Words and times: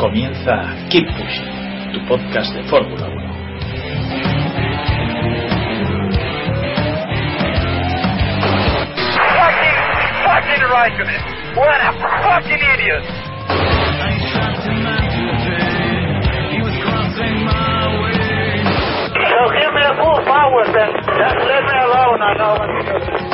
Comienza 0.00 0.64
Keep 0.88 1.06
Pushing, 1.08 1.92
tu 1.92 2.00
podcast 2.08 2.54
de 2.54 2.62
Fórmula 2.70 3.06
1. 3.06 3.20
Fucking, 9.36 9.78
fucking 10.24 10.62
Raikkonen. 10.72 11.20
What 11.54 11.80
a 11.84 11.92
fucking 12.24 12.62
idiot. 12.72 13.04
So 19.28 19.38
give 19.52 19.72
me 19.76 19.82
a 19.84 19.94
full 20.00 20.20
power 20.24 20.64
then. 20.72 20.90
Just 20.96 21.36
let 21.44 21.62
me 21.68 21.76
alone, 21.76 22.20
I 22.22 22.32
know 22.38 22.52
what 22.56 22.68
to 22.68 23.20
do. 23.20 23.29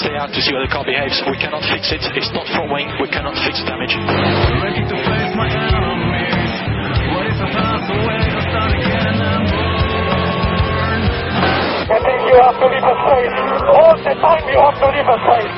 Stay 0.00 0.16
out 0.16 0.32
to 0.32 0.40
see 0.40 0.56
how 0.56 0.64
the 0.64 0.72
car 0.72 0.80
behaves. 0.80 1.20
We 1.28 1.36
cannot 1.36 1.60
fix 1.68 1.92
it. 1.92 2.00
It's 2.16 2.32
not 2.32 2.48
front 2.56 2.72
wing. 2.72 2.88
We 3.04 3.08
cannot 3.12 3.36
fix 3.44 3.60
damage. 3.68 3.92
I 3.92 4.00
think 12.00 12.16
you 12.32 12.40
have 12.40 12.56
to 12.56 12.66
leave 12.72 12.80
a 12.80 12.96
space. 12.96 13.36
All 13.76 13.92
the 14.00 14.16
time 14.24 14.40
you 14.48 14.56
have 14.56 14.80
to 14.80 14.88
leave 14.88 15.04
a 15.04 15.20
space. 15.20 15.52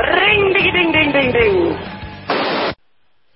Ring 0.00 0.42
ding 0.54 0.72
ding 0.72 0.92
ding 0.92 1.12
ding 1.12 1.32
ding. 1.32 1.59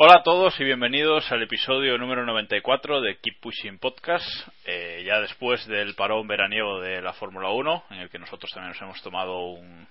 Hola 0.06 0.16
a 0.16 0.22
todos 0.22 0.60
y 0.60 0.64
bienvenidos 0.64 1.32
al 1.32 1.42
episodio 1.42 1.96
número 1.96 2.26
94 2.26 3.00
de 3.00 3.16
Keep 3.16 3.40
Pushing 3.40 3.78
Podcast, 3.78 4.26
eh, 4.66 5.02
ya 5.06 5.18
después 5.18 5.66
del 5.66 5.94
parón 5.94 6.28
veraniego 6.28 6.78
de 6.78 7.00
la 7.00 7.14
Fórmula 7.14 7.48
1, 7.48 7.84
en 7.88 8.00
el 8.00 8.10
que 8.10 8.18
nosotros 8.18 8.50
también 8.52 8.74
nos 8.74 8.82
hemos 8.82 9.02
tomado 9.02 9.38
un, 9.38 9.88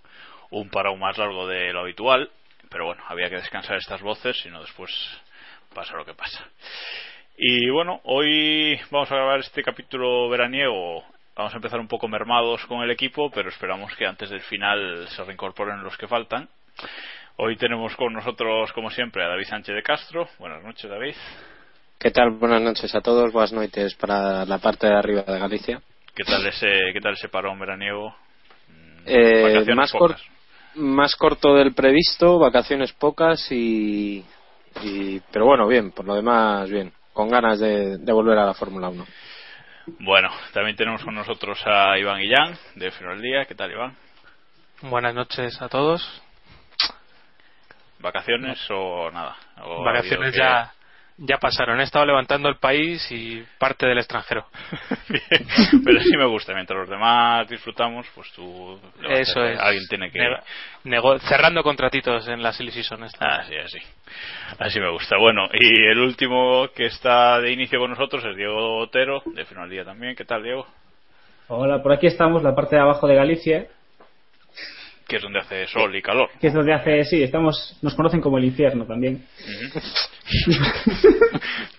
un 0.51 0.69
parón 0.69 0.99
más 0.99 1.17
largo 1.17 1.47
de 1.47 1.73
lo 1.73 1.79
habitual, 1.79 2.29
pero 2.69 2.85
bueno, 2.85 3.03
había 3.07 3.27
que 3.27 3.37
descansar 3.37 3.77
estas 3.77 4.03
voces, 4.03 4.39
si 4.39 4.49
no 4.49 4.61
después 4.61 4.91
pasa 5.73 5.97
lo 5.97 6.05
que 6.05 6.13
pasa. 6.13 6.47
Y 7.35 7.71
bueno, 7.71 7.99
hoy 8.03 8.79
vamos 8.91 9.11
a 9.11 9.15
grabar 9.15 9.39
este 9.39 9.63
capítulo 9.63 10.29
veraniego. 10.29 11.03
Vamos 11.35 11.53
a 11.53 11.57
empezar 11.57 11.79
un 11.79 11.87
poco 11.87 12.07
mermados 12.07 12.63
con 12.67 12.83
el 12.83 12.91
equipo, 12.91 13.31
pero 13.31 13.49
esperamos 13.49 13.95
que 13.95 14.05
antes 14.05 14.29
del 14.29 14.41
final 14.41 15.07
se 15.07 15.23
reincorporen 15.23 15.81
los 15.81 15.97
que 15.97 16.07
faltan. 16.07 16.49
Hoy 17.37 17.55
tenemos 17.57 17.95
con 17.95 18.13
nosotros, 18.13 18.71
como 18.73 18.89
siempre, 18.89 19.23
a 19.23 19.27
David 19.29 19.45
Sánchez 19.47 19.75
de 19.75 19.83
Castro. 19.83 20.27
Buenas 20.39 20.63
noches, 20.63 20.89
David. 20.89 21.15
¿Qué 21.99 22.11
tal? 22.11 22.31
Buenas 22.31 22.61
noches 22.61 22.93
a 22.95 23.01
todos, 23.01 23.31
buenas 23.31 23.53
noches 23.53 23.95
para 23.95 24.45
la 24.45 24.57
parte 24.59 24.87
de 24.87 24.93
arriba 24.95 25.21
de 25.23 25.39
Galicia. 25.39 25.81
¿Qué 26.15 26.23
tal 26.23 26.45
ese, 26.45 26.67
qué 26.93 26.99
tal 27.01 27.13
ese 27.13 27.29
parón 27.29 27.59
veraniego? 27.59 28.09
Mm, 28.67 29.03
Eh, 29.07 29.41
vacaciones 29.43 29.75
más, 29.75 29.91
cor- 29.93 30.15
más 30.75 31.15
corto 31.15 31.55
del 31.55 31.73
previsto, 31.73 32.37
vacaciones 32.37 32.93
pocas 32.93 33.51
y, 33.51 34.23
y- 34.83 35.19
Pero 35.31 35.45
bueno, 35.45 35.67
bien, 35.67 35.91
por 35.91 36.05
lo 36.05 36.15
demás, 36.15 36.69
bien. 36.69 36.91
Con 37.13 37.29
ganas 37.29 37.59
de, 37.59 37.97
de 37.97 38.11
volver 38.11 38.37
a 38.37 38.45
la 38.45 38.53
Fórmula 38.53 38.89
1. 38.89 39.05
Bueno, 39.99 40.29
también 40.53 40.75
tenemos 40.75 41.03
con 41.03 41.13
nosotros 41.15 41.59
a 41.65 41.97
Iván 41.97 42.19
Guillán, 42.21 42.57
de 42.75 42.91
Final 42.91 43.21
Día. 43.21 43.45
¿Qué 43.45 43.55
tal, 43.55 43.71
Iván? 43.71 43.95
Buenas 44.81 45.13
noches 45.15 45.61
a 45.61 45.69
todos. 45.69 46.21
¿Vacaciones 48.03 48.59
o 48.69 49.09
nada? 49.11 49.35
¿O 49.63 49.81
Vacaciones 49.83 50.35
ya, 50.35 50.71
ya 51.17 51.37
pasaron. 51.37 51.79
He 51.79 51.83
estado 51.83 52.05
levantando 52.05 52.49
el 52.49 52.57
país 52.57 53.09
y 53.11 53.43
parte 53.57 53.85
del 53.87 53.97
extranjero. 53.97 54.45
Bien, 55.09 55.81
Pero 55.85 55.99
sí 56.01 56.17
me 56.17 56.25
gusta. 56.25 56.53
Mientras 56.53 56.77
los 56.81 56.89
demás 56.89 57.47
disfrutamos, 57.47 58.05
pues 58.13 58.29
tú... 58.33 58.79
Eso 59.09 59.43
es. 59.45 59.57
Alguien 59.59 59.87
tiene 59.87 60.11
que... 60.11 60.19
Nego- 60.19 60.43
nego- 60.83 61.19
cerrando 61.19 61.63
contratitos 61.63 62.27
en 62.27 62.43
la 62.43 62.51
Silly 62.51 62.71
Season. 62.71 63.03
esta. 63.05 63.25
Así, 63.37 63.55
así. 63.55 63.79
Así 64.59 64.79
me 64.81 64.89
gusta. 64.91 65.17
Bueno, 65.17 65.47
y 65.53 65.85
el 65.87 65.99
último 65.99 66.67
que 66.75 66.87
está 66.87 67.39
de 67.39 67.51
inicio 67.53 67.79
con 67.79 67.89
nosotros 67.91 68.23
es 68.25 68.35
Diego 68.35 68.79
Otero, 68.79 69.23
de 69.33 69.45
Final 69.45 69.69
Día 69.69 69.85
también. 69.85 70.15
¿Qué 70.15 70.25
tal, 70.25 70.43
Diego? 70.43 70.67
Hola, 71.47 71.81
por 71.81 71.93
aquí 71.93 72.07
estamos, 72.07 72.43
la 72.43 72.53
parte 72.53 72.75
de 72.75 72.81
abajo 72.81 73.07
de 73.07 73.15
Galicia, 73.15 73.67
Que 75.13 75.17
es 75.17 75.23
donde 75.23 75.39
hace 75.41 75.67
sol 75.67 75.95
y 75.95 76.01
calor. 76.01 76.27
que 76.41 76.47
es 76.47 76.53
donde 76.55 76.73
hace, 76.73 77.03
sí, 77.03 77.21
estamos, 77.21 77.77
nos 77.83 77.93
conocen 77.93 78.19
como 78.19 78.39
el 78.39 78.45
infierno 78.45 78.83
también. 78.87 79.23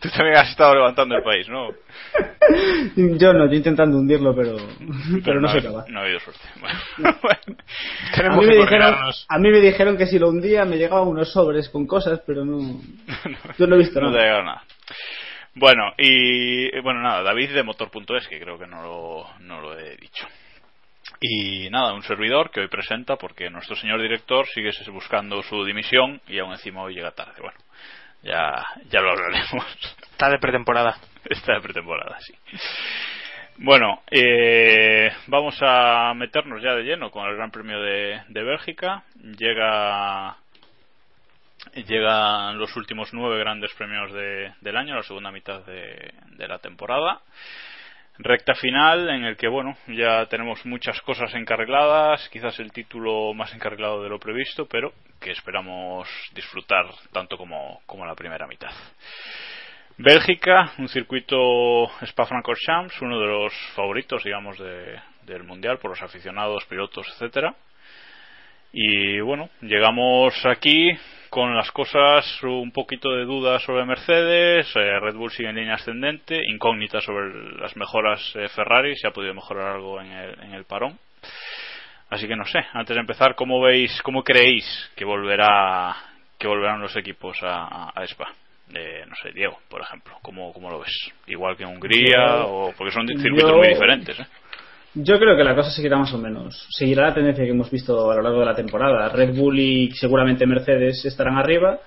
Tú 0.00 0.09
también 0.11 0.37
has 0.37 0.50
estado 0.50 0.75
levantando 0.75 1.17
el 1.17 1.22
país, 1.25 1.49
¿no? 1.49 1.71
Yo 3.19 3.33
no, 3.33 3.47
yo 3.50 3.55
intentando 3.55 3.97
hundirlo, 3.99 4.34
pero, 4.37 4.56
pero 5.25 5.41
no 5.41 5.49
ha- 5.49 5.53
soy 5.53 5.62
capaz. 5.62 5.89
No 5.89 5.99
ha 6.00 6.03
habido 6.05 6.21
suerte. 6.21 6.43
Bueno, 6.61 7.19
bueno. 7.22 8.33
A 8.34 8.37
mí, 8.37 8.47
me 8.47 8.56
dijeron, 8.56 8.95
a 9.28 9.39
mí 9.39 9.51
me 9.51 9.61
dijeron 9.61 9.97
que 9.97 10.06
si 10.06 10.19
lo 10.19 10.28
hundía 10.28 10.65
me 10.65 10.77
llegaban 10.77 11.09
unos 11.09 11.33
sobres 11.33 11.69
con 11.71 11.87
cosas, 11.87 12.21
pero 12.27 12.45
no, 12.45 12.81
yo 13.59 13.66
no 13.66 13.75
he 13.75 13.78
visto 13.78 14.01
no 14.01 14.12
te 14.12 14.19
ha 14.19 14.21
nada. 14.21 14.22
llegado 14.25 14.45
nada. 14.45 14.62
Bueno, 15.56 15.93
y 15.99 16.81
bueno, 16.83 17.01
nada, 17.01 17.22
David 17.22 17.51
de 17.53 17.62
Motor.es, 17.65 18.28
que 18.28 18.39
creo 18.41 18.59
que 18.59 18.66
no 18.66 18.83
lo, 18.83 19.27
no 19.41 19.61
lo 19.61 19.77
he 19.78 19.97
dicho. 19.97 20.27
Y 21.27 21.71
nada, 21.71 21.95
un 21.95 22.03
servidor 22.03 22.51
que 22.51 22.61
hoy 22.61 22.69
presenta 22.69 23.17
porque 23.17 23.49
nuestro 23.49 23.75
señor 23.77 23.99
director 24.03 24.47
sigue 24.49 24.69
buscando 24.93 25.43
su 25.43 25.65
dimisión 25.65 26.21
y 26.29 26.39
aún 26.39 26.53
encima 26.53 26.83
hoy 26.83 26.95
llega 26.95 27.12
tarde. 27.12 27.41
Bueno, 27.41 27.57
ya, 28.23 28.62
ya 28.91 29.01
lo 29.01 29.12
hablaremos. 29.12 29.65
Está 30.13 30.29
de 30.29 30.39
pretemporada. 30.39 30.99
Está 31.25 31.55
de 31.55 31.61
pretemporada, 31.63 32.19
sí. 32.21 32.34
Bueno, 33.57 34.03
eh, 34.11 35.11
vamos 35.29 35.57
a 35.63 36.13
meternos 36.15 36.63
ya 36.63 36.75
de 36.75 36.83
lleno 36.83 37.11
con 37.11 37.27
el 37.27 37.37
Gran 37.37 37.51
Premio 37.51 37.81
de, 37.81 38.21
de 38.29 38.43
Bélgica. 38.43 39.05
Llega 39.39 40.37
llegan 41.89 42.59
los 42.59 42.77
últimos 42.77 43.15
nueve 43.15 43.39
grandes 43.39 43.72
premios 43.75 44.13
de- 44.13 44.53
del 44.60 44.77
año, 44.77 44.95
la 44.97 45.03
segunda 45.03 45.31
mitad 45.33 45.65
de, 45.65 46.13
de 46.37 46.48
la 46.48 46.59
temporada. 46.59 47.22
Recta 48.19 48.55
final 48.55 49.09
en 49.11 49.25
el 49.25 49.37
que, 49.37 49.49
bueno, 49.49 49.77
ya 49.89 50.27
tenemos 50.27 50.65
muchas 50.65 51.01
cosas 51.03 51.34
encarriladas, 51.34 52.28
quizás 52.28 52.59
el 52.61 52.71
título 52.71 53.34
más 53.34 53.53
encarrilado 53.55 54.03
de 54.05 54.09
lo 54.09 54.21
previsto, 54.21 54.66
pero 54.66 54.93
que 55.21 55.33
esperamos 55.33 56.09
disfrutar 56.33 56.87
tanto 57.13 57.37
como, 57.37 57.81
como 57.87 58.07
la 58.07 58.15
primera 58.15 58.47
mitad. 58.47 58.71
Bélgica, 59.97 60.72
un 60.78 60.89
circuito 60.89 61.87
Spa-Francorchamps, 62.03 63.01
uno 63.03 63.19
de 63.19 63.27
los 63.27 63.53
favoritos, 63.75 64.22
digamos, 64.22 64.59
de- 64.59 65.01
del 65.27 65.43
mundial 65.43 65.78
por 65.78 65.91
los 65.91 66.03
aficionados, 66.03 66.65
pilotos, 66.67 67.09
etcétera. 67.09 67.55
Y 68.72 69.21
bueno, 69.21 69.51
llegamos 69.60 70.34
aquí 70.47 70.91
con 71.34 71.57
las 71.57 71.72
cosas 71.72 72.25
un 72.45 72.71
poquito 72.71 73.10
de 73.10 73.25
dudas 73.25 73.60
sobre 73.65 73.84
Mercedes, 73.84 74.69
eh, 74.77 75.01
Red 75.01 75.16
Bull 75.16 75.33
sigue 75.33 75.48
en 75.48 75.57
línea 75.57 75.75
ascendente, 75.75 76.41
incógnita 76.47 77.01
sobre 77.01 77.59
las 77.59 77.77
mejoras 77.77 78.21
eh, 78.36 78.47
Ferrari, 78.51 78.95
si 78.95 79.04
ha 79.04 79.10
podido 79.10 79.34
mejorar 79.34 79.75
algo 79.75 80.01
en 80.01 80.13
el, 80.13 80.41
en 80.45 80.54
el 80.54 80.63
parón. 80.65 80.97
Así 82.09 82.28
que 82.28 82.36
no 82.36 82.45
sé, 82.45 82.60
antes 82.72 82.95
de 82.95 83.01
empezar, 83.01 83.34
¿cómo 83.34 83.60
veis, 83.60 84.01
cómo 84.03 84.22
creéis 84.22 84.65
que 84.95 85.04
volverá, 85.04 85.97
que 86.39 86.47
volverán 86.47 86.81
los 86.81 86.95
equipos 86.95 87.36
a, 87.42 87.91
a 87.92 88.04
Spa? 88.04 88.28
Eh, 88.72 89.04
no 89.09 89.16
sé, 89.16 89.33
Diego, 89.33 89.59
por 89.69 89.81
ejemplo, 89.81 90.16
¿cómo, 90.22 90.53
¿cómo 90.53 90.71
lo 90.71 90.78
ves? 90.78 91.13
Igual 91.27 91.57
que 91.57 91.66
Hungría, 91.66 92.15
Yo- 92.39 92.47
o 92.48 92.72
porque 92.78 92.92
son 92.92 93.09
circuitos 93.09 93.51
yo- 93.51 93.57
muy 93.57 93.69
diferentes, 93.71 94.21
¿eh? 94.21 94.27
Yo 94.95 95.19
creo 95.19 95.37
que 95.37 95.43
la 95.43 95.57
cosa 95.57 95.71
seguirá 95.71 95.99
más 95.99 96.13
o 96.15 96.19
menos. 96.19 96.69
Seguirá 96.71 97.09
la 97.09 97.15
tendencia 97.15 97.45
que 97.45 97.51
hemos 97.51 97.71
visto 97.71 98.11
a 98.11 98.15
lo 98.15 98.23
largo 98.23 98.41
de 98.41 98.47
la 98.47 98.55
temporada. 98.55 99.09
Red 99.09 99.37
Bull 99.37 99.59
y 99.59 99.91
seguramente 99.91 100.47
Mercedes 100.47 101.05
estarán 101.05 101.37
arriba. 101.37 101.81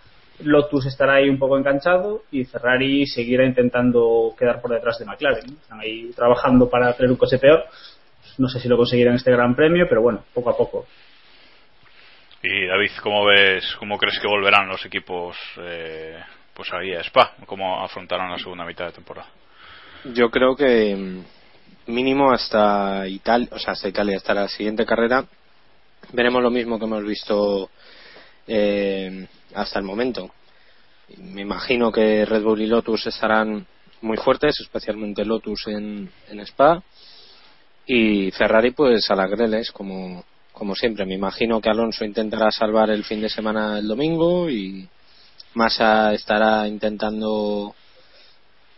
Lotus 0.44 0.86
estará 0.88 1.16
ahí 1.16 1.30
un 1.30 1.40
poco 1.40 1.58
enganchado 1.58 2.24
y 2.32 2.44
Ferrari 2.44 3.08
seguirá 3.08 3.46
intentando 3.46 4.36
quedar 4.38 4.62
por 4.62 4.72
detrás 4.72 5.00
de 5.00 5.06
McLaren. 5.06 5.58
Están 5.62 5.80
ahí 5.80 6.12
trabajando 6.16 6.70
para 6.70 6.94
tener 6.94 7.10
un 7.10 7.18
coche 7.18 7.40
peor. 7.40 7.64
No 8.38 8.50
sé 8.50 8.60
si 8.60 8.68
lo 8.68 8.76
conseguirán 8.76 9.16
este 9.16 9.32
gran 9.32 9.56
premio, 9.56 9.86
pero 9.88 10.02
bueno, 10.02 10.26
poco 10.34 10.50
a 10.50 10.58
poco. 10.58 10.86
Y 12.44 12.68
David, 12.68 12.92
¿cómo 13.02 13.26
ves, 13.26 13.76
cómo 13.80 13.98
crees 13.98 14.20
que 14.20 14.28
volverán 14.28 14.68
los 14.68 14.86
equipos, 14.86 15.38
eh, 15.60 16.20
pues 16.54 16.72
ahí 16.74 16.94
a 16.94 17.02
Spa? 17.02 17.36
¿Cómo 17.46 17.82
afrontarán 17.82 18.30
la 18.30 18.38
segunda 18.38 18.66
mitad 18.66 18.86
de 18.86 18.92
temporada? 18.92 19.30
Yo 20.14 20.30
creo 20.30 20.56
que 20.56 21.24
mínimo 21.88 22.32
hasta 22.32 23.08
Italia, 23.08 23.50
o 23.52 23.60
sea, 23.60 23.74
hasta 23.74 23.90
Italia, 23.90 24.18
hasta 24.18 24.34
la 24.34 24.48
siguiente 24.48 24.86
carrera, 24.86 25.26
veremos 26.14 26.42
lo 26.42 26.52
mismo 26.52 26.78
que 26.78 26.86
hemos 26.86 27.04
visto 27.04 27.70
eh, 28.48 29.28
hasta 29.54 29.80
el 29.80 29.86
momento. 29.86 30.32
Me 31.18 31.42
imagino 31.42 31.92
que 31.92 32.26
Red 32.26 32.44
Bull 32.44 32.62
y 32.62 32.68
Lotus 32.68 33.08
estarán 33.08 33.66
muy 34.02 34.18
fuertes, 34.18 34.60
especialmente 34.60 35.26
Lotus 35.26 35.68
en, 35.68 36.10
en 36.30 36.40
Spa. 36.42 36.84
Y 37.86 38.32
Ferrari, 38.32 38.72
pues 38.72 39.10
a 39.10 39.16
las 39.16 39.30
greles, 39.30 39.72
como, 39.72 40.26
como 40.52 40.76
siempre. 40.76 41.06
Me 41.06 41.16
imagino 41.16 41.62
que 41.62 41.70
Alonso 41.70 42.04
intentará 42.04 42.52
salvar 42.52 42.90
el 42.90 43.06
fin 43.06 43.22
de 43.22 43.30
semana 43.30 43.80
el 43.80 43.88
domingo 43.88 44.50
y 44.50 44.88
Massa 45.54 46.14
estará 46.14 46.68
intentando 46.68 47.74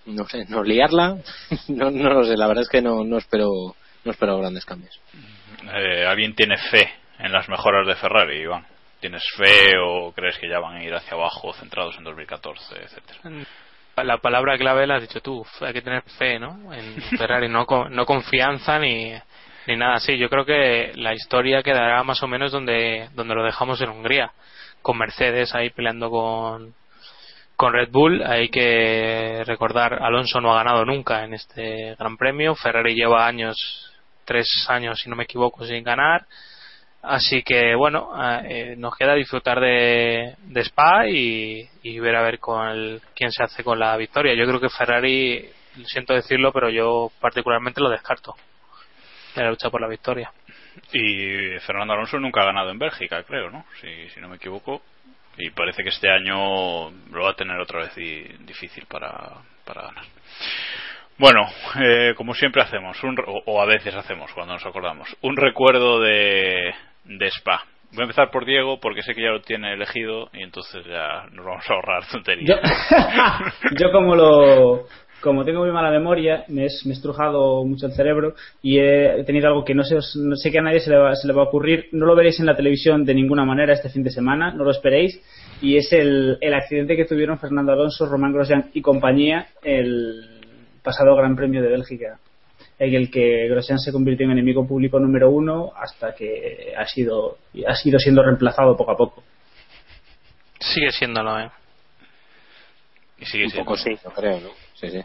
no 0.10 0.28
sé, 0.28 0.46
no 0.50 0.64
liarla, 0.64 1.18
no, 1.68 1.92
no 1.92 2.10
lo 2.10 2.24
sé, 2.24 2.36
la 2.36 2.48
verdad 2.48 2.64
es 2.64 2.70
que 2.70 2.82
no, 2.82 3.04
no 3.04 3.18
espero 3.18 3.76
no 4.04 4.12
espero 4.12 4.38
grandes 4.40 4.66
cambios. 4.66 5.00
Eh, 5.74 6.06
¿Alguien 6.06 6.34
tiene 6.36 6.58
fe 6.58 6.90
en 7.20 7.32
las 7.32 7.50
mejoras 7.50 7.86
de 7.86 7.96
Ferrari, 7.96 8.42
Iván? 8.42 8.66
¿Tienes 9.00 9.24
fe 9.38 9.78
o 9.82 10.12
crees 10.14 10.38
que 10.38 10.50
ya 10.50 10.60
van 10.60 10.78
a 10.78 10.84
ir 10.84 10.94
hacia 10.94 11.14
abajo 11.14 11.54
centrados 11.54 11.98
en 11.98 12.04
2014, 12.04 12.76
etcétera? 12.84 13.46
La 14.04 14.18
palabra 14.18 14.58
clave 14.58 14.88
la 14.88 14.96
has 14.96 15.02
dicho 15.02 15.22
tú, 15.22 15.46
hay 15.62 15.74
que 15.74 15.82
tener 15.82 16.04
fe, 16.18 16.40
¿no? 16.40 16.74
En 16.74 17.02
Ferrari, 17.18 17.50
no, 17.50 17.66
no 17.90 18.06
confianza 18.06 18.80
ni, 18.80 19.14
ni 19.68 19.76
nada 19.76 19.96
así. 19.96 20.18
Yo 20.18 20.30
creo 20.30 20.46
que 20.46 20.92
la 20.96 21.14
historia 21.14 21.64
quedará 21.64 22.04
más 22.04 22.22
o 22.24 22.28
menos 22.28 22.52
donde, 22.52 23.10
donde 23.14 23.36
lo 23.36 23.44
dejamos 23.44 23.82
en 23.82 23.90
Hungría, 23.90 24.32
con 24.82 24.98
Mercedes 24.98 25.54
ahí 25.56 25.70
peleando 25.70 26.10
con, 26.10 26.74
con 27.60 27.74
Red 27.74 27.90
Bull. 27.92 28.24
Hay 28.26 28.48
que 28.48 29.44
recordar, 29.46 30.02
Alonso 30.02 30.40
no 30.40 30.54
ha 30.54 30.64
ganado 30.64 30.86
nunca 30.86 31.26
en 31.26 31.34
este 31.34 31.94
Gran 32.00 32.16
Premio, 32.16 32.56
Ferrari 32.56 32.96
lleva 32.96 33.28
años, 33.28 33.92
tres 34.24 34.48
años 34.70 34.98
si 35.02 35.10
no 35.10 35.18
me 35.18 35.26
equivoco, 35.26 35.66
sin 35.66 35.84
ganar. 35.84 36.26
Así 37.02 37.44
que 37.44 37.76
bueno, 37.76 38.12
eh, 38.46 38.76
nos 38.78 38.96
queda 38.96 39.14
disfrutar 39.14 39.60
de, 39.60 40.36
de 40.42 40.62
Spa 40.62 41.08
y, 41.10 41.68
y 41.84 42.00
ver 42.00 42.16
a 42.16 42.22
ver 42.22 42.40
con 42.40 42.66
el- 42.66 43.02
quién 43.14 43.30
se 43.30 43.44
hace 43.44 43.62
con 43.62 43.78
la 43.78 43.98
victoria. 43.98 44.34
Yo 44.36 44.46
creo 44.46 44.62
que 44.62 44.70
Ferrari, 44.70 45.50
siento 45.86 46.14
decirlo, 46.14 46.54
pero 46.54 46.70
yo 46.70 47.12
particularmente 47.20 47.82
lo 47.82 47.90
descarto 47.90 48.36
de 49.36 49.44
la 49.44 49.50
lucha 49.50 49.70
por 49.70 49.82
la 49.82 49.88
victoria. 49.90 50.32
Y 50.94 51.60
Fernando 51.60 51.92
Alonso 51.94 52.20
nunca 52.20 52.42
ha 52.42 52.46
ganado 52.46 52.70
en 52.72 52.80
Bélgica, 52.80 53.22
creo, 53.24 53.50
¿no? 53.50 53.66
Si, 53.82 54.10
si 54.12 54.22
no 54.22 54.30
me 54.30 54.38
equivoco. 54.38 54.82
Y 55.40 55.50
parece 55.52 55.84
que 55.84 55.90
este 55.90 56.10
año 56.12 56.92
lo 57.12 57.24
va 57.24 57.32
a 57.32 57.36
tener 57.36 57.58
otra 57.60 57.80
vez 57.80 57.96
di- 57.96 58.28
difícil 58.46 58.86
para, 58.88 59.38
para 59.66 59.84
ganar. 59.84 60.04
Bueno, 61.18 61.42
eh, 61.82 62.14
como 62.16 62.34
siempre 62.34 62.62
hacemos, 62.62 63.02
un, 63.04 63.18
o, 63.26 63.42
o 63.46 63.62
a 63.62 63.66
veces 63.66 63.94
hacemos 63.96 64.32
cuando 64.34 64.54
nos 64.54 64.66
acordamos, 64.66 65.08
un 65.22 65.36
recuerdo 65.36 66.00
de, 66.02 66.74
de 67.06 67.28
Spa. 67.28 67.66
Voy 67.92 68.02
a 68.02 68.04
empezar 68.04 68.30
por 68.32 68.46
Diego 68.46 68.80
porque 68.80 69.02
sé 69.02 69.16
que 69.16 69.24
ya 69.24 69.30
lo 69.32 69.42
tiene 69.42 69.74
elegido 69.74 70.30
y 70.34 70.44
entonces 70.44 70.86
ya 70.86 71.26
nos 71.32 71.46
vamos 71.46 71.70
a 71.70 71.74
ahorrar 71.74 72.04
Yo, 72.04 72.10
tonterías. 72.12 72.60
yo 73.80 73.92
como 73.92 74.16
lo 74.16 74.86
como 75.22 75.44
tengo 75.46 75.60
muy 75.62 75.72
mala 75.72 75.92
memoria, 75.92 76.46
me, 76.48 76.66
es- 76.66 76.86
me 76.86 76.92
he 76.94 76.96
estrujado 76.96 77.64
mucho 77.66 77.88
el 77.88 77.94
cerebro 77.94 78.34
y 78.62 78.80
he 78.80 79.24
tenido 79.26 79.48
algo 79.48 79.64
que 79.66 79.74
no 79.76 79.84
sé, 79.84 79.96
os- 79.98 80.16
no 80.16 80.36
sé 80.36 80.52
que 80.52 80.60
a 80.60 80.62
nadie 80.62 80.80
se 80.80 80.90
le, 80.90 80.98
va, 80.98 81.16
se 81.16 81.28
le 81.28 81.34
va 81.34 81.44
a 81.44 81.46
ocurrir. 81.46 81.88
No 81.92 82.06
lo 82.06 82.16
veréis 82.16 82.40
en 82.40 82.46
la 82.46 82.56
televisión 82.56 83.04
de 83.06 83.14
ninguna 83.14 83.46
manera 83.46 83.74
este 83.74 83.90
fin 83.90 84.04
de 84.04 84.12
semana, 84.12 84.52
no 84.54 84.64
lo 84.64 84.72
esperéis. 84.72 85.22
Y 85.62 85.76
es 85.78 85.92
el, 85.94 86.38
el 86.42 86.54
accidente 86.54 86.96
que 86.96 87.06
tuvieron 87.06 87.38
Fernando 87.40 87.72
Alonso, 87.74 88.06
Román 88.06 88.32
Grosjean 88.34 88.70
y 88.74 88.82
compañía 88.82 89.48
el 89.64 90.40
pasado 90.84 91.16
Gran 91.16 91.36
Premio 91.36 91.62
de 91.62 91.68
Bélgica, 91.70 92.18
en 92.80 92.94
el 92.96 93.12
que 93.12 93.48
Grosjean 93.50 93.78
se 93.80 93.92
convirtió 93.92 94.26
en 94.26 94.32
enemigo 94.32 94.66
público 94.66 95.00
número 95.00 95.30
uno 95.30 95.72
hasta 95.76 96.16
que 96.16 96.74
ha 96.78 96.86
sido, 96.86 97.38
ha 97.68 97.76
sido 97.76 98.00
siendo 98.00 98.24
reemplazado 98.24 98.78
poco 98.78 98.92
a 98.92 98.98
poco. 98.98 99.24
Sigue 100.60 100.92
siéndolo, 100.92 101.40
¿eh? 101.40 101.50
Y 103.20 103.26
sigue 103.26 103.46
Un 103.46 103.50
siendo- 103.52 103.66
poco 103.66 103.78
sí, 103.78 103.98
yo 104.02 104.10
creo, 104.12 104.40
¿no? 104.40 104.50
Sí, 104.80 104.90
sí. 104.90 105.02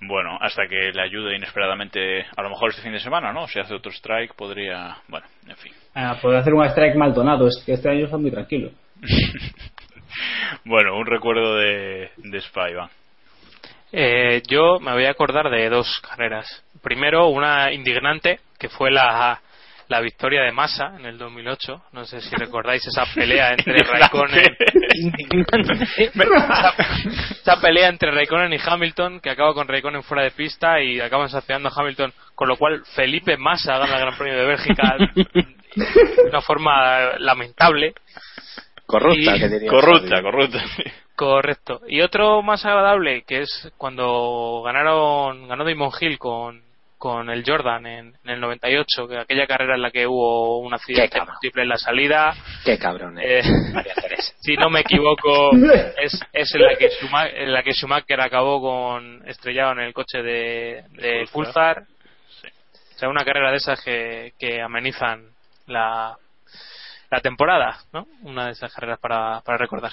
Bueno, 0.00 0.36
hasta 0.40 0.66
que 0.68 0.92
le 0.92 1.02
ayude 1.02 1.36
inesperadamente, 1.36 2.26
a 2.36 2.42
lo 2.42 2.50
mejor 2.50 2.70
este 2.70 2.82
fin 2.82 2.92
de 2.92 3.00
semana, 3.00 3.32
¿no? 3.32 3.46
Si 3.46 3.58
hace 3.58 3.74
otro 3.74 3.90
strike, 3.90 4.34
podría. 4.34 4.98
Bueno, 5.08 5.26
en 5.48 5.56
fin. 5.56 5.72
Ah, 5.94 6.18
puede 6.20 6.36
hacer 6.38 6.52
un 6.52 6.64
strike 6.64 6.96
mal 6.96 7.14
tonado, 7.14 7.46
es 7.46 7.62
que 7.64 7.72
este 7.72 7.88
año 7.88 8.04
está 8.04 8.16
muy 8.16 8.30
tranquilo. 8.30 8.70
Bueno, 10.64 10.96
un 10.96 11.06
recuerdo 11.06 11.56
de, 11.56 12.10
de 12.16 12.38
Spa, 12.38 12.70
Iván. 12.70 12.88
Eh, 13.92 14.42
yo 14.48 14.78
me 14.80 14.92
voy 14.92 15.04
a 15.04 15.10
acordar 15.10 15.50
de 15.50 15.68
dos 15.68 16.00
carreras. 16.00 16.64
Primero, 16.82 17.28
una 17.28 17.72
indignante, 17.72 18.40
que 18.58 18.68
fue 18.68 18.90
la, 18.90 19.40
la 19.88 20.00
victoria 20.00 20.42
de 20.42 20.52
Massa 20.52 20.94
en 20.98 21.06
el 21.06 21.18
2008. 21.18 21.82
No 21.92 22.04
sé 22.04 22.20
si 22.20 22.34
recordáis 22.36 22.86
esa 22.86 23.04
pelea 23.14 23.52
entre 23.52 23.82
Raikkonen. 23.82 24.56
esa, 25.96 26.74
esa 27.42 27.60
pelea 27.60 27.88
entre 27.88 28.10
Raikkonen 28.10 28.52
y 28.52 28.58
Hamilton, 28.64 29.20
que 29.20 29.30
acaba 29.30 29.54
con 29.54 29.68
Raikkonen 29.68 30.02
fuera 30.02 30.22
de 30.22 30.30
pista 30.30 30.80
y 30.80 31.00
acaban 31.00 31.28
saciando 31.28 31.68
a 31.68 31.72
Hamilton, 31.74 32.12
con 32.34 32.48
lo 32.48 32.56
cual 32.56 32.82
Felipe 32.94 33.36
Massa 33.36 33.78
gana 33.78 33.94
el 33.94 34.00
Gran 34.00 34.16
Premio 34.18 34.38
de 34.38 34.46
Bélgica 34.46 34.96
de 34.98 36.28
una 36.28 36.40
forma 36.40 37.18
lamentable. 37.18 37.94
Corrupta, 38.86 39.36
Y- 39.36 39.40
que 39.40 39.48
diría. 39.48 39.70
Corrupta, 39.70 40.22
corrupta. 40.22 40.62
Correcto. 41.16 41.80
Y 41.88 42.02
otro 42.02 42.42
más 42.42 42.64
agradable, 42.66 43.22
que 43.22 43.40
es 43.42 43.72
cuando 43.78 44.62
ganaron, 44.64 45.48
ganó 45.48 45.64
Damon 45.64 45.90
Hill 45.98 46.18
con, 46.18 46.62
con 46.98 47.28
el 47.28 47.44
Jordan 47.46 47.86
en, 47.86 48.14
en 48.24 48.30
el 48.30 48.40
98, 48.40 49.06
que 49.08 49.18
aquella 49.18 49.46
carrera 49.46 49.74
en 49.74 49.82
la 49.82 49.90
que 49.90 50.06
hubo 50.06 50.58
un 50.60 50.72
accidente 50.72 51.20
múltiple 51.20 51.62
en 51.62 51.68
la 51.68 51.76
salida. 51.76 52.34
Qué 52.64 52.78
cabrón, 52.78 53.18
eh. 53.18 53.40
Eh, 53.40 53.42
María 53.72 53.94
Teresa. 53.94 54.32
si 54.40 54.56
no 54.56 54.70
me 54.70 54.80
equivoco, 54.80 55.50
es, 56.02 56.18
es 56.32 56.54
en, 56.54 56.62
la 56.62 56.76
que 56.76 56.88
Schuma- 56.90 57.30
en 57.32 57.52
la 57.52 57.62
que 57.62 57.72
Schumacher 57.74 58.20
acabó 58.20 58.60
con 58.62 59.22
estrellado 59.28 59.72
en 59.72 59.80
el 59.80 59.92
coche 59.92 60.22
de, 60.22 60.84
de 60.92 61.28
Pulsar. 61.32 61.84
Pulsar. 61.84 61.96
O 62.94 62.98
sea, 62.98 63.08
una 63.10 63.24
carrera 63.26 63.50
de 63.50 63.58
esas 63.58 63.82
que, 63.84 64.32
que 64.38 64.62
amenizan 64.62 65.28
la, 65.66 66.16
la 67.10 67.20
temporada, 67.20 67.76
¿no? 67.92 68.06
Una 68.22 68.46
de 68.46 68.52
esas 68.52 68.72
carreras 68.72 68.98
para, 68.98 69.42
para 69.42 69.58
recordar. 69.58 69.92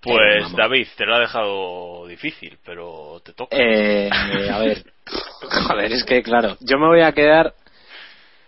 Pues. 0.00 0.52
David, 0.56 0.86
te 0.96 1.06
lo 1.06 1.16
ha 1.16 1.20
dejado 1.20 2.06
difícil, 2.06 2.56
pero 2.64 3.20
te 3.24 3.32
toca. 3.32 3.56
Eh, 3.58 4.08
a 4.12 4.58
ver, 4.58 4.84
joder, 5.68 5.92
es 5.92 6.04
que 6.04 6.22
claro, 6.22 6.56
yo 6.60 6.78
me 6.78 6.86
voy 6.86 7.00
a 7.02 7.12
quedar, 7.12 7.52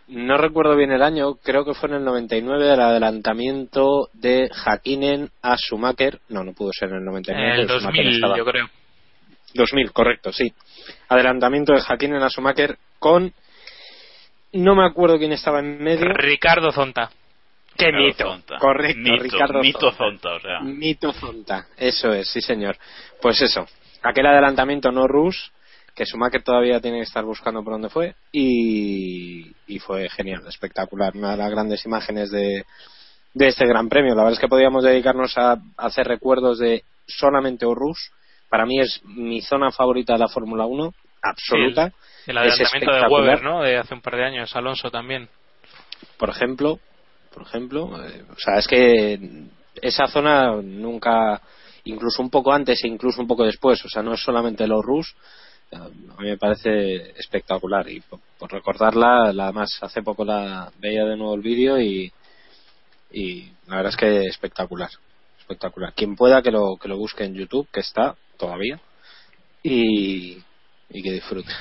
no 0.06 0.36
recuerdo 0.38 0.76
bien 0.76 0.92
el 0.92 1.02
año, 1.02 1.34
creo 1.42 1.64
que 1.64 1.74
fue 1.74 1.88
en 1.88 1.96
el 1.96 2.04
99 2.04 2.72
el 2.74 2.80
adelantamiento 2.80 4.08
de 4.12 4.48
Hakkinen 4.64 5.30
a 5.42 5.56
Schumacher, 5.56 6.20
no, 6.28 6.44
no 6.44 6.52
pudo 6.52 6.70
ser 6.72 6.90
en 6.90 6.96
el 6.96 7.04
99. 7.04 7.44
En 7.44 7.60
el 7.60 7.66
porque 7.66 7.78
Schumacher 7.80 8.04
2000, 8.04 8.14
estaba- 8.14 8.36
yo 8.38 8.44
creo. 8.44 8.70
2000, 9.54 9.92
correcto, 9.92 10.32
sí. 10.32 10.52
Adelantamiento 11.08 11.72
de 11.72 11.80
Hakkinen 11.86 12.22
a 12.22 12.28
Schumacher 12.30 12.78
con, 13.00 13.32
no 14.52 14.74
me 14.76 14.86
acuerdo 14.86 15.18
quién 15.18 15.32
estaba 15.32 15.58
en 15.58 15.82
medio. 15.82 16.06
Ricardo 16.14 16.70
Zonta. 16.70 17.10
¡Qué 17.80 17.90
Ricardo 17.90 18.06
mito! 18.06 18.24
Zonta. 18.24 18.58
Correcto, 18.58 19.00
Mito, 19.00 19.22
Ricardo 19.22 19.60
mito 19.60 19.92
Zonta. 19.92 20.04
Zonta, 20.04 20.34
o 20.34 20.40
sea. 20.40 20.60
Mito 20.60 21.12
Zonta, 21.12 21.66
eso 21.76 22.12
es, 22.12 22.30
sí 22.30 22.40
señor. 22.40 22.76
Pues 23.20 23.40
eso, 23.42 23.66
aquel 24.02 24.26
adelantamiento 24.26 24.90
no 24.92 25.06
Rush, 25.06 25.48
que 25.94 26.04
Schumacher 26.04 26.42
todavía 26.42 26.80
tiene 26.80 26.98
que 26.98 27.04
estar 27.04 27.24
buscando 27.24 27.62
por 27.62 27.74
dónde 27.74 27.88
fue, 27.88 28.14
y, 28.32 29.52
y 29.66 29.78
fue 29.78 30.08
genial, 30.08 30.42
espectacular, 30.48 31.12
una 31.16 31.32
de 31.32 31.36
las 31.36 31.50
grandes 31.50 31.84
imágenes 31.84 32.30
de, 32.30 32.64
de 33.34 33.46
este 33.48 33.66
gran 33.66 33.88
premio. 33.88 34.14
La 34.14 34.22
verdad 34.22 34.34
es 34.34 34.38
que 34.38 34.48
podíamos 34.48 34.84
dedicarnos 34.84 35.36
a, 35.36 35.56
hacer 35.76 36.06
recuerdos 36.06 36.58
de 36.58 36.84
solamente 37.06 37.66
Rush. 37.66 38.08
Para 38.48 38.66
mí 38.66 38.80
es 38.80 39.00
mi 39.04 39.40
zona 39.40 39.70
favorita 39.70 40.14
de 40.14 40.18
la 40.18 40.28
Fórmula 40.28 40.66
1, 40.66 40.92
absoluta. 41.22 41.92
El 42.26 42.38
adelantamiento 42.38 42.92
de 42.92 43.06
Weber, 43.08 43.42
¿no? 43.42 43.62
De 43.62 43.76
hace 43.76 43.94
un 43.94 44.00
par 44.00 44.16
de 44.16 44.24
años, 44.24 44.54
Alonso 44.56 44.90
también. 44.90 45.28
Por 46.18 46.30
ejemplo, 46.30 46.80
por 47.32 47.42
ejemplo, 47.42 48.04
eh, 48.04 48.24
o 48.30 48.38
sea, 48.38 48.58
es 48.58 48.66
que 48.66 49.46
esa 49.80 50.06
zona 50.08 50.56
nunca, 50.62 51.40
incluso 51.84 52.22
un 52.22 52.30
poco 52.30 52.52
antes 52.52 52.82
e 52.84 52.88
incluso 52.88 53.20
un 53.20 53.28
poco 53.28 53.44
después, 53.44 53.84
o 53.84 53.88
sea, 53.88 54.02
no 54.02 54.14
es 54.14 54.20
solamente 54.20 54.66
los 54.66 54.84
Rus, 54.84 55.14
a 55.72 55.88
mí 55.88 56.28
me 56.28 56.36
parece 56.36 57.12
espectacular 57.16 57.88
y 57.88 58.00
por, 58.00 58.50
recordarla, 58.50 59.32
la 59.32 59.52
más 59.52 59.78
hace 59.82 60.02
poco 60.02 60.24
la 60.24 60.72
veía 60.78 61.04
de 61.04 61.16
nuevo 61.16 61.34
el 61.34 61.42
vídeo 61.42 61.80
y, 61.80 62.12
y 63.12 63.44
la 63.68 63.76
verdad 63.76 63.90
es 63.90 63.96
que 63.96 64.24
espectacular, 64.26 64.90
espectacular. 65.38 65.92
Quien 65.94 66.16
pueda 66.16 66.42
que 66.42 66.50
lo 66.50 66.76
que 66.76 66.88
lo 66.88 66.96
busque 66.96 67.24
en 67.24 67.34
YouTube, 67.34 67.68
que 67.72 67.80
está 67.80 68.16
todavía 68.36 68.80
y, 69.62 70.42
y 70.88 71.02
que 71.02 71.12
disfrute. 71.12 71.52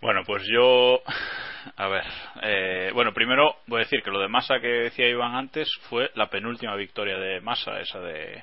Bueno, 0.00 0.22
pues 0.24 0.42
yo, 0.50 1.02
a 1.76 1.88
ver, 1.88 2.04
eh, 2.42 2.90
bueno, 2.94 3.12
primero 3.12 3.56
voy 3.66 3.80
a 3.80 3.84
decir 3.84 4.02
que 4.02 4.10
lo 4.10 4.18
de 4.18 4.28
Massa 4.28 4.58
que 4.60 4.66
decía 4.66 5.08
Iván 5.08 5.34
antes 5.34 5.68
fue 5.88 6.10
la 6.14 6.30
penúltima 6.30 6.74
victoria 6.74 7.18
de 7.18 7.40
Massa, 7.40 7.80
esa 7.80 8.00
de, 8.00 8.42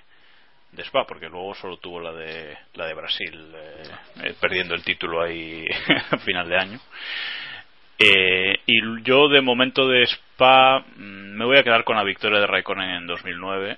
Spa, 0.78 1.06
porque 1.08 1.28
luego 1.28 1.56
solo 1.56 1.78
tuvo 1.78 2.00
la 2.00 2.14
de 2.14 2.56
la 2.76 2.86
de 2.86 2.94
Brasil, 2.94 3.52
eh, 3.56 3.84
eh, 4.24 4.36
perdiendo 4.40 4.76
el 4.76 4.84
título 4.84 5.24
ahí 5.24 5.66
a 6.12 6.18
final 6.18 6.48
de 6.48 6.58
año. 6.58 6.80
Eh, 7.98 8.60
y 8.68 9.02
yo 9.02 9.28
de 9.28 9.42
momento 9.42 9.88
de 9.88 10.04
Spa 10.04 10.80
mm, 10.80 11.38
me 11.38 11.46
voy 11.46 11.58
a 11.58 11.64
quedar 11.64 11.84
con 11.84 11.98
la 11.98 12.04
victoria 12.04 12.40
de 12.40 12.46
Raikkonen 12.46 12.92
en 12.92 13.08
2009 13.08 13.78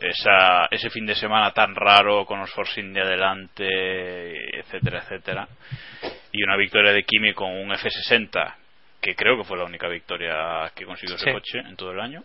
esa, 0.00 0.66
ese 0.72 0.90
fin 0.90 1.06
de 1.06 1.14
semana 1.14 1.52
tan 1.52 1.76
raro 1.76 2.26
con 2.26 2.40
los 2.40 2.52
Force 2.52 2.80
India 2.80 3.04
adelante, 3.04 4.58
etcétera, 4.58 5.02
etcétera. 5.04 5.48
Y 6.38 6.42
una 6.44 6.56
victoria 6.56 6.92
de 6.92 7.02
Kimi 7.04 7.32
con 7.32 7.50
un 7.50 7.70
F60, 7.70 8.54
que 9.00 9.14
creo 9.14 9.38
que 9.38 9.44
fue 9.44 9.56
la 9.56 9.64
única 9.64 9.88
victoria 9.88 10.70
que 10.74 10.84
consiguió 10.84 11.16
ese 11.16 11.24
Sí. 11.24 11.32
coche 11.32 11.58
en 11.60 11.76
todo 11.76 11.92
el 11.92 12.00
año. 12.00 12.22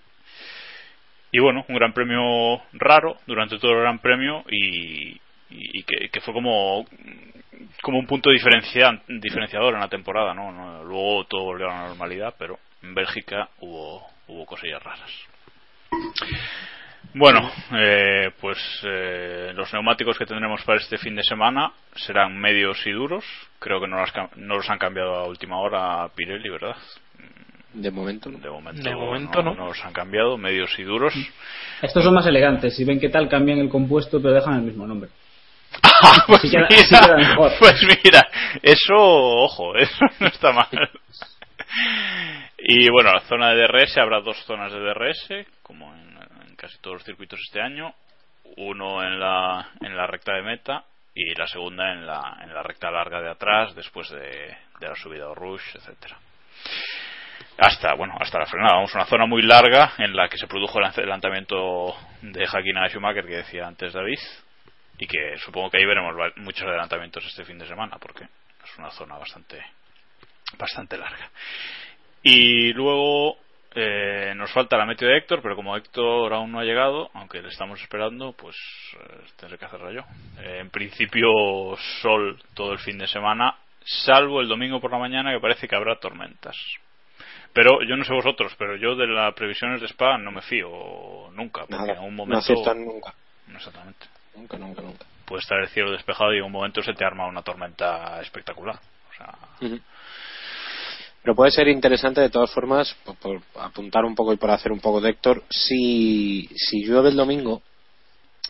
Y 1.32 1.40
bueno, 1.40 1.64
un 1.70 1.76
gran 1.76 1.94
premio 1.94 2.62
raro 2.74 3.18
durante 3.26 3.58
todo 3.58 3.72
el 3.72 3.80
gran 3.80 4.00
premio 4.00 4.44
y, 4.50 5.12
y- 5.12 5.20
y 5.50 5.84
que, 5.84 6.10
que 6.10 6.20
fue 6.20 6.34
como 6.34 6.86
como 7.82 8.00
un 8.00 8.06
punto 8.08 8.30
diferencia- 8.32 9.02
diferenciador 9.08 9.76
en 9.76 9.80
la 9.80 9.88
temporada, 9.88 10.34
¿no? 10.34 10.52
No, 10.52 10.84
Luego 10.84 11.24
todo 11.26 11.44
volvió 11.46 11.70
a 11.70 11.74
la 11.74 11.88
normalidad, 11.88 12.36
pero 12.38 12.60
en 12.84 12.94
Bélgica 12.94 13.48
hubo, 13.60 14.06
hubo 14.28 14.46
cosillas 14.46 14.82
raras. 14.84 15.10
Bueno, 17.14 17.52
eh, 17.74 18.32
pues 18.40 18.58
eh, 18.84 19.52
los 19.54 19.72
neumáticos 19.74 20.18
que 20.18 20.26
tendremos 20.26 20.64
para 20.64 20.80
este 20.80 20.98
fin 20.98 21.16
de 21.16 21.24
semana 21.24 21.72
serán 21.96 22.38
medios 22.38 22.86
y 22.88 22.92
duros. 22.92 23.26
Creo 23.60 23.82
que 23.82 23.88
no 23.88 23.98
los, 24.00 24.14
cam- 24.14 24.30
no 24.38 24.56
los 24.56 24.70
han 24.70 24.78
cambiado 24.80 25.16
a 25.16 25.28
última 25.28 25.60
hora 25.60 26.08
Pirelli, 26.16 26.50
¿verdad? 26.50 26.76
De 27.74 27.92
momento. 27.92 28.30
De 28.30 28.50
momento, 28.50 28.82
De 28.90 28.96
momento 28.96 29.42
no. 29.44 29.54
los 29.56 29.84
han 29.84 29.94
cambiado, 29.94 30.38
medios 30.38 30.78
y 30.80 30.84
duros. 30.84 31.14
Estos 31.82 32.04
son 32.04 32.14
más 32.14 32.26
elegantes. 32.28 32.76
Si 32.76 32.86
ven 32.86 33.00
qué 33.00 33.10
tal, 33.10 33.28
cambian 33.30 33.60
el 33.60 33.70
compuesto, 33.70 34.22
pero 34.22 34.34
dejan 34.34 34.56
el 34.56 34.62
mismo 34.64 34.86
nombre. 34.88 35.10
pues, 36.28 36.40
Así 36.40 36.50
queda- 36.50 36.68
mira, 36.70 36.82
así 36.82 37.06
queda 37.08 37.18
mejor. 37.18 37.52
pues 37.60 37.82
mira, 38.04 38.28
eso, 38.62 38.94
ojo, 38.96 39.76
eso 39.78 40.06
no 40.20 40.28
está 40.28 40.52
mal. 40.54 40.68
Y 42.58 42.90
bueno, 42.92 43.12
la 43.14 43.22
zona 43.22 43.54
de 43.54 43.64
DRS, 43.64 43.98
habrá 43.98 44.20
dos 44.22 44.38
zonas 44.46 44.72
de 44.72 44.80
DRS, 44.80 45.48
como 45.64 45.94
en 45.96 46.01
casi 46.62 46.78
todos 46.78 46.98
los 46.98 47.04
circuitos 47.04 47.40
este 47.40 47.60
año. 47.60 47.92
Uno 48.58 49.04
en 49.04 49.20
la, 49.20 49.72
en 49.82 49.98
la 49.98 50.06
recta 50.06 50.34
de 50.34 50.44
meta 50.44 50.86
y 51.16 51.34
la 51.34 51.48
segunda 51.48 51.92
en 51.92 52.06
la, 52.06 52.38
en 52.44 52.54
la 52.54 52.62
recta 52.62 52.92
larga 52.92 53.20
de 53.20 53.32
atrás, 53.32 53.74
después 53.76 54.10
de, 54.12 54.56
de 54.80 54.88
la 54.88 54.96
subida 54.96 55.28
o 55.28 55.34
rush, 55.36 55.76
etcétera. 55.76 56.18
Hasta 57.58 57.94
bueno 57.96 58.16
hasta 58.20 58.40
la 58.40 58.46
frenada. 58.46 58.76
Vamos 58.76 58.94
una 58.94 59.06
zona 59.06 59.26
muy 59.26 59.42
larga 59.42 59.94
en 59.98 60.16
la 60.16 60.30
que 60.30 60.38
se 60.38 60.48
produjo 60.48 60.78
el 60.78 60.86
adelantamiento 60.86 61.96
de 62.22 62.46
Hakkinen 62.46 62.84
a 62.84 62.90
Schumacher 62.90 63.26
que 63.26 63.38
decía 63.38 63.66
antes 63.66 63.94
David 63.94 64.20
y 65.00 65.08
que 65.08 65.38
supongo 65.38 65.72
que 65.72 65.78
ahí 65.78 65.86
veremos 65.86 66.16
muchos 66.38 66.68
adelantamientos 66.68 67.26
este 67.26 67.44
fin 67.44 67.58
de 67.58 67.68
semana 67.68 67.98
porque 68.00 68.24
es 68.24 68.78
una 68.78 68.92
zona 68.92 69.18
bastante 69.18 69.60
bastante 70.58 70.98
larga. 70.98 71.30
Y 72.24 72.72
luego 72.74 73.38
eh, 73.74 74.34
nos 74.36 74.52
falta 74.52 74.78
la 74.78 74.86
meteo 74.86 75.08
de 75.08 75.18
Héctor 75.18 75.42
pero 75.42 75.56
como 75.56 75.76
Héctor 75.78 76.34
aún 76.34 76.52
no 76.52 76.60
ha 76.60 76.64
llegado 76.64 77.10
aunque 77.14 77.42
le 77.42 77.50
estamos 77.50 77.82
esperando 77.82 78.34
pues 78.34 78.56
eh, 79.00 79.22
tendré 79.38 79.58
que 79.58 79.66
hacerla 79.66 79.92
yo 79.92 80.02
Eh, 80.42 80.60
en 80.60 80.70
principio 80.70 81.30
sol 82.02 82.42
todo 82.54 82.74
el 82.74 82.80
fin 82.80 82.98
de 82.98 83.08
semana 83.08 83.56
salvo 83.84 84.42
el 84.42 84.48
domingo 84.48 84.80
por 84.80 84.92
la 84.92 85.00
mañana 85.00 85.32
que 85.32 85.40
parece 85.40 85.68
que 85.68 85.76
habrá 85.76 85.96
tormentas 86.00 86.56
pero 87.54 87.82
yo 87.84 87.98
no 87.98 88.06
sé 88.06 88.14
vosotros, 88.14 88.56
pero 88.58 88.78
yo 88.78 88.96
de 88.96 89.08
las 89.08 89.34
previsiones 89.34 89.82
de 89.82 89.88
Spa 89.88 90.18
no 90.18 90.32
me 90.32 90.42
fío 90.42 91.30
nunca, 91.34 91.62
porque 91.62 91.76
Nada, 91.76 91.94
en 91.94 92.00
un 92.00 92.16
no 92.16 92.24
momento. 92.26 92.40
aciertan 92.40 92.86
nunca. 92.86 93.14
No, 93.48 93.58
Exactamente. 93.58 94.06
Nunca, 94.36 94.58
nunca, 94.58 94.82
nunca. 94.82 95.06
Puede 95.26 95.42
estar 95.42 95.60
el 95.60 95.68
cielo 95.68 95.92
despejado 95.92 96.34
y 96.34 96.38
en 96.38 96.44
un 96.46 96.52
momento 96.52 96.82
se 96.82 96.94
te 96.94 97.04
arma 97.04 97.28
una 97.28 97.42
tormenta 97.42 98.22
espectacular. 98.22 98.76
O 98.78 99.14
sea. 99.14 99.36
Pero 101.24 101.36
puede 101.36 101.52
ser 101.52 101.68
interesante 101.68 102.22
de 102.22 102.30
todas 102.30 102.52
formas, 102.52 102.96
por, 103.22 103.42
apuntar 103.60 104.06
un 104.06 104.16
poco 104.16 104.34
y 104.34 104.38
por 104.38 104.50
hacer 104.50 104.72
un 104.72 104.80
poco 104.80 105.00
de 105.02 105.12
Héctor, 105.12 105.44
si, 105.50 106.50
si 106.56 106.84
llueve 106.84 107.10
el 107.10 107.16
domingo 107.16 107.62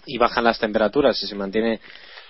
y 0.06 0.18
bajan 0.18 0.46
las 0.46 0.60
temperaturas 0.60 1.22
y 1.22 1.28
se 1.28 1.36
mantiene 1.36 1.82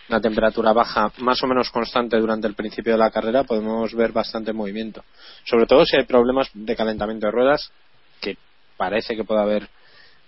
una 0.10 0.20
temperatura 0.20 0.74
baja 0.74 1.12
más 1.20 1.42
o 1.44 1.48
menos 1.48 1.70
constante 1.70 2.18
durante 2.18 2.48
el 2.48 2.56
principio 2.56 2.94
de 2.94 3.00
la 3.00 3.12
carrera, 3.12 3.44
podemos 3.44 3.94
ver 3.94 4.12
bastante 4.12 4.52
movimiento. 4.52 5.04
Sobre 5.46 5.68
todo 5.68 5.86
si 5.86 5.96
hay 5.96 6.06
problemas 6.06 6.50
de 6.54 6.76
calentamiento 6.76 7.28
de 7.28 7.32
ruedas, 7.32 7.72
que 8.20 8.36
parece 8.76 9.16
que 9.16 9.24
puede 9.24 9.42
haber 9.42 9.70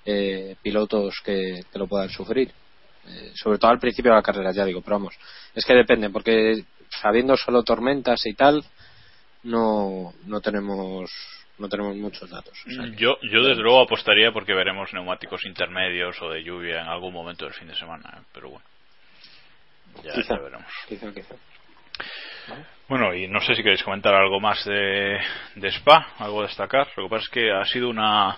eh, 0.06 0.56
pilotos 0.62 1.16
que, 1.24 1.62
que 1.72 1.80
lo 1.80 1.88
puedan 1.88 2.10
sufrir. 2.10 2.52
Eh, 3.06 3.32
sobre 3.36 3.58
todo 3.58 3.72
al 3.72 3.80
principio 3.80 4.12
de 4.12 4.18
la 4.18 4.24
carrera, 4.24 4.52
ya 4.54 4.64
digo, 4.64 4.82
pero 4.82 4.98
vamos, 4.98 5.16
es 5.54 5.66
que 5.66 5.74
depende, 5.74 6.10
porque 6.10 6.64
sabiendo 7.02 7.36
solo 7.36 7.64
tormentas 7.64 8.26
y 8.26 8.34
tal, 8.34 8.64
no, 9.44 10.14
no 10.26 10.42
tenemos 10.42 11.10
no 11.60 11.70
tenemos 11.70 11.96
muchos 11.96 12.30
datos. 12.30 12.54
O 12.66 12.72
sea 12.72 12.86
que- 12.86 12.96
yo, 12.96 13.18
yo 13.22 13.44
desde 13.44 13.62
luego 13.62 13.82
apostaría 13.82 14.32
porque 14.32 14.54
veremos 14.54 14.92
neumáticos 14.94 15.46
intermedios 15.46 16.20
o 16.22 16.30
de 16.30 16.44
lluvia 16.44 16.82
en 16.82 16.88
algún 16.88 17.14
momento 17.14 17.46
del 17.46 17.54
fin 17.54 17.68
de 17.68 17.76
semana, 17.76 18.10
¿eh? 18.18 18.22
pero 18.34 18.50
bueno. 18.50 18.66
Ya, 20.04 20.14
Quizá. 20.14 20.36
ya 20.36 20.42
veremos. 20.42 20.66
quizá, 20.88 21.14
quizá. 21.14 21.36
Bueno, 22.90 23.14
y 23.14 23.28
no 23.28 23.40
sé 23.42 23.56
si 23.56 23.62
queréis 23.64 23.84
comentar 23.84 24.14
algo 24.16 24.40
más 24.40 24.66
de, 24.66 25.20
de 25.56 25.68
Spa, 25.72 26.14
algo 26.18 26.42
a 26.42 26.48
destacar. 26.48 26.88
Lo 26.98 27.04
que 27.04 27.10
pasa 27.10 27.24
es 27.24 27.30
que 27.30 27.52
ha 27.52 27.64
sido 27.66 27.90
una 27.90 28.38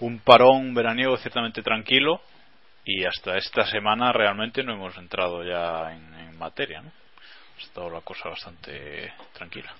un 0.00 0.20
parón 0.20 0.74
veraniego 0.74 1.16
ciertamente 1.18 1.60
tranquilo 1.62 2.22
y 2.84 3.04
hasta 3.04 3.36
esta 3.36 3.66
semana 3.66 4.12
realmente 4.12 4.62
no 4.62 4.72
hemos 4.74 4.96
entrado 4.96 5.44
ya 5.44 5.92
en, 5.92 6.14
en 6.14 6.38
materia, 6.38 6.80
¿no? 6.80 6.90
Ha 7.58 7.60
estado 7.60 7.90
la 7.90 8.00
cosa 8.00 8.28
bastante 8.30 9.12
tranquila. 9.34 9.72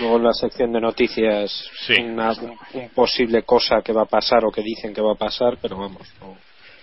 Luego 0.00 0.16
en 0.16 0.24
la 0.24 0.32
sección 0.32 0.72
de 0.72 0.80
noticias, 0.80 1.70
Sí. 1.86 1.94
una 2.00 2.32
un, 2.32 2.58
un 2.74 2.88
posible 2.90 3.42
cosa 3.42 3.82
que 3.82 3.92
va 3.92 4.02
a 4.02 4.06
pasar 4.06 4.44
o 4.44 4.50
que 4.50 4.62
dicen 4.62 4.92
que 4.92 5.00
va 5.00 5.12
a 5.12 5.16
pasar, 5.16 5.58
pero 5.60 5.76
vamos, 5.76 6.12
no. 6.20 6.36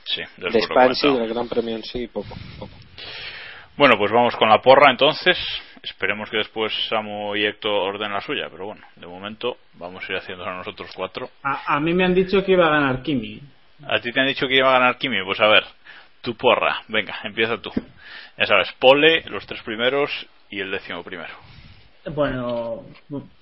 Sí, 0.05 0.21
de 0.37 0.51
sí, 0.95 1.07
del 1.09 1.27
Gran 1.33 1.49
Premio 1.49 1.75
en 1.75 1.83
sí, 1.83 2.07
poco. 2.07 2.33
poco. 2.57 2.71
Bueno, 3.75 3.95
pues 3.97 4.11
vamos 4.11 4.35
con 4.37 4.49
la 4.49 4.61
porra 4.61 4.89
entonces. 4.89 5.37
Esperemos 5.83 6.29
que 6.29 6.37
después 6.37 6.73
Samu 6.89 7.35
y 7.35 7.45
Héctor 7.45 7.71
ordenen 7.71 8.13
la 8.13 8.21
suya, 8.21 8.47
pero 8.49 8.65
bueno, 8.67 8.81
de 8.95 9.05
momento 9.05 9.57
vamos 9.73 10.03
a 10.07 10.11
ir 10.13 10.17
haciéndolo 10.17 10.53
nosotros 10.55 10.89
cuatro. 10.95 11.29
A, 11.43 11.75
a 11.75 11.79
mí 11.79 11.93
me 11.93 12.03
han 12.05 12.15
dicho 12.15 12.43
que 12.43 12.53
iba 12.53 12.67
a 12.67 12.71
ganar 12.71 13.03
Kimi. 13.03 13.41
A 13.87 13.99
ti 13.99 14.11
te 14.11 14.19
han 14.19 14.27
dicho 14.27 14.47
que 14.47 14.55
iba 14.55 14.69
a 14.69 14.79
ganar 14.79 14.97
Kimi, 14.97 15.23
pues 15.23 15.39
a 15.39 15.47
ver, 15.47 15.63
tu 16.21 16.35
porra, 16.35 16.81
venga, 16.87 17.19
empieza 17.23 17.57
tú. 17.61 17.71
Ya 18.37 18.45
sabes, 18.45 18.71
pole, 18.79 19.21
los 19.27 19.45
tres 19.45 19.61
primeros 19.61 20.09
y 20.49 20.59
el 20.59 20.71
décimo 20.71 21.03
primero. 21.03 21.33
Bueno, 22.13 22.83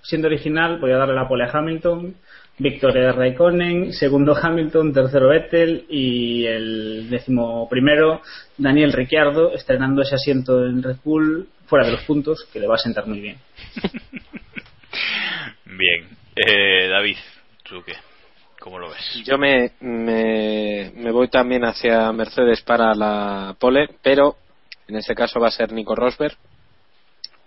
siendo 0.01 0.27
original, 0.27 0.79
voy 0.79 0.91
a 0.91 0.97
darle 0.97 1.15
la 1.15 1.27
pole 1.27 1.45
a 1.45 1.51
Hamilton, 1.51 2.15
victoria 2.57 3.07
de 3.07 3.11
Raikkonen, 3.11 3.93
segundo 3.93 4.35
Hamilton, 4.35 4.93
tercero 4.93 5.29
Vettel 5.29 5.85
y 5.89 6.45
el 6.45 7.09
décimo 7.09 7.67
primero 7.69 8.21
Daniel 8.57 8.93
Ricciardo, 8.93 9.51
estrenando 9.53 10.01
ese 10.01 10.15
asiento 10.15 10.65
en 10.65 10.81
Red 10.81 10.97
Bull 11.03 11.47
fuera 11.67 11.85
de 11.85 11.91
los 11.93 12.03
puntos, 12.03 12.47
que 12.51 12.59
le 12.59 12.67
va 12.67 12.75
a 12.75 12.79
sentar 12.79 13.07
muy 13.07 13.19
bien. 13.19 13.37
Bien, 15.65 16.07
eh, 16.35 16.87
David, 16.87 17.17
¿tú 17.63 17.83
qué? 17.85 17.93
¿Cómo 18.59 18.79
lo 18.79 18.89
ves? 18.89 19.23
Yo 19.25 19.37
me, 19.37 19.73
me, 19.81 20.91
me 20.95 21.11
voy 21.11 21.27
también 21.27 21.65
hacia 21.65 22.11
Mercedes 22.13 22.61
para 22.61 22.95
la 22.95 23.57
pole, 23.59 23.89
pero 24.01 24.37
en 24.87 24.95
este 24.95 25.13
caso 25.13 25.39
va 25.39 25.49
a 25.49 25.51
ser 25.51 25.73
Nico 25.73 25.95
Rosberg, 25.95 26.37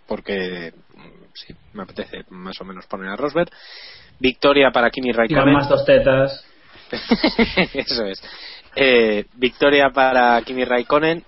porque 0.07 0.75
sí, 1.47 1.55
me 1.73 1.83
apetece 1.83 2.25
más 2.31 2.61
o 2.61 2.65
menos 2.65 2.87
poner 2.87 3.11
a 3.11 3.17
Rosberg. 3.17 3.51
Victoria 4.19 4.71
para 4.71 4.91
Kimi 4.91 5.13
con 5.13 5.19
Raikkonen. 5.19 5.55
más 5.55 5.69
dos 5.69 5.85
tetas. 5.85 6.45
Eso 7.75 8.05
es. 8.05 8.23
Eh, 8.75 9.27
victoria 9.35 9.91
para 9.91 10.41
Kimi 10.43 10.65
Raikkonen. 10.65 11.25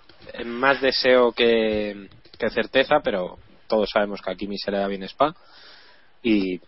Más 0.46 0.80
deseo 0.80 1.32
que, 1.32 2.08
que 2.38 2.50
certeza, 2.50 3.00
pero 3.02 3.38
todos 3.66 3.90
sabemos 3.90 4.20
que 4.20 4.30
a 4.30 4.34
Kimi 4.34 4.58
se 4.58 4.70
le 4.70 4.78
da 4.78 4.86
bien 4.86 5.02
Spa 5.04 5.34
y 6.22 6.60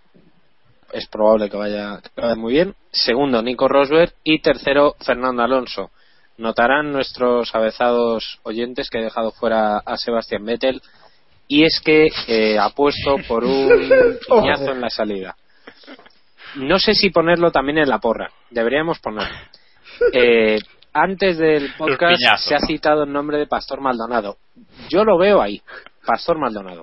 es 0.93 1.07
probable 1.09 1.51
que 1.51 1.57
vaya, 1.57 2.01
que 2.15 2.21
vaya 2.21 2.35
muy 2.35 2.53
bien. 2.53 2.75
Segundo, 2.91 3.43
Nico 3.43 3.69
Rosberg 3.69 4.15
y 4.25 4.41
tercero, 4.41 4.95
Fernando 5.01 5.43
Alonso. 5.43 5.91
Notarán 6.39 6.93
nuestros 6.93 7.55
avezados 7.55 8.41
oyentes 8.43 8.89
que 8.91 8.99
he 8.99 9.03
dejado 9.03 9.33
fuera 9.33 9.79
a 9.79 9.97
Sebastián 9.97 10.45
Vettel 10.45 10.83
y 11.55 11.65
es 11.65 11.81
que 11.85 12.09
eh, 12.29 12.59
apuesto 12.59 13.17
por 13.29 13.45
un 13.45 13.69
piñazo 14.29 14.73
en 14.73 14.81
la 14.81 14.89
salida. 14.89 15.37
No 16.57 16.79
sé 16.79 16.95
si 16.95 17.11
ponerlo 17.11 17.51
también 17.51 17.79
en 17.79 17.89
la 17.89 17.99
porra. 17.99 18.31
Deberíamos 18.51 18.99
ponerlo. 19.01 19.37
Eh, 20.13 20.59
antes 20.95 21.37
del 21.39 21.73
podcast 21.77 22.17
piñazo. 22.19 22.49
se 22.49 22.55
ha 22.55 22.61
citado 22.61 23.05
el 23.05 23.13
nombre 23.13 23.37
de 23.39 23.47
Pastor 23.47 23.81
Maldonado. 23.81 24.37
Yo 24.89 25.05
lo 25.05 25.19
veo 25.19 25.43
ahí, 25.43 25.61
Pastor 26.07 26.39
Maldonado. 26.39 26.83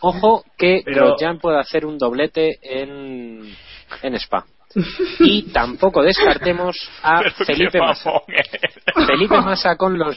Ojo 0.00 0.44
que 0.58 0.82
Pero- 0.84 1.06
Grosjean 1.06 1.38
puede 1.38 1.60
hacer 1.60 1.86
un 1.86 1.96
doblete 1.98 2.58
en, 2.62 3.54
en 4.02 4.14
Spa. 4.16 4.44
Y 5.20 5.52
tampoco 5.52 6.02
descartemos 6.02 6.76
a 7.04 7.20
Pero 7.22 7.34
Felipe 7.46 7.78
Massa. 7.78 8.10
Felipe 9.06 9.40
Massa 9.40 9.76
con 9.76 9.96
los 9.98 10.16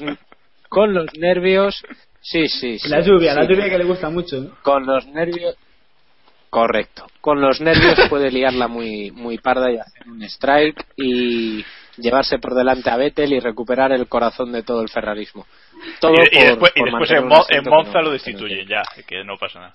con 0.70 0.94
los 0.94 1.08
nervios. 1.18 1.84
Sí, 2.28 2.48
sí, 2.48 2.80
sí. 2.80 2.90
La 2.90 3.02
lluvia, 3.02 3.36
la 3.36 3.44
sí. 3.46 3.54
lluvia 3.54 3.70
que 3.70 3.78
le 3.78 3.84
gusta 3.84 4.10
mucho. 4.10 4.38
¿no? 4.38 4.56
Con 4.64 4.84
los 4.86 5.06
nervios. 5.08 5.56
Correcto. 6.50 7.06
Con 7.22 7.40
los 7.40 7.62
nervios 7.62 8.00
puede 8.10 8.32
liarla 8.32 8.68
muy, 8.68 9.12
muy 9.12 9.38
parda 9.38 9.72
y 9.72 9.78
hacer 9.78 10.08
un 10.08 10.24
strike 10.24 10.86
y 10.98 11.64
llevarse 11.98 12.40
por 12.40 12.56
delante 12.56 12.90
a 12.90 12.98
Vettel 12.98 13.34
y 13.34 13.40
recuperar 13.40 13.92
el 13.92 14.08
corazón 14.08 14.52
de 14.52 14.64
todo 14.64 14.82
el 14.82 14.90
ferrarismo. 14.90 15.46
Todo 16.00 16.14
y, 16.14 16.16
y 16.16 16.40
por- 16.40 16.48
después, 16.48 16.72
y 16.76 16.80
por 16.80 16.86
después 16.90 17.10
mantener 17.12 17.24
en, 17.24 17.28
Mo- 17.28 17.46
en 17.50 17.64
Monza 17.70 18.00
no- 18.00 18.02
lo 18.06 18.12
destituyen, 18.12 18.68
ya, 18.68 18.82
que 19.08 19.24
no 19.24 19.38
pasa 19.38 19.60
nada. 19.60 19.74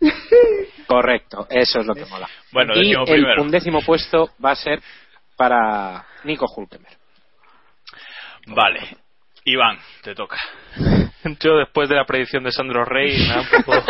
Correcto, 0.86 1.46
eso 1.50 1.80
es 1.80 1.86
lo 1.86 1.94
que 1.94 2.06
mola. 2.06 2.28
Bueno, 2.52 2.72
y 2.76 2.92
el 2.92 3.04
primero. 3.04 3.42
undécimo 3.42 3.82
puesto 3.82 4.30
va 4.44 4.52
a 4.52 4.56
ser 4.56 4.80
para 5.36 6.06
Nico 6.24 6.46
Hulkenberg. 6.56 6.96
Vale. 8.46 8.80
Iván, 9.44 9.78
te 10.02 10.14
toca. 10.14 10.36
Yo 11.40 11.56
después 11.58 11.88
de 11.88 11.96
la 11.96 12.04
predicción 12.04 12.42
de 12.44 12.50
Sandro 12.52 12.84
Rey 12.84 13.16
me 13.18 13.26
da 13.28 13.40
un 13.40 13.46
poco... 13.64 13.72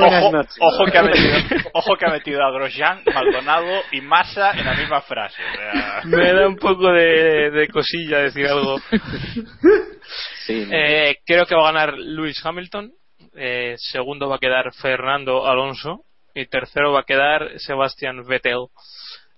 Ojo, 0.00 0.32
noches. 0.32 0.56
ojo 0.60 0.84
que 0.90 0.98
ha 0.98 1.02
metido, 1.02 1.36
ojo 1.72 1.96
que 1.96 2.06
ha 2.06 2.10
metido 2.10 2.42
a 2.42 2.50
Grosjean, 2.50 3.02
Maldonado 3.12 3.82
y 3.92 4.00
Massa 4.00 4.52
en 4.52 4.64
la 4.64 4.74
misma 4.74 5.00
frase. 5.02 5.40
o 5.42 5.56
sea, 5.56 6.02
me 6.04 6.32
da 6.32 6.48
un 6.48 6.56
poco 6.56 6.90
de, 6.92 7.50
de 7.50 7.68
cosilla 7.68 8.18
decir 8.18 8.46
algo. 8.46 8.78
Sí, 10.46 10.66
no. 10.66 10.76
Eh, 10.76 11.18
creo 11.24 11.46
que 11.46 11.54
va 11.54 11.68
a 11.68 11.72
ganar 11.72 11.94
Lewis 11.96 12.44
Hamilton. 12.44 12.90
Eh, 13.36 13.74
segundo 13.78 14.28
va 14.28 14.36
a 14.36 14.40
quedar 14.40 14.72
Fernando 14.74 15.46
Alonso. 15.46 16.02
Y 16.34 16.46
tercero 16.46 16.92
va 16.92 17.00
a 17.00 17.04
quedar 17.04 17.52
Sebastian 17.58 18.26
Vettel. 18.26 18.66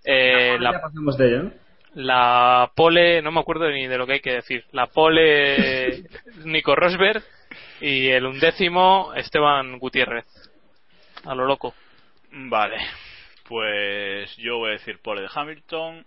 Eh, 0.05 0.53
Ya 0.59 0.63
la, 0.63 0.81
pasamos 0.81 1.17
de 1.19 1.27
ello, 1.29 1.43
¿no? 1.45 1.66
La 1.97 2.71
pole, 2.75 3.23
no 3.23 3.33
me 3.33 3.41
acuerdo 3.41 3.71
ni 3.71 3.87
de 3.87 3.97
lo 3.97 4.07
que 4.07 4.15
hay 4.15 4.21
que 4.21 4.35
decir. 4.35 4.65
La 4.73 4.87
pole 4.87 6.05
Nico 6.45 6.77
Rosberg. 6.77 7.23
Y 7.81 8.09
el 8.09 8.27
undécimo 8.27 9.13
Esteban 9.15 9.79
Gutiérrez. 9.79 10.27
A 11.25 11.35
lo 11.35 11.47
loco. 11.47 11.75
Vale. 12.31 12.77
Pues 13.49 14.37
yo 14.37 14.59
voy 14.59 14.71
a 14.71 14.73
decir 14.73 14.99
pole 15.01 15.23
de 15.23 15.29
Hamilton, 15.35 16.05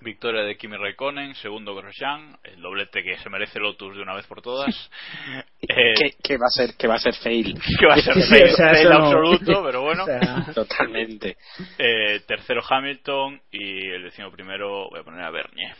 victoria 0.00 0.42
de 0.42 0.56
Kimi 0.56 0.76
Raikkonen, 0.76 1.34
segundo 1.36 1.74
Grosjean, 1.74 2.36
el 2.44 2.60
doblete 2.60 3.02
que 3.02 3.16
se 3.18 3.28
merece 3.30 3.58
Lotus 3.58 3.96
de 3.96 4.02
una 4.02 4.14
vez 4.14 4.26
por 4.26 4.42
todas. 4.42 4.74
Eh, 5.68 6.36
va 6.38 6.46
a 6.46 6.50
ser 6.50 6.76
que 6.76 6.86
va 6.86 6.94
a 6.94 6.98
ser 6.98 7.12
fail 7.14 7.52
que 7.80 7.86
va 7.86 7.94
a 7.94 8.00
ser 8.00 8.14
fail, 8.30 8.44
o 8.52 8.56
sea, 8.56 8.70
fail 8.72 8.88
no- 8.88 8.94
absoluto, 8.96 9.64
pero 9.64 9.82
bueno. 9.82 10.04
O 10.04 10.06
sea, 10.06 10.46
totalmente 10.54 11.36
Eh, 11.76 12.20
tercero 12.26 12.62
Hamilton 12.68 13.40
y 13.50 13.88
el 13.88 14.04
décimo 14.04 14.30
primero 14.30 14.88
voy 14.90 15.00
a 15.00 15.02
poner 15.02 15.22
a 15.22 15.30
Bernier. 15.30 15.74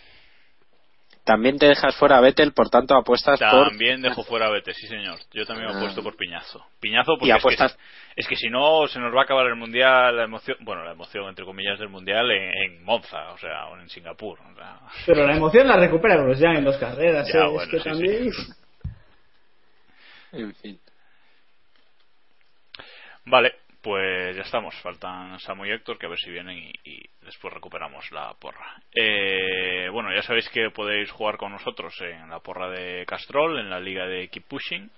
También 1.27 1.59
te 1.59 1.67
dejas 1.67 1.95
fuera 1.97 2.19
a 2.19 2.21
Vettel 2.21 2.53
por 2.53 2.71
tanto 2.71 2.95
apuestas 2.95 3.39
por 3.39 3.69
También 3.69 4.01
dejo 4.01 4.23
fuera 4.23 4.47
a 4.47 4.51
Vettel, 4.51 4.75
sí 4.75 4.87
señor. 4.87 5.19
Yo 5.33 5.45
también 5.45 5.69
Ah. 5.71 5.77
apuesto 5.77 6.01
por 6.03 6.17
Piñazo. 6.17 6.65
Piñazo 6.81 7.17
porque 7.19 7.27
Y 7.27 7.31
es 7.31 7.35
que- 7.35 7.41
apuestas- 7.41 7.77
es, 8.15 8.29
que, 8.29 8.37
si 8.37 8.49
no 8.49 8.87
se 8.87 9.01
nos 9.01 9.13
va 9.15 9.21
a 9.21 9.25
acabar 9.25 9.45
el 9.47 9.57
mundial, 9.57 10.17
la 10.17 10.23
emoción, 10.25 10.57
bueno, 10.61 10.85
la 10.85 10.93
emoción 10.93 11.29
entre 11.29 11.45
comillas 11.45 11.79
del 11.81 11.89
mundial 11.89 12.31
en, 12.31 12.55
en 12.77 12.85
Monza, 12.85 13.33
o 13.33 13.39
sea, 13.39 13.67
o 13.67 13.77
en 13.77 13.89
Singapur. 13.91 14.39
o 14.41 14.55
sea. 14.55 14.79
pero 15.05 15.27
la 15.27 15.37
emoción 15.37 15.67
la 15.67 15.77
recupera 15.77 16.17
Grosjean 16.17 16.57
en 16.59 16.65
dos 16.65 16.77
carreras. 16.79 17.29
Ya, 17.35 17.41
¿eh? 17.41 17.49
bueno, 17.49 17.63
es 17.63 17.69
que 17.69 17.79
sí, 17.79 17.85
también. 17.89 18.31
en 20.33 20.55
fin 20.55 20.81
Vale, 23.29 23.55
pues 23.87 24.35
ya 24.35 24.43
estamos. 24.43 24.75
Faltan 24.83 25.39
Samu 25.39 25.65
y 25.65 25.71
Héctor, 25.71 25.97
que 25.97 26.07
a 26.07 26.09
ver 26.09 26.19
si 26.19 26.29
vienen 26.29 26.59
y, 26.59 27.09
después 27.25 27.55
recuperamos 27.55 28.11
la 28.11 28.35
porra. 28.35 28.83
Eh, 28.93 29.89
bueno, 29.93 30.13
ya 30.13 30.23
sabéis 30.23 30.49
que 30.49 30.71
podéis 30.71 31.09
jugar 31.13 31.37
con 31.37 31.53
nosotros 31.53 31.95
en 32.01 32.29
la 32.29 32.41
porra 32.41 32.69
de 32.69 33.07
Castrol, 33.07 33.61
en 33.61 33.71
la 33.71 33.79
liga 33.79 34.09
de 34.09 34.27
Keep 34.27 34.49
Pushing. 34.49 34.91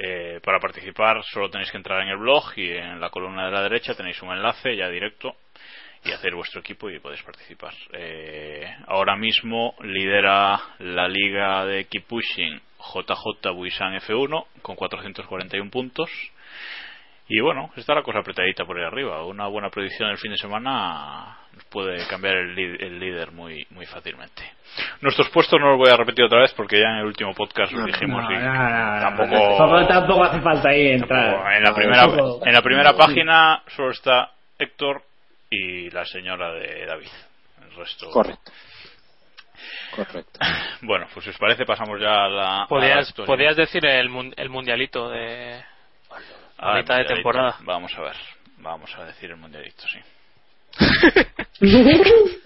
Eh, 0.00 0.40
para 0.42 0.58
participar 0.58 1.22
solo 1.22 1.48
tenéis 1.48 1.70
que 1.70 1.76
entrar 1.76 2.02
en 2.02 2.08
el 2.08 2.16
blog 2.16 2.54
y 2.56 2.72
en 2.72 3.00
la 3.00 3.10
columna 3.10 3.46
de 3.46 3.52
la 3.52 3.62
derecha 3.62 3.94
tenéis 3.94 4.20
un 4.20 4.32
enlace 4.32 4.74
ya 4.74 4.88
directo 4.88 5.36
y 6.04 6.10
hacer 6.10 6.34
vuestro 6.34 6.60
equipo 6.60 6.90
y 6.90 6.98
podéis 6.98 7.22
participar. 7.22 7.74
Eh, 7.92 8.68
ahora 8.88 9.14
mismo 9.14 9.76
lidera 9.80 10.60
la 10.80 11.06
liga 11.06 11.64
de 11.66 11.84
Keep 11.84 12.06
Pushing 12.06 12.60
JJ 12.78 13.52
Buisan 13.54 13.94
F1 14.00 14.46
con 14.62 14.74
441 14.74 15.70
puntos. 15.70 16.10
Y 17.30 17.40
bueno, 17.40 17.70
está 17.76 17.94
la 17.94 18.02
cosa 18.02 18.20
apretadita 18.20 18.64
por 18.64 18.78
ahí 18.78 18.84
arriba. 18.84 19.24
Una 19.24 19.46
buena 19.48 19.68
predicción 19.68 20.08
el 20.08 20.16
fin 20.16 20.30
de 20.32 20.38
semana 20.38 21.36
nos 21.54 21.64
puede 21.66 22.06
cambiar 22.06 22.36
el, 22.36 22.58
el 22.58 22.98
líder 22.98 23.32
muy 23.32 23.66
muy 23.70 23.84
fácilmente. 23.84 24.42
Nuestros 25.02 25.28
puestos 25.28 25.60
no 25.60 25.70
los 25.70 25.78
voy 25.78 25.90
a 25.92 25.96
repetir 25.96 26.24
otra 26.24 26.40
vez 26.40 26.54
porque 26.54 26.80
ya 26.80 26.88
en 26.88 26.96
el 26.98 27.04
último 27.06 27.34
podcast 27.34 27.72
los 27.72 27.84
dijimos 27.84 28.22
No, 28.24 28.30
y 28.32 28.34
no, 28.34 28.52
no, 28.54 28.94
no, 28.94 29.00
tampoco, 29.00 29.86
Tampoco, 29.88 30.24
hace 30.24 30.40
falta 30.40 30.70
ahí 30.70 30.88
entrar. 30.88 31.56
en 31.56 31.62
la 31.62 31.74
primera 31.74 32.04
en 32.44 32.52
la 32.52 32.62
primera 32.62 32.92
página 32.94 33.62
solo 33.76 33.90
está 33.90 34.30
Héctor 34.58 35.02
y 35.50 35.90
la 35.90 36.04
señora 36.06 36.52
de 36.52 36.86
David. 36.86 37.08
El 37.62 37.76
resto 37.76 38.08
correcto 38.10 38.52
correcto 39.94 40.38
Bueno, 40.82 41.06
pues 41.12 41.24
si 41.24 41.30
os 41.30 41.38
parece 41.38 41.66
pasamos 41.66 42.00
ya 42.00 42.24
a 42.24 42.28
la, 42.28 42.56
a 42.56 42.60
la 42.60 42.66
Podías, 42.68 43.12
podías 43.26 43.56
decir 43.56 43.84
el, 43.84 44.32
el 44.36 44.48
mundialito 44.48 45.10
de 45.10 45.62
a 46.58 46.74
mitad 46.76 46.96
de 46.98 47.04
temporada. 47.04 47.56
Vamos 47.60 47.92
a 47.96 48.00
ver, 48.02 48.16
vamos 48.58 48.94
a 48.96 49.04
decir 49.04 49.30
el 49.30 49.36
mundialito, 49.36 49.82
sí. 49.88 49.98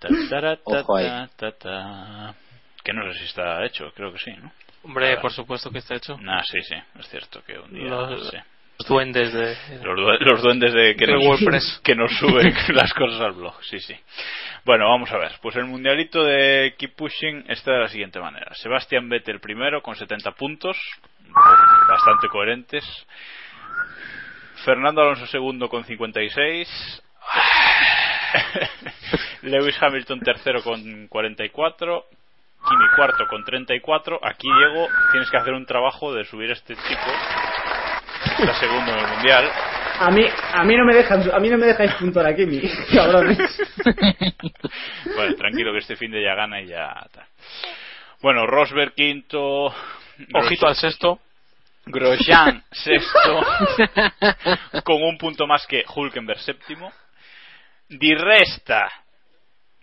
Ta, 0.00 0.08
tara, 0.30 0.56
ta, 0.56 0.62
Ojo 0.64 0.96
ahí. 0.96 1.06
ta, 1.06 1.28
ta, 1.36 1.52
ta. 1.52 2.34
Que 2.82 2.92
no 2.92 3.12
sé 3.12 3.18
si 3.18 3.24
está 3.26 3.64
hecho, 3.66 3.90
creo 3.94 4.12
que 4.12 4.18
sí, 4.18 4.30
¿no? 4.32 4.50
Hombre, 4.82 5.18
por 5.18 5.30
supuesto 5.32 5.70
que 5.70 5.78
está 5.78 5.94
hecho. 5.96 6.16
Nah, 6.18 6.42
sí, 6.42 6.58
sí, 6.62 6.74
es 6.98 7.08
cierto 7.08 7.42
que 7.44 7.58
un 7.58 7.72
día. 7.72 7.84
Los- 7.84 8.30
sí. 8.30 8.36
Los 8.78 8.88
duendes 8.88 9.30
de... 9.34 9.54
Los, 9.84 9.94
due- 9.98 10.18
los 10.20 10.42
duendes 10.42 10.72
de 10.72 10.96
que, 10.96 11.04
De 11.04 11.12
nos, 11.12 11.22
WordPress. 11.26 11.80
que 11.84 11.94
nos 11.94 12.10
suben 12.16 12.54
las 12.74 12.94
cosas 12.94 13.20
al 13.20 13.32
blog, 13.32 13.62
sí, 13.62 13.78
sí. 13.78 13.94
Bueno, 14.64 14.88
vamos 14.88 15.12
a 15.12 15.18
ver. 15.18 15.32
Pues 15.42 15.54
el 15.56 15.66
mundialito 15.66 16.24
de 16.24 16.74
Keep 16.78 16.96
Pushing 16.96 17.44
está 17.50 17.72
de 17.72 17.80
la 17.80 17.88
siguiente 17.88 18.18
manera. 18.20 18.54
Sebastián 18.54 19.06
Vettel 19.10 19.38
primero 19.40 19.82
con 19.82 19.96
70 19.96 20.30
puntos, 20.32 20.78
bastante 21.88 22.28
coherentes. 22.28 22.84
Fernando 24.64 25.02
Alonso 25.02 25.26
segundo 25.26 25.68
con 25.68 25.84
56. 25.84 27.02
Lewis 29.42 29.82
Hamilton 29.82 30.20
tercero 30.20 30.62
con 30.62 31.08
44. 31.08 32.04
Kimi 32.68 32.88
cuarto 32.94 33.26
con 33.26 33.42
34. 33.42 34.20
Aquí, 34.22 34.46
Diego, 34.46 34.86
tienes 35.12 35.30
que 35.30 35.36
hacer 35.38 35.54
un 35.54 35.64
trabajo 35.64 36.12
de 36.12 36.24
subir 36.24 36.50
a 36.50 36.52
este 36.52 36.76
chico. 36.76 37.10
Está 38.38 38.54
segundo 38.54 38.92
en 38.92 38.98
el 38.98 39.08
mundial. 39.08 39.50
A 39.98 40.10
mí, 40.10 40.24
a 40.52 40.62
mí 40.64 40.76
no 40.76 40.84
me 40.84 40.94
dejan, 40.94 41.30
a 41.32 41.38
mí 41.38 41.48
no 41.48 41.58
me 41.58 41.66
dejáis 41.66 41.92
puntuar 41.94 42.26
aquí, 42.26 42.46
mi 42.46 42.60
cabrones. 42.94 43.38
Bueno, 45.16 45.34
tranquilo 45.36 45.72
que 45.72 45.78
este 45.78 45.96
fin 45.96 46.10
de 46.10 46.22
ya 46.22 46.34
gana 46.34 46.60
y 46.60 46.66
ya. 46.66 47.06
Bueno, 48.22 48.46
Rosberg 48.46 48.94
quinto. 48.94 49.74
Ojito 50.34 50.66
al 50.66 50.76
sexto. 50.76 51.20
Grosjean 51.86 52.62
sexto. 52.70 53.40
con 54.84 55.02
un 55.02 55.18
punto 55.18 55.46
más 55.46 55.66
que 55.66 55.84
Hulkenberg 55.94 56.40
séptimo. 56.40 56.92
Di 57.88 58.14
Resta. 58.14 58.90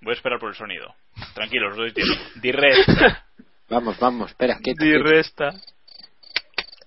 Voy 0.01 0.11
a 0.11 0.15
esperar 0.15 0.39
por 0.39 0.49
el 0.49 0.55
sonido. 0.55 0.95
Tranquilos, 1.33 1.71
os 1.71 1.77
doy 1.77 1.93
tiempo. 1.93 2.13
Di 2.35 2.51
Resta. 2.51 3.25
vamos 3.69 3.99
vamos 3.99 4.31
espera 4.31 4.57
quieto, 4.59 4.85
Di 4.85 4.97
resta. 4.97 5.49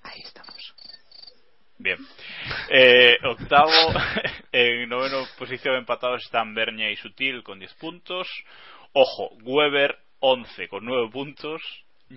ahí 0.02 0.20
estamos 0.22 0.74
Bien. 1.78 1.98
Eh, 2.68 3.16
octavo, 3.24 3.70
en 4.52 4.88
noveno 4.88 5.26
posición 5.38 5.76
empatados 5.76 6.22
están 6.24 6.54
Bernia 6.54 6.90
y 6.90 6.96
Sutil 6.96 7.42
con 7.42 7.58
10 7.58 7.74
puntos. 7.74 8.28
Ojo, 8.92 9.30
Weber 9.42 9.98
11 10.20 10.68
con 10.68 10.84
9 10.84 11.10
puntos. 11.10 11.62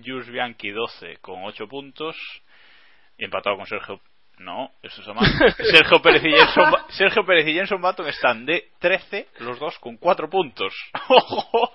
Jus 0.04 0.28
Bianchi 0.28 0.70
12 0.70 1.18
con 1.20 1.44
8 1.44 1.66
puntos. 1.68 2.16
Y 3.18 3.24
empatado 3.24 3.56
con 3.56 3.66
Sergio. 3.66 4.00
No, 4.38 4.72
eso 4.82 5.00
es 5.00 5.08
más. 5.14 5.30
Sergio 5.70 6.02
Pérez 6.02 6.24
y 6.24 6.30
Jenson, 6.32 6.70
Ba- 6.72 6.86
Sergio 6.88 7.24
Pérez 7.24 7.46
y 7.46 7.54
Jenson 7.54 7.80
Button 7.80 8.08
están 8.08 8.44
de 8.44 8.70
13, 8.80 9.28
los 9.40 9.58
dos 9.60 9.78
con 9.78 9.96
4 9.96 10.28
puntos. 10.28 10.74
¡Ojo! 11.08 11.72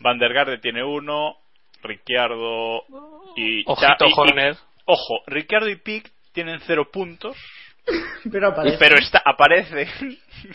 Van 0.00 0.18
der 0.18 0.32
Garde 0.34 0.58
tiene 0.58 0.82
1. 0.84 1.36
Ricciardo 1.82 2.82
y. 3.36 3.64
Ojito, 3.66 4.06
y- 4.06 4.10
y- 4.10 4.12
Horner. 4.14 4.56
Ojo, 4.84 5.22
Ricciardo 5.26 5.68
y 5.70 5.76
Pic 5.76 6.10
tienen 6.32 6.60
0 6.66 6.90
puntos. 6.92 7.36
Pero 8.30 8.48
aparece. 8.48 8.76
Pero 8.78 8.98
está, 8.98 9.22
aparece 9.24 9.88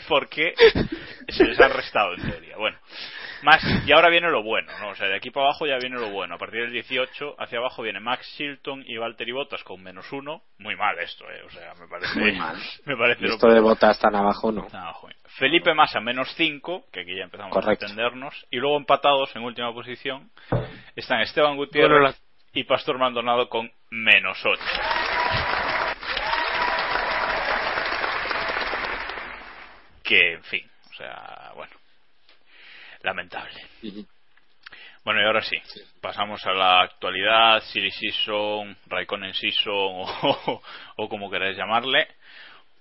porque 0.08 0.54
se 1.28 1.44
les 1.44 1.58
ha 1.58 1.66
restado 1.68 2.14
en 2.14 2.30
teoría. 2.30 2.56
Bueno, 2.56 2.78
Max, 3.42 3.64
y 3.86 3.92
ahora 3.92 4.08
viene 4.08 4.30
lo 4.30 4.42
bueno, 4.42 4.70
¿no? 4.80 4.88
O 4.90 4.94
sea, 4.94 5.08
de 5.08 5.16
aquí 5.16 5.30
para 5.30 5.46
abajo 5.46 5.66
ya 5.66 5.76
viene 5.78 5.96
lo 5.98 6.10
bueno. 6.10 6.34
A 6.34 6.38
partir 6.38 6.62
del 6.62 6.72
18 6.72 7.36
hacia 7.38 7.58
abajo 7.58 7.82
viene 7.82 8.00
Max 8.00 8.26
Chilton 8.36 8.82
y 8.86 8.96
Valtteri 8.96 9.32
Bottas 9.32 9.62
con 9.62 9.82
menos 9.82 10.10
uno. 10.12 10.42
Muy 10.58 10.74
mal 10.76 10.98
esto, 10.98 11.24
¿eh? 11.30 11.42
O 11.46 11.50
sea, 11.50 11.74
me 11.74 11.86
parece. 11.86 12.18
Muy 12.18 12.32
mal. 12.32 12.56
Me 12.86 12.96
parece 12.96 13.22
lo 13.26 13.34
Esto 13.34 13.48
de 13.48 13.60
botas 13.60 13.98
tan 13.98 14.14
abajo, 14.16 14.50
no. 14.52 14.66
Tan 14.66 14.82
abajo. 14.82 15.08
Felipe 15.38 15.74
Massa 15.74 16.00
menos 16.00 16.32
5, 16.36 16.86
que 16.92 17.00
aquí 17.00 17.14
ya 17.16 17.24
empezamos 17.24 17.52
Correcto. 17.52 17.84
a 17.84 17.88
entendernos. 17.88 18.46
Y 18.50 18.56
luego 18.56 18.76
empatados 18.78 19.34
en 19.36 19.42
última 19.42 19.72
posición 19.74 20.30
están 20.94 21.20
Esteban 21.20 21.56
Gutiérrez 21.56 21.90
Bueno, 21.90 22.08
la- 22.08 22.14
y 22.52 22.64
Pastor 22.64 22.98
Maldonado 22.98 23.48
con 23.50 23.70
menos 23.90 24.38
8. 24.44 24.62
Que, 30.02 30.34
en 30.34 30.42
fin, 30.44 30.70
o 30.90 30.94
sea, 30.94 31.52
bueno, 31.56 31.72
lamentable. 33.06 33.60
Bueno, 35.04 35.20
y 35.22 35.24
ahora 35.24 35.40
sí, 35.40 35.56
pasamos 36.00 36.44
a 36.44 36.52
la 36.52 36.82
actualidad, 36.82 37.62
Silly 37.72 37.92
Season, 37.92 38.76
Raikkonen 38.88 39.32
Season 39.32 39.72
o, 39.72 40.62
o 40.96 41.08
como 41.08 41.30
queráis 41.30 41.56
llamarle, 41.56 42.08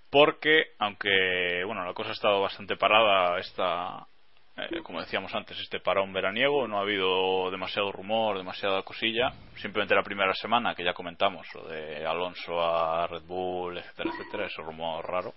porque 0.10 0.72
aunque, 0.80 1.64
bueno, 1.66 1.86
la 1.86 1.94
cosa 1.94 2.10
ha 2.10 2.14
estado 2.14 2.42
bastante 2.42 2.76
parada 2.78 3.38
esta, 3.40 4.08
eh, 4.58 4.82
como 4.82 5.02
decíamos 5.02 5.36
antes, 5.36 5.60
este 5.60 5.80
parón 5.80 6.14
veraniego, 6.14 6.68
no 6.68 6.80
ha 6.80 6.82
habido 6.82 7.52
demasiado 7.52 7.92
rumor, 7.92 8.38
demasiada 8.38 8.82
cosilla, 8.82 9.32
simplemente 9.58 9.94
la 9.94 10.02
primera 10.02 10.34
semana 10.34 10.74
que 10.74 10.84
ya 10.84 10.94
comentamos, 10.94 11.46
lo 11.54 11.68
de 11.68 12.08
Alonso 12.08 12.60
a 12.60 13.06
Red 13.06 13.24
Bull, 13.24 13.78
etcétera, 13.78 14.10
etcétera, 14.12 14.46
ese 14.48 14.64
rumor 14.64 15.06
raro. 15.06 15.34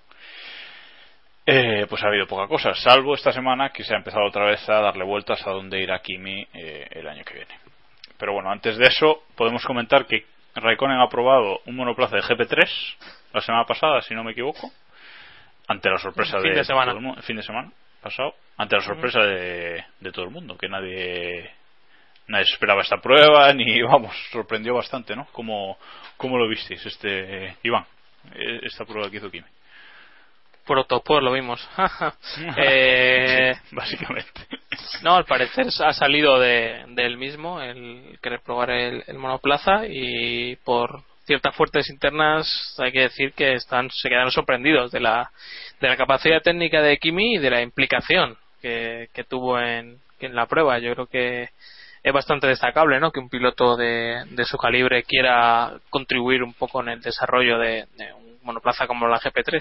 Eh, 1.50 1.86
pues 1.88 2.02
ha 2.04 2.08
habido 2.08 2.26
poca 2.26 2.46
cosa, 2.46 2.74
salvo 2.74 3.14
esta 3.14 3.32
semana 3.32 3.70
que 3.70 3.82
se 3.82 3.94
ha 3.94 3.96
empezado 3.96 4.26
otra 4.26 4.44
vez 4.44 4.68
a 4.68 4.80
darle 4.82 5.02
vueltas 5.04 5.46
a 5.46 5.50
dónde 5.50 5.80
irá 5.80 5.98
Kimi 6.00 6.46
eh, 6.52 6.86
el 6.90 7.08
año 7.08 7.24
que 7.24 7.32
viene. 7.34 7.54
Pero 8.18 8.34
bueno, 8.34 8.50
antes 8.50 8.76
de 8.76 8.86
eso, 8.86 9.22
podemos 9.34 9.64
comentar 9.64 10.04
que 10.04 10.26
Raikkonen 10.54 10.98
ha 11.00 11.04
aprobado 11.04 11.60
un 11.64 11.76
monoplaza 11.76 12.16
de 12.16 12.22
GP3 12.22 12.68
la 13.32 13.40
semana 13.40 13.64
pasada, 13.64 14.02
si 14.02 14.14
no 14.14 14.24
me 14.24 14.32
equivoco, 14.32 14.70
ante 15.68 15.88
la 15.88 15.96
sorpresa 15.98 16.38
Fin 16.40 16.50
de, 16.50 16.56
de 16.58 16.64
semana. 16.64 16.90
todo 16.92 16.98
el 16.98 17.04
mundo- 17.04 17.22
fin 17.22 17.36
de 17.36 17.42
semana 17.42 17.70
pasado, 18.02 18.34
ante 18.58 18.76
la 18.76 18.82
sorpresa 18.82 19.20
de, 19.20 19.84
de 20.00 20.12
todo 20.12 20.26
el 20.26 20.30
mundo, 20.30 20.56
que 20.58 20.68
nadie 20.68 21.50
nadie 22.26 22.44
esperaba 22.44 22.82
esta 22.82 22.98
prueba, 22.98 23.50
ni 23.54 23.80
vamos, 23.84 24.14
sorprendió 24.32 24.74
bastante, 24.74 25.16
¿no? 25.16 25.26
¿Cómo, 25.32 25.78
cómo 26.18 26.36
lo 26.36 26.46
visteis, 26.46 26.84
este 26.84 27.56
Iván, 27.62 27.86
eh, 28.34 28.60
esta 28.64 28.84
prueba 28.84 29.10
que 29.10 29.16
hizo 29.16 29.30
Kimi? 29.30 29.46
Protopor 30.68 31.22
lo 31.22 31.32
vimos. 31.32 31.66
eh, 32.58 33.54
Básicamente. 33.72 34.46
no, 35.02 35.16
al 35.16 35.24
parecer 35.24 35.66
ha 35.84 35.92
salido 35.92 36.38
de, 36.38 36.84
del 36.90 37.16
mismo 37.16 37.60
el 37.60 38.18
querer 38.22 38.40
probar 38.40 38.70
el, 38.70 39.02
el 39.06 39.18
monoplaza 39.18 39.86
y 39.88 40.56
por 40.56 41.02
ciertas 41.24 41.56
fuertes 41.56 41.90
internas 41.90 42.76
hay 42.78 42.92
que 42.92 43.00
decir 43.00 43.32
que 43.32 43.54
están 43.54 43.90
se 43.90 44.08
quedaron 44.08 44.30
sorprendidos 44.30 44.90
de 44.92 45.00
la 45.00 45.30
de 45.80 45.88
la 45.88 45.96
capacidad 45.96 46.40
técnica 46.40 46.80
de 46.80 46.96
Kimi 46.98 47.34
y 47.34 47.38
de 47.38 47.50
la 47.50 47.62
implicación 47.62 48.36
que, 48.60 49.08
que 49.12 49.24
tuvo 49.24 49.58
en, 49.58 49.98
en 50.20 50.34
la 50.34 50.46
prueba. 50.46 50.78
Yo 50.78 50.92
creo 50.94 51.06
que 51.06 51.48
es 52.02 52.12
bastante 52.12 52.46
destacable 52.46 53.00
¿no? 53.00 53.10
que 53.10 53.20
un 53.20 53.28
piloto 53.28 53.76
de, 53.76 54.24
de 54.30 54.44
su 54.44 54.56
calibre 54.56 55.02
quiera 55.02 55.78
contribuir 55.90 56.42
un 56.42 56.54
poco 56.54 56.80
en 56.82 56.90
el 56.90 57.00
desarrollo 57.00 57.58
de, 57.58 57.86
de 57.96 58.12
un 58.12 58.38
monoplaza 58.42 58.86
como 58.86 59.06
la 59.08 59.20
GP3. 59.20 59.60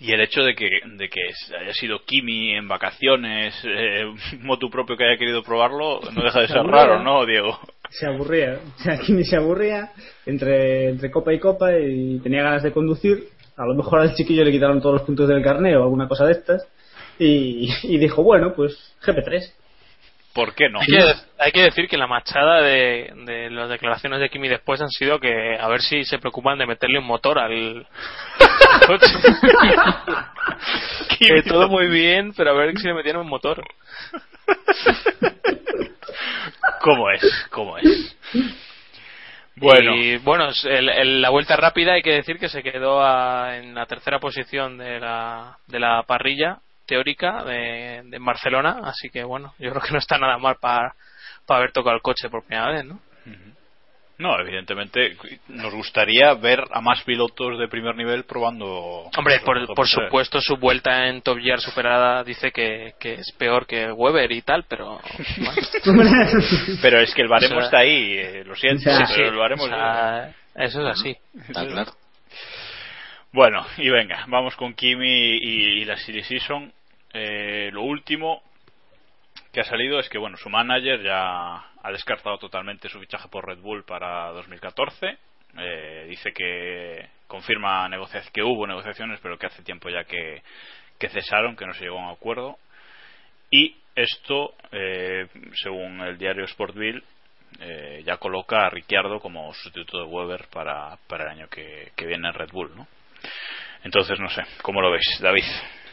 Y 0.00 0.12
el 0.12 0.20
hecho 0.20 0.42
de 0.42 0.54
que, 0.54 0.68
de 0.84 1.08
que 1.08 1.20
haya 1.60 1.72
sido 1.72 2.04
Kimi 2.04 2.54
en 2.54 2.68
vacaciones, 2.68 3.54
eh, 3.64 4.04
motu 4.40 4.70
propio 4.70 4.96
que 4.96 5.04
haya 5.04 5.18
querido 5.18 5.42
probarlo, 5.42 6.00
no 6.12 6.22
deja 6.22 6.40
de 6.40 6.48
ser 6.48 6.64
raro, 6.64 7.02
¿no, 7.02 7.26
Diego? 7.26 7.58
Se 7.90 8.06
aburría. 8.06 8.60
O 8.78 8.82
sea, 8.82 8.98
Kimi 8.98 9.24
se 9.24 9.36
aburría 9.36 9.90
entre, 10.24 10.90
entre 10.90 11.10
copa 11.10 11.32
y 11.32 11.40
copa 11.40 11.76
y 11.76 12.20
tenía 12.20 12.42
ganas 12.42 12.62
de 12.62 12.72
conducir. 12.72 13.24
A 13.56 13.66
lo 13.66 13.74
mejor 13.74 14.00
al 14.00 14.14
chiquillo 14.14 14.44
le 14.44 14.52
quitaron 14.52 14.80
todos 14.80 14.96
los 14.96 15.02
puntos 15.02 15.28
del 15.28 15.42
carnet 15.42 15.76
o 15.76 15.82
alguna 15.82 16.06
cosa 16.06 16.26
de 16.26 16.32
estas. 16.32 16.66
Y, 17.18 17.68
y 17.82 17.98
dijo, 17.98 18.22
bueno, 18.22 18.52
pues 18.54 18.94
GP3. 19.04 19.52
¿Por 20.38 20.54
qué 20.54 20.68
no? 20.68 20.78
Hay 20.78 20.86
que, 20.86 21.14
hay 21.40 21.50
que 21.50 21.62
decir 21.62 21.88
que 21.88 21.98
la 21.98 22.06
machada 22.06 22.62
de, 22.62 23.10
de 23.26 23.50
las 23.50 23.68
declaraciones 23.68 24.20
de 24.20 24.30
Kimi 24.30 24.46
después 24.46 24.80
han 24.80 24.88
sido 24.90 25.18
que 25.18 25.58
a 25.58 25.66
ver 25.66 25.80
si 25.82 26.04
se 26.04 26.20
preocupan 26.20 26.56
de 26.58 26.64
meterle 26.64 27.00
un 27.00 27.06
motor 27.06 27.40
al 27.40 27.84
coche. 28.86 29.06
Que 31.18 31.42
todo 31.42 31.68
muy 31.68 31.88
bien, 31.88 32.32
pero 32.36 32.50
a 32.50 32.52
ver 32.52 32.78
si 32.78 32.86
le 32.86 32.94
metieron 32.94 33.22
un 33.22 33.28
motor. 33.28 33.64
¿Cómo 36.82 37.10
es? 37.10 37.46
¿Cómo 37.50 37.76
es? 37.78 38.16
Bueno, 39.56 39.96
Y 39.96 40.18
bueno, 40.18 40.50
el- 40.64 41.20
la 41.20 41.30
vuelta 41.30 41.56
rápida 41.56 41.94
hay 41.94 42.02
que 42.02 42.12
decir 42.14 42.38
que 42.38 42.48
se 42.48 42.62
quedó 42.62 43.02
a- 43.02 43.56
en 43.56 43.74
la 43.74 43.86
tercera 43.86 44.20
posición 44.20 44.78
de 44.78 45.00
la, 45.00 45.58
de 45.66 45.80
la 45.80 46.04
parrilla 46.04 46.58
teórica 46.88 47.44
de, 47.44 48.02
de 48.04 48.18
Barcelona, 48.18 48.80
así 48.82 49.10
que 49.10 49.22
bueno, 49.22 49.54
yo 49.60 49.70
creo 49.70 49.82
que 49.82 49.92
no 49.92 49.98
está 49.98 50.18
nada 50.18 50.38
mal 50.38 50.56
para 50.60 50.94
haber 51.46 51.70
tocado 51.70 51.94
el 51.94 52.02
coche 52.02 52.28
por 52.28 52.44
primera 52.44 52.70
vez, 52.72 52.84
¿no? 52.84 52.98
no, 54.18 54.36
evidentemente 54.40 55.16
nos 55.46 55.72
gustaría 55.72 56.34
ver 56.34 56.64
a 56.72 56.80
más 56.80 57.04
pilotos 57.04 57.56
de 57.56 57.68
primer 57.68 57.94
nivel 57.94 58.24
probando. 58.24 59.08
Hombre, 59.16 59.38
por, 59.44 59.64
por 59.76 59.86
GP3. 59.86 60.04
supuesto 60.06 60.40
su 60.40 60.56
vuelta 60.56 61.06
en 61.06 61.22
Top 61.22 61.38
Gear 61.38 61.60
superada 61.60 62.24
dice 62.24 62.50
que, 62.50 62.94
que 62.98 63.14
es 63.14 63.30
peor 63.38 63.64
que 63.64 63.92
Weber 63.92 64.32
y 64.32 64.42
tal, 64.42 64.64
pero 64.68 64.98
bueno, 65.36 65.52
Pero 66.82 67.00
es 67.00 67.14
que 67.14 67.22
el 67.22 67.28
baremo 67.28 67.54
O 67.54 67.58
sea, 67.58 67.64
está 67.66 67.78
ahí, 67.78 68.16
eh, 68.18 68.42
lo 68.44 68.56
siento, 68.56 68.90
o 68.90 68.92
sea, 68.92 69.06
sí, 69.06 69.12
pero 69.14 69.28
sí, 69.28 69.32
el 69.34 69.38
baremo 69.38 69.62
o 69.62 69.66
es- 69.66 69.72
sea, 69.72 70.34
eso 70.56 70.80
es 70.88 70.98
así. 70.98 71.16
Está 71.48 71.64
claro. 71.68 71.92
Bueno, 73.32 73.64
y 73.76 73.88
venga, 73.90 74.24
vamos 74.26 74.56
con 74.56 74.74
Kimi 74.74 75.06
y, 75.36 75.80
y 75.80 75.84
la 75.84 75.96
Series 75.96 76.26
Season. 76.26 76.72
Eh, 77.12 77.70
lo 77.72 77.82
último 77.82 78.42
que 79.52 79.60
ha 79.60 79.64
salido 79.64 79.98
es 79.98 80.08
que, 80.08 80.18
bueno, 80.18 80.36
su 80.36 80.50
manager 80.50 81.02
ya 81.02 81.56
ha 81.82 81.92
descartado 81.92 82.38
totalmente 82.38 82.88
su 82.88 83.00
fichaje 83.00 83.28
por 83.28 83.46
Red 83.46 83.58
Bull 83.58 83.84
para 83.84 84.30
2014. 84.32 85.18
Eh, 85.58 86.06
dice 86.08 86.32
que 86.32 87.08
confirma 87.26 87.88
que 88.32 88.42
hubo 88.42 88.66
negociaciones, 88.66 89.20
pero 89.22 89.38
que 89.38 89.46
hace 89.46 89.62
tiempo 89.62 89.88
ya 89.88 90.04
que, 90.04 90.42
que 90.98 91.08
cesaron, 91.08 91.56
que 91.56 91.66
no 91.66 91.74
se 91.74 91.84
llegó 91.84 91.98
a 91.98 92.08
un 92.08 92.12
acuerdo. 92.12 92.58
Y 93.50 93.76
esto, 93.94 94.54
eh, 94.70 95.26
según 95.54 96.00
el 96.02 96.18
diario 96.18 96.46
Sportville, 96.46 97.02
eh, 97.60 98.02
ya 98.04 98.18
coloca 98.18 98.66
a 98.66 98.70
Ricciardo 98.70 99.20
como 99.20 99.52
sustituto 99.54 99.98
de 99.98 100.04
Weber 100.04 100.48
para, 100.52 100.96
para 101.06 101.24
el 101.24 101.30
año 101.30 101.48
que, 101.48 101.92
que 101.96 102.06
viene 102.06 102.28
en 102.28 102.34
Red 102.34 102.50
Bull, 102.52 102.76
¿no? 102.76 102.86
Entonces, 103.84 104.20
no 104.20 104.28
sé, 104.28 104.42
¿cómo 104.62 104.82
lo 104.82 104.90
veis, 104.90 105.18
David? 105.20 105.44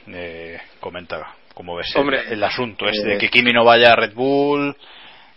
Eh, 0.07 0.59
comenta, 0.79 1.35
¿cómo 1.53 1.75
ves 1.75 1.91
el- 1.95 2.01
Hombre, 2.01 2.21
el, 2.31 2.43
asunto 2.43 2.87
eh, 2.87 2.91
de 3.03 3.17
que 3.17 3.29
Kimi 3.29 3.51
no 3.51 3.63
vaya 3.63 3.93
a 3.93 3.95
Red 3.95 4.13
Bull? 4.13 4.75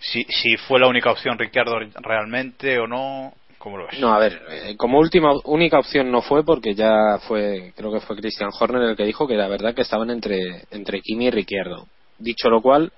Si, 0.00 0.24
si 0.24 0.57
fue 0.57 0.78
la 0.78 0.87
única 0.87 1.11
opción 1.11 1.38
Ricciardo 1.38 1.78
realmente 2.02 2.78
o 2.78 2.87
no, 2.87 3.33
¿cómo 3.59 3.78
lo 3.78 3.87
ves? 3.87 3.98
No, 3.98 4.12
a 4.14 4.18
ver, 4.18 4.40
eh, 4.50 4.76
como 4.76 4.98
última 4.98 5.33
única 5.44 5.78
opción 5.78 6.11
no 6.11 6.22
fue 6.22 6.44
porque 6.44 6.74
ya 6.74 7.18
fue, 7.26 7.72
creo 7.76 7.92
que 7.92 8.00
fue 8.00 8.16
Christian 8.16 8.50
Horner 8.59 8.83
el 8.83 8.96
que 8.96 9.04
dijo 9.04 9.26
que 9.26 9.35
la 9.35 9.48
verdad 9.48 9.74
que 9.74 9.83
estaban 9.83 10.11
entre, 10.11 10.64
entre 10.70 11.00
Kimi 11.00 11.26
y 11.26 11.31
Ricciardo. 11.31 11.87
Dicho 12.18 12.48
lo 12.48 12.61
cual, 12.61 12.92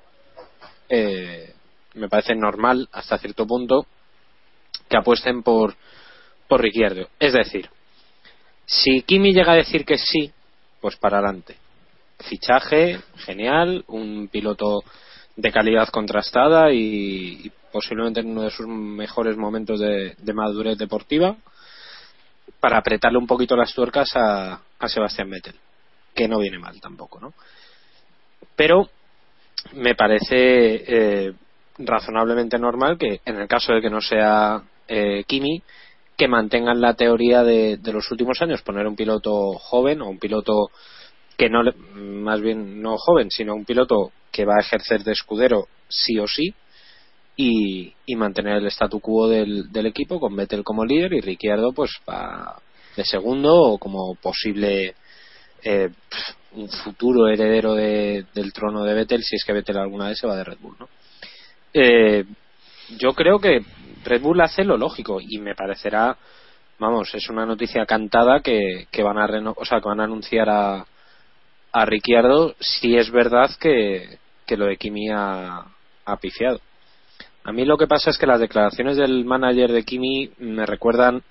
eh, 0.88 1.52
me 1.94 2.08
parece 2.08 2.34
normal 2.34 2.88
hasta 2.92 3.18
cierto 3.18 3.46
punto 3.46 3.86
que 4.88 4.96
apuesten 4.96 5.42
por, 5.42 5.74
por 6.48 6.60
Ricciardo. 6.60 7.08
Es 7.18 7.32
decir, 7.32 7.70
si 8.66 9.02
Kimi 9.02 9.32
llega 9.32 9.52
a 9.52 9.56
decir 9.56 9.84
que 9.84 9.96
sí, 9.96 10.32
pues 10.80 10.96
para 10.96 11.18
adelante. 11.18 11.56
Fichaje, 12.18 13.00
genial, 13.16 13.84
un 13.88 14.28
piloto 14.28 14.82
de 15.36 15.52
calidad 15.52 15.88
contrastada 15.88 16.72
y, 16.72 17.50
posiblemente 17.72 18.20
en 18.20 18.30
uno 18.30 18.42
de 18.42 18.50
sus 18.50 18.66
mejores 18.66 19.36
momentos 19.36 19.78
de, 19.80 20.14
de 20.18 20.32
madurez 20.34 20.76
deportiva 20.76 21.36
para 22.58 22.78
apretarle 22.78 23.18
un 23.18 23.26
poquito 23.26 23.56
las 23.56 23.72
tuercas 23.72 24.10
a, 24.16 24.60
a 24.78 24.88
Sebastián 24.88 25.30
Vettel, 25.30 25.54
que 26.14 26.28
no 26.28 26.38
viene 26.38 26.58
mal 26.58 26.80
tampoco, 26.80 27.20
¿no? 27.20 27.32
Pero 28.56 28.88
me 29.74 29.94
parece 29.94 30.84
eh, 30.86 31.32
razonablemente 31.78 32.58
normal 32.58 32.98
que 32.98 33.20
en 33.24 33.40
el 33.40 33.48
caso 33.48 33.72
de 33.72 33.80
que 33.80 33.90
no 33.90 34.00
sea 34.00 34.62
eh, 34.88 35.24
Kimi 35.26 35.62
que 36.20 36.28
mantengan 36.28 36.82
la 36.82 36.92
teoría 36.92 37.42
de, 37.42 37.78
de, 37.78 37.92
los 37.94 38.10
últimos 38.10 38.42
años 38.42 38.60
poner 38.60 38.86
un 38.86 38.94
piloto 38.94 39.52
joven 39.54 40.02
o 40.02 40.10
un 40.10 40.18
piloto 40.18 40.70
que 41.38 41.48
no 41.48 41.62
más 41.94 42.42
bien 42.42 42.82
no 42.82 42.98
joven 42.98 43.30
sino 43.30 43.54
un 43.54 43.64
piloto 43.64 44.12
que 44.30 44.44
va 44.44 44.56
a 44.58 44.60
ejercer 44.60 45.02
de 45.02 45.12
escudero 45.12 45.68
sí 45.88 46.18
o 46.18 46.26
sí 46.26 46.52
y, 47.36 47.94
y 48.04 48.16
mantener 48.16 48.58
el 48.58 48.66
statu 48.66 49.00
quo 49.00 49.28
del, 49.30 49.72
del, 49.72 49.86
equipo 49.86 50.20
con 50.20 50.36
Vettel 50.36 50.62
como 50.62 50.84
líder 50.84 51.14
y 51.14 51.22
Ricciardo 51.22 51.72
pues 51.72 51.90
va 52.06 52.60
de 52.98 53.04
segundo 53.06 53.54
o 53.54 53.78
como 53.78 54.14
posible 54.16 54.94
eh, 55.62 55.88
un 56.52 56.68
futuro 56.68 57.28
heredero 57.28 57.74
de, 57.74 58.26
del 58.34 58.52
trono 58.52 58.84
de 58.84 58.92
Vettel 58.92 59.22
si 59.22 59.36
es 59.36 59.44
que 59.46 59.54
Vettel 59.54 59.78
alguna 59.78 60.08
vez 60.08 60.18
se 60.18 60.26
va 60.26 60.36
de 60.36 60.44
Red 60.44 60.58
Bull 60.60 60.76
¿no? 60.78 60.88
Eh, 61.72 62.26
yo 62.98 63.12
creo 63.14 63.38
que 63.38 63.62
Red 64.04 64.22
Bull 64.22 64.40
hace 64.40 64.64
lo 64.64 64.76
lógico 64.76 65.20
y 65.20 65.38
me 65.38 65.54
parecerá 65.54 66.16
vamos 66.78 67.14
es 67.14 67.28
una 67.28 67.44
noticia 67.44 67.84
cantada 67.86 68.40
que, 68.40 68.86
que 68.90 69.02
van 69.02 69.18
a 69.18 69.26
reno 69.26 69.54
o 69.56 69.64
sea 69.64 69.80
que 69.80 69.88
van 69.88 70.00
a 70.00 70.04
anunciar 70.04 70.48
a 70.48 70.86
a 71.72 71.84
Ricciardo 71.84 72.54
si 72.58 72.96
es 72.96 73.10
verdad 73.10 73.50
que, 73.60 74.18
que 74.46 74.56
lo 74.56 74.66
de 74.66 74.76
Kimi 74.76 75.08
ha, 75.10 75.64
ha 76.04 76.16
pifiado. 76.16 76.60
A 77.44 77.52
mí 77.52 77.64
lo 77.64 77.78
que 77.78 77.86
pasa 77.86 78.10
es 78.10 78.18
que 78.18 78.26
las 78.26 78.40
declaraciones 78.40 78.96
del 78.96 79.24
manager 79.24 79.72
de 79.72 79.84
Kimi 79.84 80.30
me 80.38 80.66
recuerdan 80.66 81.22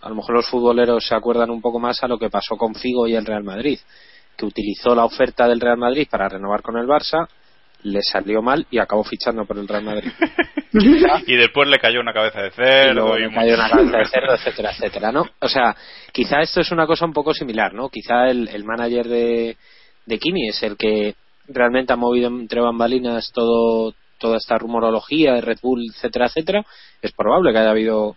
a 0.00 0.08
lo 0.08 0.14
mejor 0.14 0.36
los 0.36 0.48
futboleros 0.48 1.06
se 1.06 1.14
acuerdan 1.14 1.50
un 1.50 1.60
poco 1.60 1.80
más 1.80 2.02
a 2.04 2.08
lo 2.08 2.18
que 2.18 2.30
pasó 2.30 2.56
con 2.56 2.74
Figo 2.74 3.08
y 3.08 3.16
el 3.16 3.26
Real 3.26 3.42
Madrid 3.42 3.80
que 4.36 4.46
utilizó 4.46 4.94
la 4.94 5.04
oferta 5.04 5.48
del 5.48 5.60
Real 5.60 5.76
Madrid 5.76 6.06
para 6.08 6.28
renovar 6.28 6.62
con 6.62 6.76
el 6.76 6.86
Barça 6.86 7.28
le 7.82 8.00
salió 8.02 8.42
mal 8.42 8.66
y 8.70 8.78
acabó 8.78 9.04
fichando 9.04 9.44
por 9.44 9.58
el 9.58 9.68
Real 9.68 9.84
Madrid. 9.84 10.10
y 11.26 11.36
después 11.36 11.68
le 11.68 11.78
cayó 11.78 12.00
una 12.00 12.12
cabeza 12.12 12.42
de 12.42 12.50
cerdo. 12.50 13.18
Y, 13.18 13.22
y 13.22 13.28
le 13.28 13.34
cayó 13.34 13.54
una 13.54 13.70
cabeza 13.70 13.98
de 13.98 14.04
cerdo, 14.06 14.34
etcétera, 14.34 14.70
etcétera, 14.72 15.12
¿no? 15.12 15.26
O 15.40 15.48
sea, 15.48 15.76
quizá 16.12 16.40
esto 16.40 16.60
es 16.60 16.70
una 16.70 16.86
cosa 16.86 17.04
un 17.04 17.12
poco 17.12 17.32
similar, 17.32 17.72
¿no? 17.72 17.88
Quizá 17.88 18.28
el, 18.28 18.48
el 18.48 18.64
manager 18.64 19.06
de, 19.06 19.56
de 20.06 20.18
Kimi 20.18 20.48
es 20.48 20.62
el 20.62 20.76
que 20.76 21.14
realmente 21.46 21.92
ha 21.92 21.96
movido 21.96 22.28
entre 22.28 22.60
bambalinas 22.60 23.30
todo 23.32 23.94
toda 24.18 24.36
esta 24.36 24.58
rumorología 24.58 25.34
de 25.34 25.40
Red 25.40 25.58
Bull, 25.62 25.84
etcétera, 25.94 26.26
etcétera. 26.26 26.66
Es 27.00 27.12
probable 27.12 27.52
que 27.52 27.58
haya 27.58 27.70
habido 27.70 28.16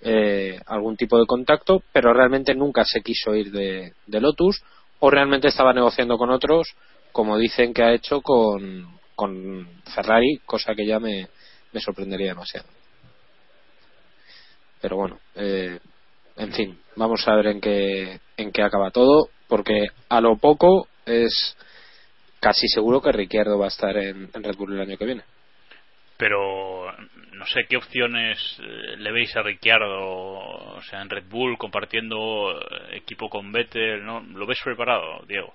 eh, 0.00 0.60
algún 0.66 0.96
tipo 0.96 1.18
de 1.18 1.26
contacto, 1.26 1.82
pero 1.92 2.12
realmente 2.12 2.54
nunca 2.54 2.84
se 2.84 3.02
quiso 3.02 3.34
ir 3.34 3.50
de, 3.52 3.92
de 4.06 4.20
Lotus 4.20 4.62
o 5.00 5.10
realmente 5.10 5.48
estaba 5.48 5.72
negociando 5.72 6.18
con 6.18 6.30
otros 6.30 6.74
como 7.12 7.38
dicen 7.38 7.72
que 7.74 7.82
ha 7.82 7.92
hecho 7.92 8.20
con, 8.20 8.98
con 9.14 9.68
Ferrari, 9.94 10.40
cosa 10.44 10.74
que 10.74 10.86
ya 10.86 10.98
me, 10.98 11.28
me 11.72 11.80
sorprendería 11.80 12.28
demasiado. 12.28 12.68
Pero 14.80 14.96
bueno, 14.96 15.18
eh, 15.34 15.78
en 16.36 16.52
fin, 16.52 16.78
vamos 16.96 17.26
a 17.26 17.34
ver 17.34 17.48
en 17.48 17.60
qué, 17.60 18.20
en 18.36 18.52
qué 18.52 18.62
acaba 18.62 18.90
todo, 18.90 19.28
porque 19.48 19.86
a 20.08 20.20
lo 20.20 20.36
poco 20.36 20.88
es 21.04 21.56
casi 22.40 22.68
seguro 22.68 23.00
que 23.00 23.12
Ricciardo 23.12 23.58
va 23.58 23.66
a 23.66 23.68
estar 23.68 23.96
en, 23.96 24.30
Red 24.32 24.56
Bull 24.56 24.74
el 24.74 24.80
año 24.80 24.96
que 24.96 25.04
viene. 25.04 25.22
Pero 26.16 26.92
no 27.32 27.46
sé 27.46 27.66
qué 27.68 27.76
opciones 27.76 28.38
le 28.58 29.12
veis 29.12 29.34
a 29.36 29.42
Ricciardo, 29.42 30.76
o 30.76 30.82
sea, 30.82 31.02
en 31.02 31.10
Red 31.10 31.28
Bull 31.28 31.58
compartiendo 31.58 32.60
equipo 32.92 33.28
con 33.28 33.52
Vettel, 33.52 34.04
¿no? 34.04 34.20
¿Lo 34.20 34.46
ves 34.46 34.58
preparado, 34.62 35.24
Diego? 35.26 35.54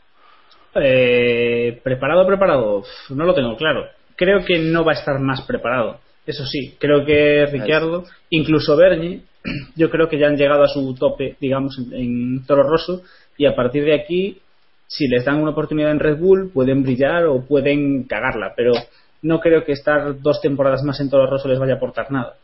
Eh, 0.75 1.79
preparado, 1.83 2.25
preparado, 2.25 2.83
no 3.09 3.25
lo 3.25 3.33
tengo 3.33 3.55
claro. 3.55 3.87
Creo 4.15 4.43
que 4.45 4.59
no 4.59 4.83
va 4.83 4.93
a 4.93 4.95
estar 4.95 5.19
más 5.19 5.41
preparado. 5.41 5.99
Eso 6.25 6.45
sí, 6.45 6.75
creo 6.79 7.05
que 7.05 7.45
Ricciardo, 7.45 8.05
incluso 8.29 8.75
Bernie, 8.77 9.21
yo 9.75 9.89
creo 9.89 10.07
que 10.07 10.17
ya 10.17 10.27
han 10.27 10.37
llegado 10.37 10.63
a 10.63 10.67
su 10.67 10.95
tope, 10.95 11.35
digamos, 11.39 11.77
en, 11.77 11.93
en 11.93 12.45
Toro 12.45 12.63
Rosso, 12.63 13.01
y 13.37 13.45
a 13.45 13.55
partir 13.55 13.83
de 13.83 13.93
aquí, 13.93 14.39
si 14.87 15.07
les 15.07 15.25
dan 15.25 15.41
una 15.41 15.51
oportunidad 15.51 15.91
en 15.91 15.99
Red 15.99 16.17
Bull, 16.17 16.51
pueden 16.53 16.83
brillar 16.83 17.25
o 17.25 17.45
pueden 17.45 18.03
cagarla, 18.03 18.53
pero 18.55 18.73
no 19.21 19.39
creo 19.39 19.63
que 19.63 19.73
estar 19.73 20.21
dos 20.21 20.41
temporadas 20.41 20.83
más 20.83 20.99
en 20.99 21.09
Toro 21.09 21.29
Rosso 21.29 21.47
les 21.47 21.59
vaya 21.59 21.73
a 21.73 21.77
aportar 21.77 22.11
nada. 22.11 22.35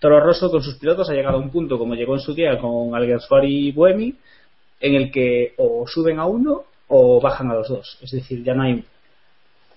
Toro 0.00 0.20
Rosso 0.20 0.50
con 0.50 0.62
sus 0.62 0.78
pilotos 0.78 1.10
ha 1.10 1.14
llegado 1.14 1.36
a 1.36 1.40
un 1.40 1.50
punto, 1.50 1.78
como 1.78 1.94
llegó 1.94 2.14
en 2.14 2.20
su 2.20 2.34
día 2.34 2.58
con 2.58 2.94
Alguersuari 2.94 3.68
y 3.68 3.72
Buemi, 3.72 4.14
en 4.80 4.94
el 4.94 5.10
que 5.10 5.54
o 5.56 5.86
suben 5.86 6.18
a 6.18 6.26
uno 6.26 6.64
o 6.88 7.20
bajan 7.20 7.50
a 7.50 7.54
los 7.54 7.68
dos. 7.68 7.98
Es 8.02 8.10
decir, 8.10 8.42
ya 8.42 8.54
no 8.54 8.62
hay. 8.62 8.84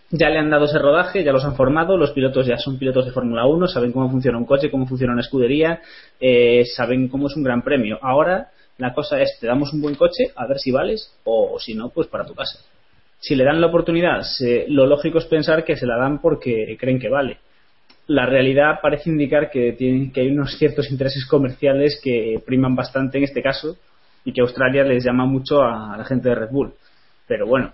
Ya 0.10 0.30
le 0.30 0.39
han 0.39 0.50
dado 0.50 0.65
ese 0.65 0.80
rodaje, 0.80 1.24
ya 1.24 1.32
los 1.32 1.45
han 1.45 1.56
formado, 1.56 1.95
los 1.95 2.12
pilotos 2.12 2.45
ya 2.45 2.58
son 2.58 2.78
pilotos 2.78 3.06
de 3.06 3.12
Fórmula 3.12 3.45
1, 3.45 3.67
saben 3.67 3.93
cómo 3.93 4.10
funciona 4.10 4.38
un 4.38 4.45
coche, 4.45 4.69
cómo 4.69 4.86
funciona 4.86 5.13
una 5.13 5.21
escudería, 5.21 5.82
eh, 6.19 6.65
saben 6.65 7.08
cómo 7.08 7.28
es 7.28 7.36
un 7.38 7.43
gran 7.43 7.62
premio. 7.62 7.97
Ahora 8.02 8.50
la 8.78 8.93
cosa 8.93 9.21
es, 9.21 9.38
te 9.39 9.47
damos 9.47 9.71
un 9.71 9.82
buen 9.82 9.95
coche, 9.95 10.32
a 10.36 10.47
ver 10.47 10.58
si 10.58 10.71
vales, 10.71 11.15
o 11.24 11.58
si 11.60 11.76
no, 11.76 11.89
pues 11.89 12.08
para 12.08 12.26
tu 12.26 12.34
casa. 12.34 12.60
Si 13.19 13.36
le 13.36 13.45
dan 13.45 13.62
la 13.62 13.67
oportunidad, 13.67 14.21
se, 14.24 14.65
lo 14.67 14.86
lógico 14.86 15.19
es 15.19 15.26
pensar 15.26 15.63
que 15.63 15.78
se 15.78 15.86
la 15.86 15.97
dan 15.97 16.19
porque 16.19 16.76
creen 16.78 17.00
que 17.00 17.08
vale. 17.08 17.38
La 18.08 18.26
realidad 18.26 18.80
parece 18.82 19.10
indicar 19.10 19.50
que, 19.50 19.74
tienen, 19.74 20.12
que 20.12 20.21
hay 20.21 20.32
unos 20.32 20.58
ciertos 20.58 20.91
intereses 20.91 21.26
comerciales 21.26 22.02
que 22.04 22.41
priman 22.45 22.76
bastante 22.76 23.17
en 23.17 23.24
este 23.24 23.41
caso 23.41 23.78
y 24.26 24.34
que 24.34 24.41
Australia 24.41 24.84
les 24.84 25.06
llama 25.06 25.26
mucho 25.26 25.62
a 25.62 25.95
la 25.95 26.04
gente 26.04 26.28
de 26.28 26.36
Red 26.36 26.50
Bull 26.52 26.74
pero 27.32 27.48
bueno, 27.48 27.72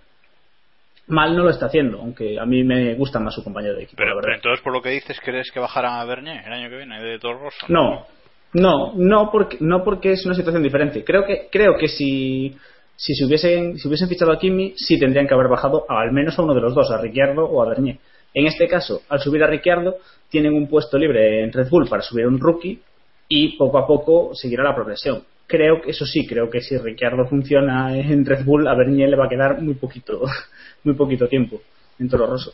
mal 1.07 1.35
no 1.35 1.41
lo 1.41 1.49
está 1.49 1.65
haciendo, 1.65 1.97
aunque 1.97 2.39
a 2.39 2.45
mí 2.45 2.63
me 2.63 2.93
gusta 2.93 3.19
más 3.19 3.33
su 3.33 3.43
compañero 3.43 3.73
de 3.73 3.85
equipo. 3.85 3.97
Pero, 3.97 4.19
pero 4.21 4.35
entonces, 4.35 4.63
por 4.63 4.71
lo 4.71 4.83
que 4.83 4.89
dices, 4.89 5.19
¿crees 5.19 5.49
que 5.51 5.59
bajarán 5.59 5.99
a 5.99 6.05
Bernier 6.05 6.45
el 6.45 6.53
año 6.53 6.69
que 6.69 6.77
viene 6.77 7.01
de 7.01 7.17
Toro 7.17 7.39
Rosso? 7.39 7.65
No, 7.69 8.05
no, 8.53 8.93
no 8.93 9.31
porque, 9.31 9.57
no 9.59 9.83
porque 9.83 10.11
es 10.11 10.23
una 10.27 10.35
situación 10.35 10.61
diferente. 10.61 11.03
Creo 11.03 11.25
que, 11.25 11.47
creo 11.51 11.75
que 11.75 11.87
si, 11.87 12.55
si, 12.95 13.15
se 13.15 13.25
hubiesen, 13.25 13.79
si 13.79 13.87
hubiesen 13.87 14.07
fichado 14.07 14.31
a 14.31 14.37
Kimi, 14.37 14.73
sí 14.75 14.99
tendrían 14.99 15.27
que 15.27 15.33
haber 15.33 15.47
bajado 15.47 15.87
a, 15.89 16.01
al 16.01 16.11
menos 16.11 16.37
a 16.37 16.43
uno 16.43 16.53
de 16.53 16.61
los 16.61 16.75
dos, 16.75 16.91
a 16.91 17.01
Ricciardo 17.01 17.45
o 17.45 17.63
a 17.63 17.69
Bernier. 17.69 17.97
En 18.35 18.45
este 18.45 18.67
caso, 18.67 19.01
al 19.09 19.19
subir 19.21 19.43
a 19.43 19.47
Ricciardo, 19.47 19.95
tienen 20.29 20.53
un 20.53 20.67
puesto 20.67 20.99
libre 20.99 21.43
en 21.43 21.51
Red 21.51 21.67
Bull 21.71 21.89
para 21.89 22.03
subir 22.03 22.25
a 22.25 22.27
un 22.27 22.39
rookie 22.39 22.79
y 23.27 23.57
poco 23.57 23.79
a 23.79 23.87
poco 23.87 24.35
seguirá 24.35 24.63
la 24.63 24.75
progresión 24.75 25.23
creo 25.47 25.81
que 25.81 25.91
eso 25.91 26.05
sí, 26.05 26.27
creo 26.27 26.49
que 26.49 26.61
si 26.61 26.77
Ricciardo 26.77 27.25
funciona 27.25 27.97
en 27.97 28.25
Red 28.25 28.43
Bull, 28.43 28.67
a 28.67 28.75
Bernier 28.75 29.09
le 29.09 29.15
va 29.15 29.25
a 29.25 29.29
quedar 29.29 29.61
muy 29.61 29.75
poquito, 29.75 30.21
muy 30.83 30.95
poquito 30.95 31.27
tiempo 31.27 31.61
en 31.99 32.09
Toro 32.09 32.27
Rosso. 32.27 32.53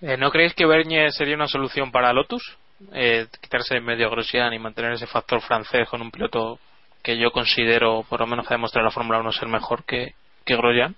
Eh, 0.00 0.16
¿No 0.16 0.30
creéis 0.30 0.54
que 0.54 0.66
Bernier 0.66 1.12
sería 1.12 1.36
una 1.36 1.46
solución 1.46 1.90
para 1.90 2.12
Lotus? 2.12 2.56
Eh, 2.92 3.26
quitarse 3.40 3.76
en 3.76 3.84
medio 3.84 4.10
Grosjean 4.10 4.52
y 4.52 4.58
mantener 4.58 4.92
ese 4.92 5.06
factor 5.06 5.40
francés 5.40 5.88
con 5.88 6.02
un 6.02 6.10
piloto 6.10 6.58
que 7.02 7.16
yo 7.16 7.30
considero, 7.30 8.04
por 8.08 8.20
lo 8.20 8.26
menos 8.26 8.46
ha 8.48 8.54
demostrado 8.54 8.84
la 8.84 8.90
Fórmula 8.90 9.20
1 9.20 9.32
ser 9.32 9.48
mejor 9.48 9.84
que, 9.84 10.14
que 10.44 10.56
Grosjean. 10.56 10.96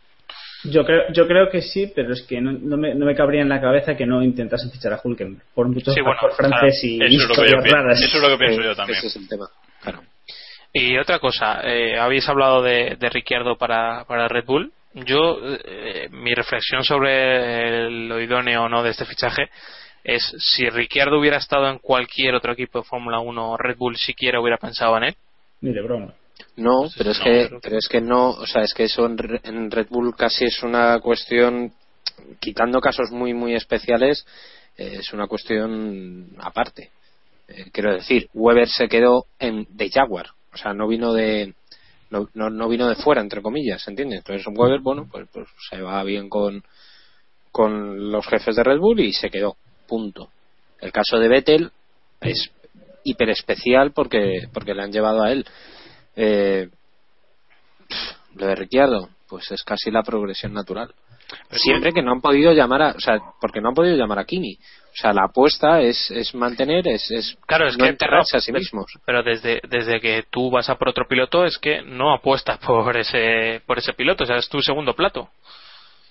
Yo 0.65 0.83
creo, 0.85 1.03
yo 1.13 1.27
creo 1.27 1.51
que 1.51 1.61
sí, 1.61 1.93
pero 1.95 2.15
es 2.15 2.23
que 2.23 2.41
no, 2.41 2.53
no, 2.53 2.79
me, 2.79 2.95
no 2.95 3.05
me 3.05 3.15
cabría 3.15 3.43
en 3.43 3.51
la 3.51 3.61
cabeza 3.61 3.95
que 3.95 4.07
no 4.07 4.23
intentasen 4.23 4.71
fichar 4.71 4.95
a 4.95 5.01
Hulkenberg 5.03 5.45
por 5.55 5.69
mucho 5.69 5.93
sí, 5.93 6.01
bueno, 6.01 6.19
francés 6.35 6.83
y 6.85 6.97
eso 7.05 7.05
es, 7.05 7.29
lo 7.29 7.45
que 7.45 7.51
yo 7.51 7.61
raras. 7.61 8.01
eso 8.01 8.17
es 8.17 8.23
lo 8.23 8.29
que 8.31 8.39
pienso 8.39 8.63
yo 8.63 8.75
también. 8.75 8.99
Ese 8.99 9.09
es 9.09 9.17
el 9.17 9.29
tema. 9.29 9.47
Claro. 9.85 10.03
Y 10.73 10.99
otra 10.99 11.21
cosa, 11.21 11.61
eh, 11.63 11.97
habéis 11.99 12.29
hablado 12.29 12.61
de, 12.63 12.97
de 12.99 13.09
Ricciardo 13.11 13.57
para, 13.57 14.05
para 14.07 14.27
Red 14.27 14.45
Bull. 14.45 14.73
Yo, 14.95 15.39
eh, 15.65 16.09
mi 16.11 16.35
reflexión 16.35 16.83
sobre 16.85 17.89
lo 17.91 18.21
idóneo 18.21 18.65
o 18.65 18.69
no 18.69 18.83
de 18.83 18.91
este 18.91 19.05
fichaje 19.05 19.49
es 20.03 20.23
si 20.39 20.69
Ricciardo 20.69 21.19
hubiera 21.19 21.37
estado 21.39 21.69
en 21.69 21.79
cualquier 21.79 22.35
otro 22.35 22.53
equipo 22.53 22.81
de 22.81 22.85
Fórmula 22.85 23.21
1 23.21 23.57
Red 23.57 23.77
Bull 23.77 23.97
siquiera 23.97 24.41
hubiera 24.41 24.59
pensado 24.59 24.97
en 24.99 25.05
él. 25.05 25.15
Ni 25.61 25.73
de 25.73 25.81
broma. 25.83 26.13
No, 26.57 26.89
pero 26.97 27.11
es 27.13 27.19
No, 27.19 27.25
que, 27.25 27.31
pero- 27.49 27.61
pero 27.63 27.79
es 27.79 27.89
que 27.89 28.01
no, 28.01 28.31
o 28.31 28.47
sea, 28.47 28.63
es 28.63 28.75
que 28.75 28.85
eso 28.85 29.07
en, 29.07 29.17
en 29.45 29.71
Red 29.71 29.87
Bull 29.91 30.15
casi 30.17 30.45
es 30.45 30.63
una 30.63 30.99
cuestión, 31.01 31.73
quitando 32.41 32.81
casos 32.81 33.11
muy, 33.13 33.33
muy 33.35 33.55
especiales, 33.55 34.27
eh, 34.77 34.97
es 35.01 35.13
una 35.13 35.27
cuestión 35.29 36.31
aparte. 36.41 36.91
Eh, 37.49 37.71
quiero 37.73 37.93
decir, 37.93 38.29
Weber 38.33 38.69
se 38.69 38.89
quedó 38.89 39.27
en 39.39 39.67
de 39.71 39.91
Jaguar, 39.91 40.29
o 40.53 40.57
sea, 40.57 40.73
no 40.73 40.89
vino 40.89 41.13
de, 41.13 41.55
no, 42.11 42.29
no, 42.35 42.51
no 42.51 42.69
vino 42.69 42.89
de 42.89 42.95
fuera, 42.95 43.21
entre 43.21 43.43
comillas, 43.43 43.87
¿entiendes? 43.87 44.19
Entonces 44.19 44.47
Weber, 44.47 44.81
bueno, 44.81 45.09
pues, 45.11 45.29
pues 45.33 45.47
se 45.71 45.81
va 45.81 46.03
bien 46.05 46.29
con, 46.29 46.63
con 47.53 48.11
los 48.11 48.27
jefes 48.27 48.57
de 48.57 48.65
Red 48.65 48.79
Bull 48.79 49.01
y 49.01 49.13
se 49.13 49.31
quedó, 49.31 49.57
punto. 49.87 50.31
El 50.81 50.93
caso 50.93 51.19
de 51.19 51.29
Vettel 51.29 51.71
es 52.21 52.51
hiper 53.05 53.31
especial 53.31 53.93
porque, 53.93 54.49
porque 54.53 54.75
le 54.75 54.83
han 54.83 54.93
llevado 54.93 55.23
a 55.23 55.33
él. 55.33 55.47
Eh, 56.17 56.69
lo 58.35 58.47
de 58.47 58.55
Ricciardo, 58.55 59.11
pues 59.29 59.51
es 59.51 59.63
casi 59.63 59.91
la 59.91 60.03
progresión 60.03 60.53
natural. 60.53 60.95
Siempre 61.51 61.93
que 61.93 62.03
no 62.03 62.13
han 62.13 62.21
podido 62.21 62.53
llamar 62.53 62.83
a, 62.83 62.89
o 62.93 63.01
sea, 63.01 63.19
porque 63.41 63.61
no 63.61 63.69
han 63.69 63.75
podido 63.75 63.97
llamar 63.97 64.19
a 64.19 64.25
Kimi. 64.25 64.55
O 64.57 64.97
sea, 64.97 65.13
la 65.13 65.25
apuesta 65.25 65.81
es, 65.81 66.11
es 66.13 66.35
mantener, 66.35 66.87
es, 66.87 67.11
es 67.11 67.37
Claro, 67.47 67.67
es 67.67 67.77
no 67.77 67.85
que 67.85 67.91
enterrarse 67.91 68.37
no, 68.37 68.39
a 68.39 68.41
sí 68.41 68.53
mismos. 68.53 68.87
Pero 69.05 69.23
desde, 69.23 69.61
desde 69.69 70.01
que 70.01 70.25
tú 70.31 70.51
vas 70.51 70.69
a 70.71 70.77
por 70.77 70.89
otro 70.89 71.07
piloto 71.09 71.45
es 71.45 71.59
que 71.59 71.83
no 71.83 72.13
apuestas 72.13 72.59
por 72.59 72.97
ese, 72.97 73.61
por 73.67 73.79
ese 73.79 73.93
piloto, 73.95 74.25
o 74.25 74.27
sea, 74.27 74.37
es 74.37 74.49
tu 74.49 74.61
segundo 74.63 74.95
plato. 74.95 75.31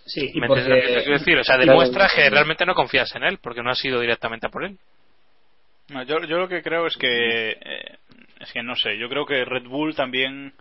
Sí, 0.05 0.31
y 0.33 0.39
¿Me 0.41 0.47
porque- 0.47 0.63
lo 0.63 0.75
que 0.75 0.81
te 0.81 1.03
quiero 1.03 1.17
decir? 1.19 1.37
O 1.39 1.43
sea, 1.45 1.55
Claro. 1.55 1.71
demuestra 1.71 2.09
que 2.13 2.29
realmente 2.29 2.65
no 2.65 2.75
confías 2.75 3.15
en 3.15 3.23
él, 3.23 3.39
porque 3.41 3.63
no 3.63 3.69
ha 3.71 3.75
sido 3.75 4.01
directamente 4.01 4.47
a 4.47 4.49
por 4.49 4.65
él. 4.65 4.77
No, 5.89 6.03
yo, 6.03 6.19
yo 6.25 6.37
lo 6.39 6.49
que 6.49 6.61
creo 6.61 6.85
es 6.87 6.97
que 6.97 7.51
eh, 7.51 7.97
es 8.39 8.51
que 8.51 8.63
no 8.63 8.75
sé 8.75 8.97
yo 8.97 9.07
creo 9.09 9.25
que 9.25 9.45
Red 9.45 9.63
Bull 9.63 9.95
también 9.95 10.53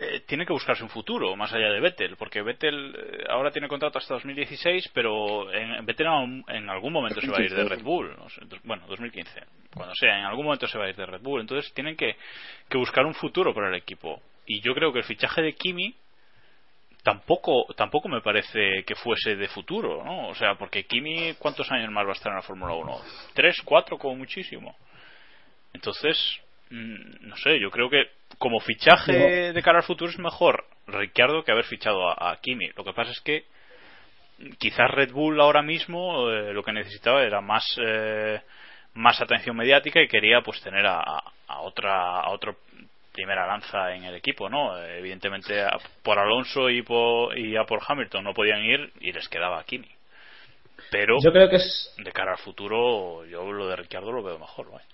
eh, 0.00 0.20
tiene 0.26 0.46
que 0.46 0.52
buscarse 0.52 0.82
un 0.84 0.90
futuro 0.90 1.34
más 1.36 1.52
allá 1.52 1.70
de 1.70 1.80
Vettel 1.80 2.16
porque 2.16 2.40
Vettel 2.42 2.94
eh, 2.96 3.24
ahora 3.28 3.50
tiene 3.50 3.66
contrato 3.68 3.98
hasta 3.98 4.14
2016 4.14 4.90
pero 4.94 5.52
en, 5.52 5.84
Vettel 5.84 6.06
en 6.48 6.70
algún 6.70 6.92
momento 6.92 7.20
se 7.20 7.26
va 7.32 7.38
a 7.38 7.42
ir 7.42 7.50
de 7.50 7.64
Red 7.68 7.82
Bull 7.82 8.16
no 8.16 8.28
sé, 8.28 8.40
dos- 8.46 8.60
bueno 8.62 8.84
2015 8.86 9.42
cuando 9.74 9.94
sea 9.96 10.18
en 10.18 10.24
algún 10.24 10.44
momento 10.44 10.66
se 10.68 10.78
va 10.78 10.84
a 10.84 10.88
ir 10.90 10.96
de 10.96 11.04
Red 11.06 11.20
Bull 11.20 11.40
entonces 11.40 11.72
tienen 11.74 11.96
que, 11.96 12.16
que 12.68 12.78
buscar 12.78 13.04
un 13.06 13.14
futuro 13.14 13.52
para 13.52 13.68
el 13.68 13.74
equipo 13.74 14.22
y 14.46 14.60
yo 14.60 14.72
creo 14.74 14.92
que 14.92 15.00
el 15.00 15.04
fichaje 15.04 15.42
de 15.42 15.54
Kimi 15.54 15.94
tampoco 17.02 17.66
tampoco 17.76 18.08
me 18.08 18.20
parece 18.20 18.82
que 18.86 18.94
fuese 18.94 19.36
de 19.36 19.48
futuro, 19.48 20.04
¿no? 20.04 20.28
O 20.28 20.34
sea, 20.34 20.56
porque 20.56 20.84
Kimi, 20.84 21.34
¿cuántos 21.38 21.70
años 21.70 21.90
más 21.90 22.04
va 22.04 22.10
a 22.10 22.14
estar 22.14 22.30
en 22.32 22.36
la 22.36 22.42
Fórmula 22.42 22.74
1? 22.74 23.00
¿Tres, 23.34 23.56
cuatro, 23.64 23.96
como 23.98 24.16
muchísimo? 24.16 24.76
Entonces, 25.72 26.40
no 26.70 27.36
sé, 27.36 27.58
yo 27.60 27.70
creo 27.70 27.88
que 27.90 28.04
como 28.38 28.60
fichaje 28.60 29.52
de 29.52 29.62
cara 29.62 29.78
al 29.78 29.84
futuro 29.84 30.10
es 30.10 30.18
mejor 30.18 30.64
Ricciardo 30.86 31.42
que 31.44 31.52
haber 31.52 31.64
fichado 31.64 32.08
a, 32.08 32.30
a 32.32 32.36
Kimi. 32.40 32.68
Lo 32.76 32.84
que 32.84 32.92
pasa 32.92 33.10
es 33.10 33.20
que 33.20 33.44
mm, 34.38 34.50
quizás 34.58 34.90
Red 34.90 35.12
Bull 35.12 35.40
ahora 35.40 35.62
mismo 35.62 36.30
eh, 36.30 36.52
lo 36.52 36.62
que 36.62 36.72
necesitaba 36.72 37.22
era 37.22 37.40
más 37.40 37.64
eh, 37.82 38.40
más 38.94 39.20
atención 39.20 39.56
mediática 39.56 40.00
y 40.02 40.08
quería 40.08 40.40
pues 40.42 40.60
tener 40.62 40.86
a, 40.86 41.00
a- 41.00 41.60
otra 41.60 42.20
a 42.20 42.30
otro 42.30 42.56
primera 43.12 43.46
lanza 43.46 43.94
en 43.94 44.04
el 44.04 44.14
equipo, 44.14 44.48
¿no? 44.48 44.78
Evidentemente 44.78 45.60
a- 45.60 45.76
por 46.02 46.18
Alonso 46.18 46.70
y 46.70 46.82
por, 46.82 47.36
y 47.36 47.56
a 47.56 47.64
por 47.64 47.80
Hamilton 47.86 48.24
no 48.24 48.32
podían 48.34 48.62
ir 48.64 48.92
y 49.00 49.12
les 49.12 49.28
quedaba 49.28 49.58
a 49.60 49.64
Kimi. 49.64 49.88
Pero 50.90 51.16
Yo 51.22 51.32
creo 51.32 51.48
que 51.50 51.56
es 51.56 51.94
de 51.98 52.12
cara 52.12 52.32
al 52.32 52.38
futuro 52.38 53.24
yo 53.26 53.50
lo 53.52 53.66
de 53.68 53.76
Ricciardo 53.76 54.12
lo 54.12 54.22
veo 54.22 54.38
mejor, 54.38 54.70
¿vale? 54.70 54.84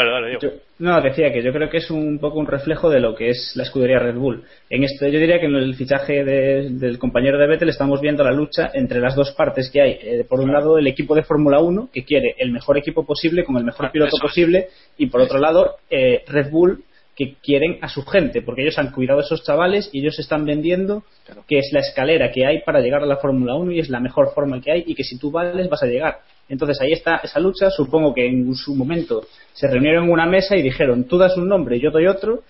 Dale, 0.00 0.10
dale, 0.12 0.28
Diego. 0.28 0.40
Yo- 0.42 0.60
no, 0.78 1.00
decía 1.02 1.30
que 1.32 1.42
yo 1.42 1.52
creo 1.52 1.68
que 1.68 1.76
es 1.76 1.90
un 1.90 2.18
poco 2.18 2.38
un 2.38 2.46
reflejo 2.46 2.88
de 2.88 3.00
lo 3.00 3.14
que 3.14 3.28
es 3.28 3.52
la 3.54 3.64
escudería 3.64 3.98
Red 3.98 4.14
Bull. 4.16 4.42
En 4.70 4.82
este, 4.82 5.12
yo 5.12 5.18
diría 5.20 5.38
que 5.38 5.44
en 5.46 5.54
el 5.56 5.74
fichaje 5.74 6.24
de- 6.24 6.70
del 6.70 6.98
compañero 6.98 7.38
de 7.38 7.46
Vettel 7.46 7.68
estamos 7.68 8.00
viendo 8.00 8.24
la 8.24 8.32
lucha 8.32 8.70
entre 8.72 8.98
las 9.00 9.14
dos 9.14 9.32
partes 9.32 9.70
que 9.70 9.82
hay. 9.82 9.98
Eh, 10.02 10.24
por 10.28 10.40
un 10.40 10.52
lado, 10.52 10.78
el 10.78 10.86
equipo 10.86 11.14
de 11.14 11.22
Fórmula 11.22 11.60
1, 11.60 11.90
que 11.92 12.04
quiere 12.04 12.34
el 12.38 12.50
mejor 12.50 12.78
equipo 12.78 13.04
posible, 13.04 13.44
con 13.44 13.56
el 13.58 13.64
mejor 13.64 13.90
piloto 13.92 14.16
Eso 14.16 14.16
es. 14.16 14.22
posible, 14.22 14.68
y 14.96 15.06
por 15.06 15.20
otro 15.20 15.38
lado, 15.38 15.76
eh, 15.90 16.22
Red 16.26 16.50
Bull, 16.50 16.82
que 17.16 17.34
quieren 17.42 17.78
a 17.82 17.88
su 17.88 18.02
gente, 18.04 18.40
porque 18.42 18.62
ellos 18.62 18.78
han 18.78 18.92
cuidado 18.92 19.20
a 19.20 19.22
esos 19.22 19.44
chavales 19.44 19.90
y 19.92 20.00
ellos 20.00 20.18
están 20.18 20.44
vendiendo 20.44 21.02
que 21.46 21.58
es 21.58 21.70
la 21.72 21.80
escalera 21.80 22.30
que 22.32 22.46
hay 22.46 22.62
para 22.62 22.80
llegar 22.80 23.02
a 23.02 23.06
la 23.06 23.16
Fórmula 23.18 23.54
1 23.56 23.72
y 23.72 23.78
es 23.80 23.90
la 23.90 24.00
mejor 24.00 24.32
forma 24.34 24.60
que 24.60 24.72
hay 24.72 24.84
y 24.86 24.94
que 24.94 25.04
si 25.04 25.18
tú 25.18 25.30
vales 25.30 25.68
vas 25.68 25.82
a 25.82 25.86
llegar. 25.86 26.20
Entonces 26.48 26.80
ahí 26.80 26.92
está 26.92 27.16
esa 27.22 27.38
lucha, 27.40 27.70
supongo 27.70 28.14
que 28.14 28.26
en 28.26 28.54
su 28.54 28.74
momento 28.74 29.26
se 29.52 29.68
reunieron 29.68 30.04
en 30.04 30.10
una 30.10 30.26
mesa 30.26 30.56
y 30.56 30.62
dijeron, 30.62 31.04
tú 31.04 31.18
das 31.18 31.36
un 31.36 31.48
nombre, 31.48 31.78
yo 31.78 31.90
doy 31.90 32.06
otro 32.06 32.42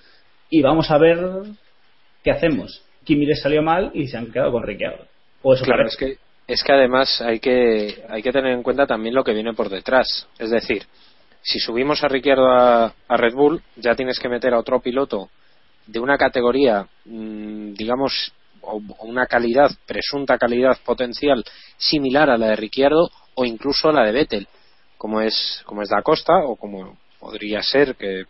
y 0.48 0.62
vamos 0.62 0.90
a 0.90 0.98
ver 0.98 1.18
qué 2.22 2.30
hacemos. 2.30 2.82
Kimi 3.04 3.26
les 3.26 3.40
salió 3.42 3.62
mal 3.62 3.90
y 3.94 4.06
se 4.08 4.16
han 4.16 4.30
quedado 4.30 4.52
con 4.52 4.62
Ricciardo. 4.62 5.04
O 5.42 5.54
eso 5.54 5.64
Claro, 5.64 5.84
parece. 5.84 5.94
es 6.10 6.16
que, 6.18 6.52
es 6.52 6.62
que 6.62 6.72
además 6.72 7.20
hay 7.20 7.40
que, 7.40 8.02
hay 8.08 8.22
que 8.22 8.32
tener 8.32 8.52
en 8.52 8.62
cuenta 8.62 8.86
también 8.86 9.14
lo 9.14 9.24
que 9.24 9.32
viene 9.32 9.52
por 9.54 9.68
detrás. 9.68 10.28
Es 10.38 10.50
decir, 10.50 10.82
si 11.42 11.58
subimos 11.58 12.02
a 12.04 12.08
Ricciardo 12.08 12.50
a, 12.50 12.94
a 13.08 13.16
Red 13.16 13.34
Bull, 13.34 13.62
ya 13.76 13.94
tienes 13.94 14.18
que 14.18 14.28
meter 14.28 14.54
a 14.54 14.58
otro 14.58 14.80
piloto 14.80 15.30
de 15.86 16.00
una 16.00 16.16
categoría, 16.18 16.86
mm, 17.04 17.72
digamos, 17.74 18.32
o 18.62 18.80
una 19.00 19.26
calidad, 19.26 19.70
presunta 19.86 20.38
calidad 20.38 20.78
potencial 20.84 21.44
similar 21.78 22.30
a 22.30 22.36
la 22.36 22.48
de 22.48 22.56
Ricciardo 22.56 23.10
o 23.34 23.44
incluso 23.44 23.88
a 23.88 23.92
la 23.92 24.04
de 24.04 24.12
Vettel, 24.12 24.48
como 24.98 25.20
es, 25.20 25.62
como 25.64 25.82
es 25.82 25.88
Da 25.88 26.02
Costa 26.02 26.34
o 26.44 26.56
como 26.56 26.98
podría 27.18 27.62
ser 27.62 27.96
que 27.96 28.24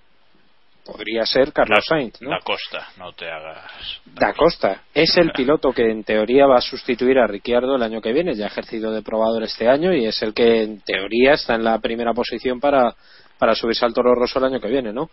podría 0.90 1.24
ser 1.24 1.52
Carlos 1.52 1.84
Sainz, 1.86 2.20
¿no? 2.20 2.30
Da 2.30 2.40
Costa, 2.40 2.88
no 2.98 3.12
te 3.12 3.30
hagas. 3.30 4.00
Da 4.06 4.32
Costa 4.32 4.82
es 4.92 5.16
el 5.16 5.30
piloto 5.36 5.72
que 5.72 5.88
en 5.88 6.02
teoría 6.02 6.46
va 6.46 6.56
a 6.56 6.60
sustituir 6.60 7.18
a 7.18 7.26
Ricciardo 7.26 7.76
el 7.76 7.82
año 7.82 8.00
que 8.00 8.12
viene. 8.12 8.34
Ya 8.34 8.46
ha 8.46 8.48
ejercido 8.48 8.92
de 8.92 9.02
probador 9.02 9.44
este 9.44 9.68
año 9.68 9.94
y 9.94 10.06
es 10.06 10.20
el 10.22 10.34
que 10.34 10.62
en 10.62 10.80
teoría 10.80 11.34
está 11.34 11.54
en 11.54 11.64
la 11.64 11.78
primera 11.78 12.12
posición 12.12 12.58
para, 12.58 12.94
para 13.38 13.54
subirse 13.54 13.84
al 13.84 13.94
Toro 13.94 14.14
Rosso 14.14 14.38
el 14.40 14.46
año 14.46 14.60
que 14.60 14.68
viene, 14.68 14.92
¿no? 14.92 15.10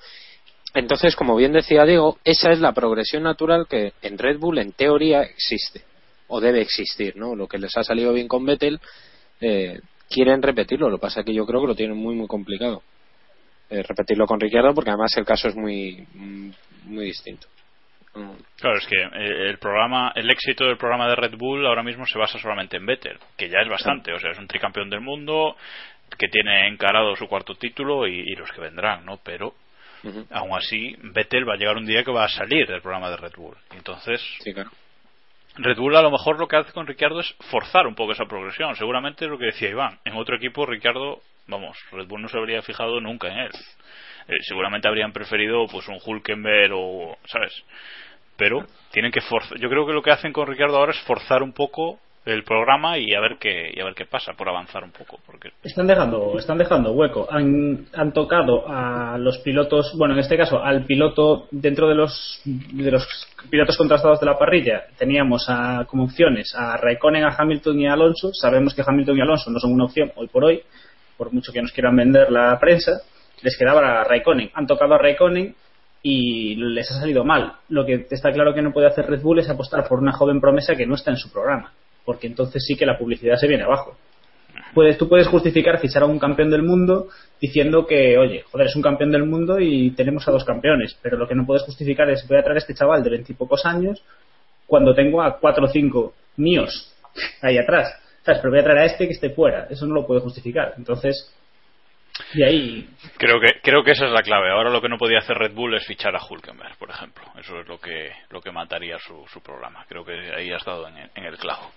Entonces, 0.74 1.16
como 1.16 1.36
bien 1.36 1.54
decía 1.54 1.86
Diego, 1.86 2.18
esa 2.24 2.52
es 2.52 2.60
la 2.60 2.74
progresión 2.74 3.24
natural 3.24 3.68
que 3.70 3.94
en 4.02 4.18
Red 4.18 4.40
Bull 4.40 4.58
en 4.58 4.72
teoría 4.72 5.22
existe 5.22 5.84
o 6.28 6.42
debe 6.42 6.62
existir, 6.62 7.16
¿no? 7.16 7.36
Lo 7.36 7.48
que 7.48 7.58
les 7.60 7.78
ha 7.78 7.84
salido 7.84 8.14
bien 8.14 8.28
con 8.28 8.46
Vettel 8.46 8.80
eh, 9.42 9.80
quieren 10.10 10.42
repetirlo. 10.42 10.90
Lo 10.90 10.98
que 10.98 11.02
pasa 11.02 11.20
es 11.20 11.26
que 11.26 11.34
yo 11.34 11.46
creo 11.46 11.62
que 11.62 11.68
lo 11.68 11.76
tienen 11.76 11.98
muy 11.98 12.16
muy 12.16 12.28
complicado 12.28 12.82
eh, 13.70 13.84
repetirlo 13.84 14.26
con 14.26 14.40
Ricciardo 14.40 14.74
porque 14.74 14.92
además 14.92 15.16
el 15.18 15.26
caso 15.26 15.48
es 15.48 15.56
muy 15.56 16.06
mm, 16.14 16.52
muy 16.86 17.06
distinto. 17.06 17.48
Claro, 18.60 18.78
es 18.78 18.88
que 18.88 18.96
eh, 18.96 19.50
el 19.50 19.60
programa, 19.60 20.12
el 20.16 20.30
éxito 20.32 20.66
del 20.66 20.78
programa 20.78 21.08
de 21.08 21.16
Red 21.16 21.36
Bull 21.38 21.68
ahora 21.68 21.84
mismo 21.84 22.06
se 22.06 22.18
basa 22.18 22.40
solamente 22.40 22.78
en 22.78 22.86
Vettel, 22.86 23.20
que 23.38 23.50
ya 23.50 23.60
es 23.60 23.70
bastante, 23.70 24.12
o 24.12 24.20
sea, 24.20 24.32
es 24.32 24.40
un 24.40 24.48
tricampeón 24.48 24.90
del 24.90 25.02
mundo 25.02 25.56
que 26.18 26.28
tiene 26.28 26.68
encarado 26.68 27.16
su 27.16 27.28
cuarto 27.28 27.56
título 27.56 28.08
y, 28.08 28.22
y 28.22 28.36
los 28.36 28.52
que 28.52 28.62
vendrán, 28.62 29.06
¿no? 29.06 29.20
Pero 29.24 29.54
Ujú. 30.04 30.26
aún 30.32 30.58
así 30.58 30.96
Vettel 31.02 31.48
va 31.48 31.54
a 31.54 31.58
llegar 31.58 31.78
un 31.78 31.86
día 31.86 32.04
que 32.04 32.12
va 32.12 32.26
a 32.26 32.30
salir 32.30 32.66
del 32.68 32.82
programa 32.82 33.10
de 33.10 33.18
Red 33.18 33.34
Bull. 33.36 33.56
Entonces 33.76 34.22
Sí, 34.40 34.54
claro. 34.54 34.72
Red 35.60 35.78
Bull 35.78 35.96
a 35.96 36.02
lo 36.02 36.12
mejor 36.12 36.40
lo 36.40 36.48
que 36.48 36.56
hace 36.56 36.72
con 36.72 36.86
Ricciardo 36.86 37.20
es 37.20 37.36
forzar 37.50 37.88
un 37.88 37.96
poco 37.96 38.12
esa 38.12 38.26
progresión. 38.26 38.76
Seguramente 38.76 39.26
es 39.26 39.32
lo 39.32 39.38
que 39.38 39.46
decía 39.46 39.70
Iván. 39.70 40.00
En 40.06 40.16
otro 40.16 40.36
equipo 40.36 40.66
Ricciardo, 40.66 41.22
vamos, 41.48 41.78
Red 41.92 42.08
Bull 42.08 42.22
no 42.22 42.28
se 42.28 42.38
habría 42.38 42.62
fijado 42.62 43.02
nunca 43.02 43.28
en 43.28 43.40
él. 43.40 43.52
Eh, 44.28 44.38
seguramente 44.42 44.88
habrían 44.88 45.14
preferido 45.14 45.66
pues 45.68 45.88
un 45.88 46.00
Hulkenberg 46.04 46.74
o, 46.76 47.18
¿sabes? 47.26 47.64
Pero 48.36 48.66
tienen 48.92 49.12
que 49.12 49.22
forzar. 49.22 49.58
Yo 49.60 49.70
creo 49.70 49.88
que 49.88 49.94
lo 49.94 50.04
que 50.04 50.12
hacen 50.12 50.32
con 50.32 50.48
Ricciardo 50.48 50.78
ahora 50.78 50.92
es 50.92 51.00
forzar 51.02 51.42
un 51.42 51.54
poco 51.54 52.00
el 52.28 52.44
programa 52.44 52.98
y 52.98 53.14
a 53.14 53.20
ver 53.20 53.38
qué 53.40 53.72
y 53.74 53.80
a 53.80 53.86
ver 53.86 53.94
qué 53.94 54.06
pasa 54.06 54.34
por 54.34 54.50
avanzar 54.50 54.84
un 54.84 54.92
poco 54.92 55.20
porque 55.26 55.52
Están 55.64 55.88
dejando, 55.88 56.38
están 56.38 56.58
dejando 56.58 56.92
hueco. 56.92 57.28
Han, 57.30 57.88
tocado 58.14 58.68
a 58.68 59.18
los 59.18 59.40
pilotos, 59.40 59.94
bueno, 59.98 60.14
en 60.14 60.20
este 60.20 60.38
caso 60.38 60.62
al 60.62 60.86
piloto 60.86 61.48
dentro 61.52 61.88
de 61.88 61.96
los 61.96 62.42
de 62.46 62.92
los 62.92 63.08
pilotos 63.50 63.78
contrastados 63.78 64.20
de 64.20 64.26
la 64.26 64.38
parrilla. 64.38 64.86
Teníamos 64.98 65.46
a, 65.50 65.86
como 65.88 66.04
opciones 66.04 66.54
a 66.56 66.78
Raikkonen, 66.78 67.24
a 67.24 67.36
Hamilton 67.38 67.80
y 67.80 67.88
a 67.88 67.94
Alonso. 67.94 68.32
Sabemos 68.34 68.74
que 68.74 68.84
Hamilton 68.86 69.18
y 69.18 69.22
Alonso 69.22 69.50
no 69.50 69.60
son 69.60 69.74
una 69.74 69.86
opción 69.86 70.12
hoy 70.16 70.28
por 70.28 70.44
hoy, 70.44 70.62
por 71.18 71.34
mucho 71.34 71.52
que 71.52 71.62
nos 71.62 71.72
quieran 71.72 71.96
vender 71.96 72.32
la 72.32 72.60
prensa. 72.60 73.02
Les 73.42 73.58
quedaba 73.58 74.02
a 74.02 74.04
Raikkonen. 74.04 74.52
Han 74.54 74.68
tocado 74.68 74.96
a 74.96 74.98
Raikkonen 74.98 75.56
y 76.02 76.56
les 76.56 76.90
ha 76.92 77.00
salido 77.00 77.24
mal. 77.24 77.54
Lo 77.70 77.86
que 77.86 78.08
está 78.10 78.32
claro 78.32 78.54
que 78.54 78.62
no 78.62 78.72
puede 78.72 78.88
hacer 78.88 79.08
Red 79.08 79.22
Bull 79.22 79.40
es 79.40 79.50
apostar 79.50 79.88
por 79.88 80.00
una 80.00 80.14
joven 80.14 80.40
promesa 80.40 80.76
que 80.76 80.86
no 80.86 80.96
está 80.96 81.12
en 81.12 81.18
su 81.18 81.32
programa, 81.32 81.74
porque 82.08 82.28
entonces 82.28 82.64
sí 82.66 82.78
que 82.78 82.86
la 82.88 82.98
publicidad 82.98 83.36
se 83.36 83.50
viene 83.50 83.66
abajo 83.66 83.98
puedes, 84.74 84.98
tú 84.98 85.10
puedes 85.10 85.28
justificar 85.28 85.80
fichar 85.80 86.04
a 86.04 86.06
un 86.06 86.20
campeón 86.20 86.50
del 86.50 86.64
mundo 86.64 87.08
diciendo 87.42 87.86
que, 87.86 88.18
oye, 88.18 88.44
joder, 88.52 88.68
es 88.68 88.76
un 88.76 88.84
campeón 88.84 89.12
del 89.12 89.24
mundo 89.24 89.60
y 89.60 89.92
tenemos 89.92 90.28
a 90.28 90.32
dos 90.32 90.46
campeones, 90.46 90.98
pero 91.02 91.18
lo 91.18 91.28
que 91.28 91.34
no 91.34 91.46
puedes 91.46 91.64
justificar 91.64 92.08
es 92.10 92.28
voy 92.28 92.38
a 92.38 92.44
traer 92.44 92.58
a 92.58 92.60
este 92.60 92.76
chaval 92.76 93.04
de 93.04 93.10
veintipocos 93.10 93.66
años 93.66 94.04
cuando 94.68 94.94
tengo 94.94 95.22
a 95.22 95.40
cuatro 95.40 95.66
o 95.66 95.68
cinco 95.68 96.14
míos 96.36 96.94
ahí 97.42 97.58
atrás. 97.58 97.92
Pero 98.24 98.50
voy 98.50 98.60
a 98.60 98.64
traer 98.64 98.80
a 98.80 98.86
este 98.86 99.08
que 99.08 99.14
esté 99.14 99.30
fuera. 99.30 99.68
Eso 99.70 99.86
no 99.86 99.96
lo 99.96 100.06
puedo 100.06 100.20
justificar. 100.20 100.74
Entonces, 100.78 101.34
y 102.34 102.44
ahí 102.44 102.90
creo 103.18 103.40
que 103.40 103.62
creo 103.64 103.84
que 103.84 103.92
esa 103.92 104.06
es 104.06 104.12
la 104.12 104.22
clave. 104.22 104.52
Ahora 104.52 104.70
lo 104.70 104.82
que 104.82 104.90
no 104.90 104.98
podía 104.98 105.20
hacer 105.20 105.38
Red 105.38 105.54
Bull 105.54 105.76
es 105.76 105.88
fichar 105.88 106.14
a 106.16 106.20
Hulkenberg, 106.20 106.78
por 106.78 106.90
ejemplo. 106.90 107.24
Eso 107.40 107.62
es 107.62 107.68
lo 107.68 107.80
que 107.80 108.12
lo 108.30 108.42
que 108.42 108.52
mataría 108.52 109.00
su, 109.00 109.26
su 109.32 109.42
programa. 109.42 109.86
Creo 109.88 110.04
que 110.04 110.12
ahí 110.12 110.50
en 110.50 110.98
el, 110.98 111.10
en 111.16 111.24
el 111.24 111.38
clavo. 111.38 111.72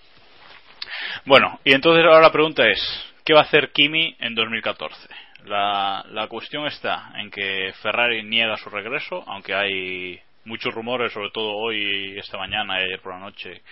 Bueno, 1.25 1.61
y 1.64 1.75
entonces 1.75 2.05
ahora 2.05 2.21
la 2.21 2.33
pregunta 2.33 2.66
es, 2.66 2.81
¿qué 3.25 3.35
va 3.35 3.41
a 3.41 3.45
hacer 3.45 3.70
Kimi 3.72 4.16
en 4.18 4.35
2014? 4.35 5.09
La, 5.45 6.05
la 6.11 6.28
cuestión 6.28 6.66
está 6.66 7.12
en 7.16 7.31
que 7.31 7.72
Ferrari 7.83 8.22
niega 8.22 8.57
su 8.57 8.70
regreso, 8.70 9.24
aunque 9.26 9.55
hay 9.55 10.20
muchos 10.45 10.74
rumores, 10.74 11.12
sobre 11.12 11.31
todo 11.31 11.57
hoy, 11.57 12.18
esta 12.18 12.39
mañana 12.39 12.81
y 12.81 12.85
ayer 12.85 13.01
por 13.01 13.14
la 13.14 13.20
noche, 13.20 13.62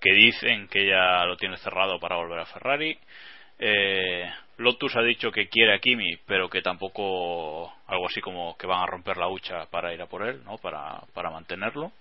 que 0.00 0.12
dicen 0.12 0.68
que 0.68 0.86
ya 0.86 1.24
lo 1.24 1.36
tiene 1.36 1.56
cerrado 1.58 1.98
para 1.98 2.16
volver 2.16 2.40
a 2.40 2.46
Ferrari. 2.46 2.98
Eh, 3.58 4.30
Lotus 4.58 4.96
ha 4.96 5.02
dicho 5.02 5.30
que 5.30 5.48
quiere 5.48 5.74
a 5.74 5.78
Kimi, 5.78 6.16
pero 6.26 6.48
que 6.48 6.62
tampoco 6.62 7.72
algo 7.86 8.06
así 8.06 8.20
como 8.20 8.56
que 8.56 8.66
van 8.66 8.82
a 8.82 8.86
romper 8.86 9.16
la 9.16 9.28
hucha 9.28 9.66
para 9.66 9.92
ir 9.94 10.02
a 10.02 10.06
por 10.06 10.26
él, 10.26 10.42
¿no? 10.44 10.58
Para, 10.58 11.00
para 11.12 11.30
mantenerlo. 11.30 11.92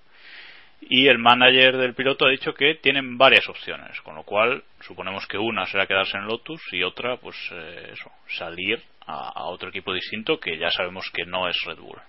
Y 0.89 1.07
el 1.07 1.17
manager 1.17 1.77
del 1.77 1.93
piloto 1.93 2.25
ha 2.25 2.29
dicho 2.29 2.53
que 2.53 2.75
tienen 2.75 3.17
varias 3.17 3.47
opciones, 3.47 3.99
con 4.01 4.15
lo 4.15 4.23
cual 4.23 4.63
suponemos 4.81 5.25
que 5.27 5.37
una 5.37 5.65
será 5.65 5.87
quedarse 5.87 6.17
en 6.17 6.27
Lotus 6.27 6.61
y 6.71 6.83
otra, 6.83 7.17
pues 7.17 7.35
eh, 7.51 7.89
eso, 7.93 8.11
salir 8.27 8.81
a, 9.05 9.29
a 9.29 9.45
otro 9.45 9.69
equipo 9.69 9.93
distinto 9.93 10.39
que 10.39 10.57
ya 10.57 10.69
sabemos 10.71 11.09
que 11.13 11.25
no 11.25 11.47
es 11.47 11.55
Red 11.65 11.77
Bull. 11.77 12.01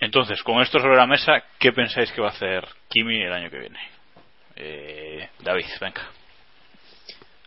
Entonces, 0.00 0.42
con 0.42 0.60
esto 0.60 0.78
sobre 0.78 0.96
la 0.96 1.06
mesa, 1.06 1.42
¿qué 1.58 1.72
pensáis 1.72 2.12
que 2.12 2.20
va 2.20 2.28
a 2.28 2.32
hacer 2.32 2.66
Kimi 2.88 3.20
el 3.20 3.32
año 3.32 3.50
que 3.50 3.58
viene? 3.58 3.80
Eh, 4.54 5.28
David, 5.40 5.66
venga. 5.80 6.08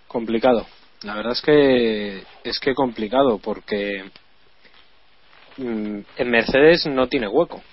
Complicado. 0.08 0.66
La 1.04 1.16
verdad 1.16 1.32
es 1.32 1.42
que 1.42 2.24
es 2.44 2.60
que 2.60 2.76
complicado 2.76 3.40
porque 3.40 4.04
mm, 5.58 6.00
en 6.18 6.30
Mercedes 6.30 6.86
no 6.88 7.08
tiene 7.08 7.28
hueco. 7.28 7.64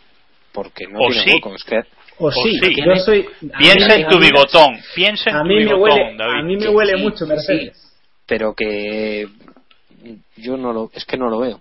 Porque 0.53 0.87
no 0.87 0.99
tiene 1.09 1.25
sí. 1.25 1.31
hueco. 1.35 1.55
Es 1.55 1.65
que 1.65 1.83
O 2.21 2.31
sí, 2.33 2.59
sí. 2.63 2.75
yo 2.85 2.97
soy. 2.97 3.27
Piensa 3.59 3.95
en 3.95 4.09
tu 4.09 4.19
bigotón. 4.19 4.77
Piensa 4.95 5.31
en 5.31 5.37
A 5.37 5.41
tu 5.43 5.47
mí 5.47 5.55
me 5.57 5.61
bigotón, 5.65 5.81
huele, 5.83 6.17
David. 6.17 6.35
a 6.39 6.43
mí 6.43 6.57
me 6.57 6.69
huele 6.69 6.97
sí, 6.97 7.03
mucho 7.03 7.27
Mercedes. 7.27 7.77
sí. 7.77 7.89
pero 8.27 8.55
que 8.55 9.29
yo 10.37 10.57
no 10.57 10.73
lo 10.73 10.91
es 10.95 11.05
que 11.05 11.17
no 11.17 11.29
lo 11.31 11.39
veo. 11.41 11.61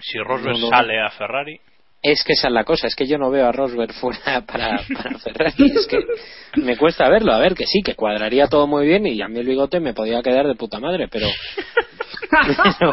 Si 0.00 0.18
Rosberg 0.18 0.58
no. 0.58 0.68
sale 0.68 1.00
a 1.00 1.10
Ferrari, 1.10 1.60
Es 2.02 2.24
que 2.24 2.32
esa 2.32 2.48
es 2.48 2.52
la 2.54 2.64
cosa, 2.64 2.88
es 2.88 2.96
que 2.96 3.06
yo 3.06 3.18
no 3.18 3.30
veo 3.30 3.46
a 3.46 3.52
Rosberg 3.52 3.92
fuera 3.92 4.40
para, 4.46 4.80
para 4.94 5.18
Ferrari. 5.18 5.54
Es 5.76 5.86
que 5.86 5.98
me 6.60 6.76
cuesta 6.76 7.08
verlo. 7.08 7.32
A 7.32 7.38
ver, 7.38 7.54
que 7.54 7.66
sí, 7.66 7.82
que 7.82 7.94
cuadraría 7.94 8.48
todo 8.48 8.66
muy 8.66 8.86
bien 8.86 9.06
y 9.06 9.20
a 9.22 9.28
mí 9.28 9.38
el 9.38 9.46
bigote 9.46 9.78
me 9.78 9.94
podía 9.94 10.22
quedar 10.22 10.46
de 10.46 10.54
puta 10.56 10.80
madre, 10.80 11.06
pero. 11.08 11.28
pero, 12.78 12.92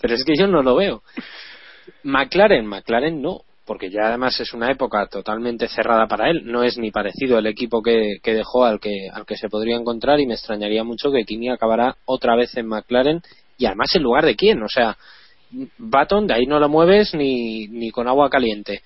pero 0.00 0.14
es 0.14 0.24
que 0.24 0.34
yo 0.38 0.46
no 0.46 0.62
lo 0.62 0.76
veo. 0.76 1.02
McLaren, 2.04 2.66
McLaren 2.66 3.20
no, 3.22 3.40
porque 3.64 3.90
ya 3.90 4.08
además 4.08 4.38
es 4.40 4.52
una 4.52 4.70
época 4.70 5.06
totalmente 5.06 5.68
cerrada 5.68 6.06
para 6.08 6.30
él. 6.30 6.42
No 6.44 6.62
es 6.64 6.78
ni 6.78 6.90
parecido 6.90 7.38
el 7.38 7.46
equipo 7.46 7.82
que, 7.82 8.16
que 8.22 8.34
dejó 8.34 8.64
al 8.64 8.80
que, 8.80 9.08
al 9.12 9.24
que 9.24 9.36
se 9.36 9.48
podría 9.48 9.76
encontrar 9.76 10.18
y 10.20 10.26
me 10.26 10.34
extrañaría 10.34 10.82
mucho 10.84 11.12
que 11.12 11.24
Kimi 11.24 11.48
acabará 11.50 11.96
otra 12.04 12.34
vez 12.36 12.56
en 12.56 12.66
McLaren 12.66 13.22
y 13.58 13.66
además 13.66 13.94
en 13.94 14.02
lugar 14.02 14.24
de 14.24 14.34
quién. 14.36 14.62
O 14.62 14.68
sea, 14.68 14.96
Baton 15.78 16.26
de 16.26 16.34
ahí 16.34 16.46
no 16.46 16.58
lo 16.58 16.68
mueves 16.68 17.14
ni, 17.14 17.68
ni 17.68 17.90
con 17.90 18.08
agua 18.08 18.28
caliente. 18.30 18.82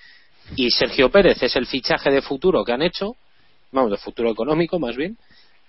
Y 0.56 0.70
Sergio 0.70 1.10
Pérez 1.10 1.42
es 1.42 1.56
el 1.56 1.66
fichaje 1.66 2.10
de 2.10 2.22
futuro 2.22 2.64
que 2.64 2.72
han 2.72 2.82
hecho, 2.82 3.16
vamos, 3.72 3.90
de 3.90 3.96
futuro 3.96 4.30
económico 4.30 4.78
más 4.78 4.94
bien. 4.96 5.16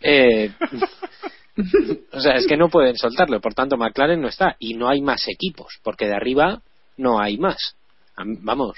Eh, 0.01 0.51
o 2.11 2.19
sea, 2.19 2.35
es 2.35 2.45
que 2.45 2.57
no 2.57 2.69
pueden 2.69 2.95
soltarlo, 2.97 3.39
por 3.41 3.53
tanto 3.53 3.77
McLaren 3.77 4.21
no 4.21 4.27
está 4.27 4.55
y 4.59 4.73
no 4.75 4.89
hay 4.89 5.01
más 5.01 5.27
equipos, 5.27 5.79
porque 5.83 6.05
de 6.07 6.13
arriba 6.15 6.61
no 6.97 7.19
hay 7.19 7.37
más. 7.37 7.75
Am- 8.15 8.37
Vamos, 8.43 8.77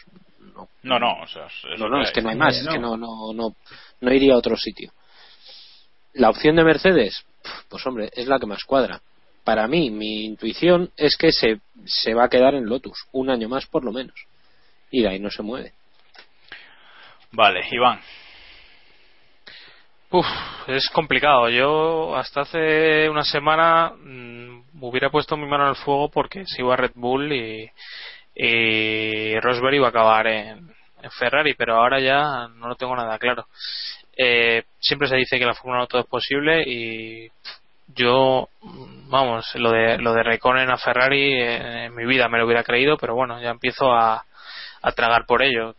no, 0.83 0.99
no, 0.99 1.21
o 1.21 1.27
sea, 1.27 1.45
es- 1.47 1.79
no, 1.79 1.87
no, 1.89 1.97
que 1.97 2.03
es 2.03 2.11
que 2.11 2.21
no 2.21 2.29
hay 2.29 2.35
más, 2.35 2.55
es 2.57 2.67
que 2.67 2.79
no, 2.79 2.97
no, 2.97 3.33
no, 3.33 3.55
no 4.01 4.13
iría 4.13 4.33
a 4.33 4.37
otro 4.37 4.55
sitio. 4.57 4.91
La 6.13 6.29
opción 6.29 6.55
de 6.55 6.63
Mercedes, 6.63 7.23
pues 7.69 7.85
hombre, 7.85 8.09
es 8.13 8.27
la 8.27 8.39
que 8.39 8.45
más 8.45 8.63
cuadra. 8.63 9.01
Para 9.43 9.67
mí, 9.67 9.89
mi 9.89 10.25
intuición 10.25 10.91
es 10.97 11.15
que 11.17 11.31
se, 11.31 11.59
se 11.85 12.13
va 12.13 12.25
a 12.25 12.29
quedar 12.29 12.55
en 12.55 12.65
Lotus, 12.65 13.05
un 13.11 13.29
año 13.29 13.47
más 13.49 13.65
por 13.67 13.83
lo 13.83 13.91
menos. 13.91 14.15
Y 14.91 15.01
de 15.03 15.09
ahí 15.09 15.19
no 15.19 15.29
se 15.29 15.43
mueve. 15.43 15.73
Vale, 17.31 17.61
Iván. 17.71 17.99
Uf, 20.11 20.25
es 20.67 20.89
complicado. 20.89 21.49
Yo 21.49 22.15
hasta 22.15 22.41
hace 22.41 23.07
una 23.09 23.23
semana 23.23 23.91
mm, 23.91 24.63
hubiera 24.81 25.11
puesto 25.11 25.37
mi 25.37 25.45
mano 25.45 25.67
al 25.67 25.75
fuego 25.75 26.09
porque 26.09 26.43
se 26.45 26.61
iba 26.61 26.73
a 26.73 26.77
Red 26.77 26.93
Bull 26.95 27.31
y, 27.31 27.69
y 28.41 29.39
Rosberg 29.39 29.75
iba 29.75 29.87
a 29.87 29.89
acabar 29.89 30.27
en, 30.27 30.69
en 31.01 31.11
Ferrari, 31.11 31.55
pero 31.55 31.75
ahora 31.75 31.99
ya 31.99 32.47
no 32.55 32.69
lo 32.69 32.75
tengo 32.75 32.95
nada 32.95 33.17
claro. 33.19 33.47
Eh, 34.15 34.63
siempre 34.79 35.07
se 35.09 35.15
dice 35.17 35.37
que 35.37 35.45
la 35.45 35.53
Fórmula 35.53 35.79
1 35.79 35.87
todo 35.87 36.01
es 36.01 36.07
posible 36.07 36.63
y 36.65 37.29
yo, 37.95 38.47
vamos, 39.09 39.53
lo 39.55 39.71
de, 39.71 39.97
lo 39.97 40.13
de 40.13 40.23
Raikkonen 40.23 40.69
a 40.69 40.77
Ferrari 40.77 41.33
eh, 41.33 41.85
en 41.85 41.95
mi 41.95 42.05
vida 42.05 42.29
me 42.29 42.37
lo 42.37 42.45
hubiera 42.45 42.63
creído, 42.63 42.97
pero 42.97 43.13
bueno, 43.15 43.41
ya 43.41 43.49
empiezo 43.49 43.91
a, 43.93 44.23
a 44.81 44.91
tragar 44.93 45.25
por 45.25 45.41
ello. 45.41 45.75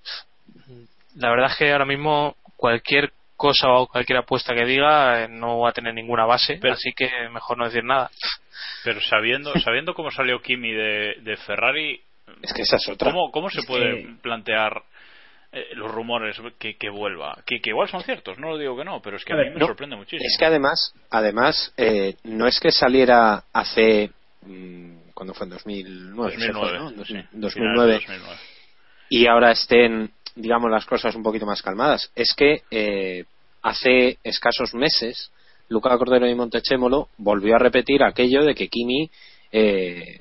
La 1.16 1.30
verdad 1.30 1.50
es 1.50 1.56
que 1.56 1.72
ahora 1.72 1.84
mismo 1.86 2.36
cualquier 2.56 3.12
cosa 3.36 3.68
o 3.70 3.86
cualquier 3.86 4.18
apuesta 4.18 4.54
que 4.54 4.66
diga 4.66 5.22
eh, 5.24 5.28
no 5.28 5.60
va 5.60 5.70
a 5.70 5.72
tener 5.72 5.94
ninguna 5.94 6.26
base, 6.26 6.58
Pero- 6.60 6.74
así 6.74 6.92
que 6.92 7.10
mejor 7.32 7.56
no 7.56 7.64
decir 7.64 7.84
nada. 7.84 8.10
Pero 8.84 9.00
sabiendo, 9.00 9.52
sabiendo 9.60 9.94
cómo 9.94 10.10
salió 10.10 10.40
Kimi 10.42 10.72
de, 10.72 11.16
de 11.22 11.36
Ferrari, 11.38 12.00
Es 12.42 12.52
que 12.52 12.62
esa 12.62 12.76
es 12.76 12.88
otra. 12.88 13.10
¿cómo, 13.12 13.30
cómo 13.30 13.50
se 13.50 13.60
Es 13.60 13.66
puede 13.66 14.02
que- 14.02 14.14
plantear 14.22 14.82
eh, 15.52 15.66
los 15.74 15.90
rumores 15.90 16.36
que, 16.58 16.76
que 16.76 16.88
vuelva? 16.90 17.36
Que, 17.46 17.60
que 17.60 17.70
igual 17.70 17.88
son 17.88 18.02
ciertos, 18.02 18.38
no 18.38 18.50
lo 18.50 18.58
digo 18.58 18.76
que 18.76 18.84
no, 18.84 19.00
pero 19.02 19.16
es 19.16 19.24
que 19.24 19.32
a, 19.32 19.36
A 19.36 19.38
mí 19.44 19.50
me 19.50 19.58
no, 19.60 19.66
sorprende 19.66 19.96
muchísimo. 19.96 20.22
Es 20.26 20.36
que 20.38 20.44
además, 20.44 20.94
además 21.10 21.72
eh, 21.76 22.14
no 22.24 22.46
es 22.46 22.60
que 22.60 22.70
saliera 22.70 23.44
hace. 23.52 24.10
mm, 24.42 24.96
¿Cuándo 25.14 25.34
fue? 25.34 25.44
En 25.46 25.50
2009. 25.50 26.36
se 26.38 26.52
2009, 26.52 26.68
fue, 26.70 26.78
¿no? 26.78 26.90
Dos- 26.92 27.06
sí, 27.08 27.12
finales 27.14 27.30
de 27.32 27.38
2009. 27.40 27.92
2009. 27.94 28.36
y 29.10 29.26
ahora 29.26 29.50
estén, 29.50 30.10
digamos, 30.36 30.70
las 30.70 30.86
cosas 30.86 31.14
un 31.16 31.22
poquito 31.22 31.44
más 31.46 31.60
calmadas. 31.62 32.10
Es 32.14 32.32
que 32.34 32.62
eh, 32.70 33.24
hace 33.62 34.18
escasos 34.24 34.72
meses, 34.74 35.30
Luca 35.68 35.96
Cordero 35.98 36.26
y 36.28 36.34
Montechémolo 36.34 37.08
volvió 37.18 37.56
a 37.56 37.58
repetir 37.58 38.02
aquello 38.02 38.44
de 38.44 38.54
que 38.54 38.68
Kimi 38.68 39.10
eh, 39.52 40.20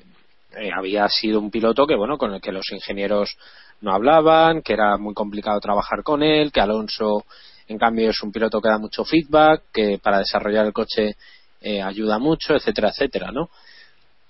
eh, 0.56 0.70
había 0.76 1.08
sido 1.08 1.38
un 1.40 1.50
piloto 1.50 1.86
que, 1.86 1.96
bueno, 1.96 2.18
con 2.18 2.34
el 2.34 2.40
que 2.40 2.52
los 2.52 2.70
ingenieros 2.72 3.36
no 3.80 3.92
hablaban, 3.92 4.62
que 4.62 4.72
era 4.72 4.96
muy 4.98 5.14
complicado 5.14 5.60
trabajar 5.60 6.02
con 6.02 6.22
él, 6.22 6.52
que 6.52 6.60
Alonso, 6.60 7.24
en 7.68 7.78
cambio, 7.78 8.10
es 8.10 8.22
un 8.22 8.32
piloto 8.32 8.60
que 8.60 8.68
da 8.68 8.78
mucho 8.78 9.04
feedback, 9.04 9.64
que 9.72 9.98
para 10.02 10.18
desarrollar 10.18 10.66
el 10.66 10.72
coche 10.72 11.16
eh, 11.60 11.80
ayuda 11.80 12.18
mucho, 12.18 12.54
etcétera, 12.54 12.88
etcétera, 12.88 13.30
¿no? 13.32 13.48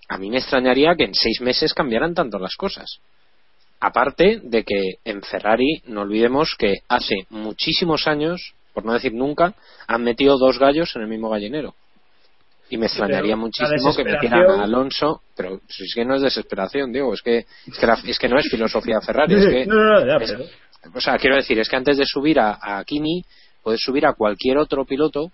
A 0.09 0.19
mí 0.19 0.29
me 0.29 0.39
extrañaría 0.39 0.95
que 0.97 1.05
en 1.05 1.15
seis 1.15 1.41
meses 1.41 1.73
cambiaran 1.73 2.15
tanto 2.15 2.39
las 2.39 2.57
cosas. 2.57 2.99
Aparte 3.79 4.41
de 4.43 4.65
que 4.65 4.97
en 5.05 5.23
Ferrari, 5.23 5.83
no 5.87 6.03
olvidemos 6.03 6.55
que 6.59 6.79
hace 6.89 7.27
muchísimos 7.31 8.07
años, 8.07 8.55
por 8.75 8.85
no 8.85 8.93
decir 8.93 9.15
nunca, 9.15 9.55
han 9.87 10.03
metido 10.03 10.37
dos 10.37 10.59
gallos 10.59 10.95
en 10.97 11.03
el 11.03 11.09
mismo 11.09 11.31
gallinero. 11.31 11.75
Y 12.71 12.79
me 12.79 12.87
extrañaría 12.87 13.35
muchísimo 13.37 13.91
que 13.97 14.05
metieran 14.15 14.41
a 14.61 14.65
Alonso, 14.65 15.23
pero 15.37 15.61
si 15.69 15.85
es 15.85 15.93
que 15.95 16.05
no 16.05 16.15
es 16.15 16.23
desesperación, 16.23 16.93
digo, 16.93 17.13
es 17.13 17.21
que, 17.23 17.39
es 17.67 17.79
que, 17.79 17.87
la- 17.87 17.99
es 18.05 18.19
que 18.19 18.29
no 18.29 18.39
es 18.39 18.49
filosofía 18.49 19.01
Ferrari, 19.01 19.35
es 19.35 19.45
que, 19.51 19.67
no, 19.67 19.75
no, 19.75 20.01
no, 20.01 20.07
ya, 20.07 20.25
es- 20.25 20.33
pero- 20.33 20.97
o 20.97 21.01
sea, 21.01 21.19
quiero 21.19 21.37
decir, 21.37 21.59
es 21.59 21.69
que 21.69 21.77
antes 21.77 21.99
de 21.99 22.07
subir 22.07 22.39
a, 22.41 22.59
a 22.61 22.83
Kimi, 22.85 23.23
puedes 23.63 23.83
subir 23.83 24.07
a 24.07 24.15
cualquier 24.15 24.57
otro 24.59 24.85
piloto 24.85 25.31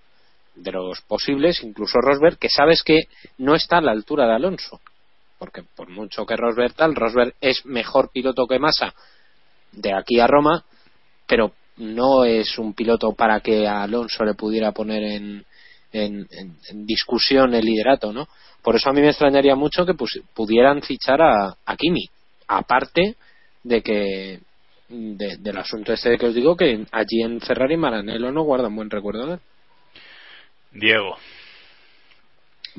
de 0.54 0.72
los 0.72 1.02
posibles, 1.02 1.62
incluso 1.62 1.98
Rosberg, 2.00 2.38
que 2.38 2.48
sabes 2.48 2.82
que 2.82 3.04
no 3.38 3.54
está 3.54 3.76
a 3.78 3.80
la 3.82 3.92
altura 3.92 4.26
de 4.26 4.32
Alonso. 4.34 4.80
Porque 5.38 5.62
por 5.76 5.90
mucho 5.90 6.24
que 6.24 6.34
Rosberg 6.34 6.72
tal, 6.72 6.94
Rosberg 6.96 7.34
es 7.42 7.66
mejor 7.66 8.10
piloto 8.10 8.46
que 8.46 8.58
Massa 8.58 8.94
de 9.72 9.92
aquí 9.92 10.18
a 10.18 10.26
Roma, 10.26 10.64
pero 11.26 11.52
no 11.76 12.24
es 12.24 12.58
un 12.58 12.72
piloto 12.72 13.12
para 13.12 13.40
que 13.40 13.66
a 13.68 13.82
Alonso 13.82 14.24
le 14.24 14.32
pudiera 14.32 14.72
poner 14.72 15.02
en, 15.02 15.44
en, 15.92 16.26
en- 16.30 16.86
discusión 16.86 17.54
el 17.54 17.64
liderato, 17.64 18.12
¿no? 18.12 18.28
Por 18.62 18.76
eso 18.76 18.90
a 18.90 18.92
mí 18.92 19.00
me 19.00 19.08
extrañaría 19.10 19.54
mucho 19.54 19.86
que 19.86 19.94
pudieran 20.34 20.82
fichar 20.82 21.22
a, 21.22 21.56
a 21.64 21.76
Kimi, 21.76 22.08
aparte 22.48 23.14
de 23.62 23.82
que 23.82 24.40
de- 24.88 25.36
del 25.38 25.56
asunto 25.58 25.92
este 25.92 26.16
que 26.18 26.26
os 26.26 26.34
digo 26.34 26.56
que 26.56 26.84
allí 26.92 27.22
en 27.22 27.40
Ferrari 27.40 27.76
Maranello 27.76 28.30
no 28.30 28.42
guardan 28.42 28.74
buen 28.76 28.90
recuerdo 28.90 29.26
de 29.26 29.32
él. 29.34 29.40
Diego. 30.72 31.16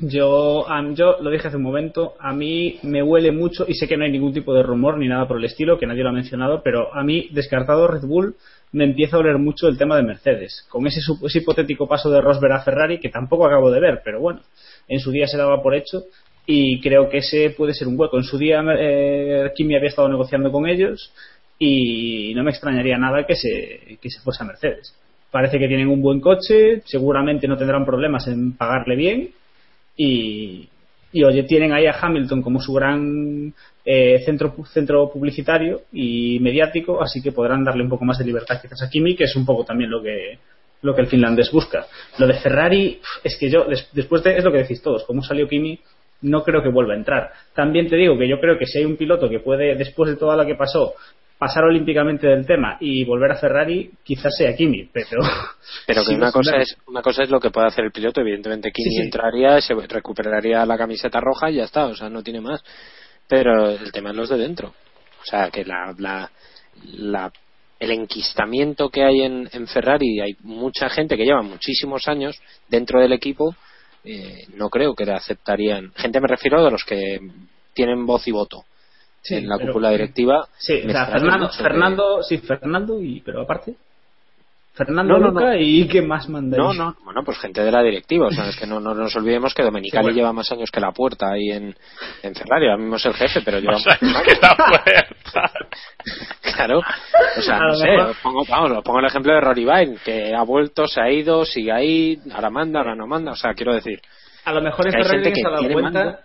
Yo, 0.00 0.64
yo 0.94 1.16
lo 1.20 1.30
dije 1.30 1.48
hace 1.48 1.56
un 1.56 1.64
momento, 1.64 2.14
a 2.20 2.32
mí 2.32 2.78
me 2.84 3.02
huele 3.02 3.32
mucho, 3.32 3.64
y 3.66 3.74
sé 3.74 3.88
que 3.88 3.96
no 3.96 4.04
hay 4.04 4.12
ningún 4.12 4.32
tipo 4.32 4.54
de 4.54 4.62
rumor 4.62 4.96
ni 4.96 5.08
nada 5.08 5.26
por 5.26 5.38
el 5.38 5.44
estilo, 5.44 5.76
que 5.76 5.86
nadie 5.86 6.04
lo 6.04 6.10
ha 6.10 6.12
mencionado, 6.12 6.62
pero 6.62 6.94
a 6.94 7.02
mí, 7.02 7.28
descartado 7.32 7.88
Red 7.88 8.06
Bull, 8.06 8.36
me 8.70 8.84
empieza 8.84 9.16
a 9.16 9.20
oler 9.20 9.38
mucho 9.38 9.66
el 9.66 9.76
tema 9.76 9.96
de 9.96 10.04
Mercedes. 10.04 10.64
Con 10.68 10.86
ese, 10.86 11.00
ese 11.00 11.38
hipotético 11.38 11.88
paso 11.88 12.10
de 12.10 12.20
Rosberg 12.20 12.52
a 12.52 12.62
Ferrari, 12.62 13.00
que 13.00 13.08
tampoco 13.08 13.46
acabo 13.46 13.72
de 13.72 13.80
ver, 13.80 14.00
pero 14.04 14.20
bueno, 14.20 14.40
en 14.86 15.00
su 15.00 15.10
día 15.10 15.26
se 15.26 15.36
daba 15.36 15.60
por 15.60 15.74
hecho, 15.74 16.04
y 16.46 16.80
creo 16.80 17.08
que 17.08 17.18
ese 17.18 17.50
puede 17.50 17.74
ser 17.74 17.88
un 17.88 17.98
hueco. 17.98 18.18
En 18.18 18.24
su 18.24 18.38
día 18.38 18.62
eh, 18.78 19.50
Kimi 19.56 19.74
había 19.74 19.88
estado 19.88 20.08
negociando 20.08 20.52
con 20.52 20.68
ellos, 20.68 21.12
y 21.58 22.32
no 22.36 22.44
me 22.44 22.50
extrañaría 22.50 22.98
nada 22.98 23.26
que 23.26 23.34
se, 23.34 23.98
que 24.00 24.10
se 24.10 24.20
fuese 24.20 24.44
a 24.44 24.46
Mercedes. 24.46 24.94
Parece 25.32 25.58
que 25.58 25.66
tienen 25.66 25.88
un 25.88 26.00
buen 26.00 26.20
coche, 26.20 26.82
seguramente 26.84 27.48
no 27.48 27.58
tendrán 27.58 27.84
problemas 27.84 28.28
en 28.28 28.56
pagarle 28.56 28.94
bien, 28.94 29.30
y, 29.98 30.66
y 31.12 31.24
oye, 31.24 31.42
tienen 31.42 31.72
ahí 31.74 31.84
a 31.86 31.96
Hamilton 32.00 32.40
como 32.40 32.60
su 32.60 32.72
gran 32.72 33.52
eh, 33.84 34.20
centro, 34.24 34.54
centro 34.72 35.10
publicitario 35.12 35.82
y 35.92 36.38
mediático, 36.40 37.02
así 37.02 37.20
que 37.20 37.32
podrán 37.32 37.64
darle 37.64 37.82
un 37.82 37.90
poco 37.90 38.04
más 38.06 38.18
de 38.18 38.24
libertad 38.24 38.58
quizás 38.62 38.82
a 38.82 38.88
Kimi, 38.88 39.14
que 39.16 39.24
es 39.24 39.36
un 39.36 39.44
poco 39.44 39.64
también 39.64 39.90
lo 39.90 40.00
que 40.02 40.38
lo 40.80 40.94
que 40.94 41.00
el 41.00 41.08
finlandés 41.08 41.50
busca. 41.50 41.86
Lo 42.18 42.26
de 42.28 42.34
Ferrari, 42.34 43.00
es 43.24 43.36
que 43.36 43.50
yo, 43.50 43.64
des- 43.64 43.88
después 43.92 44.22
de, 44.22 44.36
es 44.38 44.44
lo 44.44 44.52
que 44.52 44.58
decís 44.58 44.80
todos, 44.80 45.02
como 45.04 45.22
salió 45.22 45.48
Kimi, 45.48 45.76
no 46.22 46.44
creo 46.44 46.62
que 46.62 46.68
vuelva 46.68 46.94
a 46.94 46.96
entrar. 46.96 47.32
También 47.52 47.88
te 47.88 47.96
digo 47.96 48.16
que 48.16 48.28
yo 48.28 48.38
creo 48.38 48.56
que 48.56 48.66
si 48.66 48.78
hay 48.78 48.84
un 48.84 48.96
piloto 48.96 49.28
que 49.28 49.40
puede, 49.40 49.74
después 49.74 50.08
de 50.10 50.16
todo 50.16 50.36
lo 50.36 50.46
que 50.46 50.54
pasó, 50.54 50.94
pasar 51.38 51.64
olímpicamente 51.64 52.26
del 52.26 52.44
tema 52.44 52.76
y 52.80 53.04
volver 53.04 53.30
a 53.30 53.36
Ferrari, 53.36 53.90
quizás 54.02 54.34
sea 54.36 54.54
Kimi, 54.56 54.88
pero... 54.92 55.20
Pero 55.86 56.02
que 56.02 56.08
Sí, 56.08 56.14
una 56.14 56.32
cosa 56.32 56.56
es 56.56 56.76
una 56.86 57.02
cosa 57.02 57.22
es 57.22 57.30
lo 57.30 57.38
que 57.40 57.50
puede 57.50 57.66
hacer 57.68 57.84
el 57.84 57.92
piloto, 57.92 58.20
evidentemente 58.20 58.72
Kimi 58.72 58.90
Sí, 58.90 58.96
sí. 58.96 59.02
entraría, 59.04 59.60
se 59.60 59.74
recuperaría 59.74 60.64
la 60.66 60.76
camiseta 60.78 61.20
roja 61.20 61.50
y 61.50 61.56
ya 61.56 61.64
está, 61.64 61.86
o 61.86 61.94
sea, 61.94 62.08
no 62.08 62.22
tiene 62.22 62.40
más. 62.40 62.62
Pero 63.28 63.70
el 63.70 63.92
tema 63.92 64.10
es 64.10 64.16
los 64.16 64.28
de 64.30 64.38
dentro. 64.38 64.68
O 64.68 65.24
sea, 65.24 65.50
que 65.50 65.64
la 65.64 65.94
la, 65.98 66.30
la 66.94 67.32
el 67.78 67.90
enquistamiento 67.92 68.88
que 68.88 69.04
hay 69.04 69.20
en, 69.20 69.48
en 69.52 69.66
Ferrari, 69.68 70.20
hay 70.20 70.36
mucha 70.40 70.88
gente 70.88 71.16
que 71.16 71.24
lleva 71.24 71.42
muchísimos 71.42 72.08
años 72.08 72.40
dentro 72.68 73.00
del 73.00 73.12
equipo, 73.12 73.54
eh, 74.04 74.46
no 74.54 74.68
creo 74.70 74.94
que 74.94 75.04
le 75.04 75.12
aceptarían. 75.12 75.92
Gente 75.94 76.20
me 76.20 76.28
refiero 76.28 76.66
a 76.66 76.70
los 76.70 76.84
que 76.84 77.20
tienen 77.74 78.06
voz 78.06 78.26
y 78.26 78.32
voto 78.32 78.64
Sí, 79.22 79.34
en 79.36 79.48
la 79.48 79.56
pero- 79.58 79.68
cúpula 79.72 79.90
directiva. 79.90 80.46
Sí, 80.58 80.82
o 80.86 80.90
sea, 80.90 81.06
Fernando, 81.06 81.48
que- 82.18 82.24
sí, 82.24 82.38
Fernando, 82.38 83.02
y, 83.02 83.20
pero 83.20 83.42
aparte. 83.42 83.74
Fernando 84.74 85.18
No, 85.18 85.30
Luca 85.30 85.44
no. 85.46 85.54
y 85.56 85.88
¿qué 85.88 86.02
más 86.02 86.28
manda 86.28 86.56
No, 86.56 86.72
no, 86.72 86.94
bueno, 87.04 87.24
pues 87.24 87.36
gente 87.38 87.60
de 87.64 87.72
la 87.72 87.82
directiva. 87.82 88.28
O 88.28 88.30
sea, 88.30 88.48
es 88.48 88.56
que 88.56 88.64
no, 88.64 88.78
no 88.78 88.94
nos 88.94 89.14
olvidemos 89.16 89.52
que 89.52 89.64
Domenicali 89.64 90.02
Sí, 90.02 90.04
bueno. 90.04 90.16
lleva 90.16 90.32
más 90.32 90.52
años 90.52 90.70
que 90.70 90.78
la 90.78 90.92
puerta 90.92 91.32
ahí 91.32 91.50
en, 91.50 91.74
en 92.22 92.34
Ferrari. 92.36 92.66
Ahora 92.66 92.76
mismo 92.76 92.94
es 92.94 93.04
el 93.06 93.14
jefe, 93.14 93.40
pero 93.44 93.58
lleva 93.58 93.76
sea, 93.80 93.98
muchos 94.00 94.22
que 94.22 94.30
años. 94.30 94.40
la 94.40 94.56
puerta. 94.56 95.52
Claro. 96.54 96.78
O 96.78 97.42
sea, 97.42 97.58
no 97.58 97.74
sé, 97.74 97.88
os 97.96 98.16
pongo, 98.18 98.44
vamos, 98.48 98.70
os 98.78 98.84
pongo 98.84 99.00
el 99.00 99.06
ejemplo 99.06 99.32
de 99.34 99.40
Rory 99.40 99.64
Vine, 99.64 99.96
que 100.04 100.34
ha 100.34 100.42
vuelto, 100.42 100.86
se 100.86 101.00
ha 101.00 101.10
ido, 101.10 101.44
sigue 101.44 101.72
ahí, 101.72 102.18
ahora 102.32 102.50
manda, 102.50 102.78
ahora 102.80 102.94
no 102.94 103.06
manda. 103.06 103.32
O 103.32 103.36
sea, 103.36 103.54
quiero 103.54 103.74
decir, 103.74 104.00
A 104.44 104.52
lo 104.52 104.62
mejor 104.62 104.86
en 104.88 104.96
Hay 104.96 105.02
Ferrari 105.02 105.22
que 105.32 105.34
se 105.40 105.46
ha 105.46 105.50
dado 105.50 105.60
tiene 105.60 105.74
cuenta. 105.74 106.04
mando. 106.04 106.18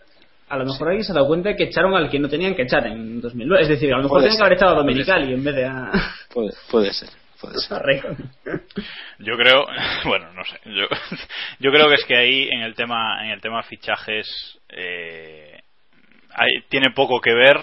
A 0.53 0.57
lo 0.57 0.65
mejor 0.65 0.87
alguien 0.89 1.03
se 1.03 1.11
ha 1.11 1.15
dado 1.15 1.27
cuenta 1.27 1.55
que 1.55 1.63
echaron 1.63 1.95
al 1.95 2.09
que 2.09 2.19
no 2.19 2.29
tenían 2.29 2.53
que 2.55 2.61
echar 2.63 2.85
en 2.87 3.19
2009. 3.21 3.63
Es 3.63 3.69
decir, 3.69 3.93
a 3.93 3.97
lo 3.97 4.03
mejor 4.03 4.21
tenían 4.21 4.37
que 4.37 4.43
haber 4.43 4.57
echado 4.57 4.71
a 4.71 4.75
puede 4.75 4.87
Domenicali 4.87 5.33
en 5.33 5.43
vez 5.43 5.55
de 5.55 5.65
a. 5.65 5.91
puede, 6.33 6.51
puede 6.69 6.93
ser. 6.93 7.09
Puede. 7.41 7.55
Yo 9.19 9.35
creo, 9.35 9.65
bueno, 10.05 10.31
no 10.33 10.45
sé. 10.45 10.59
Yo, 10.65 10.85
yo 11.59 11.71
creo 11.71 11.89
que 11.89 11.95
es 11.95 12.05
que 12.05 12.15
ahí 12.17 12.47
en 12.51 12.61
el 12.61 12.73
tema, 12.75 13.25
en 13.25 13.31
el 13.31 13.41
tema 13.41 13.63
fichajes, 13.63 14.27
eh, 14.69 15.59
hay- 16.35 16.61
tiene 16.69 16.91
poco 16.91 17.19
que 17.19 17.33
ver 17.33 17.57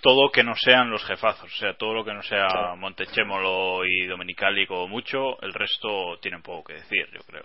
todo 0.00 0.30
que 0.30 0.44
no 0.44 0.54
sean 0.54 0.90
los 0.90 1.04
jefazos, 1.04 1.52
o 1.52 1.56
sea, 1.58 1.74
todo 1.74 1.92
lo 1.92 2.04
que 2.04 2.14
no 2.14 2.22
sea 2.22 2.74
Montechémolo 2.76 3.84
y 3.84 4.06
Domenicali 4.06 4.66
como 4.66 4.86
mucho, 4.86 5.40
el 5.42 5.52
resto 5.52 6.16
tienen 6.22 6.40
poco 6.42 6.64
que 6.68 6.74
decir, 6.74 7.06
yo 7.12 7.20
creo. 7.26 7.44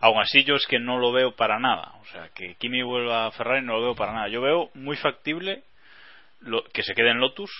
Aún 0.00 0.20
así, 0.20 0.44
yo 0.44 0.54
es 0.56 0.66
que 0.66 0.78
no 0.78 0.98
lo 0.98 1.12
veo 1.12 1.32
para 1.36 1.58
nada. 1.58 1.92
O 2.02 2.04
sea, 2.06 2.28
que 2.34 2.54
Kimi 2.56 2.82
vuelva 2.82 3.26
a 3.26 3.30
Ferrari 3.32 3.64
no 3.64 3.74
lo 3.74 3.82
veo 3.82 3.94
para 3.94 4.12
nada. 4.12 4.28
Yo 4.28 4.40
veo 4.40 4.70
muy 4.74 4.96
factible 4.96 5.62
lo- 6.40 6.64
que 6.64 6.82
se 6.82 6.94
quede 6.94 7.10
en 7.10 7.18
Lotus, 7.20 7.50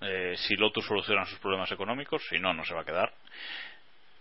eh, 0.00 0.34
si 0.36 0.54
Lotus 0.56 0.86
soluciona 0.86 1.24
sus 1.26 1.38
problemas 1.38 1.70
económicos, 1.72 2.22
si 2.28 2.38
no, 2.38 2.52
no 2.54 2.64
se 2.64 2.74
va 2.74 2.82
a 2.82 2.84
quedar. 2.84 3.12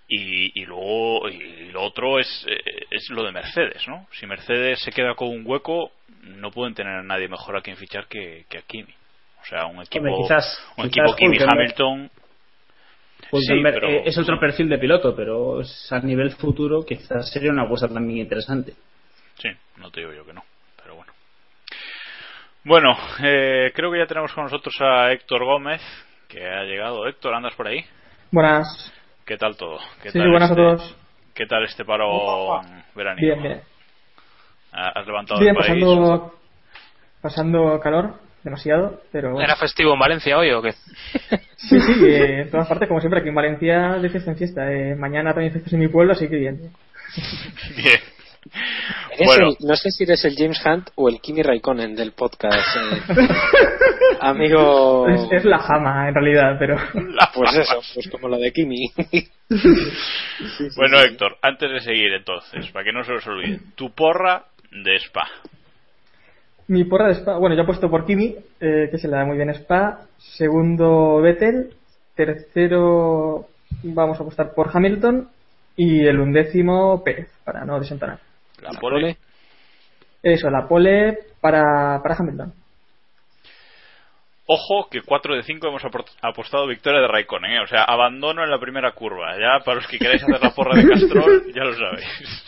Y, 0.09 0.61
y 0.61 0.65
luego 0.65 1.27
y 1.27 1.69
lo 1.71 1.83
otro 1.83 2.17
es, 2.19 2.45
eh, 2.47 2.61
es 2.91 3.09
lo 3.09 3.23
de 3.23 3.33
Mercedes, 3.33 3.85
¿no? 3.89 4.07
Si 4.13 4.25
Mercedes 4.25 4.79
se 4.81 4.91
queda 4.91 5.15
con 5.15 5.27
un 5.27 5.43
hueco, 5.45 5.91
no 6.23 6.49
pueden 6.51 6.73
tener 6.73 6.93
a 6.93 7.03
nadie 7.03 7.27
mejor 7.27 7.57
a 7.57 7.61
quien 7.61 7.75
fichar 7.75 8.07
que, 8.07 8.45
que 8.49 8.59
a 8.59 8.61
Kimi. 8.61 8.93
O 9.41 9.45
sea, 9.45 9.65
un 9.65 9.81
equipo, 9.81 10.05
Hombre, 10.05 10.13
quizás- 10.23 10.65
un 10.77 10.89
quizás 10.89 11.09
equipo 11.09 11.15
Kimi. 11.15 11.37
Hamilton. 11.51 12.11
Hulkenberg, 13.31 13.75
Sí, 13.75 13.79
pero- 13.81 13.87
eh, 13.89 14.03
es 14.05 14.17
otro 14.17 14.39
perfil 14.39 14.69
de 14.69 14.77
piloto, 14.77 15.15
pero 15.15 15.61
es 15.61 15.91
a 15.91 15.99
nivel 15.99 16.31
futuro 16.31 16.83
quizás 16.85 17.29
sería 17.31 17.51
una 17.51 17.63
apuesta 17.63 17.87
también 17.87 18.19
interesante. 18.19 18.73
Sí, 19.39 19.49
no 19.77 19.91
te 19.91 20.01
digo 20.01 20.13
yo 20.13 20.25
que 20.25 20.33
no, 20.33 20.43
pero 20.81 20.95
bueno. 20.95 21.13
Bueno, 22.63 22.97
eh, 23.23 23.71
creo 23.73 23.91
que 23.91 23.99
ya 23.99 24.07
tenemos 24.07 24.33
con 24.33 24.43
nosotros 24.45 24.75
a 24.81 25.11
Héctor 25.11 25.43
Gómez, 25.45 25.81
que 26.27 26.45
ha 26.45 26.63
llegado. 26.63 27.07
Héctor, 27.07 27.33
¿andas 27.33 27.53
por 27.55 27.67
ahí? 27.67 27.85
Buenas. 28.31 28.91
¿Qué 29.25 29.37
tal 29.37 29.55
todo? 29.55 29.77
¿Qué 30.01 30.11
Sí, 30.11 30.19
tal 30.19 30.29
buenas 30.29 30.49
este, 30.49 30.61
a 30.61 30.65
todos. 30.65 30.95
¿Qué 31.33 31.45
tal 31.45 31.63
este 31.63 31.85
paro 31.85 32.61
veraniego? 32.95 33.35
Bien, 33.41 33.43
bien. 33.43 33.61
¿Ha- 34.73 34.99
¿Has 34.99 35.07
levantado 35.07 35.39
Bien, 35.39 35.55
el 35.55 35.63
país? 35.65 35.83
pasando, 35.85 36.33
pasando 37.21 37.79
calor, 37.79 38.15
demasiado, 38.47 39.01
pero 39.11 39.31
bueno. 39.33 39.43
¿Era 39.45 39.55
festivo 39.55 39.93
en 39.93 39.99
Valencia 39.99 40.37
hoy 40.37 40.51
o 40.51 40.61
qué? 40.61 40.73
Sí, 41.57 41.79
sí, 41.81 42.05
eh, 42.05 42.41
en 42.43 42.51
todas 42.51 42.67
partes, 42.67 42.87
como 42.87 42.99
siempre, 42.99 43.19
aquí 43.19 43.29
en 43.29 43.35
Valencia, 43.35 43.97
de 43.99 44.09
fiesta 44.09 44.29
en 44.31 44.37
fiesta. 44.37 44.71
Eh, 44.71 44.95
mañana 44.95 45.31
también 45.33 45.51
fiestas 45.51 45.73
en 45.73 45.79
mi 45.79 45.87
pueblo, 45.87 46.13
así 46.13 46.27
que 46.29 46.35
bien. 46.37 46.59
Bien. 47.75 47.99
Bueno. 49.25 49.47
el- 49.49 49.67
no 49.67 49.75
sé 49.75 49.89
si 49.91 50.03
eres 50.03 50.23
el 50.23 50.35
James 50.37 50.61
Hunt 50.65 50.89
o 50.95 51.09
el 51.09 51.19
Kimi 51.19 51.41
Raikkonen 51.41 51.95
del 51.95 52.11
podcast. 52.13 52.77
eh. 52.77 53.01
Amigo. 54.21 55.07
Es, 55.09 55.21
es 55.31 55.45
la 55.45 55.57
jama, 55.59 56.07
en 56.07 56.13
realidad, 56.13 56.55
pero... 56.59 56.77
Pues 57.33 57.55
eso, 57.55 57.81
pues 57.93 58.07
como 58.09 58.29
lo 58.29 58.37
de 58.37 58.53
Kimi. 58.53 58.91
Bueno, 60.77 60.99
Héctor, 61.01 61.37
antes 61.41 61.71
de 61.71 61.79
seguir 61.81 62.13
entonces, 62.13 62.69
para 62.71 62.85
que 62.85 62.93
no 62.93 63.03
se 63.03 63.13
os 63.13 63.27
olvide, 63.27 63.59
tu 63.75 63.93
porra 63.93 64.45
de 64.71 64.95
Spa. 64.97 65.27
Mi 66.67 66.83
porra 66.83 67.07
de 67.07 67.15
Spa, 67.15 67.37
bueno, 67.37 67.55
yo 67.55 67.63
he 67.63 67.65
puesto 67.65 67.89
por 67.89 68.05
Kimi, 68.05 68.35
eh, 68.59 68.89
que 68.91 68.97
se 68.97 69.07
le 69.07 69.15
da 69.15 69.25
muy 69.25 69.37
bien 69.37 69.49
Spa. 69.51 70.01
Segundo, 70.17 71.21
Vettel. 71.21 71.73
Tercero, 72.15 73.47
vamos 73.83 74.19
a 74.19 74.21
apostar 74.21 74.53
por 74.53 74.69
Hamilton. 74.73 75.29
Y 75.77 76.05
el 76.05 76.19
undécimo, 76.19 77.03
Pérez, 77.03 77.29
para 77.45 77.63
no 77.63 77.79
desentonar. 77.79 78.19
La 78.61 78.71
pole. 78.79 79.17
Eso, 80.23 80.49
la 80.49 80.67
pole 80.67 81.17
para, 81.39 82.01
para 82.01 82.15
Hamilton. 82.15 82.53
Ojo 84.49 84.87
que 84.89 85.01
4 85.01 85.35
de 85.35 85.43
5 85.43 85.67
hemos 85.67 85.83
apostado 86.21 86.67
victoria 86.67 87.01
de 87.01 87.07
Raikkonen, 87.07 87.51
¿eh? 87.51 87.59
o 87.59 87.67
sea, 87.67 87.83
abandono 87.83 88.43
en 88.45 88.49
la 88.49 88.59
primera 88.59 88.93
curva. 88.93 89.35
Ya 89.37 89.63
para 89.63 89.75
los 89.75 89.87
que 89.87 89.99
queráis 89.99 90.23
hacer 90.23 90.41
la 90.41 90.51
porra 90.51 90.75
de 90.75 90.87
Castrol, 90.87 91.43
ya 91.55 91.65
lo 91.65 91.73
sabéis. 91.73 92.45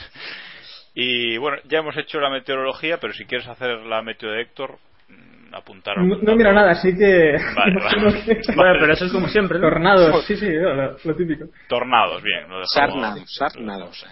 Y 1.01 1.37
bueno, 1.37 1.57
ya 1.69 1.79
hemos 1.79 1.95
hecho 1.97 2.19
la 2.19 2.29
meteorología, 2.29 2.97
pero 2.99 3.13
si 3.13 3.25
quieres 3.25 3.47
hacer 3.47 3.69
la 3.85 4.01
meteo 4.01 4.31
de 4.31 4.41
Héctor, 4.41 4.77
mm, 5.07 5.55
apuntar. 5.55 5.97
No, 5.99 6.17
no 6.17 6.35
miro 6.35 6.51
nada, 6.51 6.71
así 6.71 6.93
que... 6.95 7.37
Vale, 7.55 7.71
imagino 7.71 8.05
vale. 8.11 8.23
que- 8.25 8.55
Vale. 8.55 8.79
pero 8.81 8.93
eso 8.93 9.05
es 9.05 9.11
como 9.13 9.27
siempre, 9.29 9.59
¿no? 9.59 9.69
Tornados, 9.69 10.25
sí, 10.25 10.35
sí, 10.35 10.49
lo, 10.51 10.97
lo 11.03 11.15
típico. 11.15 11.45
Tornados, 11.69 12.21
bien. 12.21 12.41
Lo 12.49 12.59
dejamos- 12.59 12.67
Sarnados, 12.73 13.35
sarnados. 13.37 14.05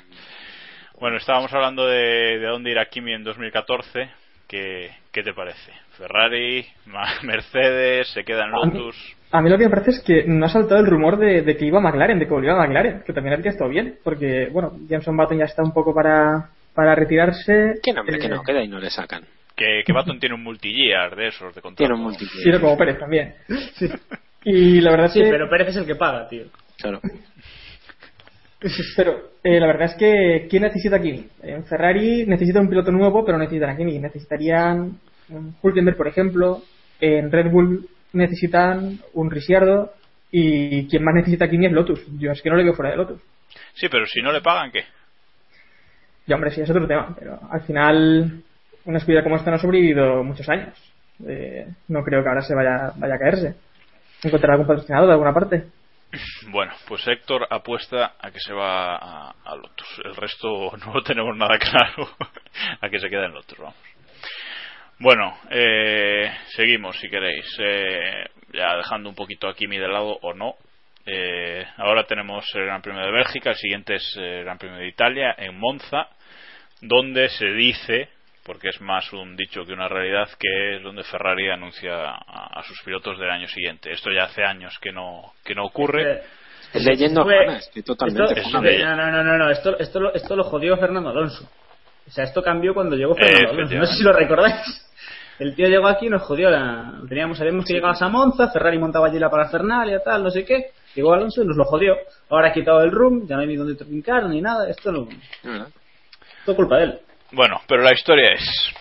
Bueno, 1.00 1.18
estábamos 1.18 1.54
hablando 1.54 1.86
de, 1.86 2.40
de 2.40 2.48
dónde 2.48 2.72
irá 2.72 2.86
Kimi 2.86 3.14
en 3.14 3.24
2014. 3.24 4.10
¿Qué, 4.48 4.90
¿Qué 5.12 5.24
te 5.24 5.34
parece? 5.34 5.74
¿Ferrari? 5.98 6.66
¿Mercedes? 7.24 8.08
¿Se 8.14 8.24
queda 8.24 8.46
en 8.46 8.54
A 8.56 8.66
mí- 8.66 8.74
Lotus? 8.80 9.16
A 9.32 9.42
mí 9.42 9.50
lo 9.50 9.58
que 9.58 9.66
me 9.66 9.70
parece 9.70 9.90
es 9.92 10.00
que 10.04 10.24
no 10.26 10.46
ha 10.46 10.50
saltado 10.50 10.80
el 10.80 10.88
rumor 10.88 11.18
de, 11.18 11.42
de 11.42 11.58
que 11.58 11.66
iba 11.66 11.80
a 11.80 11.82
McLaren, 11.82 12.18
de 12.18 12.26
que 12.26 12.34
volvió 12.34 12.54
a 12.54 12.66
McLaren, 12.66 13.04
que 13.06 13.12
también 13.12 13.34
habría 13.36 13.52
estado 13.52 13.70
bien, 13.70 13.98
porque, 14.04 14.48
bueno, 14.52 14.72
Jameson 14.88 15.18
Button 15.18 15.38
ya 15.40 15.44
está 15.46 15.64
un 15.64 15.74
poco 15.74 15.94
para, 15.94 16.50
para 16.78 16.94
retirarse. 16.94 17.80
Que 17.82 17.92
no, 17.92 18.02
hombre, 18.02 18.20
que 18.20 18.28
Eh, 18.28 18.30
no, 18.30 18.44
queda 18.44 18.64
y 18.64 18.68
no 18.68 18.78
le 18.80 18.92
sacan. 18.92 19.24
Que, 19.56 19.82
que 19.84 19.92
Baton 19.92 20.20
tiene 20.20 20.36
un 20.36 20.44
multi-year 20.44 21.16
de 21.16 21.30
esos, 21.30 21.56
de 21.56 21.62
contrato. 21.62 21.78
Tiene 21.78 21.96
un 21.96 22.02
multiplayer. 22.02 22.44
Tiro 22.44 22.62
como 22.62 22.78
Pérez 22.78 23.00
también. 23.00 23.34
Sí. 23.74 23.90
Y 24.44 24.80
la 24.82 24.92
verdad 24.92 25.08
es 25.08 25.14
Sí, 25.14 25.22
que. 25.24 25.30
pero 25.32 25.50
Pérez 25.50 25.70
es 25.70 25.78
el 25.78 25.88
que 25.88 25.96
paga, 25.96 26.28
tío. 26.30 26.46
Claro. 26.78 27.02
Pero 28.96 29.32
eh, 29.44 29.60
la 29.60 29.68
verdad 29.68 29.86
es 29.92 29.96
que 29.96 30.48
¿quién 30.50 30.64
necesita 30.64 30.98
a 30.98 31.02
Kimi? 31.02 31.26
En 31.44 31.64
Ferrari 31.66 32.26
necesita 32.28 32.60
un 32.60 32.70
piloto 32.70 32.92
nuevo, 32.92 33.26
pero 33.26 33.38
no 33.38 33.44
necesitan 33.44 33.72
a 33.72 33.78
Kimi. 33.78 34.00
Necesitarían 34.00 35.00
un 35.30 35.56
Hulkenberg, 35.62 35.98
por 35.98 36.08
ejemplo. 36.08 36.62
En 37.00 37.32
Red 37.32 37.52
Bull 37.52 37.88
necesitan 38.14 39.00
un 39.14 39.32
Ricciardo. 39.32 39.92
Y 40.32 40.88
quien 40.88 41.04
más 41.04 41.16
necesita 41.16 41.46
a 41.46 41.50
Kimi 41.50 41.66
es 41.68 41.72
Lotus. 41.72 42.06
Yo 42.20 42.32
es 42.32 42.42
que 42.42 42.50
no 42.50 42.56
le 42.58 42.64
veo 42.64 42.74
fuera 42.74 42.92
de 42.92 42.98
Lotus. 42.98 43.22
Sí, 43.74 43.88
pero 43.90 44.06
si 44.06 44.22
no 44.22 44.32
le 44.32 44.42
pagan, 44.42 44.72
¿qué? 44.72 44.84
Y 46.28 46.34
hombre, 46.34 46.52
sí, 46.52 46.62
es 46.62 46.70
otro 46.70 46.88
tema. 46.88 47.16
Pero 47.18 47.40
al 47.50 47.62
final, 47.62 48.44
una 48.86 48.98
escudería 48.98 49.24
como 49.24 49.38
esta 49.38 49.50
no 49.50 49.56
ha 49.58 49.60
sobrevivido 49.60 50.24
muchos 50.24 50.48
años. 50.50 50.74
Eh, 51.28 51.68
no 51.88 52.04
creo 52.04 52.22
que 52.22 52.30
ahora 52.30 52.42
se 52.42 52.54
vaya, 52.54 52.92
vaya 52.98 53.16
a 53.16 53.20
caerse. 53.20 53.56
Encontrar 54.24 54.52
algún 54.52 54.68
patrocinador 54.68 55.08
de 55.08 55.14
alguna 55.14 55.34
parte. 55.34 55.68
Bueno, 56.52 56.74
pues 56.88 57.08
Héctor 57.08 57.48
apuesta 57.50 58.14
a 58.20 58.32
que 58.32 58.40
se 58.40 58.54
va 58.54 58.96
a, 58.96 59.36
a 59.44 59.56
Lotus. 59.56 60.02
El 60.04 60.16
resto 60.16 60.72
no 60.86 60.94
lo 60.94 61.02
tenemos 61.02 61.36
nada 61.36 61.58
claro. 61.58 62.10
a 62.82 62.90
que 62.90 63.00
se 63.00 63.10
queda 63.10 63.26
en 63.26 63.34
Lotus, 63.34 63.58
vamos. 63.58 63.76
Bueno, 65.00 65.38
eh, 65.52 66.32
seguimos 66.56 66.98
si 67.00 67.10
queréis. 67.10 67.46
Eh, 67.60 68.26
ya 68.54 68.76
dejando 68.78 69.10
un 69.10 69.16
poquito 69.16 69.48
a 69.48 69.56
Kimi 69.56 69.78
de 69.78 69.88
lado 69.88 70.18
o 70.22 70.34
no. 70.34 70.56
Eh, 71.06 71.66
ahora 71.78 72.04
tenemos 72.06 72.46
el 72.54 72.66
Gran 72.66 72.82
Premio 72.82 73.02
de 73.02 73.12
Bélgica, 73.12 73.52
el 73.52 73.56
siguiente 73.56 73.96
es 73.96 74.16
el 74.18 74.44
Gran 74.44 74.58
Premio 74.58 74.78
de 74.80 74.90
Italia 74.90 75.34
en 75.38 75.58
Monza, 75.58 76.10
donde 76.82 77.30
se 77.30 77.46
dice, 77.54 78.10
porque 78.46 78.70
es 78.70 78.80
más 78.82 79.12
un 79.14 79.36
dicho 79.36 79.66
que 79.66 79.74
una 79.74 79.88
realidad, 79.90 80.30
que 80.40 80.78
es 80.78 80.84
donde 80.84 81.04
Ferrari 81.04 81.50
anuncia 81.50 82.12
a, 82.12 82.60
a 82.60 82.64
sus 82.64 82.82
pilotos 82.84 83.20
del 83.20 83.30
año 83.30 83.48
siguiente. 83.48 83.92
Esto 83.92 84.12
ya 84.12 84.24
hace 84.24 84.44
años 84.44 84.78
que 84.82 84.92
no 84.92 85.34
que 85.44 85.54
no 85.56 85.66
ocurre. 85.66 86.22
Es 86.74 86.86
estoy 87.58 87.84
totalmente 87.84 88.34
esto, 88.40 88.50
funable. 88.50 88.78
no, 88.96 89.12
no, 89.12 89.24
no, 89.24 89.38
no, 89.38 89.50
esto, 89.52 89.78
esto, 89.80 90.00
lo- 90.00 90.14
esto 90.14 90.36
lo 90.36 90.44
jodió 90.44 90.78
Fernando 90.78 91.10
Alonso. 91.10 91.50
O 92.08 92.12
sea, 92.12 92.24
esto 92.26 92.42
cambió 92.42 92.74
cuando 92.74 92.96
llegó 92.96 93.16
Fernando 93.16 93.50
Alonso. 93.52 93.76
No 93.76 93.86
sé 93.86 93.98
si 93.98 94.04
lo 94.04 94.14
recordáis. 94.14 94.84
El 95.40 95.54
tío 95.56 95.68
llegó 95.68 95.88
aquí 95.88 96.08
y 96.08 96.10
nos 96.10 96.24
jodió 96.24 96.50
la... 96.50 96.94
Teníamos, 97.08 97.38
sabíamos 97.38 97.64
que 97.66 97.74
llegabas 97.74 98.02
a 98.02 98.10
Monza, 98.10 98.50
Ferrari 98.50 98.80
montaba 98.80 99.08
allí 99.08 99.20
la 99.20 99.30
parafernalia, 99.30 100.02
tal, 100.04 100.24
no 100.24 100.32
sé 100.32 100.44
qué. 100.44 100.72
Llegó 100.96 101.14
Alonso 101.14 101.44
y 101.44 101.46
nos 101.46 101.56
lo 101.58 101.64
jodió. 101.66 101.96
Ahora 102.30 102.50
ha 102.50 102.54
quitado 102.54 102.82
el 102.82 102.92
room, 102.92 103.28
ya 103.28 103.36
no 103.36 103.42
hay 103.42 103.48
ni 103.48 103.56
donde 103.56 103.76
trincar 103.76 104.26
ni 104.26 104.42
nada. 104.42 104.68
Esto 104.70 104.92
no... 104.92 105.08
Todo 106.48 106.56
culpa 106.56 106.78
de 106.78 106.84
él. 106.86 107.00
Bueno, 107.34 107.60
pero 107.68 107.84
la 107.84 107.94
historia 107.94 108.32
es. 108.32 108.74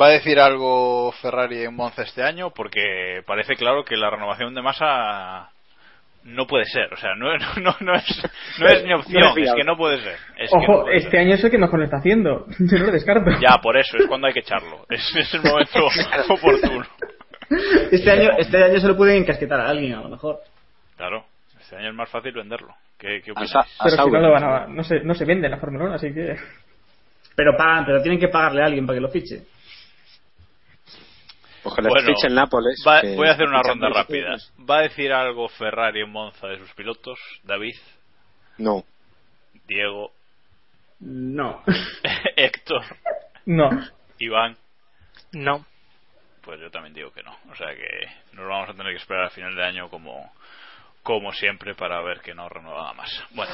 ¿Va 0.00 0.06
a 0.06 0.10
decir 0.12 0.40
algo 0.40 1.12
Ferrari 1.20 1.64
en 1.64 1.76
Monza 1.76 2.02
este 2.02 2.22
año? 2.22 2.50
Porque 2.50 3.20
parece 3.26 3.54
claro 3.54 3.84
que 3.84 3.98
la 3.98 4.08
renovación 4.08 4.54
de 4.54 4.62
masa 4.62 5.50
no 6.24 6.46
puede 6.46 6.64
ser. 6.64 6.90
O 6.94 6.96
sea, 6.96 7.10
no, 7.14 7.26
no, 7.60 7.76
no, 7.80 7.94
es, 7.94 8.22
no 8.58 8.66
es 8.66 8.84
mi 8.84 8.94
opción, 8.94 9.38
es 9.38 9.52
que 9.54 9.64
no 9.64 9.76
puede 9.76 10.00
ser. 10.00 10.16
Es 10.38 10.50
no 10.54 10.60
Ojo, 10.60 10.82
puede 10.84 10.96
este 10.96 11.10
ser. 11.10 11.20
año 11.20 11.34
es 11.34 11.44
el 11.44 11.50
que 11.50 11.58
mejor 11.58 11.78
lo 11.80 11.84
está 11.84 11.98
haciendo. 11.98 12.46
Yo 12.58 12.78
no 12.78 12.86
lo 12.86 12.92
descarto. 12.92 13.30
Ya, 13.40 13.58
por 13.62 13.76
eso, 13.76 13.98
es 13.98 14.06
cuando 14.06 14.26
hay 14.26 14.32
que 14.32 14.40
echarlo. 14.40 14.86
Es, 14.88 15.14
es 15.14 15.34
el 15.34 15.42
momento 15.42 15.86
oportuno. 16.30 16.86
Este 17.90 18.10
año, 18.10 18.30
este 18.38 18.64
año 18.64 18.80
se 18.80 18.88
lo 18.88 18.96
pueden 18.96 19.16
encasquetar 19.18 19.60
a 19.60 19.68
alguien, 19.68 19.92
a 19.92 20.00
lo 20.00 20.08
mejor. 20.08 20.38
Claro, 20.96 21.26
este 21.60 21.76
año 21.76 21.90
es 21.90 21.94
más 21.94 22.08
fácil 22.08 22.32
venderlo. 22.32 22.74
¿Qué, 22.98 23.20
qué 23.22 23.32
Pero 23.34 23.46
si 23.46 24.10
no, 24.10 24.20
lo 24.20 24.30
van 24.30 24.44
a- 24.44 24.66
no, 24.68 24.82
se, 24.84 25.00
no 25.00 25.12
se 25.14 25.24
vende 25.26 25.46
en 25.48 25.50
la 25.50 25.58
Fórmula 25.58 25.84
1, 25.84 25.94
así 25.94 26.14
que. 26.14 26.36
Pero 27.44 27.56
pagan, 27.56 27.84
pero 27.84 28.00
tienen 28.00 28.20
que 28.20 28.28
pagarle 28.28 28.62
a 28.62 28.66
alguien 28.66 28.86
para 28.86 28.96
que 28.98 29.00
lo 29.00 29.08
fiche. 29.08 29.42
Le 31.64 31.88
Bueno, 31.88 32.06
fichen 32.06 32.34
Nápoles. 32.36 32.80
va- 32.86 33.02
voy 33.16 33.26
a 33.26 33.32
hacer 33.32 33.48
una 33.48 33.62
ronda 33.64 33.88
rápida. 33.88 34.36
¿Va 34.68 34.78
a 34.78 34.82
decir 34.82 35.12
algo 35.12 35.48
Ferrari 35.48 36.02
en 36.02 36.10
Monza 36.10 36.46
de 36.46 36.58
sus 36.58 36.72
pilotos? 36.74 37.18
David, 37.42 37.74
No. 38.58 38.84
Diego, 39.66 40.12
No. 41.00 41.64
Héctor, 42.36 42.84
No. 43.46 43.70
Iván. 44.20 44.56
No. 45.32 45.64
Pues 46.42 46.60
yo 46.60 46.70
también 46.70 46.94
digo 46.94 47.10
que 47.12 47.24
no. 47.24 47.36
O 47.50 47.56
sea 47.56 47.74
que 47.74 47.88
nos 48.36 48.46
vamos 48.48 48.70
a 48.70 48.74
tener 48.74 48.92
que 48.92 48.98
esperar 48.98 49.24
al 49.24 49.30
final 49.30 49.56
de 49.56 49.64
año 49.64 49.88
como, 49.88 50.32
como 51.02 51.32
siempre 51.32 51.74
para 51.74 52.00
ver 52.02 52.20
que 52.20 52.34
no 52.34 52.48
renueva 52.48 52.92
más. 52.94 53.10
Bueno, 53.30 53.52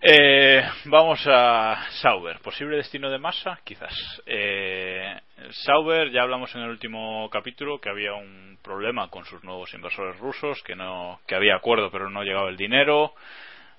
eh, 0.00 0.62
vamos 0.84 1.20
a 1.26 1.86
Sauber. 2.02 2.38
¿Posible 2.40 2.76
destino 2.76 3.10
de 3.10 3.18
masa? 3.18 3.58
Quizás. 3.64 3.94
Eh, 4.26 5.18
Sauber, 5.50 6.10
ya 6.10 6.22
hablamos 6.22 6.54
en 6.54 6.62
el 6.62 6.70
último 6.70 7.28
capítulo 7.30 7.80
que 7.80 7.88
había 7.88 8.14
un 8.14 8.58
problema 8.62 9.08
con 9.08 9.24
sus 9.24 9.42
nuevos 9.42 9.72
inversores 9.74 10.18
rusos, 10.18 10.62
que, 10.62 10.76
no, 10.76 11.20
que 11.26 11.34
había 11.34 11.56
acuerdo 11.56 11.90
pero 11.90 12.10
no 12.10 12.22
llegaba 12.22 12.48
el 12.50 12.56
dinero. 12.56 13.14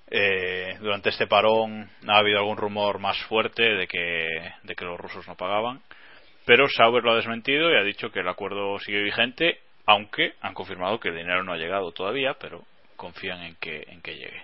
Eh, 0.10 0.78
durante 0.80 1.10
este 1.10 1.28
parón 1.28 1.90
ha 2.08 2.18
habido 2.18 2.40
algún 2.40 2.58
rumor 2.58 2.98
más 3.00 3.18
fuerte 3.26 3.64
de 3.64 3.88
que, 3.88 4.28
de 4.64 4.76
que 4.76 4.86
los 4.86 5.00
rusos 5.00 5.28
no 5.28 5.36
pagaban. 5.36 5.82
Pero 6.46 6.68
Sauber 6.70 7.04
lo 7.04 7.12
ha 7.12 7.18
desmentido 7.18 7.72
y 7.72 7.76
ha 7.76 7.84
dicho 7.84 8.10
que 8.10 8.22
el 8.22 8.28
acuerdo 8.30 8.80
sigue 8.80 9.02
vigente, 9.04 9.60
aunque 9.86 10.34
han 10.42 10.54
confirmado 10.54 11.00
que 11.00 11.10
el 11.10 11.18
dinero 11.18 11.44
no 11.44 11.52
ha 11.52 11.58
llegado 11.58 11.92
todavía, 11.92 12.36
pero 12.40 12.64
confían 12.96 13.44
en 13.44 13.56
que, 13.56 13.84
en 13.88 14.02
que 14.02 14.16
llegue. 14.16 14.44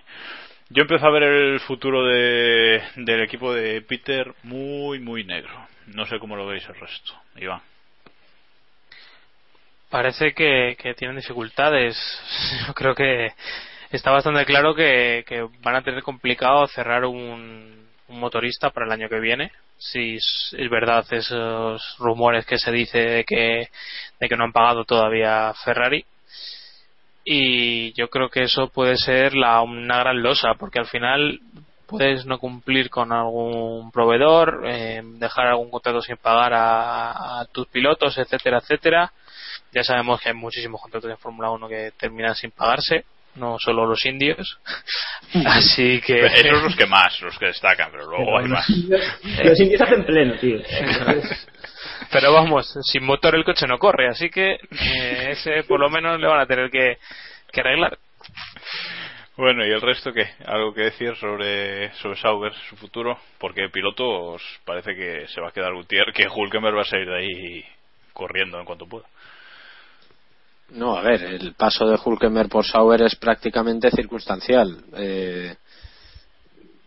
Yo 0.70 0.82
empiezo 0.82 1.06
a 1.06 1.10
ver 1.10 1.22
el 1.24 1.60
futuro 1.60 2.06
de, 2.06 2.82
del 2.96 3.22
equipo 3.22 3.52
de 3.52 3.82
Peter 3.82 4.34
muy, 4.42 4.98
muy 4.98 5.24
negro. 5.24 5.52
No 5.88 6.06
sé 6.06 6.18
cómo 6.18 6.36
lo 6.36 6.46
veis 6.46 6.66
el 6.68 6.74
resto. 6.74 7.12
Iván. 7.36 7.60
Parece 9.90 10.32
que, 10.32 10.76
que 10.80 10.94
tienen 10.94 11.18
dificultades. 11.18 11.96
Yo 12.66 12.74
creo 12.74 12.94
que 12.94 13.32
está 13.90 14.10
bastante 14.10 14.44
claro 14.44 14.74
que, 14.74 15.24
van 15.60 15.76
a 15.76 15.82
tener 15.82 16.02
complicado 16.02 16.66
cerrar 16.66 17.04
un, 17.04 17.86
un 18.08 18.20
motorista 18.20 18.70
para 18.70 18.86
el 18.86 18.92
año 18.92 19.08
que 19.08 19.20
viene. 19.20 19.52
Si 19.76 20.16
es 20.16 20.54
es 20.56 20.70
verdad 20.70 21.04
esos 21.10 21.96
rumores 21.98 22.46
que 22.46 22.58
se 22.58 22.72
dice 22.72 22.98
de 22.98 23.24
que, 23.24 23.68
de 24.18 24.28
que 24.28 24.36
no 24.36 24.44
han 24.44 24.52
pagado 24.52 24.84
todavía 24.84 25.52
Ferrari. 25.64 26.04
Y 27.24 27.92
yo 27.94 28.08
creo 28.08 28.28
que 28.28 28.44
eso 28.44 28.68
puede 28.68 28.96
ser 28.96 29.34
la, 29.34 29.62
una 29.62 29.98
gran 29.98 30.22
losa, 30.22 30.54
porque 30.58 30.78
al 30.78 30.86
final 30.86 31.40
puedes 31.86 32.26
no 32.26 32.38
cumplir 32.38 32.90
con 32.90 33.12
algún 33.12 33.90
proveedor, 33.90 34.62
eh, 34.66 35.00
dejar 35.02 35.46
algún 35.46 35.70
contrato 35.70 36.02
sin 36.02 36.16
pagar 36.16 36.52
a, 36.52 37.40
a 37.40 37.44
tus 37.46 37.66
pilotos, 37.68 38.18
etcétera, 38.18 38.58
etcétera. 38.58 39.12
Ya 39.72 39.82
sabemos 39.82 40.20
que 40.20 40.28
hay 40.28 40.34
muchísimos 40.34 40.80
contratos 40.80 41.10
de 41.10 41.16
Fórmula 41.16 41.50
1 41.50 41.68
que 41.68 41.92
terminan 41.98 42.34
sin 42.34 42.50
pagarse, 42.50 43.04
no 43.36 43.56
solo 43.58 43.86
los 43.86 44.04
indios. 44.04 44.58
Así 45.46 46.00
que. 46.00 46.26
Esos 46.26 46.40
son 46.40 46.64
los 46.64 46.76
que 46.76 46.86
más, 46.86 47.20
los 47.20 47.38
que 47.38 47.46
destacan, 47.46 47.90
pero 47.90 48.06
luego 48.06 48.38
hay 48.38 48.46
más. 48.46 48.68
Los 48.68 49.60
indios 49.60 49.80
hacen 49.80 50.04
pleno, 50.04 50.34
tío. 50.38 50.58
Pero 52.10 52.32
vamos, 52.32 52.72
sin 52.82 53.04
motor 53.04 53.34
el 53.34 53.44
coche 53.44 53.66
no 53.66 53.78
corre, 53.78 54.08
así 54.08 54.30
que 54.30 54.52
eh, 54.54 55.28
ese 55.30 55.64
por 55.64 55.80
lo 55.80 55.90
menos 55.90 56.20
le 56.20 56.26
van 56.26 56.40
a 56.40 56.46
tener 56.46 56.70
que, 56.70 56.98
que 57.52 57.60
arreglar. 57.60 57.98
Bueno, 59.36 59.66
¿y 59.66 59.70
el 59.70 59.80
resto 59.80 60.12
qué? 60.12 60.28
¿Algo 60.46 60.72
que 60.72 60.82
decir 60.82 61.16
sobre, 61.16 61.92
sobre 61.94 62.20
Sauber, 62.20 62.52
su 62.68 62.76
futuro? 62.76 63.18
Porque 63.38 63.68
pilotos 63.68 64.42
parece 64.64 64.94
que 64.94 65.26
se 65.26 65.40
va 65.40 65.48
a 65.48 65.52
quedar 65.52 65.74
Gutiérrez, 65.74 66.14
que 66.14 66.28
Hulkenberg 66.28 66.76
va 66.76 66.82
a 66.82 66.84
salir 66.84 67.08
de 67.08 67.18
ahí 67.18 67.64
corriendo 68.12 68.60
en 68.60 68.64
cuanto 68.64 68.86
pueda. 68.86 69.06
No, 70.70 70.96
a 70.96 71.02
ver, 71.02 71.22
el 71.24 71.54
paso 71.54 71.86
de 71.86 71.98
Hulkenberg 72.02 72.48
por 72.48 72.64
Sauber 72.64 73.02
es 73.02 73.16
prácticamente 73.16 73.90
circunstancial. 73.90 74.84
Eh, 74.96 75.54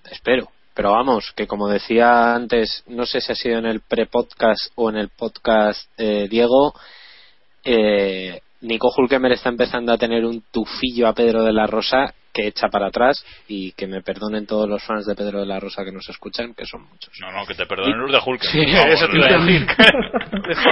espero. 0.10 0.50
Pero 0.78 0.92
vamos, 0.92 1.34
que 1.36 1.48
como 1.48 1.68
decía 1.68 2.36
antes, 2.36 2.84
no 2.86 3.08
sé 3.08 3.20
si 3.20 3.32
ha 3.32 3.36
sido 3.36 3.58
en 3.58 3.66
el 3.66 3.82
pre-podcast 3.82 4.72
o 4.76 4.92
en 4.92 4.98
el 4.98 5.10
podcast 5.10 5.90
eh, 5.98 6.28
Diego, 6.30 6.72
eh, 7.64 8.40
Nico 8.62 8.94
Hulkenberg 8.96 9.34
está 9.34 9.50
empezando 9.50 9.92
a 9.92 9.98
tener 9.98 10.24
un 10.24 10.44
tufillo 10.52 11.08
a 11.08 11.14
Pedro 11.14 11.44
de 11.44 11.52
la 11.52 11.66
Rosa 11.66 12.14
que 12.32 12.46
echa 12.46 12.68
para 12.70 12.90
atrás 12.90 13.26
y 13.48 13.72
que 13.72 13.88
me 13.88 14.04
perdonen 14.04 14.46
todos 14.46 14.70
los 14.70 14.84
fans 14.84 15.08
de 15.08 15.16
Pedro 15.16 15.40
de 15.40 15.48
la 15.48 15.60
Rosa 15.60 15.84
que 15.84 15.92
nos 15.92 16.08
escuchan, 16.10 16.54
que 16.54 16.68
son 16.68 16.84
muchos. 16.88 17.12
No, 17.22 17.32
no, 17.32 17.44
que 17.48 17.56
te 17.56 17.66
perdonen 17.66 17.98
los 17.98 18.12
de 18.12 18.20
Hulkenberg. 18.24 18.70
Sí, 18.70 18.76
Vamos, 18.76 18.94
eso 18.94 19.08
te 19.08 19.18
iba 19.18 19.26
a 19.26 19.46
decir. 19.46 19.68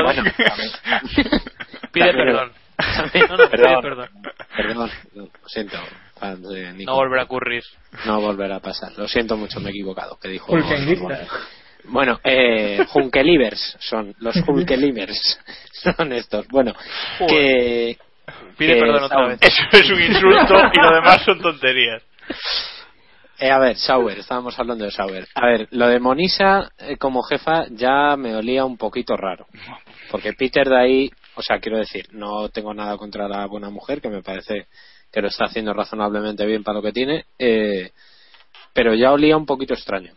Bueno, 0.05 0.23
Pide 1.91 2.05
también- 2.13 2.27
perdón. 2.27 2.51
No, 2.77 3.03
no, 3.03 3.11
pide 3.11 3.49
Perdón. 3.49 3.81
perdón. 3.81 4.09
Perdón, 4.55 4.91
lo 5.15 5.29
siento. 5.47 5.77
No 6.22 6.95
volverá 6.95 7.24
a 7.24 7.26
ocurrir. 7.26 7.63
No 8.05 8.22
volverá 8.22 8.57
a 8.57 8.61
pasar. 8.61 8.93
Lo 8.97 9.07
siento 9.07 9.38
mucho, 9.38 9.59
me 9.59 9.68
he 9.68 9.72
equivocado. 9.72 10.18
Que 10.18 10.30
dijo. 10.30 10.53
Bueno, 11.88 12.20
eh, 12.24 12.84
Hunkelivers 12.93 13.78
son 13.80 14.16
los 14.20 14.36
Hunkelivers 14.47 15.39
son 15.72 16.13
estos. 16.13 16.47
Bueno, 16.47 16.74
que 17.28 17.97
Pide 18.57 18.76
que 18.76 18.80
perdón 18.80 19.03
otra 19.03 19.28
vez. 19.28 19.39
Eso 19.41 19.61
es 19.72 19.89
un 19.89 20.01
insulto 20.01 20.55
y 20.74 20.82
lo 20.82 20.95
demás 20.95 21.22
son 21.24 21.39
tonterías. 21.41 22.03
Eh, 23.38 23.51
a 23.51 23.59
ver, 23.59 23.76
Sauber, 23.76 24.18
estábamos 24.20 24.57
hablando 24.57 24.86
de 24.86 24.91
Sauber. 24.91 25.28
A 25.36 25.45
ver, 25.45 25.68
lo 25.72 25.88
de 25.88 25.99
Monisa 25.99 26.72
eh, 26.78 26.95
como 26.97 27.22
jefa 27.22 27.66
ya 27.70 28.16
me 28.16 28.36
olía 28.36 28.63
un 28.63 28.78
poquito 28.78 29.18
raro. 29.18 29.45
Porque 30.09 30.34
Peter 30.34 30.68
de 30.68 30.80
ahí, 30.80 31.11
o 31.36 31.41
sea, 31.41 31.59
quiero 31.59 31.78
decir, 31.78 32.07
no 32.11 32.49
tengo 32.49 32.74
nada 32.74 32.97
contra 32.97 33.28
la 33.28 33.45
buena 33.45 33.70
mujer, 33.70 34.01
que 34.01 34.09
me 34.09 34.24
parece 34.24 34.68
que 35.16 35.22
lo 35.22 35.30
está 35.30 35.45
haciendo 35.45 35.72
razonablemente 35.72 36.45
bien 36.45 36.61
para 36.61 36.80
lo 36.80 36.82
que 36.82 36.91
tiene, 36.91 37.24
eh, 37.39 37.91
pero 38.74 38.93
ya 38.93 39.13
olía 39.13 39.38
un 39.38 39.45
poquito 39.45 39.74
extraño. 39.74 40.11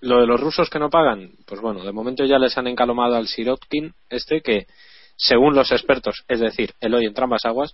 Lo 0.00 0.20
de 0.20 0.26
los 0.26 0.40
rusos 0.40 0.68
que 0.68 0.80
no 0.80 0.90
pagan, 0.90 1.30
pues 1.46 1.60
bueno, 1.60 1.84
de 1.84 1.92
momento 1.92 2.24
ya 2.24 2.36
les 2.40 2.58
han 2.58 2.66
encalomado 2.66 3.14
al 3.14 3.28
Sirotkin, 3.28 3.94
este 4.08 4.40
que, 4.40 4.66
según 5.14 5.54
los 5.54 5.70
expertos, 5.70 6.24
es 6.26 6.40
decir, 6.40 6.74
el 6.80 6.94
hoy 6.94 7.06
en 7.06 7.14
ambas 7.16 7.44
aguas, 7.44 7.72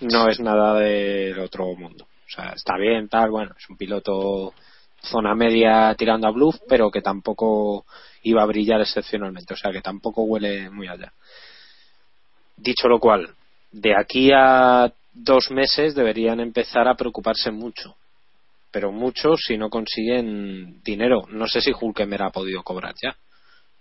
no 0.00 0.26
es 0.30 0.40
nada 0.40 0.80
del 0.80 1.38
otro 1.38 1.66
mundo. 1.74 2.04
O 2.04 2.30
sea, 2.30 2.54
está 2.54 2.78
bien, 2.78 3.10
tal, 3.10 3.30
bueno, 3.30 3.54
es 3.58 3.68
un 3.68 3.76
piloto 3.76 4.54
zona 5.02 5.34
media 5.34 5.94
tirando 5.98 6.28
a 6.28 6.30
bluff, 6.30 6.56
pero 6.66 6.90
que 6.90 7.02
tampoco 7.02 7.84
iba 8.22 8.42
a 8.42 8.46
brillar 8.46 8.80
excepcionalmente, 8.80 9.52
o 9.52 9.56
sea, 9.58 9.70
que 9.70 9.82
tampoco 9.82 10.22
huele 10.22 10.70
muy 10.70 10.88
allá. 10.88 11.12
Dicho 12.56 12.88
lo 12.88 12.98
cual, 12.98 13.34
de 13.70 13.94
aquí 13.94 14.30
a 14.34 14.90
dos 15.16 15.50
meses 15.50 15.94
deberían 15.94 16.40
empezar 16.40 16.86
a 16.86 16.94
preocuparse 16.94 17.50
mucho, 17.50 17.96
pero 18.70 18.92
mucho 18.92 19.36
si 19.36 19.56
no 19.56 19.70
consiguen 19.70 20.82
dinero. 20.82 21.26
No 21.30 21.48
sé 21.48 21.60
si 21.60 21.72
Hulkenberg 21.72 22.24
ha 22.24 22.30
podido 22.30 22.62
cobrar 22.62 22.94
ya, 23.02 23.16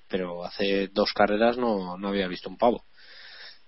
pero 0.07 0.45
hace 0.45 0.87
dos 0.87 1.11
carreras 1.13 1.57
no, 1.57 1.97
no 1.97 2.07
había 2.07 2.27
visto 2.27 2.49
un 2.49 2.57
pavo. 2.57 2.85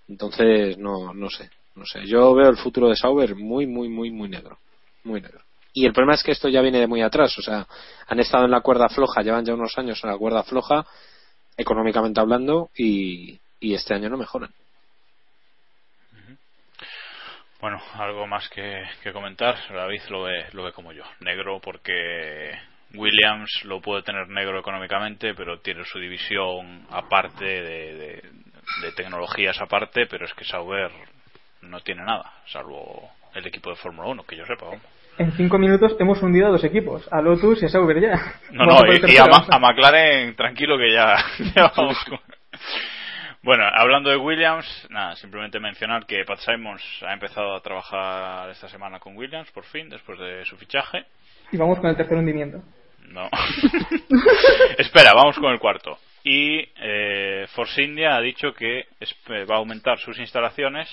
Entonces, 0.08 0.78
no, 0.78 1.12
no 1.12 1.28
sé, 1.28 1.50
no 1.74 1.84
sé. 1.84 2.06
Yo 2.06 2.34
veo 2.34 2.48
el 2.48 2.56
futuro 2.56 2.88
de 2.88 2.96
Sauber 2.96 3.36
muy, 3.36 3.66
muy, 3.66 3.90
muy, 3.90 4.10
muy 4.10 4.28
negro, 4.28 4.58
muy 5.04 5.20
negro. 5.20 5.42
Y 5.74 5.84
el 5.84 5.92
problema 5.92 6.14
es 6.14 6.22
que 6.22 6.32
esto 6.32 6.48
ya 6.48 6.62
viene 6.62 6.80
de 6.80 6.86
muy 6.86 7.02
atrás, 7.02 7.38
o 7.38 7.42
sea, 7.42 7.66
han 8.06 8.18
estado 8.18 8.46
en 8.46 8.50
la 8.50 8.62
cuerda 8.62 8.88
floja, 8.88 9.22
llevan 9.22 9.44
ya 9.44 9.52
unos 9.52 9.76
años 9.76 10.02
en 10.02 10.10
la 10.10 10.16
cuerda 10.16 10.42
floja, 10.42 10.86
económicamente 11.56 12.18
hablando, 12.18 12.70
y 12.74 13.38
este 13.60 13.92
año 13.92 14.08
no 14.08 14.16
mejoran. 14.16 14.50
Bueno, 17.60 17.80
algo 17.94 18.26
más 18.26 18.48
que, 18.50 18.84
que 19.02 19.12
comentar. 19.12 19.56
David 19.70 20.02
lo 20.10 20.22
ve, 20.24 20.46
lo 20.52 20.62
ve 20.64 20.72
como 20.72 20.92
yo. 20.92 21.02
Negro 21.20 21.60
porque 21.60 22.52
Williams 22.94 23.64
lo 23.64 23.80
puede 23.80 24.02
tener 24.02 24.28
negro 24.28 24.60
económicamente, 24.60 25.34
pero 25.34 25.58
tiene 25.60 25.84
su 25.84 25.98
división 25.98 26.86
aparte 26.90 27.44
de, 27.44 27.94
de, 27.94 28.22
de 28.82 28.92
tecnologías 28.96 29.60
aparte, 29.60 30.06
pero 30.06 30.24
es 30.24 30.34
que 30.34 30.44
Sauber 30.44 30.90
no 31.62 31.80
tiene 31.80 32.04
nada, 32.04 32.32
salvo 32.46 33.10
el 33.34 33.46
equipo 33.46 33.70
de 33.70 33.76
Fórmula 33.76 34.08
1, 34.08 34.22
que 34.24 34.36
yo 34.36 34.44
sepa. 34.46 34.66
vamos. 34.66 34.82
En 35.18 35.32
cinco 35.32 35.58
minutos 35.58 35.96
hemos 35.98 36.22
hundido 36.22 36.46
a 36.46 36.50
dos 36.50 36.62
equipos, 36.62 37.08
a 37.12 37.20
Lotus 37.20 37.60
y 37.62 37.66
a 37.66 37.68
Sauber 37.68 38.00
ya. 38.00 38.34
No, 38.52 38.64
no, 38.66 38.80
y, 38.86 39.16
a, 39.16 39.58
McLaren, 39.58 40.36
tranquilo 40.36 40.78
que 40.78 40.92
ya, 40.92 41.16
ya 41.56 41.72
vamos 41.76 41.98
con- 42.08 42.20
Bueno, 43.42 43.64
hablando 43.72 44.10
de 44.10 44.16
Williams, 44.16 44.66
nada, 44.90 45.14
simplemente 45.16 45.60
mencionar 45.60 46.06
que 46.06 46.24
Pat 46.24 46.40
Simons 46.40 46.82
ha 47.02 47.12
empezado 47.12 47.54
a 47.54 47.60
trabajar 47.60 48.50
esta 48.50 48.68
semana 48.68 48.98
con 48.98 49.16
Williams, 49.16 49.50
por 49.52 49.64
fin, 49.64 49.88
después 49.88 50.18
de 50.18 50.44
su 50.44 50.56
fichaje. 50.56 51.04
Y 51.52 51.56
vamos 51.56 51.78
con 51.78 51.88
el 51.88 51.96
tercer 51.96 52.16
hundimiento. 52.16 52.62
No. 53.08 53.30
Espera, 54.78 55.12
vamos 55.14 55.38
con 55.38 55.52
el 55.52 55.60
cuarto. 55.60 55.98
Y 56.24 56.68
eh, 56.80 57.46
Force 57.54 57.82
India 57.82 58.16
ha 58.16 58.20
dicho 58.20 58.52
que 58.52 58.86
va 59.48 59.54
a 59.54 59.58
aumentar 59.58 59.98
sus 59.98 60.18
instalaciones 60.18 60.88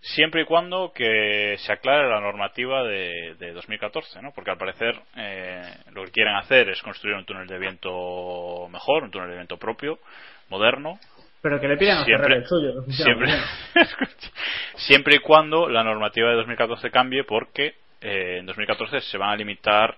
siempre 0.00 0.42
y 0.42 0.44
cuando 0.44 0.92
que 0.92 1.56
se 1.58 1.72
aclare 1.72 2.08
la 2.08 2.20
normativa 2.20 2.82
de, 2.84 3.34
de 3.38 3.52
2014, 3.52 4.22
¿no? 4.22 4.32
Porque 4.32 4.50
al 4.50 4.58
parecer 4.58 4.98
eh, 5.16 5.62
lo 5.92 6.04
que 6.04 6.12
quieren 6.12 6.36
hacer 6.36 6.70
es 6.70 6.82
construir 6.82 7.16
un 7.16 7.24
túnel 7.24 7.46
de 7.46 7.58
viento 7.58 8.66
mejor, 8.70 9.04
un 9.04 9.10
túnel 9.10 9.28
de 9.28 9.36
viento 9.36 9.58
propio, 9.58 9.98
moderno. 10.48 10.98
Pero 11.42 11.60
que 11.60 11.68
le 11.68 11.76
pidan 11.76 12.04
siempre, 12.04 12.36
el 12.36 12.46
suyo. 12.46 12.82
Siempre, 12.88 13.32
siempre 14.76 15.16
y 15.16 15.18
cuando 15.20 15.68
la 15.68 15.82
normativa 15.82 16.28
de 16.28 16.36
2014 16.36 16.90
cambie, 16.90 17.24
porque 17.24 17.74
eh, 18.00 18.38
en 18.40 18.46
2014 18.46 19.00
se 19.00 19.18
van 19.18 19.30
a 19.30 19.36
limitar 19.36 19.96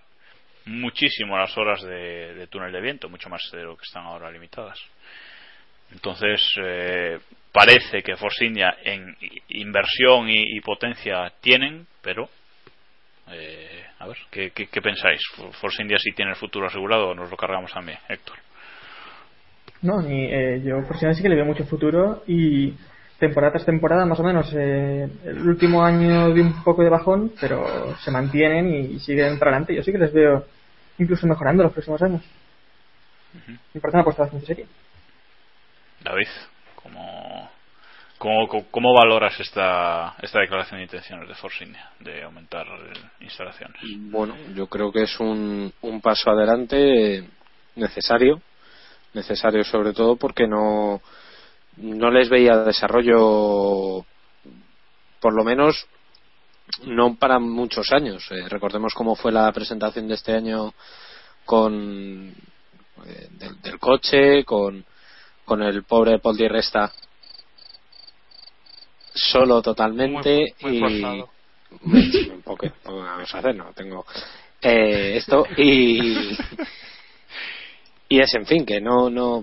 muchísimo 0.66 1.36
las 1.36 1.57
horas 1.59 1.82
de, 1.82 2.34
de 2.34 2.47
túnel 2.47 2.70
de 2.70 2.80
viento, 2.80 3.09
mucho 3.09 3.28
más 3.28 3.43
de 3.53 3.64
lo 3.64 3.76
que 3.76 3.84
están 3.84 4.05
ahora 4.05 4.30
limitadas. 4.30 4.78
Entonces, 5.93 6.40
eh, 6.61 7.18
parece 7.53 8.03
que 8.03 8.16
Force 8.16 8.45
India 8.45 8.76
en 8.82 9.16
inversión 9.49 10.28
y, 10.28 10.61
potencia 10.61 11.30
tienen, 11.40 11.86
pero. 12.01 12.28
Eh, 13.30 13.84
a 13.99 14.07
ver, 14.07 14.16
¿qué, 14.30 14.80
pensáis? 14.82 15.20
¿Force 15.61 15.82
India 15.82 15.99
sí 15.99 16.12
tiene 16.12 16.32
el 16.32 16.36
futuro 16.36 16.66
asegurado 16.66 17.11
o 17.11 17.14
nos 17.14 17.30
lo 17.30 17.36
cargamos 17.36 17.72
también, 17.72 17.99
Héctor? 18.09 18.38
No, 19.83 20.01
ni, 20.01 20.26
eh, 20.26 20.62
yo 20.64 20.83
India 20.87 21.14
sí 21.14 21.22
que 21.22 21.28
le 21.28 21.35
veo 21.35 21.45
mucho 21.45 21.64
futuro 21.64 22.22
y 22.26 22.74
temporada 23.18 23.53
tras 23.53 23.66
temporada, 23.66 24.05
más 24.07 24.18
o 24.18 24.22
menos. 24.22 24.53
el 24.53 25.49
último 25.49 25.85
año 25.85 26.30
de 26.33 26.41
un 26.41 26.62
poco 26.64 26.83
de 26.83 26.91
bajón, 26.91 27.33
pero 27.41 27.97
se 27.99 28.11
mantienen 28.11 28.74
y 28.74 28.99
siguen 29.01 29.39
para 29.39 29.53
adelante. 29.53 29.74
Yo 29.74 29.83
sí 29.83 29.93
que 29.93 29.99
les 29.99 30.12
veo 30.12 30.45
incluso 30.99 31.26
mejorando 31.26 31.62
los 31.62 31.72
próximos 31.72 32.03
años. 32.03 32.22
Me 33.72 33.80
parece 33.80 33.97
una 33.97 34.01
apuesta 34.03 34.22
bastante 34.22 34.47
seria. 34.47 34.66
David, 36.03 36.28
¿cómo, 36.74 37.51
cómo, 38.70 38.95
valoras 38.95 39.39
esta, 39.39 40.14
esta 40.20 40.41
declaración 40.41 40.78
de 40.78 40.85
intenciones 40.85 41.28
de 41.28 41.35
Force 41.35 41.64
India 41.64 41.91
de 42.01 42.22
aumentar 42.22 42.66
instalaciones? 43.20 43.80
Bueno, 44.11 44.35
yo 44.55 44.66
creo 44.66 44.93
que 44.93 45.05
es 45.05 45.20
un, 45.20 45.72
un 45.80 46.01
paso 46.01 46.30
adelante 46.30 47.24
necesario, 47.76 48.41
necesario 49.15 49.65
sobre 49.65 49.93
todo 49.93 50.17
porque 50.17 50.47
no, 50.47 51.01
no 51.77 52.11
les 52.11 52.29
veía 52.29 52.59
desarrollo, 52.59 54.05
por 55.21 55.35
lo 55.35 55.45
menos 55.45 55.87
no 56.85 57.17
para 57.17 57.39
muchos 57.39 57.93
años. 57.93 58.27
Eh, 58.31 58.49
recordemos 58.49 58.95
cómo 58.95 59.15
fue 59.15 59.33
la 59.33 59.51
presentación 59.53 60.09
de 60.09 60.15
este 60.15 60.35
año 60.35 60.73
con 61.45 62.35
eh, 63.07 63.29
del, 63.63 63.79
coche, 63.79 64.45
con 64.45 64.85
con 65.45 65.63
el 65.63 65.83
pobre 65.85 66.19
Paul 66.19 66.37
Di 66.37 66.49
Resta 66.49 66.93
solo 69.15 69.61
totalmente 69.61 70.55
y 70.61 70.83
un 70.83 72.43
poco, 72.43 72.67
vamos 72.85 73.35
a 73.35 73.39
hacer 73.39 73.55
no 73.55 73.73
tengo 73.75 74.07
eh, 74.61 75.17
esto 75.17 75.45
y 75.57 76.37
y 78.13 78.21
es 78.21 78.35
en 78.35 78.45
fin 78.45 78.67
que 78.67 78.79
no 78.79 79.09
no 79.09 79.43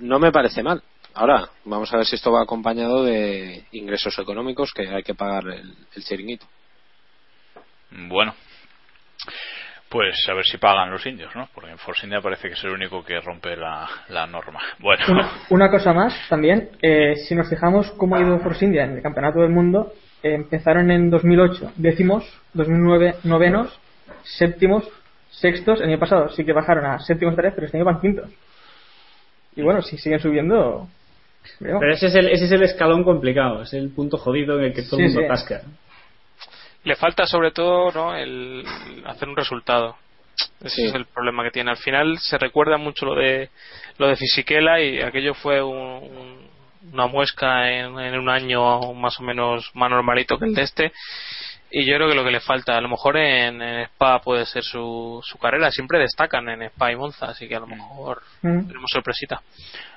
no 0.00 0.18
me 0.18 0.32
parece 0.32 0.64
mal 0.64 0.82
ahora 1.14 1.48
vamos 1.64 1.92
a 1.92 1.96
ver 1.96 2.06
si 2.06 2.16
esto 2.16 2.32
va 2.32 2.42
acompañado 2.42 3.04
de 3.04 3.64
ingresos 3.70 4.18
económicos 4.18 4.72
que 4.74 4.88
hay 4.88 5.04
que 5.04 5.14
pagar 5.14 5.44
el, 5.46 5.72
el 5.94 6.02
chiringuito 6.02 6.44
bueno 8.08 8.34
pues 9.88 10.16
a 10.28 10.34
ver 10.34 10.44
si 10.44 10.56
pagan 10.56 10.88
los 10.92 11.04
indios, 11.04 11.34
¿no? 11.34 11.48
Porque 11.52 11.72
en 11.72 11.78
Force 11.78 12.06
India 12.06 12.20
parece 12.20 12.46
que 12.46 12.54
es 12.54 12.62
el 12.62 12.70
único 12.70 13.04
que 13.04 13.20
rompe 13.20 13.56
la, 13.56 13.88
norma. 14.28 14.60
Bueno. 14.78 15.04
Una, 15.50 15.68
cosa 15.68 15.92
más 15.92 16.14
también, 16.28 16.70
eh, 16.80 17.16
si 17.26 17.34
nos 17.34 17.50
fijamos 17.50 17.90
cómo 17.96 18.14
ha 18.14 18.20
ido 18.20 18.38
Force 18.38 18.64
India 18.64 18.84
en 18.84 18.92
el 18.92 19.02
Campeonato 19.02 19.40
del 19.40 19.50
Mundo, 19.50 19.92
eh, 20.22 20.34
empezaron 20.34 20.92
en 20.92 21.10
2008 21.10 21.72
décimos, 21.74 22.22
2009 22.54 23.16
novenos, 23.24 23.80
séptimos, 24.22 24.88
sextos, 25.30 25.80
el 25.80 25.88
año 25.88 25.98
pasado 25.98 26.28
sí 26.30 26.44
que 26.44 26.52
bajaron 26.52 26.86
a 26.86 26.98
séptimos 26.98 27.36
tres, 27.36 27.52
pero 27.54 27.66
este 27.66 27.78
año 27.78 27.86
van 27.86 28.00
quintos. 28.00 28.30
Y 29.56 29.62
bueno, 29.62 29.82
si 29.82 29.96
siguen 29.98 30.20
subiendo... 30.20 30.88
Pero 31.58 31.90
ese 31.90 32.08
es, 32.08 32.14
el, 32.14 32.28
ese 32.28 32.44
es 32.44 32.52
el 32.52 32.62
escalón 32.62 33.02
complicado, 33.02 33.62
es 33.62 33.72
el 33.72 33.88
punto 33.90 34.18
jodido 34.18 34.58
en 34.58 34.66
el 34.66 34.74
que 34.74 34.82
todo 34.82 35.00
el 35.00 35.06
mundo 35.06 35.26
tasca 35.26 35.62
le 36.84 36.96
falta 36.96 37.26
sobre 37.26 37.50
todo 37.50 37.90
¿no? 37.92 38.16
el 38.16 38.64
hacer 39.06 39.28
un 39.28 39.36
resultado. 39.36 39.96
Ese 40.62 40.86
es 40.86 40.94
el 40.94 41.06
problema 41.06 41.42
que 41.44 41.50
tiene. 41.50 41.70
Al 41.70 41.76
final 41.76 42.18
se 42.18 42.38
recuerda 42.38 42.78
mucho 42.78 43.04
lo 43.04 43.14
de 43.14 43.50
lo 43.98 44.08
de 44.08 44.16
Fisichella 44.16 44.80
y 44.80 45.00
aquello 45.00 45.34
fue 45.34 45.62
una 45.62 47.06
muesca 47.08 47.70
en, 47.70 47.94
un 47.94 48.28
año 48.28 48.94
más 48.94 49.20
o 49.20 49.22
menos 49.22 49.70
más 49.74 49.90
normalito 49.90 50.38
que 50.38 50.46
el 50.46 50.54
de 50.54 50.62
este 50.62 50.92
y 51.70 51.84
yo 51.84 51.96
creo 51.96 52.08
que 52.08 52.14
lo 52.14 52.24
que 52.24 52.30
le 52.30 52.40
falta 52.40 52.76
a 52.76 52.80
lo 52.80 52.88
mejor 52.88 53.16
en, 53.16 53.60
Spa 53.62 54.20
puede 54.20 54.46
ser 54.46 54.62
su, 54.62 55.20
su 55.22 55.38
carrera 55.38 55.70
siempre 55.70 55.98
destacan 55.98 56.48
en 56.48 56.62
Spa 56.62 56.92
y 56.92 56.96
Monza 56.96 57.26
así 57.26 57.48
que 57.48 57.56
a 57.56 57.60
lo 57.60 57.66
mejor 57.66 58.22
mm. 58.42 58.66
tenemos 58.66 58.90
sorpresita 58.90 59.40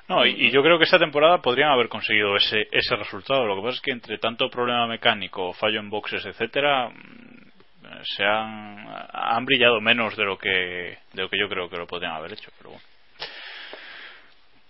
no, 0.08 0.26
y, 0.26 0.50
yo 0.50 0.62
creo 0.62 0.78
que 0.78 0.84
esta 0.84 0.98
temporada 0.98 1.38
podrían 1.38 1.70
haber 1.70 1.88
conseguido 1.88 2.36
ese, 2.36 2.68
ese 2.70 2.94
resultado. 2.94 3.46
Lo 3.46 3.56
que 3.56 3.62
pasa 3.62 3.76
es 3.76 3.80
que 3.80 3.90
entre 3.90 4.18
tanto 4.18 4.50
problema 4.50 4.86
mecánico, 4.86 5.54
fallo 5.54 5.80
en 5.80 5.88
boxes, 5.88 6.26
etcétera, 6.26 6.90
mm, 6.90 8.02
se 8.02 8.22
han, 8.22 8.86
han 9.12 9.44
brillado 9.46 9.80
menos 9.80 10.14
de 10.16 10.24
lo 10.24 10.36
que 10.36 10.98
de 11.12 11.22
lo 11.22 11.30
que 11.30 11.38
yo 11.38 11.48
creo 11.48 11.70
que 11.70 11.78
lo 11.78 11.86
podrían 11.86 12.12
haber 12.12 12.32
hecho. 12.34 12.50
Pero 12.58 12.70
bueno. 12.70 12.84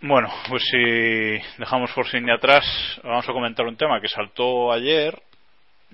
Bueno, 0.06 0.28
pues 0.48 0.62
si 0.70 0.78
dejamos 1.58 1.90
Force 1.92 2.18
India 2.18 2.34
atrás, 2.34 2.64
vamos 3.02 3.28
a 3.28 3.32
comentar 3.32 3.66
un 3.66 3.76
tema 3.76 4.00
que 4.00 4.08
saltó 4.08 4.70
ayer. 4.70 5.14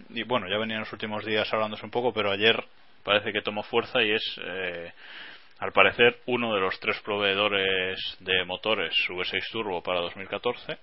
Y 0.09 0.23
bueno, 0.25 0.49
ya 0.49 0.59
venía 0.59 0.77
en 0.77 0.81
los 0.81 0.93
últimos 0.93 1.25
días 1.25 1.53
hablándose 1.53 1.85
un 1.85 1.91
poco, 1.91 2.13
pero 2.13 2.31
ayer 2.31 2.65
parece 3.05 3.33
que 3.33 3.43
tomó 3.43 3.63
fuerza 3.63 4.03
y 4.03 4.13
es 4.13 4.41
eh, 4.43 4.93
al 5.61 5.73
parecer, 5.73 6.21
uno 6.25 6.55
de 6.55 6.61
los 6.61 6.81
tres 6.81 6.99
proveedores 7.01 7.99
de 8.21 8.45
motores 8.45 8.95
V6 9.11 9.51
Turbo 9.53 9.83
para 9.83 10.01
2014 10.01 10.79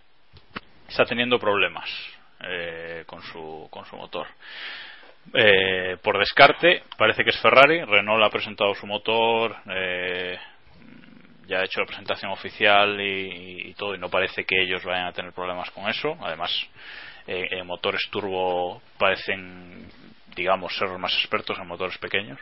está 0.88 1.04
teniendo 1.06 1.40
problemas 1.40 1.90
eh, 2.42 3.04
con, 3.08 3.24
su, 3.24 3.68
con 3.72 3.86
su 3.86 3.96
motor. 3.96 4.28
Eh, 5.34 5.98
por 6.04 6.20
descarte, 6.20 6.84
parece 6.96 7.24
que 7.24 7.32
es 7.32 7.42
Ferrari. 7.42 7.84
Renault 7.84 8.24
ha 8.24 8.30
presentado 8.30 8.76
su 8.76 8.86
motor, 8.86 9.56
eh, 9.68 10.38
ya 11.48 11.60
ha 11.60 11.66
hecho 11.66 11.82
la 11.82 11.88
presentación 11.88 12.32
oficial 12.32 13.02
y, 13.02 13.74
todo, 13.74 13.96
y 13.96 13.98
no 13.98 14.10
parece 14.10 14.46
que 14.46 14.62
ellos 14.62 14.84
vayan 14.84 15.08
a 15.08 15.12
tener 15.12 15.34
problemas 15.34 15.72
con 15.72 15.90
eso. 15.90 16.16
Además, 16.22 16.52
en 17.28 17.68
motores 17.68 18.08
turbo 18.10 18.82
parecen, 18.98 19.88
digamos, 20.36 20.76
ser 20.78 20.90
más 20.98 21.14
expertos 21.20 21.58
en 21.60 21.68
motores 21.68 21.98
pequeños. 21.98 22.40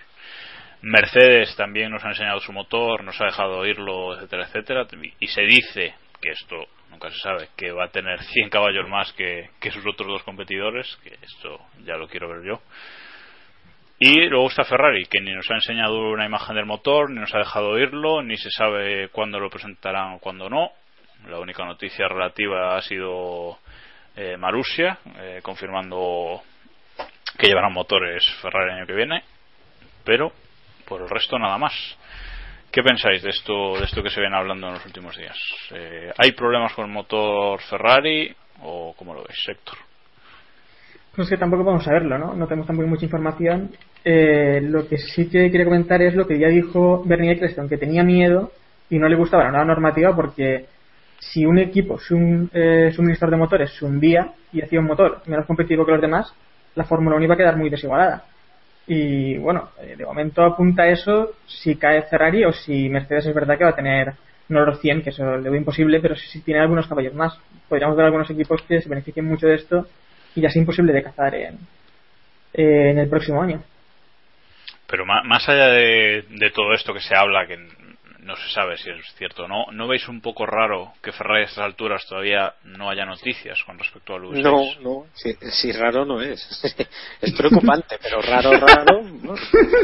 Mercedes 0.81 1.55
también 1.55 1.91
nos 1.91 2.03
ha 2.05 2.09
enseñado 2.09 2.39
su 2.39 2.53
motor, 2.53 3.03
nos 3.03 3.19
ha 3.19 3.25
dejado 3.25 3.57
oírlo, 3.57 4.13
etcétera, 4.13 4.43
etcétera. 4.45 4.87
Y 5.19 5.27
se 5.27 5.41
dice 5.41 5.95
que 6.21 6.29
esto 6.31 6.55
nunca 6.91 7.09
se 7.09 7.19
sabe, 7.19 7.49
que 7.57 7.71
va 7.71 7.85
a 7.85 7.89
tener 7.89 8.21
100 8.21 8.49
caballos 8.49 8.87
más 8.87 9.11
que, 9.13 9.49
sus 9.71 9.85
otros 9.85 10.07
dos 10.07 10.23
competidores, 10.23 10.97
que 11.03 11.17
esto 11.21 11.59
ya 11.83 11.95
lo 11.95 12.07
quiero 12.07 12.29
ver 12.29 12.45
yo. 12.45 12.61
Y 13.97 14.27
luego 14.27 14.47
está 14.47 14.63
Ferrari, 14.63 15.05
que 15.05 15.21
ni 15.21 15.33
nos 15.33 15.49
ha 15.49 15.55
enseñado 15.55 15.97
una 16.09 16.25
imagen 16.25 16.55
del 16.55 16.65
motor, 16.65 17.09
ni 17.09 17.19
nos 17.19 17.33
ha 17.33 17.39
dejado 17.39 17.69
oírlo, 17.69 18.21
ni 18.21 18.37
se 18.37 18.49
sabe 18.51 19.09
cuándo 19.09 19.39
lo 19.39 19.49
presentarán 19.49 20.13
o 20.13 20.19
cuándo 20.19 20.49
no. 20.49 20.71
La 21.27 21.39
única 21.39 21.65
noticia 21.65 22.07
relativa 22.07 22.77
ha 22.77 22.81
sido 22.81 23.57
eh, 24.15 24.37
Marussia, 24.37 24.99
eh, 25.19 25.39
confirmando 25.41 26.41
que 27.37 27.47
llevarán 27.47 27.73
motores 27.73 28.23
Ferrari 28.41 28.71
el 28.71 28.77
año 28.77 28.87
que 28.87 28.93
viene. 28.93 29.23
Pero 30.03 30.31
por 30.87 31.01
el 31.01 31.09
resto 31.09 31.37
nada 31.37 31.57
más. 31.57 31.73
¿Qué 32.71 32.83
pensáis 32.83 33.23
de 33.23 33.29
esto, 33.29 33.77
de 33.77 33.85
esto 33.85 34.03
que 34.03 34.09
se 34.09 34.19
viene 34.19 34.35
hablando 34.35 34.67
en 34.67 34.73
los 34.73 34.85
últimos 34.85 35.17
días? 35.17 35.37
Eh, 35.71 36.11
¿Hay 36.17 36.33
problemas 36.33 36.73
con 36.73 36.85
el 36.85 36.91
motor 36.91 37.61
Ferrari 37.61 38.35
o 38.63 38.93
cómo 38.97 39.13
lo 39.13 39.23
veis, 39.23 39.41
Héctor? 39.47 39.77
Pues 41.15 41.29
que 41.29 41.37
tampoco 41.37 41.63
podemos 41.63 41.85
saberlo, 41.85 42.17
¿no? 42.17 42.33
No 42.33 42.45
tenemos 42.47 42.67
tampoco 42.67 42.89
mucha 42.89 43.05
información. 43.05 43.71
Eh, 44.03 44.59
lo 44.61 44.87
que 44.89 44.97
sí 44.97 45.29
que 45.29 45.49
quería 45.49 45.63
comentar 45.63 46.01
es 46.01 46.15
lo 46.15 46.27
que 46.27 46.37
ya 46.37 46.49
dijo 46.49 47.01
Bernie 47.05 47.31
Eccleston, 47.31 47.69
que 47.69 47.77
tenía 47.77 48.03
miedo 48.03 48.51
y 48.89 48.99
no 48.99 49.07
le 49.07 49.15
gustaba 49.15 49.45
la 49.45 49.51
nueva 49.51 49.65
normativa 49.65 50.13
porque 50.13 50.65
si 51.19 51.45
un 51.45 51.57
equipo, 51.57 51.99
si 51.99 52.13
un 52.13 52.49
eh, 52.53 52.91
suministrador 52.93 53.31
de 53.31 53.37
motores 53.37 53.71
se 53.71 53.85
hundía 53.85 54.31
y 54.51 54.61
hacía 54.61 54.79
un 54.79 54.85
motor 54.85 55.21
menos 55.25 55.45
competitivo 55.45 55.85
que 55.85 55.91
los 55.93 56.01
demás, 56.01 56.33
la 56.75 56.83
Fórmula 56.83 57.15
1 57.15 57.25
iba 57.25 57.33
a 57.33 57.37
quedar 57.37 57.57
muy 57.57 57.69
desigualada. 57.69 58.23
Y 58.87 59.37
bueno, 59.37 59.69
eh, 59.81 59.95
de 59.97 60.05
momento 60.05 60.43
apunta 60.43 60.87
eso 60.87 61.31
si 61.47 61.75
cae 61.75 62.03
Ferrari 62.03 62.45
o 62.45 62.53
si 62.53 62.89
Mercedes 62.89 63.25
es 63.25 63.35
verdad 63.35 63.57
que 63.57 63.63
va 63.63 63.71
a 63.71 63.75
tener 63.75 64.13
no 64.47 64.63
los 64.63 64.79
100, 64.79 65.01
que 65.01 65.09
eso 65.09 65.37
le 65.37 65.49
veo 65.49 65.55
imposible, 65.55 65.99
pero 65.99 66.15
sí 66.15 66.41
tiene 66.41 66.59
algunos 66.59 66.87
caballos 66.87 67.15
más. 67.15 67.35
Podríamos 67.67 67.97
ver 67.97 68.05
algunos 68.05 68.29
equipos 68.29 68.61
que 68.61 68.79
se 68.79 68.89
beneficien 68.89 69.25
mucho 69.25 69.47
de 69.47 69.55
esto 69.55 69.87
y 70.35 70.41
ya 70.41 70.49
es 70.49 70.55
imposible 70.55 70.93
de 70.93 71.01
cazar 71.01 71.33
en, 71.33 71.57
en 72.53 72.99
el 72.99 73.09
próximo 73.09 73.41
año. 73.41 73.63
Pero 74.87 75.03
más 75.05 75.49
allá 75.49 75.67
de, 75.69 76.25
de 76.29 76.51
todo 76.51 76.73
esto 76.73 76.93
que 76.93 76.99
se 76.99 77.15
habla, 77.15 77.47
que 77.47 77.57
no 78.25 78.35
se 78.35 78.49
sabe 78.49 78.75
si 78.77 78.89
es 78.89 79.05
cierto 79.17 79.43
o 79.43 79.47
no, 79.47 79.67
¿no 79.71 79.87
veis 79.87 80.07
un 80.07 80.19
poco 80.19 80.47
raro 80.47 80.93
que 81.01 81.11
Ferrari 81.11 81.43
a 81.43 81.45
estas 81.45 81.63
alturas 81.63 82.03
todavía 82.07 82.55
no 82.63 82.89
haya 82.89 83.05
noticias 83.05 83.63
con 83.63 83.77
respecto 83.77 84.15
al 84.15 84.23
V6? 84.23 84.41
No, 84.41 84.81
no, 84.81 85.05
si, 85.13 85.33
si 85.51 85.71
raro 85.71 86.05
no 86.05 86.19
es. 86.19 86.41
es 87.21 87.33
preocupante, 87.33 87.99
pero 88.01 88.21
raro, 88.23 88.51
raro. 88.53 89.03
¿no? 89.03 89.35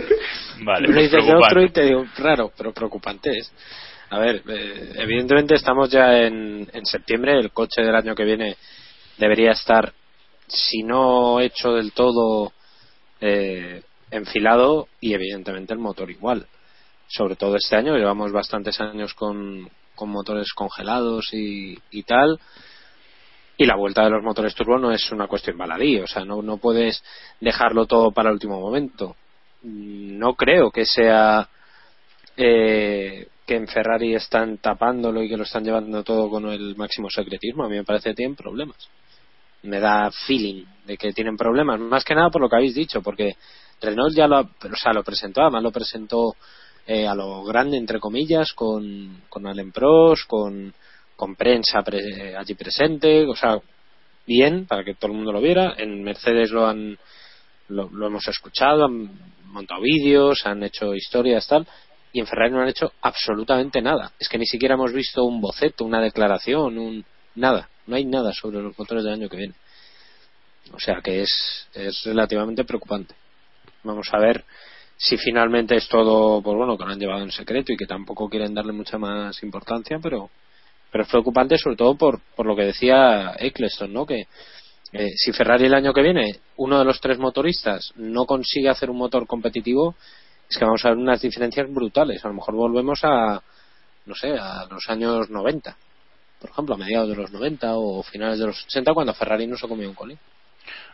Vale, 0.64 0.88
pues 0.88 1.12
dices 1.12 1.24
otro 1.32 1.62
y 1.62 1.70
te 1.70 1.84
digo 1.84 2.04
raro, 2.18 2.52
pero 2.58 2.74
preocupante 2.74 3.38
es. 3.38 3.54
A 4.10 4.18
ver, 4.18 4.42
eh, 4.50 4.94
evidentemente 4.96 5.54
estamos 5.54 5.92
ya 5.92 6.18
en, 6.18 6.68
en 6.74 6.86
septiembre, 6.86 7.38
el 7.38 7.52
coche 7.52 7.84
del 7.84 7.96
año 7.96 8.16
que 8.16 8.26
viene 8.26 8.58
debería 9.20 9.52
estar, 9.52 9.94
si 10.48 10.82
no 10.82 11.39
hecho 11.39 11.74
del 11.74 11.94
todo, 11.94 12.52
eh, 13.22 13.84
enfilado 14.10 14.88
y 15.00 15.14
evidentemente 15.14 15.74
el 15.74 15.80
motor 15.80 16.10
igual. 16.10 16.48
Sobre 17.12 17.36
todo 17.36 17.57
este 17.57 17.76
año, 17.76 17.97
llevamos 17.97 18.32
bastantes 18.32 18.80
años 18.80 19.14
con, 19.14 19.70
con 19.95 20.09
motores 20.09 20.53
congelados 20.53 21.34
y, 21.34 21.78
y 21.91 22.03
tal. 22.03 22.39
Y 23.57 23.66
la 23.66 23.76
vuelta 23.76 24.03
de 24.03 24.09
los 24.09 24.24
motores 24.24 24.55
turbo 24.55 24.78
no 24.78 24.91
es 24.91 25.12
una 25.12 25.28
cuestión 25.28 25.57
baladí, 25.57 25.99
o 25.99 26.07
sea, 26.07 26.24
no, 26.24 26.41
no 26.41 26.57
puedes 26.57 27.03
dejarlo 27.41 27.86
todo 27.86 28.12
para 28.12 28.30
el 28.30 28.36
último 28.36 28.59
momento. 28.62 29.16
No 29.64 30.36
creo 30.36 30.72
que 30.72 30.86
sea 30.86 31.49
eh, 32.38 33.28
que 33.45 33.55
en 33.55 33.68
Ferrari 33.68 34.16
están 34.16 34.59
tapándolo 34.59 35.22
y 35.22 35.28
que 35.28 35.36
lo 35.36 35.43
están 35.43 35.66
llevando 35.66 36.03
todo 36.03 36.30
con 36.30 36.47
el 36.49 36.76
máximo 36.78 37.09
secretismo. 37.09 37.66
A 37.66 37.70
mí 37.70 37.76
me 37.76 37.84
parece 37.84 38.09
que 38.09 38.16
tienen 38.16 38.38
problemas. 38.38 38.89
Me 39.64 39.80
da 39.82 40.09
feeling 40.09 40.64
de 40.86 40.97
que 40.97 41.12
tienen 41.12 41.36
problemas, 41.36 41.80
más 41.80 42.05
que 42.05 42.16
nada 42.16 42.30
por 42.30 42.41
lo 42.41 42.49
que 42.49 42.55
habéis 42.55 42.74
dicho, 42.74 43.01
porque 43.01 43.36
Renault 43.82 44.16
ya 44.16 44.28
lo, 44.28 44.39
o 44.39 44.76
sea, 44.82 44.93
lo 44.93 45.03
presentó, 45.03 45.41
además 45.41 45.62
lo 45.62 45.72
presentó 45.72 46.36
eh, 46.88 47.07
a 47.07 47.15
lo 47.15 47.43
grande, 47.43 47.77
entre 47.77 47.99
comillas, 47.99 48.53
con, 48.53 49.21
con 49.29 49.47
Allen 49.47 49.71
Prost, 49.71 50.27
con, 50.27 50.73
con 51.15 51.36
prensa 51.36 51.82
pre- 51.84 52.36
allí 52.36 52.55
presente, 52.55 53.25
o 53.25 53.36
sea, 53.36 53.59
bien, 54.25 54.65
para 54.65 54.84
que 54.84 54.95
todo 54.95 55.11
el 55.11 55.17
mundo 55.17 55.32
lo 55.32 55.41
viera. 55.41 55.75
En 55.77 56.03
Mercedes 56.03 56.51
lo 56.51 56.67
han 56.67 56.97
lo, 57.69 57.89
lo 57.89 58.07
hemos 58.07 58.27
escuchado, 58.27 58.86
han 58.86 59.09
montado 59.45 59.82
vídeos, 59.82 60.45
han 60.45 60.63
hecho 60.63 60.93
historias, 60.93 61.47
tal, 61.47 61.67
y 62.13 62.19
en 62.19 62.27
Ferrari 62.27 62.51
no 62.51 62.61
han 62.61 62.69
hecho 62.69 62.91
absolutamente 63.01 63.82
nada. 63.82 64.11
Es 64.19 64.27
que 64.27 64.38
ni 64.38 64.45
siquiera 64.45 64.75
hemos 64.75 64.91
visto 64.91 65.23
un 65.23 65.39
boceto, 65.39 65.86
una 65.86 66.01
declaración, 66.01 66.77
un 66.77 67.05
nada. 67.36 67.69
No 67.88 67.95
hay 67.95 68.05
nada 68.05 68.34
sobre 68.34 68.61
los 68.61 68.77
motores 68.77 69.03
del 69.03 69.13
año 69.13 69.29
que 69.29 69.38
viene. 69.38 69.53
O 70.73 70.79
sea 70.79 71.01
que 71.01 71.21
es, 71.21 71.67
es 71.73 72.03
relativamente 72.03 72.63
preocupante. 72.63 73.15
Vamos 73.84 74.07
a 74.11 74.19
ver 74.19 74.43
si 75.02 75.18
finalmente 75.18 75.76
es 75.76 75.88
todo, 75.88 76.43
pues 76.43 76.56
bueno, 76.56 76.78
que 76.78 76.86
lo 76.86 76.91
han 76.91 76.99
llevado 76.99 77.24
en 77.24 77.32
secreto 77.32 77.74
y 77.74 77.78
que 77.78 77.88
tampoco 77.88 78.30
quieren 78.30 78.54
darle 78.54 78.72
mucha 78.72 78.99
más 78.99 79.41
importancia, 79.41 79.97
pero, 79.99 80.30
pero 80.91 81.04
es 81.04 81.10
preocupante 81.10 81.58
sobre 81.58 81.76
todo 81.76 81.95
por, 81.95 82.22
por 82.36 82.45
lo 82.45 82.56
que 82.56 82.66
decía 82.66 83.34
Eccleston, 83.39 83.91
¿no? 83.91 84.06
Que 84.06 84.28
eh, 84.93 85.10
si 85.16 85.32
Ferrari 85.32 85.66
el 85.66 85.74
año 85.74 85.91
que 85.91 86.04
viene, 86.04 86.41
uno 86.58 86.78
de 86.78 86.86
los 86.86 87.02
tres 87.02 87.18
motoristas 87.18 87.91
no 87.95 88.26
consigue 88.26 88.70
hacer 88.70 88.91
un 88.91 88.97
motor 88.97 89.26
competitivo, 89.26 89.95
es 90.47 90.56
que 90.56 90.66
vamos 90.66 90.86
a 90.86 90.89
ver 90.89 90.97
unas 90.99 91.20
diferencias 91.20 91.68
brutales. 91.74 92.24
A 92.24 92.28
lo 92.28 92.36
mejor 92.36 92.54
volvemos 92.54 92.99
a, 93.04 93.41
no 94.06 94.14
sé, 94.14 94.38
a 94.38 94.68
los 94.70 94.88
años 94.88 95.32
90, 95.32 95.78
por 96.39 96.52
ejemplo, 96.52 96.76
a 96.76 96.78
mediados 96.78 97.10
de 97.10 97.16
los 97.16 97.32
90 97.32 97.76
o 97.76 98.04
finales 98.04 98.38
de 98.38 98.45
los 98.45 98.64
80, 98.66 98.93
cuando 98.93 99.16
Ferrari 99.16 99.47
no 99.47 99.58
se 99.58 99.68
comió 99.68 99.89
un 99.89 99.95
colín. 99.95 100.20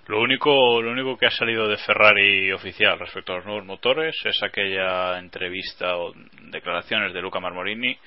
Lo 0.08 0.22
único, 0.22 0.82
lo 0.82 0.92
único 0.92 1.18
que 1.18 1.26
ha 1.26 1.32
salido 1.32 1.68
de 1.68 1.78
Ferrari 1.78 2.52
oficial 2.54 2.98
respecto 2.98 3.34
a 3.34 3.38
los 3.38 3.46
nuevos 3.46 3.66
motores 3.66 4.16
es 4.24 4.42
aquella 4.42 5.20
entrevista 5.20 5.98
o 5.98 6.14
declaraciones 6.50 7.14
de 7.14 7.22
Luca 7.22 7.40
Marmorini 7.42 7.98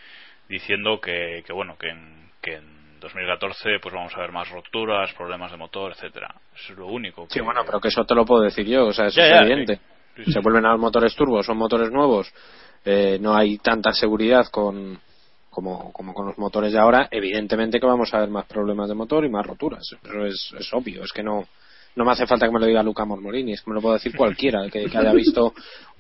diciendo 0.49 0.99
que, 1.01 1.43
que 1.47 1.53
bueno, 1.53 1.77
que 1.79 1.89
en, 1.91 2.31
que 2.41 2.55
en 2.55 2.99
2014 3.01 3.79
pues 3.83 3.95
vamos 3.95 4.15
a 4.17 4.21
ver 4.21 4.33
más 4.33 4.49
roturas, 4.51 5.13
problemas 5.15 5.51
de 5.51 5.59
motor, 5.59 5.93
etcétera. 5.93 6.35
Eso 6.55 6.73
es 6.73 6.79
lo 6.79 6.87
único. 6.87 7.27
Que... 7.29 7.35
Sí, 7.35 7.41
bueno, 7.41 7.63
pero 7.67 7.81
que 7.81 7.89
eso 7.89 8.05
te 8.05 8.15
lo 8.15 8.25
puedo 8.25 8.43
decir 8.43 8.67
yo, 8.67 8.87
o 8.87 8.93
sea, 8.93 9.07
eso 9.07 9.21
Ya, 9.21 9.27
es 9.27 9.31
ya, 9.41 9.47
evidente. 9.47 9.77
sí. 10.17 10.25
Sí, 10.25 10.33
Se 10.33 10.41
vuelven 10.41 10.67
a 10.67 10.73
los 10.73 10.81
motores 10.81 11.15
turbos, 11.15 11.47
son 11.47 11.57
motores 11.57 11.91
nuevos, 11.91 12.33
eh, 12.85 13.19
no 13.21 13.35
hay 13.37 13.59
tanta 13.59 13.93
seguridad 13.93 14.47
con 14.51 14.99
como, 15.51 15.93
como 15.93 16.15
con 16.15 16.27
los 16.27 16.39
motores 16.39 16.73
de 16.73 16.79
ahora, 16.79 17.09
evidentemente 17.11 17.81
que 17.81 17.87
vamos 17.87 18.13
a 18.15 18.21
ver 18.21 18.29
más 18.29 18.47
problemas 18.47 18.89
de 18.89 18.95
motor 18.95 19.25
y 19.25 19.29
más 19.29 19.45
roturas. 19.47 19.83
Eso 20.03 20.25
es, 20.25 20.55
es 20.59 20.73
obvio, 20.73 21.03
es 21.05 21.13
que 21.13 21.23
no, 21.25 21.47
no 21.97 22.05
me 22.05 22.13
hace 22.13 22.27
falta 22.27 22.47
que 22.47 22.53
me 22.53 22.61
lo 22.61 22.67
diga 22.67 22.83
Luca 22.83 23.05
Mormorini, 23.05 23.53
es 23.53 23.63
que 23.63 23.71
me 23.71 23.75
lo 23.75 23.81
puedo 23.83 23.95
decir 23.95 24.15
cualquiera 24.17 24.61
que, 24.71 24.85
que 24.87 24.97
haya 24.99 25.13
visto 25.13 25.53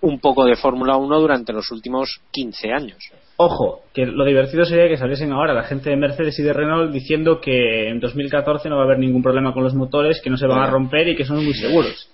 un 0.03 0.18
poco 0.20 0.45
de 0.45 0.57
Fórmula 0.57 0.97
1 0.97 1.20
durante 1.20 1.53
los 1.53 1.70
últimos 1.70 2.20
15 2.30 2.72
años. 2.72 2.99
Ojo, 3.36 3.82
que 3.93 4.07
lo 4.07 4.24
divertido 4.24 4.64
sería 4.64 4.88
que 4.88 4.97
saliesen 4.97 5.32
ahora 5.32 5.53
la 5.55 5.64
gente 5.64 5.91
de 5.91 5.97
Mercedes 5.97 6.38
y 6.38 6.43
de 6.43 6.53
Renault 6.53 6.93
diciendo 6.93 7.41
que 7.41 7.88
en 7.88 7.99
2014 8.01 8.68
no 8.68 8.76
va 8.76 8.82
a 8.82 8.84
haber 8.84 8.99
ningún 8.99 9.22
problema 9.22 9.53
con 9.53 9.62
los 9.64 9.74
motores, 9.74 10.20
que 10.22 10.30
no 10.30 10.36
se 10.36 10.47
van 10.47 10.61
a 10.62 10.66
romper 10.70 11.09
y 11.09 11.16
que 11.16 11.24
son 11.24 11.45
muy 11.45 11.55
seguros. 11.55 12.11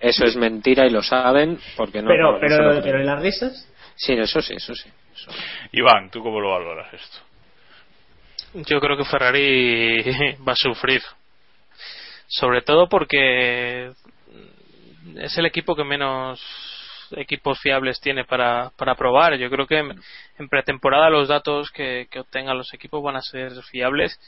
Eso 0.00 0.24
es 0.24 0.36
mentira 0.36 0.86
y 0.86 0.90
lo 0.90 1.02
saben 1.02 1.58
porque 1.76 2.02
no. 2.02 2.08
pero, 2.08 2.32
no- 2.32 2.38
pero, 2.40 2.82
pero 2.82 3.00
en 3.00 3.06
las 3.06 3.22
risas, 3.22 3.70
Sí, 3.96 4.12
eso 4.14 4.40
sí, 4.42 4.54
eso 4.56 4.74
sí. 4.74 4.88
eso. 5.14 5.30
Iván, 5.72 6.10
¿tú 6.10 6.20
cómo 6.20 6.40
lo 6.40 6.50
valoras 6.50 6.92
esto? 6.92 7.18
Yo 8.68 8.80
creo 8.80 8.96
que 8.96 9.04
Ferrari 9.04 10.02
va 10.46 10.52
a 10.52 10.56
sufrir. 10.56 11.00
Sobre 12.34 12.62
todo 12.62 12.88
porque 12.88 13.92
es 15.16 15.38
el 15.38 15.46
equipo 15.46 15.76
que 15.76 15.84
menos 15.84 16.42
equipos 17.12 17.60
fiables 17.60 18.00
tiene 18.00 18.24
para, 18.24 18.72
para 18.76 18.96
probar. 18.96 19.36
Yo 19.36 19.48
creo 19.50 19.68
que 19.68 19.78
en, 19.78 20.48
pretemporada 20.48 21.10
los 21.10 21.28
datos 21.28 21.70
que, 21.70 22.08
que 22.10 22.18
obtengan 22.18 22.58
los 22.58 22.74
equipos 22.74 23.00
van 23.04 23.14
a 23.14 23.22
ser 23.22 23.52
fiables. 23.70 24.18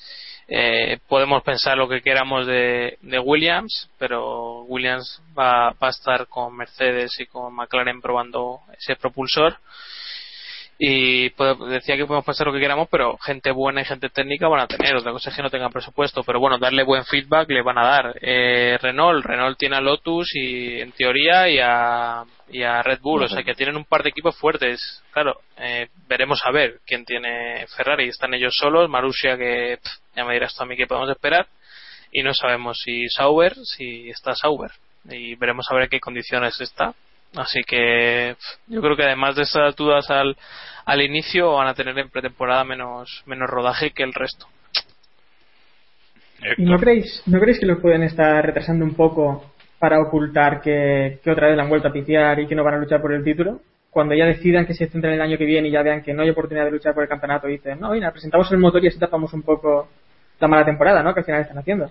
Eh, 0.47 1.01
podemos 1.09 1.43
pensar 1.43 1.77
lo 1.77 1.89
que 1.89 2.01
queramos 2.01 2.47
de, 2.47 2.97
de 3.01 3.19
Williams, 3.19 3.91
pero 3.99 4.63
Williams 4.63 5.21
va, 5.37 5.71
va 5.71 5.89
a 5.89 5.91
estar 5.91 6.29
con 6.29 6.57
Mercedes 6.57 7.19
y 7.19 7.27
con 7.27 7.53
McLaren 7.55 8.01
probando 8.01 8.61
ese 8.79 8.95
propulsor 8.95 9.59
y 10.79 11.31
decía 11.31 11.97
que 11.97 12.05
podemos 12.05 12.25
pensar 12.25 12.47
lo 12.47 12.53
que 12.53 12.61
queramos 12.61 12.89
pero 12.91 13.17
gente 13.19 13.51
buena 13.51 13.81
y 13.81 13.87
gente 13.87 14.11
técnica 14.11 14.47
van 14.49 14.61
a 14.61 14.67
tener. 14.67 14.95
Otra 14.95 15.13
cosa 15.13 15.31
es 15.31 15.37
que 15.37 15.43
no 15.43 15.51
tengan 15.51 15.73
presupuesto 15.73 16.23
pero 16.23 16.39
bueno 16.39 16.59
darle 16.59 16.83
buen 16.83 17.05
feedback 17.05 17.49
le 17.49 17.63
van 17.63 17.79
a 17.79 17.87
dar. 17.87 18.19
Eh, 18.21 18.77
Renault 18.81 19.25
Renault 19.25 19.59
tiene 19.59 19.77
a 19.77 19.81
Lotus 19.81 20.35
y 20.35 20.81
en 20.81 20.93
teoría 20.93 21.49
y 21.49 21.59
a, 21.61 22.25
y 22.51 22.63
a 22.63 22.83
Red 22.83 23.01
Bull. 23.01 23.23
O 23.23 23.29
sea 23.29 23.43
que 23.43 23.55
tienen 23.55 23.77
un 23.77 23.87
par 23.87 24.03
de 24.03 24.11
equipos 24.11 24.37
fuertes. 24.37 25.03
Claro 25.13 25.41
eh, 25.57 25.89
veremos 26.09 26.43
a 26.45 26.51
ver 26.51 26.81
quién 26.87 27.07
tiene 27.07 27.67
Ferrari. 27.75 28.09
Están 28.09 28.35
ellos 28.35 28.55
solos 28.55 28.91
Marussia 28.91 29.39
que 29.39 29.79
pff, 29.83 29.93
ya 30.15 30.25
me 30.25 30.35
dirás 30.35 30.55
tú 30.55 30.63
a 30.63 30.67
mí 30.67 30.77
qué 30.77 30.87
podemos 30.87 31.11
esperar. 31.11 31.47
Y 32.13 32.23
no 32.23 32.35
sabemos 32.35 32.79
si 32.85 33.09
Sauber 33.09 33.55
si 33.65 34.11
está 34.11 34.35
Sauber. 34.35 34.73
Y 35.09 35.37
veremos 35.37 35.67
a 35.71 35.75
ver 35.75 35.85
en 35.85 35.91
qué 35.91 36.01
condiciones 36.01 36.61
está 36.61 36.95
Así 37.37 37.63
que 37.67 38.37
yo 38.67 38.81
creo 38.81 38.97
que 38.97 39.05
además 39.05 39.37
de 39.37 39.43
esas 39.43 39.77
dudas 39.77 40.11
al, 40.11 40.37
al 40.85 41.03
inicio 41.03 41.53
van 41.53 41.69
a 41.69 41.75
tener 41.75 41.99
en 41.99 42.11
pretemporada 42.11 42.65
menos, 42.65 43.23
menos 43.27 43.49
rodaje 43.49 43.91
que 43.91 44.03
el 44.03 44.15
resto. 44.15 44.47
¿Y 46.57 46.65
no 46.65 46.79
creéis, 46.79 47.23
no 47.27 47.39
creéis 47.39 47.61
que 47.61 47.67
lo 47.67 47.81
pueden 47.81 48.03
estar 48.03 48.45
retrasando 48.45 48.85
un 48.85 48.95
poco 48.95 49.53
para 49.79 50.01
ocultar 50.01 50.61
que, 50.61 51.19
que 51.23 51.31
otra 51.31 51.49
vez 51.49 51.57
la 51.57 51.65
han 51.65 51.69
vuelto 51.69 51.89
a 51.89 51.93
piciar 51.93 52.39
y 52.41 52.47
que 52.47 52.55
no 52.55 52.65
van 52.65 52.75
a 52.75 52.79
luchar 52.79 53.01
por 53.01 53.13
el 53.13 53.25
título? 53.25 53.61
Cuando 53.91 54.15
ya 54.15 54.27
decidan 54.27 54.67
que 54.67 54.75
se 54.75 54.89
centren 54.89 55.15
el 55.15 55.23
año 55.23 55.39
que 55.39 55.47
viene 55.47 55.69
y 55.69 55.73
ya 55.73 55.83
vean 55.83 56.03
que 56.03 56.13
no 56.13 56.23
hay 56.23 56.31
oportunidad 56.31 56.67
de 56.67 56.73
luchar 56.73 56.93
por 56.93 57.03
el 57.03 57.09
campeonato, 57.09 57.47
dicen, 57.47 57.81
no, 57.81 57.91
mira, 57.91 58.13
presentamos 58.13 58.51
el 58.53 58.59
motor 58.59 58.85
y 58.85 58.89
así 58.89 58.99
tapamos 58.99 59.33
un 59.33 59.43
poco 59.43 59.89
la 60.39 60.49
mala 60.49 60.67
temporada, 60.67 61.03
¿no? 61.03 61.15
Que 61.15 61.21
al 61.21 61.27
final 61.27 61.41
están 61.41 61.59
haciendo. 61.59 61.91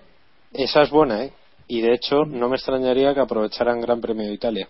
Esa 0.52 0.82
es 0.82 0.90
buena, 0.90 1.24
¿eh? 1.24 1.32
Y 1.66 1.80
de 1.80 1.94
hecho, 1.94 2.24
no 2.24 2.48
me 2.48 2.54
extrañaría 2.56 3.12
que 3.12 3.20
aprovecharan 3.20 3.80
Gran 3.80 4.00
Premio 4.00 4.28
de 4.28 4.34
Italia. 4.34 4.68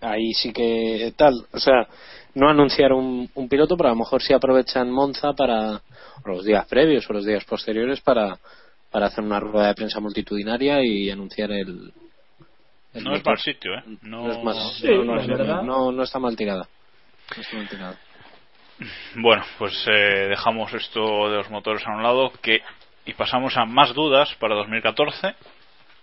Ahí 0.00 0.32
sí 0.34 0.52
que 0.52 1.12
tal. 1.16 1.34
O 1.52 1.58
sea, 1.58 1.86
no 2.34 2.48
anunciar 2.48 2.92
un, 2.92 3.28
un 3.34 3.48
piloto, 3.48 3.76
pero 3.76 3.88
a 3.88 3.92
lo 3.92 3.98
mejor 3.98 4.22
sí 4.22 4.32
aprovechan 4.32 4.90
Monza 4.90 5.32
para. 5.32 5.72
o 6.24 6.28
los 6.28 6.44
días 6.44 6.66
previos 6.66 7.08
o 7.08 7.12
los 7.12 7.24
días 7.26 7.44
posteriores 7.44 8.00
para, 8.00 8.38
para 8.90 9.06
hacer 9.06 9.24
una 9.24 9.40
rueda 9.40 9.68
de 9.68 9.74
prensa 9.74 9.98
multitudinaria 10.00 10.84
y 10.84 11.10
anunciar 11.10 11.50
el. 11.50 11.92
el 12.94 13.04
No 13.04 13.12
es 13.12 13.18
motor. 13.18 13.32
mal 13.34 13.38
sitio, 13.38 13.74
¿eh? 13.74 13.82
No, 14.02 14.22
No 14.42 14.50
es 14.52 14.76
Sí, 14.80 14.88
no, 15.04 15.20
es- 15.20 15.26
verdad. 15.26 15.62
no- 15.62 15.90
no 15.92 16.02
está 16.04 16.18
mal 16.18 16.36
tirada. 16.36 16.68
No 17.36 17.42
está 17.42 17.56
mal 17.56 17.68
tirada. 17.68 17.98
Bueno, 19.16 19.42
pues 19.58 19.74
eh, 19.88 20.28
dejamos 20.28 20.72
esto 20.72 21.28
de 21.30 21.36
los 21.38 21.50
motores 21.50 21.84
a 21.86 21.90
un 21.90 22.02
lado 22.04 22.30
que 22.40 22.60
y 23.04 23.14
pasamos 23.14 23.56
a 23.56 23.64
más 23.64 23.92
dudas 23.94 24.32
para 24.38 24.54
2014. 24.54 25.34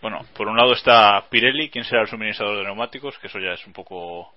Bueno, 0.05 0.23
por 0.35 0.47
un 0.47 0.55
lado 0.55 0.73
está 0.73 1.25
Pirelli, 1.31 1.71
quién 1.71 1.83
será 1.83 2.03
el 2.03 2.07
suministrador 2.07 2.57
de 2.59 2.63
neumáticos, 2.65 3.17
que 3.17 3.25
eso 3.25 3.39
ya 3.39 3.53
es 3.53 3.65
un 3.65 3.73
poco 3.73 4.35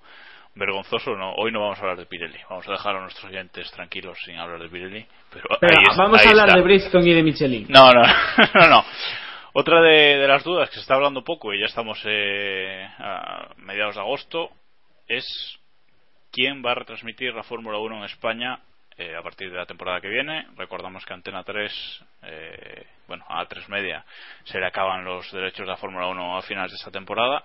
vergonzoso, 0.54 1.14
no. 1.14 1.34
Hoy 1.34 1.52
no 1.52 1.60
vamos 1.60 1.76
a 1.76 1.82
hablar 1.82 1.98
de 1.98 2.06
Pirelli. 2.06 2.38
Vamos 2.48 2.66
a 2.66 2.72
dejar 2.72 2.96
a 2.96 3.02
nuestros 3.02 3.26
oyentes 3.30 3.70
tranquilos 3.72 4.16
sin 4.24 4.38
hablar 4.38 4.60
de 4.62 4.70
Pirelli. 4.70 5.04
Pero, 5.30 5.44
Pero 5.60 5.76
ahí 5.76 5.84
es- 5.90 5.94
vamos 5.98 6.20
ahí 6.22 6.26
a 6.26 6.30
hablar 6.30 6.46
está. 6.48 6.56
de 6.58 6.64
Bridgestone 6.64 7.10
y 7.10 7.12
de 7.12 7.22
Michelin. 7.22 7.66
No, 7.68 7.92
no, 7.92 8.00
no, 8.54 8.68
no. 8.70 8.84
Otra 9.52 9.82
de, 9.82 10.16
de 10.16 10.26
las 10.26 10.42
dudas 10.42 10.70
que 10.70 10.76
se 10.76 10.80
está 10.80 10.94
hablando 10.94 11.22
poco 11.22 11.52
y 11.52 11.60
ya 11.60 11.66
estamos 11.66 12.00
eh, 12.06 12.88
a 12.98 13.48
mediados 13.58 13.96
de 13.96 14.00
agosto 14.00 14.48
es 15.06 15.26
quién 16.32 16.64
va 16.64 16.70
a 16.70 16.76
retransmitir 16.76 17.34
la 17.34 17.42
Fórmula 17.42 17.76
1 17.76 17.94
en 17.98 18.04
España 18.04 18.58
eh, 18.98 19.14
a 19.16 19.22
partir 19.22 19.50
de 19.50 19.56
la 19.56 19.66
temporada 19.66 20.00
que 20.00 20.08
viene. 20.08 20.46
Recordamos 20.56 21.04
que 21.06 21.14
Antena 21.14 21.44
3, 21.44 22.04
eh, 22.22 22.86
bueno, 23.06 23.24
a 23.28 23.46
3 23.46 23.68
media 23.68 24.04
se 24.44 24.58
le 24.58 24.66
acaban 24.66 25.04
los 25.04 25.30
derechos 25.32 25.60
de 25.60 25.72
la 25.72 25.76
Fórmula 25.76 26.08
1 26.08 26.36
a 26.36 26.42
finales 26.42 26.72
de 26.72 26.76
esta 26.76 26.90
temporada 26.90 27.44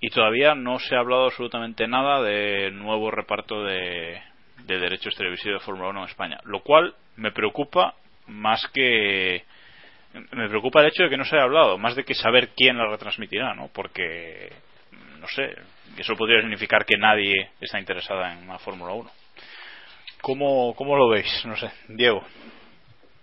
y 0.00 0.10
todavía 0.10 0.54
no 0.54 0.78
se 0.78 0.94
ha 0.94 1.00
hablado 1.00 1.26
absolutamente 1.26 1.86
nada 1.88 2.22
de 2.22 2.70
nuevo 2.70 3.10
reparto 3.10 3.64
de, 3.64 4.22
de 4.64 4.78
derechos 4.78 5.14
televisivos 5.14 5.60
de 5.60 5.64
Fórmula 5.64 5.90
1 5.90 6.00
en 6.00 6.08
España, 6.08 6.40
lo 6.44 6.60
cual 6.60 6.94
me 7.16 7.32
preocupa 7.32 7.94
más 8.26 8.66
que 8.72 9.44
me 10.12 10.48
preocupa 10.48 10.80
el 10.80 10.88
hecho 10.88 11.04
de 11.04 11.10
que 11.10 11.16
no 11.16 11.24
se 11.24 11.36
haya 11.36 11.44
hablado, 11.44 11.78
más 11.78 11.94
de 11.94 12.04
que 12.04 12.14
saber 12.14 12.50
quién 12.56 12.76
la 12.76 12.86
retransmitirá, 12.86 13.54
¿no? 13.54 13.68
Porque 13.72 14.52
no 15.20 15.28
sé, 15.28 15.54
eso 15.96 16.16
podría 16.16 16.40
significar 16.40 16.84
que 16.84 16.96
nadie 16.96 17.50
está 17.60 17.78
interesada 17.78 18.32
en 18.32 18.48
la 18.48 18.58
Fórmula 18.58 18.92
1. 18.92 19.10
¿Cómo, 20.22 20.74
¿Cómo 20.74 20.96
lo 20.96 21.08
veis? 21.08 21.26
No 21.46 21.56
sé, 21.56 21.70
Diego. 21.88 22.22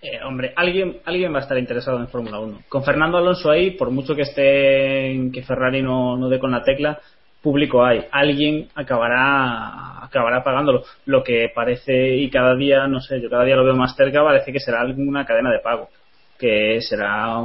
Eh, 0.01 0.19
hombre, 0.23 0.53
alguien, 0.55 0.97
alguien 1.05 1.33
va 1.33 1.39
a 1.39 1.41
estar 1.41 1.57
interesado 1.57 1.99
en 1.99 2.07
Fórmula 2.07 2.39
1. 2.39 2.63
Con 2.69 2.83
Fernando 2.83 3.17
Alonso 3.17 3.49
ahí, 3.49 3.71
por 3.71 3.89
mucho 3.89 4.15
que 4.15 4.21
esté 4.21 5.31
que 5.33 5.43
Ferrari 5.43 5.81
no, 5.81 6.17
no 6.17 6.29
dé 6.29 6.39
con 6.39 6.51
la 6.51 6.63
tecla, 6.63 6.99
público 7.41 7.83
hay. 7.83 8.05
Alguien 8.11 8.69
acabará 8.75 10.03
acabará 10.03 10.43
pagándolo. 10.43 10.83
Lo 11.05 11.23
que 11.23 11.51
parece, 11.53 12.15
y 12.15 12.29
cada 12.29 12.55
día, 12.55 12.87
no 12.87 12.99
sé, 12.99 13.21
yo 13.21 13.29
cada 13.29 13.43
día 13.43 13.55
lo 13.55 13.63
veo 13.63 13.75
más 13.75 13.95
cerca, 13.95 14.23
parece 14.23 14.51
que 14.51 14.59
será 14.59 14.81
alguna 14.81 15.25
cadena 15.25 15.51
de 15.51 15.59
pago. 15.59 15.89
Que 16.37 16.79
será, 16.81 17.41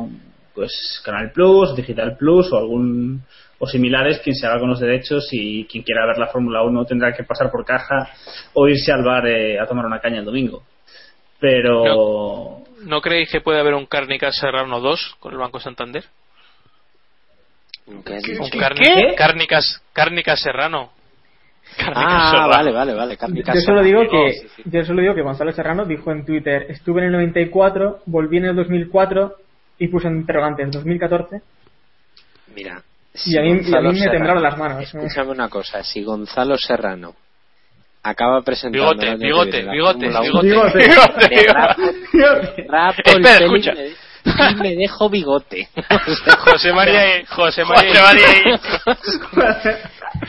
pues, 0.55 1.03
Canal 1.05 1.33
Plus, 1.33 1.75
Digital 1.77 2.17
Plus 2.17 2.53
o 2.53 2.59
algún 2.59 3.23
o 3.65 3.67
similares 3.69 4.19
quien 4.25 4.35
se 4.35 4.45
haga 4.45 4.59
con 4.59 4.71
los 4.71 4.81
derechos 4.81 5.29
y 5.31 5.67
quien 5.67 5.85
quiera 5.85 6.05
ver 6.05 6.19
la 6.19 6.27
Fórmula 6.27 6.65
1 6.65 6.85
tendrá 6.85 7.13
que 7.13 7.23
pasar 7.23 7.49
por 7.49 7.65
caja 7.65 8.09
o 8.55 8.67
irse 8.67 8.91
al 8.91 9.05
bar 9.05 9.25
eh, 9.29 9.61
a 9.61 9.67
tomar 9.67 9.87
una 9.87 10.01
caña 10.01 10.19
el 10.19 10.25
domingo. 10.25 10.65
Pero 11.39 12.65
¿No 12.85 13.01
creéis 13.01 13.31
que 13.31 13.41
puede 13.41 13.61
haber 13.61 13.75
un 13.75 13.87
Cárnicas 13.87 14.37
Serrano 14.37 14.81
2 14.81 15.17
con 15.21 15.33
el 15.33 15.39
Banco 15.39 15.61
Santander? 15.61 16.03
Un 17.87 18.03
Carni- 18.03 19.15
Cárnicas, 19.17 19.83
Cárnicas 19.93 20.41
Serrano. 20.41 20.91
Cárnicas 21.77 22.05
Ah, 22.05 22.31
Serrano. 22.31 22.49
vale, 22.49 22.73
vale, 22.73 22.95
vale. 22.95 23.17
Cárnicas 23.17 23.55
Yo 23.55 23.61
solo 23.61 23.83
digo 23.83 24.01
Serrano. 24.01 24.25
que 24.27 24.33
Sí, 24.33 24.49
sí. 24.57 24.63
yo 24.67 24.85
solo 24.85 25.03
digo 25.03 25.15
que 25.15 25.23
Gonzalo 25.23 25.53
Serrano 25.53 25.85
dijo 25.85 26.11
en 26.11 26.25
Twitter 26.25 26.67
estuve 26.69 27.01
en 27.01 27.07
el 27.07 27.13
94, 27.13 28.01
volví 28.07 28.39
en 28.39 28.47
el 28.47 28.57
2004 28.57 29.37
y 29.79 29.87
puse 29.89 30.09
en 30.09 30.17
interrogantes 30.19 30.71
2014 30.73 31.41
Mira. 32.55 32.83
Y 33.27 33.39
a 33.39 33.43
mí, 33.43 33.61
y 33.67 33.75
a 33.75 33.81
mí 33.81 34.01
me 34.01 34.09
temblaron 34.09 34.43
las 34.43 34.57
manos. 34.59 34.83
Escúchame 34.83 35.31
una 35.31 35.49
cosa, 35.49 35.83
si 35.83 36.03
Gonzalo 36.03 36.57
Serrano 36.57 37.15
acaba 38.05 38.43
presentando 38.43 38.91
Bigote, 38.95 39.15
bigote, 39.17 39.63
bigote, 39.71 40.11
Fórmula 40.11 40.21
1, 40.33 40.43
bigote. 40.43 40.79
Bigote. 41.31 42.67
rapo- 42.69 43.03
el 43.05 43.25
Espera, 43.25 43.45
escucha. 43.45 43.73
me- 43.75 44.51
y 44.51 44.55
me 44.57 44.77
dejo 44.77 45.09
bigote. 45.11 45.69
José 46.39 46.73
María 46.73 47.21
y- 47.21 47.25
José 47.27 47.65
María, 47.65 47.93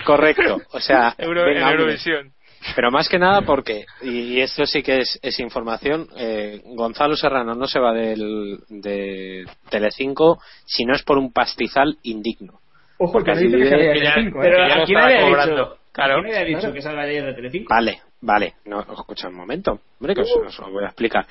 Correcto. 0.06 0.58
O 0.72 0.80
sea, 0.80 1.16
Euro- 1.18 1.46
venga, 1.46 1.62
en. 1.62 1.68
Eurovisión. 1.80 2.32
Pero 2.76 2.92
más 2.92 3.10
que 3.10 3.20
nada 3.20 3.42
porque, 3.42 3.84
y 4.02 4.36
y 4.36 4.40
esto 4.42 4.66
sí 4.66 4.82
que 4.84 5.00
es, 5.00 5.20
es 5.22 5.38
información, 5.42 6.08
eh, 6.16 6.62
Gonzalo 6.76 7.18
Serrano 7.18 7.56
no 7.56 7.68
se 7.68 7.78
va 7.78 7.92
del, 7.92 8.60
de 8.70 9.46
Telecinco 9.70 10.40
si 10.66 10.86
no 10.86 10.96
es 10.96 11.04
por 11.04 11.18
un 11.18 11.34
pastizal 11.34 11.98
indigno. 12.04 12.62
Ojo, 13.04 13.18
el 13.20 13.24
que 13.26 13.32
Porque 13.32 13.42
que 13.42 13.48
vive- 13.58 13.70
salía 13.70 13.88
de 13.90 13.94
Mira, 13.94 14.14
Telecinco, 14.14 14.40
¿eh? 14.40 14.42
Pero 14.50 14.64
¿a 14.64 14.86
quién 14.86 14.98
había 14.98 15.22
cobrando. 15.22 15.56
dicho, 15.56 15.78
Claro. 15.92 16.14
¿a 16.20 16.24
quién 16.24 16.36
había 16.36 16.56
dicho 16.58 16.74
que 16.74 16.82
salga 16.82 17.06
de 17.06 17.34
Telecinco? 17.34 17.68
Vale, 17.74 18.02
vale. 18.22 18.54
No, 18.66 18.80
escucha 18.82 19.28
un 19.28 19.36
momento. 19.36 19.80
Hombre, 20.00 20.16
que 20.16 20.22
os, 20.22 20.32
os 20.48 20.60
lo 20.60 20.72
voy 20.72 20.84
a 20.84 20.88
explicar. 20.88 21.26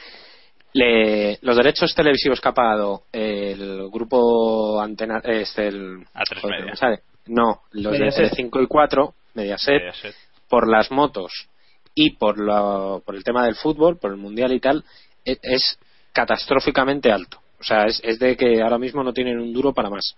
Le- 0.75 1.39
los 1.43 1.57
derechos 1.57 1.95
televisivos 1.95 2.41
que 2.41 2.49
ha 2.49 2.53
pagado 2.55 3.03
el 3.13 3.89
grupo 3.91 4.81
Antena... 4.81 5.21
Este, 5.23 5.69
el, 5.69 5.99
A3 6.15 6.41
joder, 6.41 6.59
Media. 6.61 6.71
¿me 6.73 6.77
sale? 6.77 6.99
No, 7.27 7.61
los 7.73 7.93
Mediaset. 7.93 8.31
de 8.31 8.37
5 8.37 8.63
y 8.63 8.67
4, 8.67 9.15
Mediaset, 9.35 9.81
Mediaset. 9.81 10.15
por 10.49 10.69
las 10.69 10.91
motos 10.91 11.49
y 11.95 12.17
por, 12.17 12.39
lo- 12.41 13.03
por 13.05 13.15
el 13.17 13.23
tema 13.25 13.45
del 13.45 13.55
fútbol, 13.55 13.99
por 13.99 14.11
el 14.13 14.17
mundial 14.17 14.53
y 14.53 14.61
tal, 14.61 14.83
e- 15.25 15.39
es, 15.43 15.79
catastróficamente 16.13 17.13
alto. 17.13 17.39
O 17.61 17.65
sea, 17.65 17.85
es, 17.85 18.01
es 18.03 18.19
de 18.19 18.37
que 18.37 18.61
ahora 18.63 18.79
mismo 18.79 19.03
no 19.05 19.13
tienen 19.13 19.39
un 19.39 19.53
duro 19.53 19.73
para 19.73 19.91
más. 19.91 20.17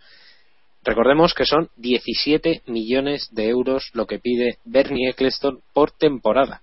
Recordemos 0.85 1.33
que 1.33 1.47
son 1.47 1.71
17 1.77 2.63
millones 2.67 3.29
de 3.33 3.49
euros 3.49 3.91
lo 3.95 4.07
que 4.07 4.19
pide 4.19 4.59
Bernie 4.65 5.11
Eccleston 5.11 5.61
por 5.73 5.91
temporada, 5.91 6.61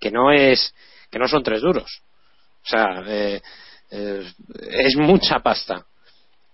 que 0.00 0.10
no 0.10 0.32
es 0.32 0.74
que 1.10 1.18
no 1.18 1.28
son 1.28 1.42
tres 1.42 1.60
duros. 1.60 2.02
O 2.64 2.68
sea, 2.68 3.02
eh, 3.06 3.40
eh, 3.90 4.24
es 4.70 4.96
mucha 4.96 5.40
pasta. 5.40 5.84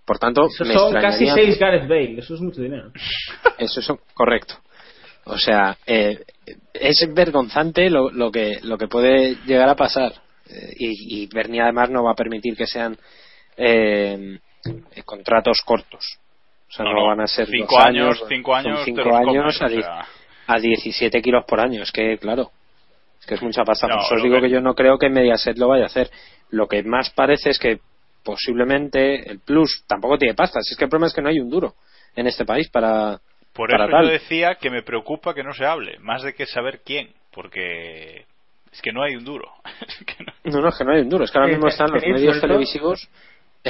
Por 0.05 0.19
tanto, 0.19 0.47
Eso 0.47 0.65
me 0.65 0.73
son 0.73 0.93
casi 0.93 1.27
seis 1.27 1.57
Gareth 1.57 1.87
Bale, 1.87 2.19
eso 2.19 2.35
es 2.35 2.41
mucho 2.41 2.61
dinero. 2.61 2.91
eso 3.57 3.79
es 3.79 3.87
correcto. 4.13 4.55
O 5.25 5.37
sea, 5.37 5.77
eh, 5.85 6.23
es 6.73 7.05
vergonzante 7.13 7.89
lo, 7.89 8.09
lo 8.09 8.31
que 8.31 8.59
lo 8.63 8.77
que 8.77 8.87
puede 8.87 9.35
llegar 9.45 9.69
a 9.69 9.75
pasar. 9.75 10.13
Eh, 10.49 10.73
y, 10.77 11.23
y 11.23 11.27
Bernie 11.27 11.61
además 11.61 11.89
no 11.89 12.03
va 12.03 12.11
a 12.11 12.15
permitir 12.15 12.55
que 12.55 12.67
sean 12.67 12.97
eh, 13.57 14.39
contratos 15.05 15.61
cortos. 15.65 16.19
O 16.69 16.71
sea, 16.71 16.85
No, 16.85 16.91
no, 16.93 16.99
no, 17.01 17.07
van 17.07 17.21
a 17.21 17.27
ser 17.27 17.47
cinco 17.47 17.75
dos 17.75 17.85
años, 17.85 18.05
años, 18.17 18.25
cinco 18.27 18.55
años 18.55 18.79
te 18.79 18.85
cinco 18.85 19.01
los 19.03 19.13
años 19.17 19.57
comes, 19.57 19.61
a, 19.61 19.65
o 19.65 19.69
die- 19.69 19.81
sea. 19.83 20.05
a 20.47 20.59
17 20.59 21.21
kilos 21.21 21.45
por 21.45 21.59
año. 21.59 21.81
Es 21.81 21.91
que, 21.91 22.17
claro, 22.17 22.51
es 23.19 23.25
que 23.25 23.35
es 23.35 23.41
mucha 23.41 23.63
pasta. 23.63 23.87
No, 23.87 23.95
Por 23.95 24.03
eso 24.03 24.15
os 24.15 24.23
digo 24.23 24.35
que- 24.35 24.41
que 24.43 24.49
yo 24.49 24.61
no 24.61 24.73
creo 24.75 24.97
que 24.97 25.09
Mediaset 25.09 25.57
lo 25.57 25.69
vaya 25.69 25.83
a 25.83 25.87
hacer. 25.87 26.09
Lo 26.49 26.67
que 26.67 26.83
más 26.83 27.09
parece 27.11 27.49
es 27.51 27.59
que 27.59 27.79
posiblemente 28.23 29.29
el 29.29 29.39
Plus 29.39 29.83
tampoco 29.87 30.17
tiene 30.17 30.33
pasta. 30.35 30.59
Si 30.61 30.73
es 30.73 30.77
que 30.77 30.83
el 30.85 30.89
problema 30.89 31.07
es 31.07 31.13
que 31.13 31.21
no 31.21 31.29
hay 31.29 31.39
un 31.39 31.49
duro 31.49 31.75
en 32.15 32.27
este 32.27 32.45
país 32.45 32.69
para, 32.69 33.19
Por 33.53 33.69
para 33.69 33.85
eso 33.85 33.91
tal. 33.91 34.05
yo 34.05 34.11
decía 34.11 34.55
que 34.55 34.69
me 34.69 34.83
preocupa 34.83 35.33
que 35.33 35.43
no 35.43 35.53
se 35.53 35.65
hable, 35.65 35.97
más 35.99 36.21
de 36.23 36.33
que 36.33 36.45
saber 36.45 36.81
quién, 36.85 37.09
porque 37.31 38.25
es 38.71 38.81
que 38.81 38.91
no 38.91 39.03
hay 39.03 39.15
un 39.15 39.23
duro. 39.23 39.49
Es 39.87 40.05
que 40.05 40.23
no- 40.23 40.33
No, 40.43 40.61
no, 40.61 40.69
es 40.69 40.77
que 40.77 40.83
no 40.83 40.91
hay 40.93 41.01
un 41.01 41.09
duro. 41.09 41.23
Es 41.23 41.31
que 41.31 41.37
ahora 41.37 41.49
mismo 41.49 41.67
están 41.67 41.91
los 41.91 42.01
¿tenéis 42.01 42.21
medios 42.21 42.41
televisivos. 42.41 43.09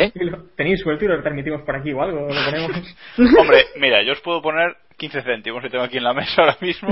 ¿Eh? 0.05 0.11
Tenéis 0.55 0.81
suelto 0.81 1.05
y 1.05 1.07
lo 1.07 1.17
retransmitimos 1.17 1.61
por 1.61 1.75
aquí 1.75 1.93
o 1.93 2.01
algo, 2.01 2.27
lo 2.27 2.27
ponemos. 2.27 2.95
Hombre, 3.39 3.65
mira, 3.77 4.03
yo 4.03 4.13
os 4.13 4.21
puedo 4.21 4.41
poner 4.41 4.75
15 4.97 5.21
céntimos 5.21 5.61
que 5.61 5.69
tengo 5.69 5.83
aquí 5.83 5.97
en 5.97 6.03
la 6.03 6.13
mesa 6.13 6.41
ahora 6.41 6.57
mismo. 6.61 6.89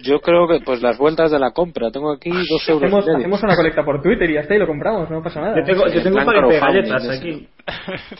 Yo 0.00 0.20
creo 0.20 0.46
que, 0.48 0.60
pues 0.64 0.80
las 0.80 0.96
vueltas 0.96 1.30
de 1.30 1.38
la 1.38 1.50
compra. 1.50 1.90
Tengo 1.90 2.12
aquí 2.12 2.30
dos 2.30 2.68
euros. 2.68 2.84
hacemos, 2.84 3.08
hacemos 3.08 3.42
una 3.42 3.56
colecta 3.56 3.84
por 3.84 4.00
Twitter 4.00 4.30
y 4.30 4.34
ya 4.34 4.40
está, 4.40 4.54
y 4.54 4.58
lo 4.58 4.66
compramos, 4.66 5.10
no 5.10 5.22
pasa 5.22 5.40
nada. 5.40 5.56
Yo 5.58 5.64
tengo, 5.64 5.86
yo 5.88 5.98
En 5.98 6.02
tengo 6.04 6.18
un 6.18 6.24
paquete 6.24 6.46
de 6.46 6.60
crowdfunding, 6.60 6.90
galletas 6.90 7.18
aquí. 7.18 7.48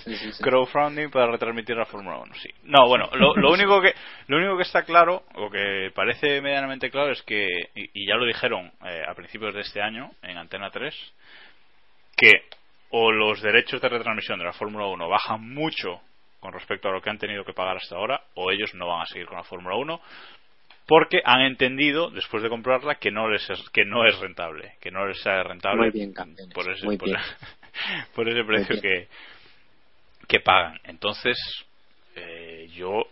Sí, 0.04 0.16
sí, 0.16 0.32
sí. 0.32 0.42
crowdfunding 0.42 1.10
para 1.10 1.30
retransmitir 1.30 1.76
la 1.76 1.86
Fórmula 1.86 2.18
1, 2.18 2.34
sí. 2.34 2.48
No, 2.64 2.88
bueno, 2.88 3.08
lo, 3.14 3.34
lo 3.36 3.52
único 3.52 3.80
que 3.80 3.94
lo 4.26 4.38
único 4.38 4.56
que 4.56 4.62
está 4.64 4.82
claro, 4.82 5.22
o 5.36 5.50
que 5.50 5.90
parece 5.94 6.40
medianamente 6.40 6.90
claro, 6.90 7.12
es 7.12 7.22
que, 7.22 7.46
y, 7.74 7.90
y 7.94 8.06
ya 8.06 8.16
lo 8.16 8.26
dijeron 8.26 8.70
eh, 8.84 9.02
a 9.08 9.14
principios 9.14 9.54
de 9.54 9.60
este 9.60 9.80
año 9.80 10.10
en 10.22 10.36
Antena 10.36 10.70
3, 10.70 10.94
que 12.16 12.32
o 12.92 13.10
los 13.10 13.40
derechos 13.40 13.80
de 13.80 13.88
retransmisión 13.88 14.38
de 14.38 14.44
la 14.44 14.52
Fórmula 14.52 14.86
1 14.86 15.08
bajan 15.08 15.48
mucho 15.54 16.00
con 16.40 16.52
respecto 16.52 16.88
a 16.88 16.92
lo 16.92 17.00
que 17.00 17.08
han 17.08 17.18
tenido 17.18 17.44
que 17.44 17.52
pagar 17.54 17.76
hasta 17.76 17.96
ahora, 17.96 18.20
o 18.34 18.50
ellos 18.50 18.74
no 18.74 18.88
van 18.88 19.02
a 19.02 19.06
seguir 19.06 19.26
con 19.26 19.36
la 19.36 19.44
Fórmula 19.44 19.76
1, 19.76 20.00
porque 20.86 21.22
han 21.24 21.40
entendido, 21.42 22.10
después 22.10 22.42
de 22.42 22.48
comprarla, 22.48 22.96
que 22.96 23.10
no 23.10 23.30
les 23.30 23.48
es, 23.48 23.70
que 23.70 23.84
no 23.84 24.04
es 24.04 24.18
rentable, 24.18 24.74
que 24.80 24.90
no 24.90 25.06
les 25.06 25.20
sale 25.22 25.42
rentable 25.44 25.90
bien, 25.90 26.12
por 26.52 26.70
ese, 26.70 26.86
por, 28.14 28.28
ese 28.28 28.44
precio 28.44 28.80
que, 28.80 29.08
que 30.26 30.40
pagan. 30.40 30.78
Entonces, 30.84 31.38
eh, 32.16 32.66
yo 32.74 33.04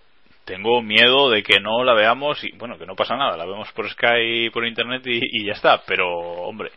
tengo 0.44 0.82
miedo 0.82 1.30
de 1.30 1.42
que 1.42 1.60
no 1.60 1.84
la 1.84 1.94
veamos 1.94 2.42
y, 2.42 2.50
bueno, 2.56 2.76
que 2.76 2.86
no 2.86 2.96
pasa 2.96 3.16
nada, 3.16 3.36
la 3.36 3.46
vemos 3.46 3.70
por 3.72 3.88
Sky 3.88 4.46
y 4.46 4.50
por 4.50 4.66
Internet 4.66 5.02
y, 5.06 5.20
y 5.22 5.46
ya 5.46 5.52
está, 5.52 5.82
pero, 5.86 6.10
hombre, 6.10 6.70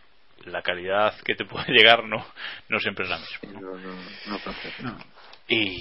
la 0.46 0.62
calidad 0.62 1.14
que 1.24 1.36
te 1.36 1.46
puede 1.46 1.66
llegar 1.74 2.04
no, 2.06 2.26
no 2.70 2.80
siempre 2.80 3.06
es 3.06 3.10
la 3.12 3.18
misma. 3.20 3.62
No, 3.62 3.78
no. 3.78 4.98
Y 5.48 5.78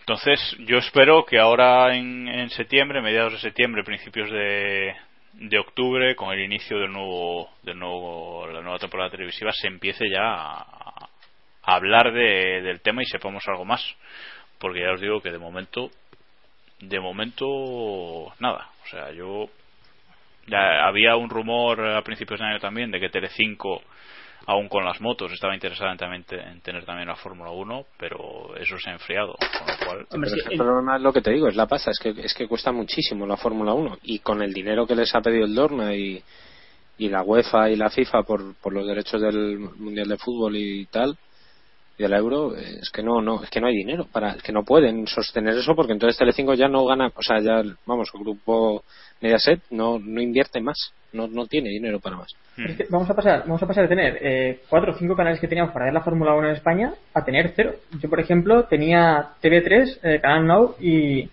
entonces 0.00 0.56
yo 0.60 0.78
espero 0.78 1.24
que 1.24 1.38
ahora 1.38 1.94
en, 1.96 2.28
en 2.28 2.50
septiembre, 2.50 3.00
mediados 3.02 3.32
de 3.34 3.38
septiembre, 3.38 3.84
principios 3.84 4.30
de, 4.30 4.94
de 5.34 5.58
octubre, 5.58 6.14
con 6.16 6.32
el 6.32 6.40
inicio 6.40 6.78
del 6.78 6.92
nuevo, 6.92 7.50
del 7.62 7.78
nuevo, 7.78 8.46
la 8.48 8.60
nueva 8.60 8.78
temporada 8.78 9.10
televisiva, 9.10 9.52
se 9.52 9.68
empiece 9.68 10.04
ya 10.10 10.22
a, 10.22 11.08
a 11.62 11.74
hablar 11.74 12.12
de- 12.12 12.62
del 12.62 12.80
tema 12.80 13.02
y 13.02 13.06
sepamos 13.06 13.44
algo 13.48 13.64
más. 13.64 13.82
Porque 14.58 14.80
ya 14.80 14.92
os 14.92 15.00
digo 15.00 15.20
que 15.22 15.30
de 15.30 15.38
momento, 15.38 15.90
de 16.80 17.00
momento, 17.00 18.32
nada. 18.40 18.68
O 18.84 18.86
sea, 18.88 19.10
yo 19.12 19.48
Ya 20.50 20.86
había 20.86 21.16
un 21.16 21.30
rumor 21.30 21.80
a 21.86 22.02
principios 22.02 22.40
de 22.40 22.46
año 22.46 22.58
también 22.58 22.90
de 22.90 22.98
que 23.00 23.08
Telecinco 23.08 23.80
aún 24.46 24.68
con 24.68 24.84
las 24.84 25.00
motos 25.00 25.30
estaba 25.32 25.54
interesada 25.54 25.92
en, 25.92 25.98
también 25.98 26.24
te- 26.24 26.40
en 26.40 26.60
tener 26.62 26.84
también 26.84 27.08
la 27.08 27.14
Fórmula 27.14 27.50
1 27.50 27.84
pero 27.98 28.56
eso 28.56 28.78
se 28.78 28.90
ha 28.90 28.94
enfriado 28.94 29.34
con 29.34 29.66
lo 29.66 29.86
cual 29.86 30.06
el 30.50 30.58
problema 30.58 30.96
es 30.96 31.02
lo 31.02 31.12
que 31.12 31.20
te 31.20 31.30
digo, 31.30 31.46
es 31.48 31.56
la 31.56 31.66
pasta, 31.66 31.90
es 31.90 31.98
que, 31.98 32.10
es 32.10 32.32
que 32.34 32.48
cuesta 32.48 32.72
muchísimo 32.72 33.26
la 33.26 33.36
Fórmula 33.36 33.74
1 33.74 33.98
y 34.02 34.18
con 34.20 34.42
el 34.42 34.52
dinero 34.52 34.86
que 34.86 34.96
les 34.96 35.14
ha 35.14 35.20
pedido 35.20 35.44
el 35.44 35.54
Dorna 35.54 35.94
y, 35.94 36.22
y 36.98 37.08
la 37.10 37.22
UEFA 37.22 37.70
y 37.70 37.76
la 37.76 37.90
FIFA 37.90 38.22
por, 38.22 38.54
por 38.56 38.72
los 38.72 38.86
derechos 38.86 39.20
del 39.20 39.58
Mundial 39.58 40.08
de 40.08 40.16
Fútbol 40.16 40.56
y 40.56 40.86
tal 40.86 41.16
y 42.00 42.02
del 42.02 42.14
Euro, 42.14 42.56
eh, 42.56 42.78
es 42.80 42.88
que 42.90 43.02
no, 43.02 43.20
no, 43.20 43.42
es 43.44 43.50
que 43.50 43.60
no 43.60 43.66
hay 43.66 43.74
dinero 43.76 44.06
para, 44.10 44.30
es 44.30 44.42
que 44.42 44.52
no 44.52 44.62
pueden 44.64 45.06
sostener 45.06 45.54
eso 45.58 45.74
porque 45.76 45.92
entonces 45.92 46.16
Telecinco 46.18 46.54
ya 46.54 46.66
no 46.66 46.86
gana, 46.86 47.12
o 47.14 47.22
sea, 47.22 47.40
ya, 47.40 47.62
vamos, 47.84 48.10
el 48.14 48.20
grupo 48.20 48.82
Mediaset 49.20 49.60
no, 49.70 49.98
no 49.98 50.20
invierte 50.22 50.60
más, 50.62 50.94
no, 51.12 51.26
no 51.28 51.46
tiene 51.46 51.68
dinero 51.68 52.00
para 52.00 52.16
más. 52.16 52.32
Es 52.56 52.76
que 52.76 52.86
vamos 52.88 53.10
a 53.10 53.14
pasar, 53.14 53.40
vamos 53.40 53.62
a 53.62 53.66
pasar 53.66 53.82
de 53.84 53.88
tener 53.88 54.18
eh, 54.22 54.60
cuatro 54.70 54.92
o 54.92 54.96
cinco 54.98 55.14
canales 55.14 55.40
que 55.40 55.48
teníamos 55.48 55.72
para 55.74 55.84
ver 55.86 55.94
la 55.94 56.00
Fórmula 56.02 56.34
1 56.34 56.48
en 56.48 56.54
España 56.54 56.94
a 57.12 57.22
tener 57.24 57.52
cero. 57.54 57.74
Yo, 58.00 58.08
por 58.08 58.18
ejemplo, 58.20 58.64
tenía 58.64 59.30
TV3, 59.42 59.98
eh, 60.02 60.20
Canal 60.22 60.46
Now 60.46 60.76
y, 60.80 61.28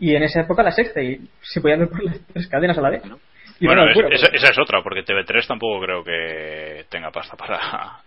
y 0.00 0.16
en 0.16 0.22
esa 0.24 0.40
época 0.40 0.62
la 0.64 0.72
sexta 0.72 1.00
y 1.00 1.20
se 1.42 1.60
podían 1.60 1.78
ver 1.80 1.88
por 1.90 2.02
las 2.02 2.18
tres 2.32 2.48
cadenas 2.48 2.76
a 2.76 2.80
la 2.82 2.90
vez. 2.90 3.02
Bueno, 3.60 3.84
es- 3.84 3.96
esa, 3.96 4.02
porque- 4.26 4.36
esa 4.36 4.50
es 4.50 4.58
otra 4.58 4.82
porque 4.82 5.04
TV3 5.04 5.46
tampoco 5.46 5.80
creo 5.80 6.02
que 6.02 6.84
tenga 6.88 7.12
pasta 7.12 7.36
para 7.36 8.00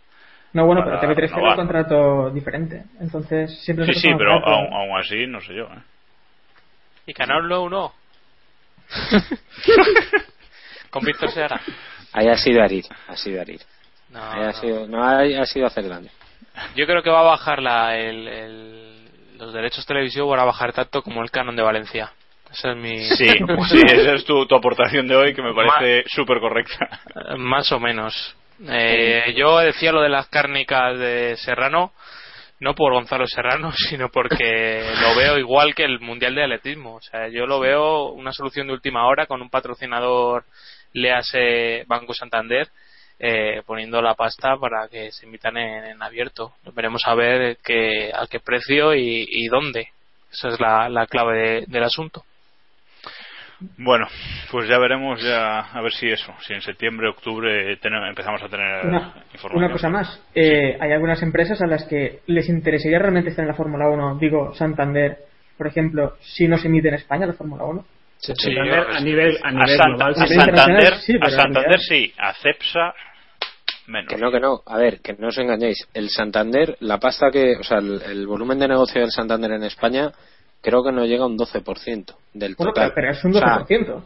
No, 0.56 0.66
bueno, 0.66 0.82
pero 0.86 1.00
para 1.02 1.14
TV3 1.14 1.34
tiene 1.34 1.50
un 1.50 1.56
contrato 1.56 2.30
diferente. 2.32 2.84
Entonces, 3.02 3.60
siempre 3.64 3.86
sí 3.88 3.94
sí 4.00 4.10
pero 4.18 4.32
aún, 4.34 4.74
aún 4.74 4.98
así 4.98 5.28
no 5.28 5.42
sé 5.42 5.54
yo 5.54 5.66
¿eh? 5.66 5.82
Y 7.08 7.14
Canal 7.14 7.48
Low 7.48 7.70
no. 7.70 7.94
Con 10.90 11.04
Víctor 11.04 11.32
Seara. 11.32 11.60
Ahí 12.14 12.28
ha 12.30 12.38
sido 12.38 12.64
Arid, 12.64 12.86
ha 13.08 13.16
sido 13.18 13.42
Arid. 13.42 13.60
No, 14.12 14.24
Ahí 14.24 14.44
ha 14.44 14.48
no. 14.48 14.54
sido, 14.54 14.88
no, 14.88 15.04
ha 15.04 15.46
sido 15.46 15.68
hacer 15.68 15.90
daño. 15.90 16.10
Yo 16.76 16.86
creo 16.86 17.04
que 17.04 17.10
va 17.10 17.20
a 17.20 17.24
bajar 17.24 17.62
la, 17.62 17.98
el, 17.98 18.28
el- 18.28 18.96
los 19.38 19.52
derechos 19.54 19.86
televisivos 19.86 20.30
van 20.32 20.40
a 20.40 20.46
bajar 20.46 20.72
tanto 20.72 21.02
como 21.02 21.22
el 21.22 21.30
canon 21.32 21.58
de 21.58 21.64
Valencia. 21.64 22.14
Esa 22.50 22.72
es 22.72 22.78
mi. 22.78 22.98
sí 23.04 23.28
sí 23.70 23.82
esa 23.86 24.14
es 24.14 24.24
tu, 24.24 24.46
tu 24.46 24.56
aportación 24.56 25.06
de 25.08 25.16
hoy 25.18 25.34
que 25.34 25.42
me 25.42 25.54
parece 25.54 26.06
súper 26.08 26.40
correcta 26.40 26.88
Más 27.38 27.70
o 27.74 27.80
menos. 27.82 28.38
Eh, 28.68 29.34
yo 29.36 29.58
decía 29.60 29.92
lo 29.92 30.02
de 30.02 30.10
las 30.10 30.28
cárnicas 30.28 30.98
de 30.98 31.36
Serrano, 31.38 31.92
no 32.60 32.74
por 32.74 32.94
Gonzalo 32.94 33.28
Serrano, 33.28 33.72
sino 33.90 34.10
porque 34.10 34.84
lo 35.02 35.16
veo 35.16 35.38
igual 35.38 35.76
que 35.76 35.84
el 35.84 36.00
Mundial 36.00 36.36
de 36.36 36.44
Atletismo. 36.44 36.96
O 36.96 37.02
sea, 37.02 37.28
yo 37.28 37.46
lo 37.46 37.60
veo 37.60 38.10
una 38.12 38.32
solución 38.32 38.68
de 38.68 38.74
última 38.74 39.08
hora 39.08 39.26
con 39.26 39.42
un 39.42 39.50
patrocinador, 39.50 40.46
léase 40.94 41.84
Banco 41.88 42.14
Santander, 42.14 42.70
eh, 43.20 43.62
poniendo 43.66 44.02
la 44.02 44.14
pasta 44.16 44.58
para 44.58 44.88
que 44.90 45.12
se 45.12 45.26
emitan 45.26 45.58
en, 45.58 45.86
en 45.86 46.02
abierto. 46.02 46.54
Veremos 46.74 47.02
a 47.06 47.16
ver 47.16 47.58
qué, 47.64 48.12
a 48.14 48.28
qué 48.28 48.40
precio 48.40 48.94
y, 48.96 49.26
y 49.30 49.48
dónde. 49.48 49.90
Esa 50.32 50.50
es 50.50 50.60
la, 50.60 50.90
la 50.90 51.08
clave 51.08 51.38
de- 51.38 51.66
del 51.68 51.84
asunto. 51.84 52.24
Bueno, 53.78 54.06
pues 54.52 54.68
ya 54.68 54.78
veremos 54.78 55.22
ya 55.22 55.60
a 55.60 55.82
ver 55.82 55.92
si 55.94 56.10
eso, 56.10 56.34
si 56.42 56.54
en 56.54 56.62
septiembre, 56.62 57.08
octubre 57.10 57.78
tenemos- 57.78 58.10
empezamos 58.10 58.42
a 58.44 58.50
tener 58.50 58.86
Una, 58.86 59.14
información. 59.34 59.58
una 59.64 59.72
cosa 59.72 59.90
más. 59.90 60.22
Eh, 60.34 60.78
Hay 60.80 60.92
algunas 60.92 61.22
empresas 61.24 61.62
a 61.62 61.68
las 61.68 61.86
que 61.86 62.20
les 62.28 62.50
interesaría 62.50 63.00
realmente 63.00 63.30
estar 63.30 63.44
en 63.44 63.50
la 63.50 63.56
Fórmula 63.56 63.88
1. 63.90 64.18
Digo, 64.20 64.54
Santander, 64.56 65.18
por 65.58 65.68
ejemplo, 65.68 66.16
si 66.20 66.48
no 66.48 66.58
se 66.58 66.68
emite 66.68 66.90
en 66.90 66.96
España 66.96 67.26
la 67.26 67.34
Fórmula 67.34 67.64
1. 67.64 67.86
Santander 68.18 68.88
a 68.92 69.00
nivel, 69.00 69.38
a 69.44 69.52
nivel 69.52 69.68
Santa- 69.78 69.88
global. 69.90 70.14
a 70.18 70.28
sí. 70.28 70.34
Santander, 70.36 70.96
sí, 70.98 71.14
a 71.22 71.30
Santander 71.30 71.80
sí, 71.80 72.14
a 72.18 72.34
Cepsa 72.34 72.94
menos. 73.88 74.10
Que 74.10 74.18
no, 74.18 74.32
que 74.32 74.40
no. 74.40 74.62
A 74.66 74.78
ver, 74.78 75.00
que 75.02 75.14
no 75.14 75.28
os 75.28 75.38
engañéis. 75.38 75.88
El 75.94 76.10
Santander, 76.10 76.76
la 76.80 76.98
pasta 76.98 77.30
que, 77.32 77.56
o 77.58 77.64
sea, 77.64 77.78
el, 77.80 78.02
el 78.02 78.26
volumen 78.28 78.58
de 78.58 78.68
negocio 78.68 79.00
del 79.02 79.12
Santander 79.12 79.52
en 79.52 79.64
España, 79.64 80.12
creo 80.66 80.84
que 80.84 80.92
no 80.92 81.06
llega 81.06 81.24
a 81.24 81.28
un 81.28 81.38
12% 81.38 82.16
del 82.34 82.56
Bueno, 82.56 82.74
total. 82.74 82.92
pero, 82.94 82.96
pero 82.96 83.12
es 83.12 83.24
un 83.24 83.36
O 83.36 83.40
sea, 83.40 83.60
12%. 83.60 84.04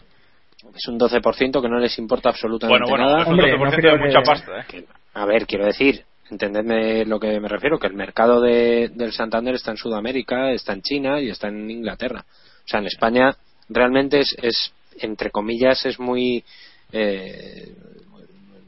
es 0.75 0.87
un 0.87 0.99
12% 0.99 1.61
que 1.61 1.69
no 1.69 1.79
les 1.79 1.97
importa 1.97 2.29
absolutamente 2.29 2.79
Bueno, 2.79 2.87
bueno, 2.89 3.05
nada. 3.05 3.21
es 3.21 3.27
un 3.27 3.33
Hombre, 3.33 3.53
12% 3.57 3.81
no 3.83 3.91
de 3.91 3.97
mucha 4.07 4.19
que- 4.19 4.25
pasta, 4.25 4.59
¿eh? 4.77 4.85
A 5.13 5.25
ver, 5.25 5.45
quiero 5.47 5.65
decir, 5.65 6.03
entendedme 6.29 7.05
lo 7.05 7.19
que 7.19 7.39
me 7.39 7.47
refiero, 7.47 7.79
que 7.79 7.87
el 7.87 7.93
mercado 7.95 8.41
de, 8.41 8.89
del 8.93 9.11
Santander 9.13 9.55
está 9.55 9.71
en 9.71 9.77
Sudamérica, 9.77 10.51
está 10.51 10.73
en 10.73 10.81
China 10.81 11.19
y 11.21 11.29
está 11.29 11.47
en 11.47 11.69
Inglaterra. 11.71 12.23
O 12.29 12.67
sea, 12.67 12.79
en 12.81 12.85
España 12.87 13.35
realmente 13.69 14.19
es, 14.19 14.35
es 14.41 14.73
entre 14.99 15.31
comillas, 15.31 15.85
es 15.85 15.99
muy 15.99 16.43
eh, 16.91 17.73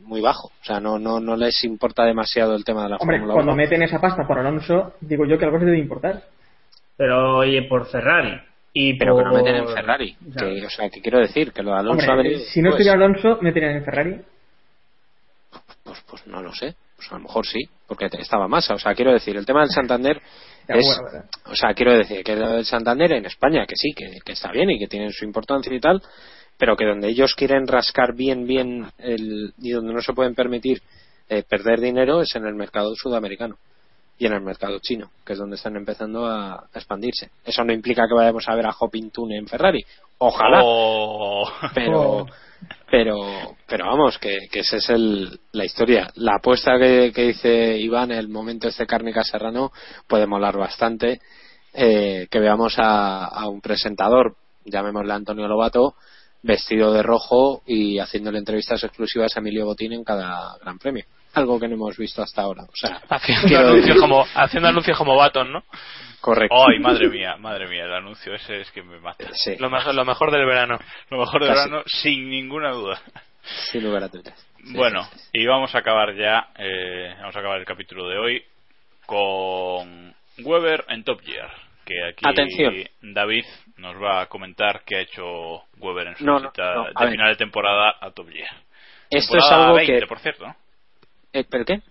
muy 0.03 0.21
bajo. 0.21 0.47
O 0.47 0.65
sea, 0.65 0.79
no, 0.79 0.99
no, 0.99 1.19
no 1.19 1.35
les 1.35 1.63
importa 1.63 2.03
demasiado 2.03 2.55
el 2.55 2.65
tema 2.65 2.83
de 2.83 2.89
la 2.89 2.97
Hombre, 2.97 3.17
Fórmula 3.17 3.33
cuando 3.33 3.53
1. 3.53 3.57
meten 3.61 3.83
esa 3.83 3.99
pasta 4.01 4.23
por 4.27 4.37
Alonso, 4.39 4.93
digo 5.01 5.25
yo 5.25 5.37
que 5.37 5.45
algo 5.45 5.59
se 5.59 5.65
debe 5.65 5.77
importar. 5.79 6.23
Pero 7.01 7.37
oye, 7.37 7.63
por 7.63 7.87
Ferrari. 7.87 8.39
Y 8.73 8.93
Pero 8.93 9.17
que 9.17 9.23
no 9.23 9.33
meten 9.33 9.55
en 9.55 9.67
Ferrari. 9.69 10.15
O 10.29 10.33
sea, 10.33 10.47
Que, 10.47 10.65
o 10.67 10.69
sea, 10.69 10.89
que 10.91 11.01
quiero 11.01 11.17
decir 11.17 11.51
que 11.51 11.63
lo 11.63 11.71
de 11.71 11.79
Alonso 11.79 12.05
ha 12.05 12.13
Hombre, 12.13 12.29
venido 12.29 12.45
si 12.45 12.61
no 12.61 12.69
después. 12.69 12.85
estuviera 12.87 12.93
Alonso, 12.93 13.41
meterían 13.41 13.77
en 13.77 13.83
Ferrari. 13.83 14.21
Pues, 15.83 16.03
pues 16.07 16.27
no 16.27 16.43
lo 16.43 16.53
sé. 16.53 16.75
Pues 16.95 17.11
a 17.11 17.15
lo 17.15 17.21
mejor 17.21 17.47
sí, 17.47 17.59
porque 17.87 18.07
estaba 18.19 18.47
masa. 18.47 18.75
O 18.75 18.77
sea, 18.77 18.93
quiero 18.93 19.13
decir, 19.13 19.35
el 19.35 19.47
tema 19.47 19.61
del 19.61 19.71
Santander 19.71 20.21
es. 20.67 21.01
O 21.47 21.55
sea, 21.55 21.73
quiero 21.73 21.97
decir 21.97 22.23
que 22.23 22.33
el 22.33 22.65
Santander 22.65 23.13
en 23.13 23.25
España, 23.25 23.65
que 23.65 23.75
sí, 23.75 23.93
que, 23.95 24.19
que 24.23 24.33
está 24.33 24.51
bien 24.51 24.69
y 24.69 24.77
que 24.77 24.85
tienen 24.85 25.11
su 25.11 25.25
importancia 25.25 25.73
y 25.73 25.79
tal, 25.79 26.03
pero 26.55 26.77
que 26.77 26.85
donde 26.85 27.07
ellos 27.07 27.33
quieren 27.33 27.65
rascar 27.65 28.13
bien, 28.13 28.45
bien 28.45 28.85
el, 28.99 29.55
y 29.57 29.71
donde 29.71 29.91
no 29.91 30.01
se 30.01 30.13
pueden 30.13 30.35
permitir 30.35 30.83
eh, 31.29 31.41
perder 31.49 31.79
dinero 31.81 32.21
es 32.21 32.35
en 32.35 32.45
el 32.45 32.53
mercado 32.53 32.93
sudamericano 32.95 33.57
y 34.21 34.27
en 34.27 34.33
el 34.33 34.41
mercado 34.41 34.77
chino, 34.77 35.09
que 35.25 35.33
es 35.33 35.39
donde 35.39 35.55
están 35.55 35.75
empezando 35.75 36.27
a, 36.27 36.67
expandirse. 36.75 37.31
Eso 37.43 37.63
no 37.63 37.73
implica 37.73 38.03
que 38.07 38.13
vayamos 38.13 38.47
a 38.47 38.53
ver 38.53 38.67
a 38.67 38.75
Hopin 38.79 39.09
Tune 39.09 39.35
en 39.35 39.47
Ferrari. 39.47 39.83
Ojalá. 40.19 40.61
Oh. 40.63 41.49
pero 41.73 42.27
pero 42.91 43.17
pero 43.67 43.85
vamos 43.87 44.19
que, 44.19 44.47
que 44.51 44.59
esa 44.59 44.77
es 44.77 44.89
el, 44.91 45.39
la 45.53 45.65
historia 45.65 46.11
la 46.17 46.35
apuesta 46.35 46.77
que, 46.77 47.11
que 47.11 47.29
dice 47.29 47.79
Iván 47.79 48.11
el 48.11 48.29
momento 48.29 48.67
este 48.67 48.85
Cárnica 48.85 49.23
Serrano 49.23 49.71
puede 50.07 50.27
molar 50.27 50.55
bastante 50.55 51.19
eh, 51.73 52.27
que 52.29 52.39
veamos 52.39 52.75
a, 52.77 53.25
a 53.25 53.47
un 53.47 53.59
presentador 53.61 54.35
llamémosle 54.65 55.13
Antonio 55.13 55.47
Lobato 55.47 55.95
vestido 56.43 56.93
de 56.93 57.01
rojo 57.01 57.63
y 57.65 57.97
haciéndole 57.97 58.37
entrevistas 58.37 58.83
exclusivas 58.83 59.35
a 59.35 59.39
Emilio 59.39 59.65
Botín 59.65 59.93
en 59.93 60.03
cada 60.03 60.55
gran 60.61 60.77
premio 60.77 61.05
algo 61.33 61.59
que 61.59 61.67
no 61.67 61.75
hemos 61.75 61.97
visto 61.97 62.21
hasta 62.21 62.41
ahora 62.41 62.63
o 62.63 62.75
sea 62.75 63.01
Haciendo 63.09 63.47
quiero 63.47 63.67
anuncios 63.69 63.97
como, 63.99 64.25
haciendo 64.35 64.69
anuncios 64.69 64.97
como 64.97 65.15
Baton, 65.15 65.51
¿no? 65.51 65.63
correcto 66.19 66.55
Ay, 66.69 66.79
madre 66.79 67.09
mía, 67.09 67.35
madre 67.37 67.67
mía, 67.67 67.85
el 67.85 67.93
anuncio 67.93 68.33
ese 68.35 68.61
es 68.61 68.71
que 68.71 68.83
me 68.83 68.99
mata. 68.99 69.25
sí, 69.33 69.55
Lo 69.57 69.69
mejor, 69.69 69.95
lo 69.95 70.05
mejor 70.05 70.29
del 70.31 70.45
verano. 70.45 70.77
Lo 71.09 71.17
mejor 71.19 71.41
de 71.41 71.47
Casi. 71.47 71.59
verano, 71.69 71.83
sin 71.87 72.29
ninguna 72.29 72.69
duda. 72.71 73.01
sin 73.71 73.83
lugar 73.83 74.03
a 74.03 74.07
dudas 74.07 74.47
Sí, 74.63 74.73
Bueno, 74.77 75.03
sí, 75.05 75.17
sí. 75.19 75.29
y 75.33 75.45
vamos 75.47 75.73
a 75.73 75.79
acabar 75.79 76.15
ya, 76.15 76.49
eh, 76.59 77.15
vamos 77.19 77.35
a 77.35 77.39
acabar 77.39 77.57
el 77.59 77.65
capítulo 77.65 78.07
de 78.07 78.17
hoy 78.19 78.43
con 79.05 80.13
Weber 80.43 80.85
en 80.89 81.03
Top 81.03 81.21
Gear. 81.21 81.49
Que 81.85 82.03
aquí 82.09 82.23
Atención. 82.27 82.75
David 83.01 83.43
nos 83.77 83.95
va 84.01 84.21
a 84.21 84.25
comentar 84.27 84.83
qué 84.85 84.97
ha 84.97 85.01
hecho 85.01 85.63
Weber 85.79 86.07
en 86.07 86.15
su 86.17 86.25
No, 86.25 86.33
no, 86.33 86.39
visita 86.51 86.75
no, 86.75 86.83
de 86.85 86.91
ver. 86.99 87.09
final 87.11 87.29
de 87.29 87.35
temporada 87.35 87.95
a 87.99 88.11
Top 88.11 88.29
Gear. 88.29 88.49
esto 89.09 89.37
es 89.37 89.43
Temporada 89.43 89.63
algo 89.65 89.75
20, 89.77 89.99
que 89.99 90.07
por 90.07 90.19
cierto, 90.19 90.45
¿no? 90.47 90.55
¿Pero 91.31 91.65
qué? 91.65 91.81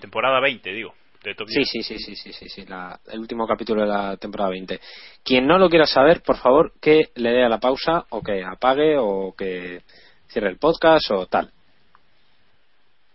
Temporada 0.00 0.40
20, 0.40 0.72
digo, 0.72 0.94
de 1.24 1.34
Top 1.34 1.48
Sí, 1.48 1.64
sí, 1.64 1.82
sí, 1.82 1.98
sí, 1.98 2.14
sí, 2.16 2.32
sí, 2.32 2.48
sí, 2.48 2.64
la- 2.66 2.98
el 3.08 3.18
último 3.20 3.46
capítulo 3.46 3.82
de 3.82 3.88
la 3.88 4.16
temporada 4.16 4.50
20. 4.50 4.80
Quien 5.24 5.46
no 5.46 5.58
lo 5.58 5.68
quiera 5.68 5.86
saber, 5.86 6.22
por 6.22 6.36
favor, 6.38 6.72
que 6.80 7.10
le 7.16 7.30
dé 7.30 7.44
a 7.44 7.48
la 7.48 7.58
pausa 7.58 8.06
o 8.10 8.22
que 8.22 8.44
apague 8.44 8.96
o 8.98 9.34
que 9.36 9.82
cierre 10.28 10.48
el 10.50 10.58
podcast 10.58 11.10
o 11.10 11.26
tal. 11.26 11.50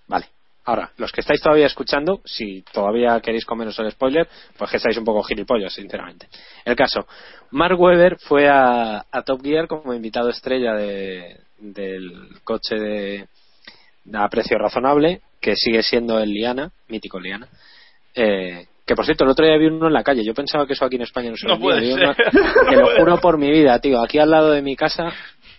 Vale. 0.07 0.27
Ahora, 0.65 0.91
los 0.97 1.11
que 1.11 1.19
estáis 1.21 1.41
todavía 1.41 1.65
escuchando, 1.65 2.21
si 2.23 2.61
todavía 2.71 3.19
queréis 3.19 3.45
comeros 3.45 3.77
el 3.79 3.91
spoiler, 3.91 4.27
pues 4.57 4.71
que 4.71 4.77
estáis 4.77 4.97
un 4.97 5.03
poco 5.03 5.21
gilipollas, 5.23 5.73
sinceramente. 5.73 6.27
El 6.63 6.75
caso, 6.75 7.05
Mark 7.51 7.77
Webber 7.79 8.17
fue 8.19 8.47
a, 8.47 9.05
a 9.11 9.21
Top 9.23 9.41
Gear 9.43 9.67
como 9.67 9.93
invitado 9.93 10.29
estrella 10.29 10.73
de- 10.73 11.37
del 11.57 12.39
coche 12.45 12.75
de, 12.75 13.27
a 14.13 14.27
precio 14.29 14.57
razonable, 14.57 15.21
que 15.41 15.55
sigue 15.55 15.83
siendo 15.83 16.19
el 16.19 16.29
Liana, 16.31 16.71
mítico 16.89 17.19
Liana. 17.19 17.47
Eh, 18.15 18.65
que 18.85 18.95
por 18.95 19.05
cierto, 19.05 19.23
el 19.23 19.29
otro 19.29 19.45
día 19.45 19.57
vi 19.57 19.67
uno 19.67 19.87
en 19.87 19.93
la 19.93 20.03
calle. 20.03 20.23
Yo 20.25 20.33
pensaba 20.33 20.65
que 20.67 20.73
eso 20.73 20.85
aquí 20.85 20.97
en 20.97 21.03
España 21.03 21.29
no 21.29 21.37
se 21.37 21.47
No 21.47 21.57
puede 21.59 21.81
ser. 21.93 22.03
uno- 22.03 22.15
Te 22.69 22.75
lo 22.75 22.87
juro 22.99 23.17
por 23.21 23.37
mi 23.37 23.49
vida, 23.49 23.79
tío. 23.79 24.01
Aquí 24.03 24.19
al 24.19 24.29
lado 24.29 24.51
de 24.51 24.61
mi 24.61 24.75
casa, 24.75 25.11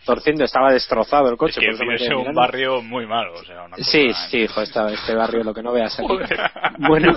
torciendo, 0.04 0.44
estaba 0.44 0.70
destrozado 0.72 1.30
el 1.30 1.38
coche. 1.38 1.58
Es 1.60 1.78
que 1.78 1.84
en 2.06 2.12
un 2.12 2.18
mirando. 2.20 2.38
barrio 2.40 2.82
muy 2.82 3.06
malo, 3.06 3.32
o 3.34 3.44
sea, 3.44 3.62
una 3.64 3.76
cosa- 3.76 3.90
Sí, 3.90 4.10
sí, 4.30 4.38
hijo, 4.40 4.60
esta- 4.60 4.92
este 4.92 5.14
barrio 5.14 5.42
lo 5.42 5.54
que 5.54 5.62
no 5.62 5.72
veas 5.72 5.98
aquí. 5.98 6.06
Joder. 6.06 6.28
Bueno, 6.78 7.12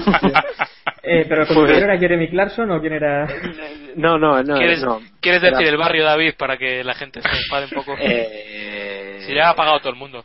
Eh, 1.04 1.26
pero 1.28 1.42
el 1.44 1.48
compañero 1.48 1.86
era 1.86 1.98
Jeremy 1.98 2.30
Clarkson 2.30 2.70
o 2.72 2.80
quién 2.82 2.94
era. 2.94 3.28
no, 3.96 4.18
no, 4.18 4.42
no. 4.44 4.56
¿Quieres, 4.58 4.82
no. 4.84 5.02
¿quieres 5.22 5.42
Era- 5.44 5.52
decir 5.58 5.68
el 5.74 5.78
barrio 5.78 6.04
David 6.06 6.34
para 6.38 6.58
que 6.58 6.84
la 6.84 6.94
gente 6.96 7.22
se 7.22 7.28
enfade 7.30 7.66
un 7.66 7.72
poco? 7.72 7.94
Eh, 8.00 8.28
Eh, 8.30 9.07
Si 9.28 9.36
ya 9.36 9.50
ha 9.50 9.56
pagado 9.56 9.80
todo 9.80 9.90
el 9.92 9.96
mundo. 10.00 10.24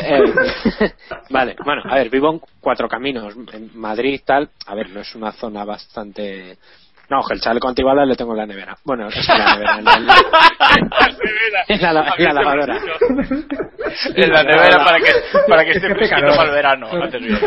eh, 0.00 0.22
vale, 1.30 1.56
bueno, 1.64 1.82
a 1.88 1.96
ver, 1.96 2.08
vivo 2.10 2.32
en 2.32 2.40
cuatro 2.60 2.88
caminos. 2.88 3.34
En 3.52 3.70
Madrid, 3.78 4.20
tal. 4.24 4.48
A 4.66 4.74
ver, 4.74 4.88
no 4.90 5.00
es 5.00 5.14
una 5.14 5.32
zona 5.32 5.64
bastante. 5.64 6.56
No, 7.10 7.20
el 7.28 7.38
chaleco 7.40 7.68
antibala 7.68 8.06
le 8.06 8.16
tengo 8.16 8.32
en 8.32 8.38
la 8.38 8.46
nevera. 8.46 8.76
Bueno, 8.84 9.08
es 9.08 9.28
en 9.28 9.38
la 9.38 9.54
nevera. 9.56 9.78
En 9.78 9.84
la, 9.84 9.92
en 11.68 11.82
la, 11.82 11.92
la- 11.92 12.14
en 12.16 12.24
la 12.24 12.32
lavadora. 12.32 12.78
En 14.14 14.32
la 14.32 14.42
nevera 14.42 14.84
para 14.84 14.98
que, 14.98 15.12
para 15.46 15.64
que 15.64 15.72
esté 15.72 15.94
fresquito 15.94 16.34
para 16.34 16.48
el 16.48 16.54
verano. 16.54 16.88
antes 16.90 17.20
bien. 17.20 17.38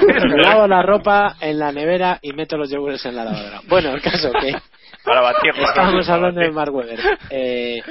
Lavo 0.41 0.67
la 0.67 0.81
ropa 0.83 1.37
en 1.41 1.57
la 1.57 1.71
nevera 1.71 2.19
y 2.21 2.33
meto 2.33 2.55
los 2.57 2.69
yogures 2.69 3.03
en 3.05 3.15
la 3.15 3.23
lavadora. 3.25 3.61
Bueno, 3.67 3.93
el 3.95 4.01
caso 4.01 4.31
que 4.33 4.55
Para 5.03 5.21
batirlo. 5.21 5.63
estábamos 5.63 6.05
para 6.05 6.15
hablando 6.17 6.41
de. 6.41 6.51
Mark 6.51 6.73
Webber. 6.75 6.99
Eh, 7.31 7.81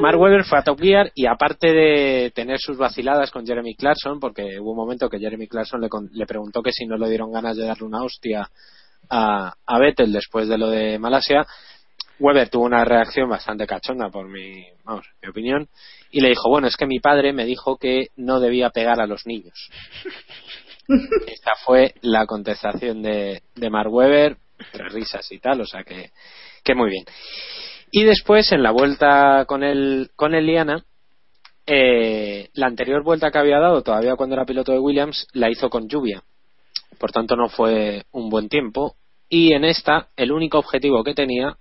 Mark 0.00 0.18
Webber 0.18 0.44
fue 0.44 0.58
a 0.58 0.62
Top 0.62 0.80
Gear 0.80 1.10
y 1.14 1.26
aparte 1.26 1.72
de 1.72 2.32
tener 2.34 2.58
sus 2.58 2.76
vaciladas 2.76 3.30
con 3.30 3.46
Jeremy 3.46 3.74
Clarkson, 3.74 4.18
porque 4.18 4.58
hubo 4.58 4.72
un 4.72 4.76
momento 4.76 5.08
que 5.08 5.18
Jeremy 5.18 5.46
Clarkson 5.46 5.80
le, 5.80 5.88
con- 5.88 6.08
le 6.12 6.26
preguntó 6.26 6.62
que 6.62 6.72
si 6.72 6.86
no 6.86 6.96
le 6.96 7.08
dieron 7.08 7.30
ganas 7.32 7.56
de 7.56 7.66
darle 7.66 7.86
una 7.86 8.02
hostia 8.02 8.48
a, 9.10 9.54
a 9.66 9.78
Vettel 9.78 10.12
después 10.12 10.48
de 10.48 10.58
lo 10.58 10.70
de 10.70 10.98
Malasia, 10.98 11.46
Weber 12.18 12.48
tuvo 12.48 12.64
una 12.64 12.84
reacción 12.84 13.28
bastante 13.28 13.66
cachonda 13.66 14.08
por 14.08 14.28
mi, 14.28 14.64
vamos, 14.84 15.06
mi 15.22 15.28
opinión 15.28 15.68
y 16.10 16.20
le 16.20 16.28
dijo, 16.30 16.48
bueno, 16.48 16.68
es 16.68 16.76
que 16.76 16.86
mi 16.86 17.00
padre 17.00 17.32
me 17.32 17.44
dijo 17.44 17.76
que 17.76 18.08
no 18.16 18.38
debía 18.40 18.70
pegar 18.70 19.00
a 19.00 19.06
los 19.06 19.26
niños. 19.26 19.70
Esta 21.26 21.52
fue 21.64 21.94
la 22.02 22.26
contestación 22.26 23.02
de, 23.02 23.42
de 23.54 23.70
Mark 23.70 23.92
Webber, 23.92 24.36
entre 24.58 24.88
risas 24.90 25.30
y 25.32 25.38
tal, 25.38 25.60
o 25.60 25.66
sea 25.66 25.82
que, 25.84 26.10
que 26.62 26.74
muy 26.74 26.90
bien. 26.90 27.04
Y 27.94 28.04
después, 28.04 28.50
en 28.52 28.62
la 28.62 28.70
vuelta 28.70 29.44
con 29.46 29.62
el, 29.62 30.10
con 30.16 30.34
el 30.34 30.46
Liana, 30.46 30.82
eh, 31.66 32.48
la 32.54 32.66
anterior 32.66 33.04
vuelta 33.04 33.30
que 33.30 33.38
había 33.38 33.58
dado, 33.58 33.82
todavía 33.82 34.16
cuando 34.16 34.34
era 34.34 34.46
piloto 34.46 34.72
de 34.72 34.78
Williams, 34.78 35.28
la 35.34 35.50
hizo 35.50 35.68
con 35.68 35.88
lluvia. 35.88 36.22
Por 36.98 37.12
tanto, 37.12 37.36
no 37.36 37.50
fue 37.50 38.04
un 38.10 38.30
buen 38.30 38.48
tiempo. 38.48 38.96
Y 39.28 39.52
en 39.52 39.64
esta, 39.64 40.08
el 40.16 40.32
único 40.32 40.58
objetivo 40.58 41.04
que 41.04 41.14
tenía 41.14 41.58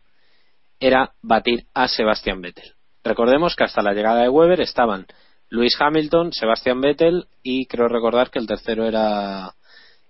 era 0.79 1.11
batir 1.21 1.65
a 1.73 1.89
Sebastian 1.89 2.41
Vettel. 2.41 2.75
Recordemos 3.03 3.53
que 3.55 3.65
hasta 3.65 3.81
la 3.81 3.93
llegada 3.93 4.21
de 4.21 4.29
Weber 4.29 4.61
estaban 4.61 5.07
Lewis 5.49 5.75
Hamilton, 5.77 6.31
Sebastian 6.31 6.79
Vettel 6.79 7.27
y 7.43 7.65
creo 7.65 7.89
recordar 7.89 8.29
que 8.29 8.39
el 8.39 8.47
tercero 8.47 8.85
era 8.85 9.53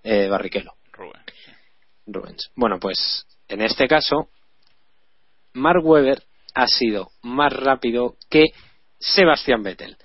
eh, 0.04 0.28
Barrichello. 0.30 0.74
Rubens. 2.06 2.52
Bueno, 2.56 2.78
pues 2.80 3.26
en 3.48 3.62
este 3.62 3.88
caso, 3.88 4.30
Mark 5.54 5.86
Webber 5.86 6.24
ha 6.54 6.68
sido 6.68 7.10
más 7.22 7.54
rápido 7.54 8.16
que 8.30 8.46
Sebastian 9.00 9.64
Vettel. 9.64 9.98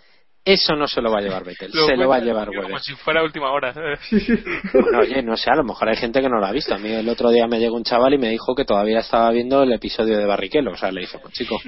Eso 0.44 0.77
no 0.77 0.86
se 0.86 1.02
lo 1.02 1.10
va 1.10 1.18
a 1.18 1.23
llevar 1.23 1.43
Vettel, 1.44 1.73
se 1.86 1.97
lo 1.97 2.09
va 2.09 2.16
a 2.16 2.20
llevar 2.20 2.47
Como 2.47 2.60
Webber. 2.60 2.81
si 2.81 2.94
fuera 2.94 3.20
última 3.23 3.51
hora. 3.51 3.74
oye, 5.01 5.20
no 5.23 5.36
sé, 5.36 5.51
a 5.51 5.56
lo 5.56 5.64
mejor 5.64 5.89
hay 5.89 5.97
gente 5.97 6.20
que 6.20 6.28
no 6.28 6.39
lo 6.39 6.47
ha 6.47 6.52
visto. 6.52 6.73
A 6.73 6.78
mí 6.78 6.89
el 6.93 7.09
otro 7.09 7.31
día 7.31 7.48
me 7.48 7.59
llegó 7.59 7.74
un 7.77 7.82
chaval 7.82 8.14
y 8.14 8.18
me 8.18 8.31
dijo 8.31 8.55
que 8.55 8.64
todavía 8.64 9.01
estaba 9.01 9.31
viendo 9.32 9.64
el 9.64 9.73
episodio 9.73 10.16
de 10.16 10.24
Barrichello. 10.24 10.70
O 10.70 10.77
sea, 10.77 10.93
le 10.93 11.01
dije, 11.01 11.18
pues 11.20 11.35
chico. 11.35 11.59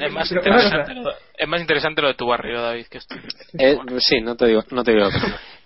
Es 0.00 0.12
más, 0.12 0.30
interesante 0.32 0.94
lo, 0.94 1.10
es 1.36 1.48
más 1.48 1.60
interesante 1.60 2.00
lo 2.02 2.08
de 2.08 2.14
tu 2.14 2.26
barrio, 2.26 2.62
David, 2.62 2.86
que 2.86 2.98
esto. 2.98 3.14
eh, 3.58 3.76
sí, 3.98 4.20
no 4.22 4.34
te 4.34 4.46
digo, 4.46 4.62
no 4.70 4.82
te 4.82 4.92
digo 4.92 5.08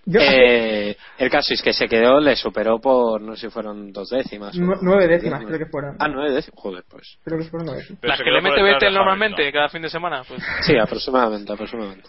Eh, 0.06 0.96
el 1.18 1.30
caso 1.30 1.52
es 1.54 1.62
que 1.62 1.72
se 1.72 1.86
quedó, 1.86 2.20
le 2.20 2.34
superó 2.36 2.80
por, 2.80 3.20
no 3.20 3.34
sé 3.36 3.46
si 3.46 3.52
fueron 3.52 3.92
dos 3.92 4.10
décimas. 4.10 4.56
nueve 4.56 5.06
décimas, 5.06 5.44
creo 5.44 5.58
que 5.58 5.66
fueron. 5.66 5.96
Ah, 5.98 6.08
nueve 6.08 6.32
décimas, 6.32 6.58
joder, 6.58 6.84
pues. 6.88 7.18
Creo 7.24 7.38
que 7.38 7.44
fueron 7.44 7.66
nueve. 7.66 7.84
Las 8.02 8.20
que 8.20 8.30
le 8.30 8.40
mete 8.40 8.62
Vettel 8.62 8.94
normalmente 8.94 9.52
cada 9.52 9.68
fin 9.68 9.82
de 9.82 9.90
semana, 9.90 10.22
pues. 10.26 10.42
Sí, 10.62 10.76
aproximadamente, 10.76 11.52
aproximadamente. 11.52 12.08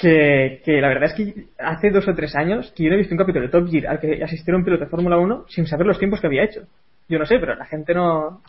Que, 0.00 0.60
que 0.64 0.80
la 0.80 0.88
verdad 0.88 1.10
es 1.10 1.14
que 1.14 1.46
hace 1.58 1.90
dos 1.90 2.06
o 2.08 2.14
tres 2.14 2.34
años 2.36 2.72
que 2.76 2.84
yo 2.84 2.90
no 2.90 2.96
he 2.96 2.98
visto 2.98 3.14
un 3.14 3.18
capítulo 3.18 3.46
de 3.46 3.50
Top 3.50 3.68
Gear 3.70 3.86
al 3.86 4.00
que 4.00 4.22
asistiera 4.22 4.56
un 4.56 4.64
piloto 4.64 4.84
de 4.84 4.90
Fórmula 4.90 5.16
1 5.18 5.46
sin 5.48 5.66
saber 5.66 5.86
los 5.86 5.98
tiempos 5.98 6.20
que 6.20 6.26
había 6.26 6.44
hecho. 6.44 6.62
Yo 7.08 7.18
no 7.18 7.24
sé, 7.24 7.38
pero 7.38 7.54
la 7.54 7.64
gente 7.64 7.94
no, 7.94 8.42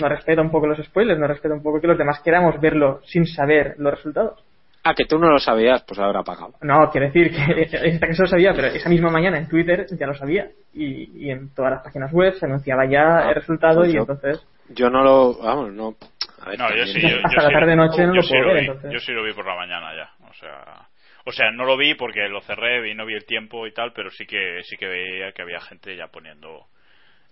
no 0.00 0.08
respeta 0.08 0.42
un 0.42 0.50
poco 0.50 0.66
los 0.66 0.84
spoilers, 0.84 1.18
no 1.18 1.26
respeta 1.26 1.54
un 1.54 1.62
poco 1.62 1.80
que 1.80 1.86
los 1.86 1.98
demás 1.98 2.20
queramos 2.20 2.60
verlo 2.60 3.00
sin 3.04 3.26
saber 3.26 3.74
los 3.78 3.94
resultados. 3.94 4.44
Ah, 4.90 4.94
que 4.94 5.04
tú 5.04 5.18
no 5.18 5.28
lo 5.30 5.38
sabías, 5.38 5.82
pues 5.86 5.98
habrá 6.00 6.22
pagado. 6.22 6.54
No, 6.62 6.90
quiero 6.90 7.06
decir 7.08 7.30
que 7.30 7.62
esta 7.88 8.06
que 8.06 8.14
se 8.14 8.22
lo 8.22 8.28
sabía, 8.28 8.52
pero 8.54 8.68
esa 8.68 8.88
misma 8.88 9.10
mañana 9.10 9.38
en 9.38 9.48
Twitter 9.48 9.86
ya 9.98 10.06
lo 10.06 10.14
sabía. 10.14 10.48
Y, 10.72 11.26
y 11.26 11.30
en 11.30 11.52
todas 11.54 11.72
las 11.72 11.82
páginas 11.82 12.12
web 12.12 12.34
se 12.34 12.46
anunciaba 12.46 12.86
ya 12.86 13.18
Ah, 13.18 13.28
el 13.30 13.34
resultado 13.34 13.80
pues 13.80 13.90
y 13.90 13.94
yo- 13.94 14.00
entonces... 14.00 14.46
Yo 14.70 14.90
no 14.90 15.02
lo, 15.02 15.34
vamos, 15.38 15.72
no. 15.72 15.94
A 16.42 16.50
ver, 16.50 16.58
No, 16.58 16.68
yo 16.70 16.76
también- 16.84 16.86
sí. 16.88 17.00
Yo, 17.00 17.08
yo 17.08 17.16
Hasta 17.24 17.42
la 17.42 17.48
sí- 17.48 17.54
tarde-noche 17.54 18.06
no 18.06 18.14
lo 18.14 18.22
sí 18.22 18.28
puedo 18.34 18.46
ver, 18.48 18.54
vi, 18.54 18.60
entonces. 18.66 18.92
Yo 18.92 18.98
sí 19.00 19.12
lo 19.12 19.22
vi 19.24 19.32
por 19.32 19.46
la 19.46 19.56
mañana 19.56 19.94
ya. 19.96 20.10
O 20.28 20.34
sea, 20.34 20.88
o 21.24 21.32
sea, 21.32 21.50
no 21.52 21.64
lo 21.64 21.76
vi 21.76 21.94
porque 21.94 22.28
lo 22.28 22.40
cerré 22.42 22.90
y 22.90 22.94
no 22.94 23.04
vi 23.06 23.14
el 23.14 23.24
tiempo 23.26 23.66
y 23.66 23.72
tal, 23.72 23.92
pero 23.94 24.10
sí 24.10 24.26
que 24.26 24.60
sí 24.64 24.76
que 24.76 24.86
veía 24.86 25.32
que 25.32 25.42
había 25.42 25.60
gente 25.60 25.96
ya 25.96 26.06
poniendo 26.08 26.66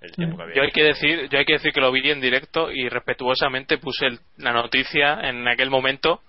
el 0.01 0.13
tiempo 0.13 0.37
que 0.39 0.43
había. 0.45 0.55
Yo 0.57 0.63
hay 0.63 0.71
que 0.71 0.83
decir, 0.83 1.29
yo 1.31 1.39
hay 1.39 1.45
que 1.45 1.55
decir 1.55 1.73
que 1.73 1.81
lo 1.81 1.93
vi 1.93 2.11
en 2.11 2.21
directo 2.21 2.71
y 2.73 2.89
respetuosamente 2.89 3.79
puse 3.79 4.07
el- 4.07 4.19
la 4.39 4.53
noticia 4.53 5.21
en 5.29 5.47
aquel 5.49 5.69
momento 5.71 6.21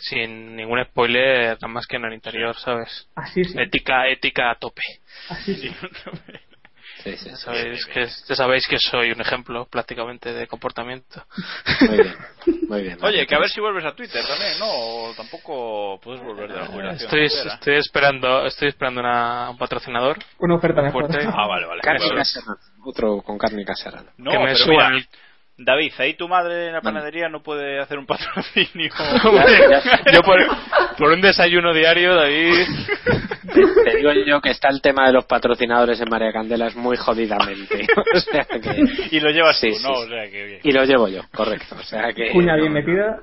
sin 0.00 0.56
ningún 0.56 0.82
spoiler 0.84 1.54
nada 1.60 1.68
más 1.68 1.86
que 1.86 1.96
en 1.96 2.04
el 2.06 2.14
interior, 2.14 2.56
¿sabes? 2.56 3.08
Así 3.14 3.44
sí. 3.44 3.58
Ética, 3.58 4.08
ética 4.08 4.50
a 4.50 4.54
tope. 4.56 4.82
Así 5.28 5.54
sí. 5.54 5.70
Sí, 7.04 7.16
sí, 7.16 7.30
Ya 7.30 7.36
sí. 7.36 7.42
sabéis 7.44 7.86
que, 7.86 8.06
ya 8.28 8.34
sabéis 8.34 8.66
que 8.68 8.76
soy 8.78 9.10
un 9.12 9.20
ejemplo 9.22 9.64
prácticamente 9.70 10.34
de 10.34 10.46
comportamiento. 10.46 11.24
Muy 11.88 11.96
bien, 11.96 12.14
muy 12.68 12.82
bien. 12.82 12.98
Oye, 13.02 13.26
que 13.26 13.34
a 13.34 13.38
ver 13.38 13.48
si 13.48 13.58
vuelves 13.60 13.84
a 13.86 13.94
Twitter 13.94 14.22
también, 14.26 14.58
¿no? 14.58 14.66
O 14.68 15.14
tampoco 15.14 15.98
puedes 16.02 16.20
volver 16.22 16.50
de 16.52 16.58
la 16.58 16.66
jubilación. 16.66 17.10
Estoy, 17.22 17.76
esperando, 17.76 18.44
estoy 18.44 18.68
esperando 18.68 19.00
una, 19.00 19.48
un 19.50 19.56
patrocinador 19.56 20.18
Una 20.40 20.56
oferta 20.56 20.82
mejor. 20.82 21.06
fuerte 21.06 21.26
Ah, 21.32 21.46
vale, 21.46 21.66
vale. 21.66 21.80
Carne 21.80 22.06
Bueno. 22.06 22.22
Otro 22.84 23.22
con 23.22 23.38
carne 23.38 23.64
caserana. 23.64 24.10
no, 24.18 24.32
que 24.32 24.38
me 24.38 24.44
pero 24.52 24.56
suba 24.56 24.88
mira, 24.90 24.96
el- 24.98 25.08
David, 25.62 25.92
ahí 25.98 26.14
tu 26.14 26.26
madre 26.26 26.68
en 26.68 26.72
la 26.72 26.80
panadería 26.80 27.28
no 27.28 27.42
puede 27.42 27.78
hacer 27.80 27.98
un 27.98 28.06
patrocinio. 28.06 28.90
Yo 30.12 30.22
por, 30.22 30.38
por 30.96 31.12
un 31.12 31.20
desayuno 31.20 31.74
diario, 31.74 32.14
David. 32.14 32.66
Te 33.84 33.96
digo 33.96 34.12
yo 34.26 34.40
que 34.40 34.50
está 34.50 34.68
el 34.68 34.80
tema 34.80 35.06
de 35.06 35.12
los 35.12 35.24
patrocinadores 35.26 36.00
en 36.00 36.08
María 36.08 36.32
Candela 36.32 36.68
es 36.68 36.76
muy 36.76 36.96
jodidamente. 36.96 37.86
O 38.14 38.20
sea 38.20 38.44
que- 38.44 38.84
y 39.10 39.20
lo 39.20 39.30
llevas 39.30 39.58
Sí, 39.58 39.70
tú, 39.70 39.76
sí, 39.76 39.82
¿no? 39.86 39.94
sí. 39.94 40.02
O 40.04 40.08
sea 40.08 40.30
que 40.30 40.44
bien. 40.44 40.60
Y 40.62 40.72
lo 40.72 40.84
llevo 40.84 41.08
yo, 41.08 41.22
correcto. 41.32 41.76
O 41.78 41.82
sea 41.82 42.12
que. 42.14 42.30
Cuña 42.32 42.56
bien 42.56 42.72
no. 42.72 42.80
metida. 42.80 43.20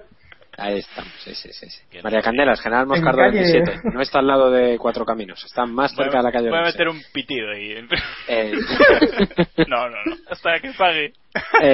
Ahí 0.59 0.79
estamos, 0.79 1.13
sí, 1.23 1.35
sí, 1.35 1.53
sí. 1.53 1.69
sí. 1.69 1.99
María 2.03 2.21
Candelas, 2.21 2.59
General 2.59 2.87
Moscardo 2.87 3.19
calle- 3.19 3.41
27. 3.41 3.81
No 3.93 4.01
está 4.01 4.19
al 4.19 4.27
lado 4.27 4.49
de 4.49 4.77
Cuatro 4.79 5.05
Caminos, 5.05 5.43
está 5.45 5.65
más 5.67 5.95
Voy 5.95 6.05
cerca 6.05 6.17
de 6.17 6.23
la 6.23 6.31
calle 6.31 6.49
Voy 6.49 6.57
a 6.59 6.63
meter 6.63 6.89
un 6.89 6.99
pitido 7.13 7.51
ahí. 7.51 7.87
Eh, 8.27 8.53
No, 9.67 9.87
no, 9.89 9.97
no. 10.03 10.15
Hasta 10.29 10.59
que 10.59 10.71
pague. 10.71 11.05
Eh, 11.05 11.13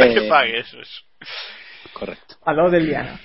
Hasta 0.01 0.13
que 0.13 0.27
pague, 0.27 0.59
eso 0.59 0.79
es. 0.81 1.05
Correcto. 1.93 2.35
Al 2.45 2.57
lado 2.57 2.69
del 2.69 2.85
Diana. 2.85 3.19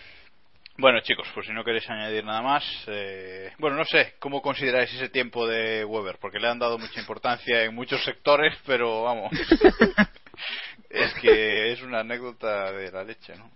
Bueno, 0.80 1.00
chicos, 1.00 1.26
pues 1.34 1.44
si 1.46 1.52
no 1.52 1.64
queréis 1.64 1.90
añadir 1.90 2.24
nada 2.24 2.40
más, 2.40 2.64
eh, 2.86 3.50
bueno, 3.58 3.76
no 3.76 3.84
sé, 3.84 4.14
¿cómo 4.20 4.40
consideráis 4.40 4.94
ese 4.94 5.08
tiempo 5.08 5.44
de 5.48 5.84
Weber? 5.84 6.18
Porque 6.20 6.38
le 6.38 6.46
han 6.46 6.60
dado 6.60 6.78
mucha 6.78 7.00
importancia 7.00 7.64
en 7.64 7.74
muchos 7.74 8.04
sectores, 8.04 8.54
pero 8.64 9.02
vamos, 9.02 9.32
es 10.90 11.12
que 11.20 11.72
es 11.72 11.82
una 11.82 12.00
anécdota 12.00 12.72
de 12.72 12.90
la 12.90 13.04
leche, 13.04 13.34
¿no? 13.36 13.50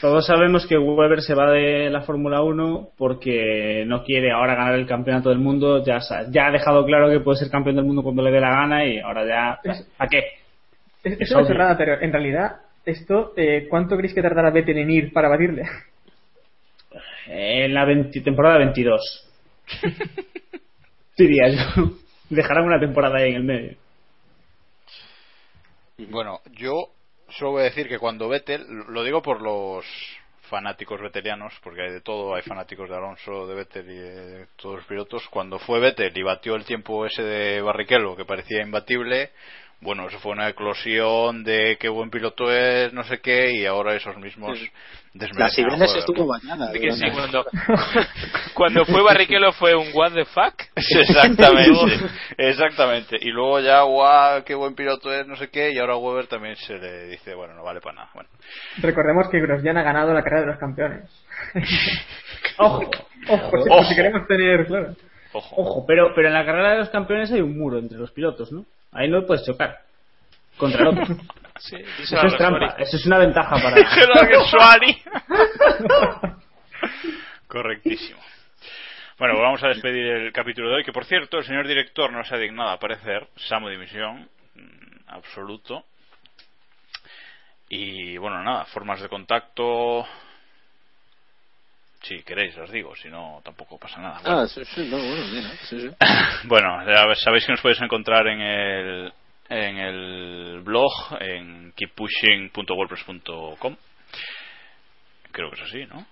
Todos 0.00 0.26
sabemos 0.26 0.66
que 0.66 0.76
Weber 0.76 1.22
se 1.22 1.34
va 1.34 1.50
de 1.52 1.88
la 1.88 2.00
Fórmula 2.02 2.42
1 2.42 2.88
porque 2.98 3.84
no 3.86 4.02
quiere 4.02 4.32
ahora 4.32 4.56
ganar 4.56 4.74
el 4.74 4.86
campeonato 4.86 5.28
del 5.28 5.38
mundo. 5.38 5.84
Ya, 5.84 5.98
ya 6.30 6.46
ha 6.46 6.50
dejado 6.50 6.84
claro 6.84 7.08
que 7.10 7.20
puede 7.20 7.38
ser 7.38 7.50
campeón 7.50 7.76
del 7.76 7.84
mundo 7.84 8.02
cuando 8.02 8.22
le 8.22 8.32
dé 8.32 8.40
la 8.40 8.50
gana 8.50 8.84
y 8.84 8.98
ahora 8.98 9.24
ya. 9.26 9.60
¿A 9.98 10.08
qué? 10.08 10.18
Es- 11.04 11.12
Es 11.14 11.20
es 11.20 11.32
obvio. 11.34 11.46
cerrada, 11.46 11.76
pero 11.78 12.00
en 12.00 12.12
realidad, 12.12 12.56
esto, 12.84 13.32
eh, 13.36 13.66
¿cuánto 13.70 13.96
creéis 13.96 14.14
que 14.14 14.22
tardará 14.22 14.50
Vettel 14.50 14.78
en 14.78 14.90
ir 14.90 15.12
para 15.12 15.28
batirle? 15.28 15.62
En 17.28 17.72
la 17.72 17.84
20 17.84 18.20
temporada 18.22 18.58
22. 18.58 19.28
Diría 21.16 21.48
yo. 21.48 21.92
Dejarán 22.30 22.64
una 22.64 22.80
temporada 22.80 23.18
ahí 23.18 23.30
en 23.30 23.36
el 23.36 23.44
medio. 23.44 23.76
Bueno, 25.98 26.40
yo 26.52 26.90
solo 27.28 27.52
voy 27.52 27.62
a 27.62 27.64
decir 27.64 27.88
que 27.88 27.98
cuando 27.98 28.28
Vettel, 28.28 28.66
lo 28.88 29.04
digo 29.04 29.22
por 29.22 29.40
los 29.40 29.84
fanáticos 30.42 31.00
vetelianos, 31.00 31.54
porque 31.62 31.82
hay 31.82 31.92
de 31.92 32.00
todo, 32.00 32.34
hay 32.34 32.42
fanáticos 32.42 32.88
de 32.88 32.96
Alonso, 32.96 33.46
de 33.46 33.54
Vettel 33.54 33.90
y 33.90 33.96
de 33.96 34.46
todos 34.56 34.76
los 34.76 34.86
pilotos, 34.86 35.26
cuando 35.28 35.58
fue 35.58 35.80
Vettel 35.80 36.16
y 36.16 36.22
batió 36.22 36.54
el 36.56 36.64
tiempo 36.64 37.06
ese 37.06 37.22
de 37.22 37.62
Barrichello, 37.62 38.16
que 38.16 38.24
parecía 38.24 38.62
imbatible, 38.62 39.30
bueno, 39.82 40.06
eso 40.06 40.18
fue 40.20 40.30
una 40.30 40.48
eclosión 40.48 41.42
de 41.42 41.76
qué 41.78 41.88
buen 41.88 42.08
piloto 42.08 42.52
es, 42.52 42.92
no 42.92 43.02
sé 43.02 43.18
qué, 43.18 43.50
y 43.50 43.66
ahora 43.66 43.96
esos 43.96 44.16
mismos 44.16 44.56
desmerecen 45.12 45.66
La 45.66 45.74
Weber, 45.74 45.98
estuvo 45.98 46.26
bañada. 46.26 46.70
Sí, 46.72 47.10
cuando, 47.12 47.44
cuando 48.54 48.84
fue 48.84 49.02
Barrichello 49.02 49.50
fue 49.52 49.74
un 49.74 49.88
what 49.92 50.12
the 50.12 50.24
fuck. 50.24 50.54
Exactamente, 50.76 52.06
exactamente. 52.38 53.16
Y 53.20 53.30
luego 53.30 53.58
ya, 53.58 53.82
guau, 53.82 54.44
qué 54.44 54.54
buen 54.54 54.76
piloto 54.76 55.12
es, 55.12 55.26
no 55.26 55.34
sé 55.34 55.50
qué, 55.50 55.72
y 55.72 55.78
ahora 55.78 55.94
a 55.94 55.98
Weber 55.98 56.28
también 56.28 56.54
se 56.54 56.78
le 56.78 57.08
dice, 57.08 57.34
bueno, 57.34 57.54
no 57.54 57.64
vale 57.64 57.80
para 57.80 57.96
nada. 57.96 58.10
Bueno, 58.14 58.30
Recordemos 58.78 59.28
que 59.30 59.40
Grosjean 59.40 59.78
ha 59.78 59.82
ganado 59.82 60.14
la 60.14 60.22
carrera 60.22 60.42
de 60.42 60.46
los 60.46 60.58
campeones. 60.58 61.10
Ojo. 62.58 62.88
Ojo, 63.28 63.62
si, 63.64 63.68
Ojo. 63.68 63.84
si 63.84 63.96
queremos 63.96 64.28
tener, 64.28 64.64
claro. 64.66 64.94
Ojo. 65.32 65.56
Ojo, 65.60 65.84
pero, 65.88 66.12
pero 66.14 66.28
en 66.28 66.34
la 66.34 66.44
carrera 66.44 66.72
de 66.72 66.78
los 66.78 66.90
campeones 66.90 67.32
hay 67.32 67.40
un 67.40 67.58
muro 67.58 67.78
entre 67.78 67.98
los 67.98 68.12
pilotos, 68.12 68.52
¿no? 68.52 68.64
Ahí 68.92 69.08
no 69.08 69.26
puedes 69.26 69.44
chocar 69.44 69.80
contra 70.56 70.82
el 70.82 70.88
otro. 70.88 71.16
Sí, 71.58 71.76
díselo 71.76 72.22
Eso 72.22 72.26
es 72.28 72.36
trampa, 72.38 72.76
eso 72.78 72.96
es 72.96 73.06
una 73.06 73.18
ventaja 73.18 73.56
para. 73.62 73.76
Correctísimo. 77.46 78.20
Bueno, 79.18 79.38
vamos 79.38 79.62
a 79.62 79.68
despedir 79.68 80.06
el 80.06 80.32
capítulo 80.32 80.70
de 80.70 80.76
hoy, 80.76 80.84
que 80.84 80.92
por 80.92 81.04
cierto, 81.04 81.38
el 81.38 81.44
señor 81.44 81.68
director 81.68 82.10
no 82.10 82.24
se 82.24 82.34
ha 82.34 82.38
dignado 82.38 82.70
a 82.70 82.72
aparecer, 82.72 83.28
Samu 83.36 83.68
Dimisión, 83.68 84.28
mm, 84.54 85.08
absoluto. 85.08 85.84
Y 87.68 88.16
bueno, 88.16 88.42
nada, 88.42 88.64
formas 88.64 89.00
de 89.00 89.08
contacto. 89.08 90.06
Si 92.02 92.22
queréis, 92.24 92.56
os 92.58 92.70
digo, 92.70 92.94
si 92.96 93.08
no, 93.08 93.40
tampoco 93.44 93.78
pasa 93.78 94.00
nada. 94.00 94.20
Bueno, 94.22 94.40
Ah, 94.40 94.46
sí, 94.48 94.64
sí, 94.64 94.88
no, 94.90 94.96
bueno, 94.98 95.24
mira, 95.32 95.50
sí, 95.68 95.80
sí. 95.80 95.88
bueno, 96.48 96.84
sabéis 97.16 97.46
que 97.46 97.52
nos 97.52 97.60
podéis 97.60 97.80
encontrar 97.80 98.26
en 98.26 98.40
el, 98.40 99.12
en 99.48 99.78
el 99.78 100.60
blog, 100.64 100.90
en 101.20 101.72
keeppushing.wordpress.com. 101.76 103.76
Creo 105.30 105.50
que 105.50 105.62
es 105.62 105.68
así, 105.68 105.86
¿no? 105.86 106.04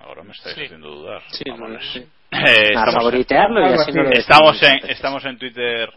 Ahora 0.00 0.22
me 0.22 0.32
estáis 0.32 0.54
Sí. 0.54 0.64
haciendo 0.64 0.90
dudar. 0.90 1.22
Sí, 1.28 1.42
no, 1.46 1.56
Mamones. 1.56 1.84
sí. 1.92 2.04
Eh, 2.34 2.74
favoritearlo 2.74 3.60
y 3.60 3.74
así 3.74 3.92
no 3.92 4.02
lo 4.02 4.10
estamos 4.10 4.60
en, 4.60 4.90
estamos 4.90 5.24
en 5.24 5.38
Twitter. 5.38 5.88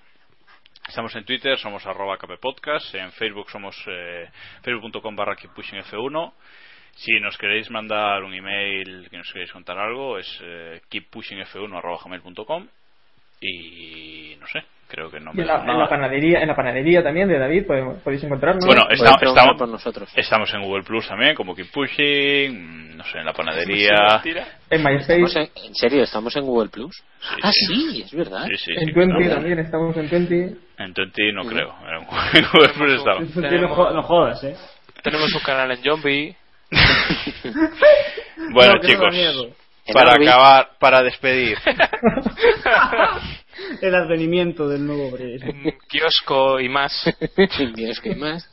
Estamos 0.87 1.15
en 1.15 1.25
Twitter, 1.25 1.57
somos 1.57 1.83
arroba 1.87 2.15
kppodcast, 2.17 2.93
en 2.93 3.11
Facebook 3.13 3.49
somos 3.49 3.75
eh, 3.87 4.29
facebook.com 4.61 5.15
barra 5.15 5.35
keeppushingf1. 5.35 6.33
Si 6.97 7.19
nos 7.19 7.37
queréis 7.37 7.69
mandar 7.69 8.23
un 8.23 8.33
email, 8.33 9.07
que 9.09 9.17
nos 9.17 9.31
queréis 9.31 9.51
contar 9.51 9.77
algo, 9.77 10.17
es 10.17 10.27
eh, 10.43 10.81
keeppushingf1 10.91 11.77
arroba 11.77 11.99
gmail.com 12.03 12.65
y 13.39 14.35
no 14.39 14.47
sé, 14.47 14.63
creo 14.87 15.11
que 15.11 15.19
no 15.19 15.31
me 15.31 15.41
en 15.43 15.47
la, 15.47 15.61
en 15.61 15.77
la 15.77 15.87
panadería, 15.87 16.39
en 16.41 16.47
la 16.47 16.55
panadería 16.55 17.03
también 17.03 17.27
de 17.27 17.37
David 17.37 17.67
podemos- 17.67 18.01
podéis 18.01 18.23
encontrarnos. 18.23 18.65
Bueno, 18.65 18.87
está- 18.89 19.13
estamos, 19.21 19.57
por 19.57 19.69
nosotros. 19.69 20.09
estamos 20.15 20.51
en 20.55 20.63
Google 20.63 20.83
Plus 20.83 21.07
también, 21.07 21.35
como 21.35 21.53
Keep 21.55 21.71
Pushing, 21.71 22.97
no 22.97 23.03
sé, 23.03 23.19
en 23.19 23.25
la 23.25 23.33
panadería. 23.33 24.21
en 24.71 24.83
MySpace, 24.83 25.39
en, 25.39 25.65
en 25.67 25.75
serio, 25.75 26.01
¿estamos 26.03 26.35
en 26.35 26.45
Google 26.45 26.69
Plus? 26.69 27.03
ah, 27.43 27.51
sí, 27.51 28.01
es 28.05 28.11
verdad. 28.13 28.47
Sí, 28.49 28.57
sí, 28.57 28.71
en 28.75 28.87
sí. 28.87 28.93
Twenty 28.93 29.23
no, 29.25 29.29
también 29.35 29.59
estamos 29.59 29.95
en 29.97 30.09
Twenty. 30.09 30.57
En 30.79 30.93
Twenty 30.95 31.31
no 31.31 31.43
creo. 31.45 31.75
En 32.33 32.43
Google 32.51 32.69
Plus 32.73 32.93
estamos. 32.93 33.35
No 33.93 34.01
jodas, 34.01 34.43
¿eh? 34.43 34.55
Tenemos 35.03 35.31
un 35.31 35.41
canal 35.41 35.69
en 35.71 35.77
Zombie. 35.83 36.35
Bueno, 38.51 38.73
No, 38.73 38.81
chicos, 38.81 39.15
para 39.93 40.13
acabar, 40.13 40.71
para 40.79 41.03
despedir. 41.03 41.57
El 43.81 43.95
advenimiento 43.95 44.69
del 44.69 44.85
nuevo 44.85 45.17
en 45.17 45.75
kiosco 45.89 46.59
y 46.59 46.69
más. 46.69 47.09
Dios, 47.73 47.99
¿qué 48.01 48.15
más? 48.15 48.47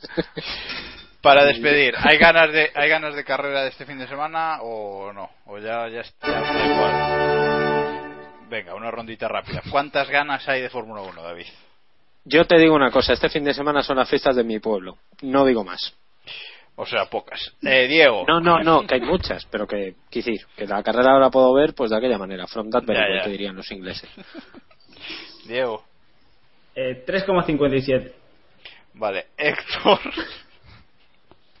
Para 1.21 1.45
despedir, 1.45 1.93
¿hay 1.97 2.17
ganas 2.17 2.51
de 2.51 2.71
hay 2.73 2.89
ganas 2.89 3.15
de 3.15 3.23
carrera 3.23 3.63
de 3.63 3.69
este 3.69 3.85
fin 3.85 3.97
de 3.97 4.07
semana 4.07 4.61
o 4.61 5.13
no? 5.13 5.29
O 5.45 5.57
ya 5.59 5.87
ya 5.87 6.01
está 6.01 6.27
igual. 6.27 8.05
Venga, 8.49 8.75
una 8.75 8.91
rondita 8.91 9.27
rápida. 9.27 9.61
¿Cuántas 9.69 10.09
ganas 10.09 10.47
hay 10.47 10.61
de 10.61 10.69
Fórmula 10.69 11.01
1, 11.01 11.21
David? 11.21 11.47
Yo 12.25 12.45
te 12.45 12.57
digo 12.57 12.75
una 12.75 12.91
cosa, 12.91 13.13
este 13.13 13.29
fin 13.29 13.43
de 13.43 13.53
semana 13.53 13.81
son 13.83 13.97
las 13.97 14.09
fiestas 14.09 14.35
de 14.35 14.43
mi 14.43 14.59
pueblo. 14.59 14.97
No 15.21 15.45
digo 15.45 15.63
más. 15.63 15.93
O 16.77 16.85
sea, 16.85 17.05
pocas. 17.05 17.55
Eh, 17.63 17.87
Diego. 17.87 18.25
No, 18.27 18.41
no, 18.41 18.59
no, 18.59 18.85
que 18.85 18.95
hay 18.95 19.01
muchas, 19.01 19.45
pero 19.45 19.65
que, 19.65 19.95
quis 20.09 20.25
decir, 20.25 20.45
que 20.57 20.65
la 20.65 20.83
carrera 20.83 21.11
ahora 21.13 21.29
puedo 21.29 21.53
ver 21.53 21.73
pues 21.73 21.89
de 21.91 21.97
aquella 21.97 22.17
manera, 22.17 22.47
from 22.47 22.69
that 22.69 22.83
very 22.83 23.17
Ya, 23.17 23.23
que 23.23 23.29
dirían 23.29 23.55
los 23.55 23.71
ingleses. 23.71 24.09
Diego. 25.47 25.83
Eh, 26.75 27.05
3,57. 27.07 28.11
Vale, 28.95 29.25
Héctor. 29.37 29.99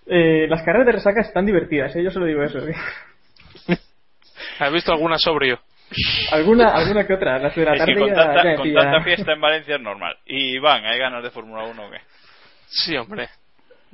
Eh, 0.07 0.45
las 0.47 0.61
carreras 0.61 0.85
de 0.85 0.91
resaca 0.91 1.19
están 1.21 1.47
divertidas, 1.47 1.95
¿eh? 1.95 2.03
yo 2.03 2.11
solo 2.11 2.27
digo 2.27 2.43
eso. 2.43 2.59
¿eh? 2.59 2.75
¿Has 4.59 4.71
visto 4.71 4.91
alguna 4.91 5.17
sobrio? 5.17 5.59
alguna, 6.31 6.69
alguna 6.75 7.07
que 7.07 7.13
otra, 7.15 7.39
las 7.39 7.55
de 7.55 7.65
la 7.65 7.73
Es 7.73 7.79
que 7.79 7.85
tarde 7.93 7.99
con 7.99 8.09
ya- 8.09 8.15
tanta, 8.15 8.35
ya 8.43 8.49
me 8.51 8.55
con 8.55 8.63
pilla. 8.65 8.81
tanta 8.81 9.03
fiesta 9.03 9.33
en 9.33 9.41
Valencia 9.41 9.75
es 9.77 9.81
normal. 9.81 10.15
Y 10.27 10.57
Iván, 10.57 10.85
¿hay 10.85 10.99
ganas 10.99 11.23
de 11.23 11.31
Fórmula 11.31 11.63
1 11.63 11.87
o 11.87 11.89
qué? 11.89 11.97
Sí, 12.67 12.95
hombre. 12.95 13.29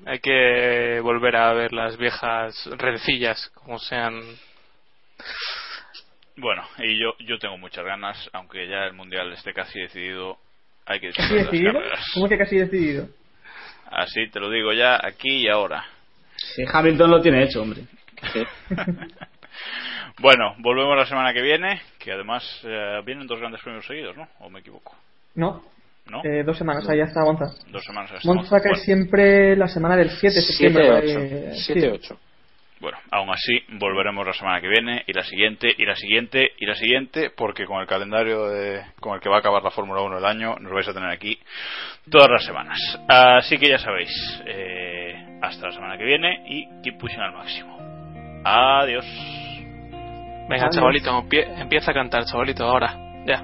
Hay 0.06 0.20
que 0.20 1.00
volver 1.02 1.36
a 1.36 1.54
ver 1.54 1.74
las 1.74 1.98
viejas 1.98 2.66
rencillas, 2.78 3.50
como 3.54 3.78
sean. 3.80 4.22
Bueno, 6.38 6.64
y 6.80 7.00
yo, 7.00 7.14
yo 7.20 7.38
tengo 7.38 7.58
muchas 7.58 7.86
ganas, 7.86 8.30
aunque 8.34 8.68
ya 8.68 8.86
el 8.86 8.94
mundial 8.94 9.32
esté 9.34 9.54
casi 9.54 9.80
decidido, 9.80 10.38
hay 10.86 11.00
que 11.00 11.12
¿Casi 11.12 11.36
decidido? 11.36 11.74
carreras. 11.74 12.06
¿Cómo 12.14 12.28
que 12.30 12.38
casi 12.38 12.58
decidido? 12.58 13.08
Así 13.92 14.28
te 14.30 14.40
lo 14.40 14.50
digo 14.50 14.74
ya 14.74 14.96
aquí 14.96 15.44
y 15.44 15.48
ahora. 15.50 15.86
Sí, 16.36 16.64
Hamilton 16.72 17.12
lo 17.12 17.22
tiene 17.22 17.44
hecho, 17.44 17.62
hombre. 17.62 17.82
Bueno, 20.20 20.54
volvemos 20.60 20.96
la 20.96 21.06
semana 21.08 21.34
que 21.34 21.42
viene, 21.42 21.82
que 21.98 22.12
además 22.12 22.44
eh, 22.64 23.02
vienen 23.04 23.26
dos 23.26 23.40
grandes 23.40 23.62
premios 23.62 23.86
seguidos, 23.88 24.16
¿no? 24.16 24.28
¿O 24.40 24.50
me 24.52 24.60
equivoco? 24.60 24.96
No, 25.34 25.64
¿No? 26.12 26.22
eh, 26.26 26.44
dos 26.44 26.58
semanas, 26.58 26.88
ahí 26.90 26.98
ya 26.98 27.06
está 27.06 27.22
Monza. 27.24 27.46
Dos 27.72 27.84
semanas 27.84 28.12
hasta 28.12 28.28
Monza 28.28 28.60
cae 28.60 28.72
bueno, 28.72 28.84
siempre 28.84 29.56
la 29.56 29.68
semana 29.68 29.96
del 29.96 30.10
7 30.10 30.36
de 30.36 30.42
septiembre. 30.42 30.90
7-8. 30.90 31.04
eh, 31.08 31.52
sí. 31.56 31.74
7-8. 31.74 32.18
bueno, 32.82 32.98
aún 33.12 33.30
así 33.30 33.60
volveremos 33.80 34.26
la 34.26 34.34
semana 34.34 34.60
que 34.60 34.68
viene 34.68 35.04
y 35.08 35.14
la 35.14 35.24
siguiente 35.24 35.74
y 35.78 35.86
la 35.86 35.96
siguiente 35.96 36.50
y 36.60 36.66
la 36.66 36.76
siguiente, 36.76 37.30
porque 37.30 37.66
con 37.66 37.80
el 37.80 37.88
calendario 37.88 38.48
de- 38.50 38.82
con 39.00 39.14
el 39.16 39.22
que 39.22 39.30
va 39.30 39.38
a 39.38 39.40
acabar 39.40 39.64
la 39.64 39.70
Fórmula 39.72 40.02
1 40.02 40.18
el 40.18 40.26
año, 40.26 40.56
nos 40.60 40.74
vais 40.74 40.88
a 40.88 40.94
tener 40.94 41.10
aquí 41.12 41.38
todas 42.10 42.28
las 42.30 42.44
semanas. 42.44 42.78
Así 43.08 43.58
que 43.58 43.70
ya 43.70 43.78
sabéis, 43.78 44.12
eh, 44.48 45.38
hasta 45.44 45.68
la 45.68 45.72
semana 45.74 45.98
que 45.98 46.04
viene 46.06 46.44
y 46.48 46.66
keep 46.84 46.98
pushing 46.98 47.20
al 47.22 47.34
máximo. 47.34 47.78
Adiós. 48.44 49.06
Venga, 50.50 50.66
Adiós. 50.66 50.76
chavalito, 50.76 51.12
empie- 51.22 51.48
empieza 51.62 51.92
a 51.92 51.94
cantar, 51.94 52.26
chavalito, 52.26 52.66
ahora. 52.66 52.98
Ya. 53.26 53.44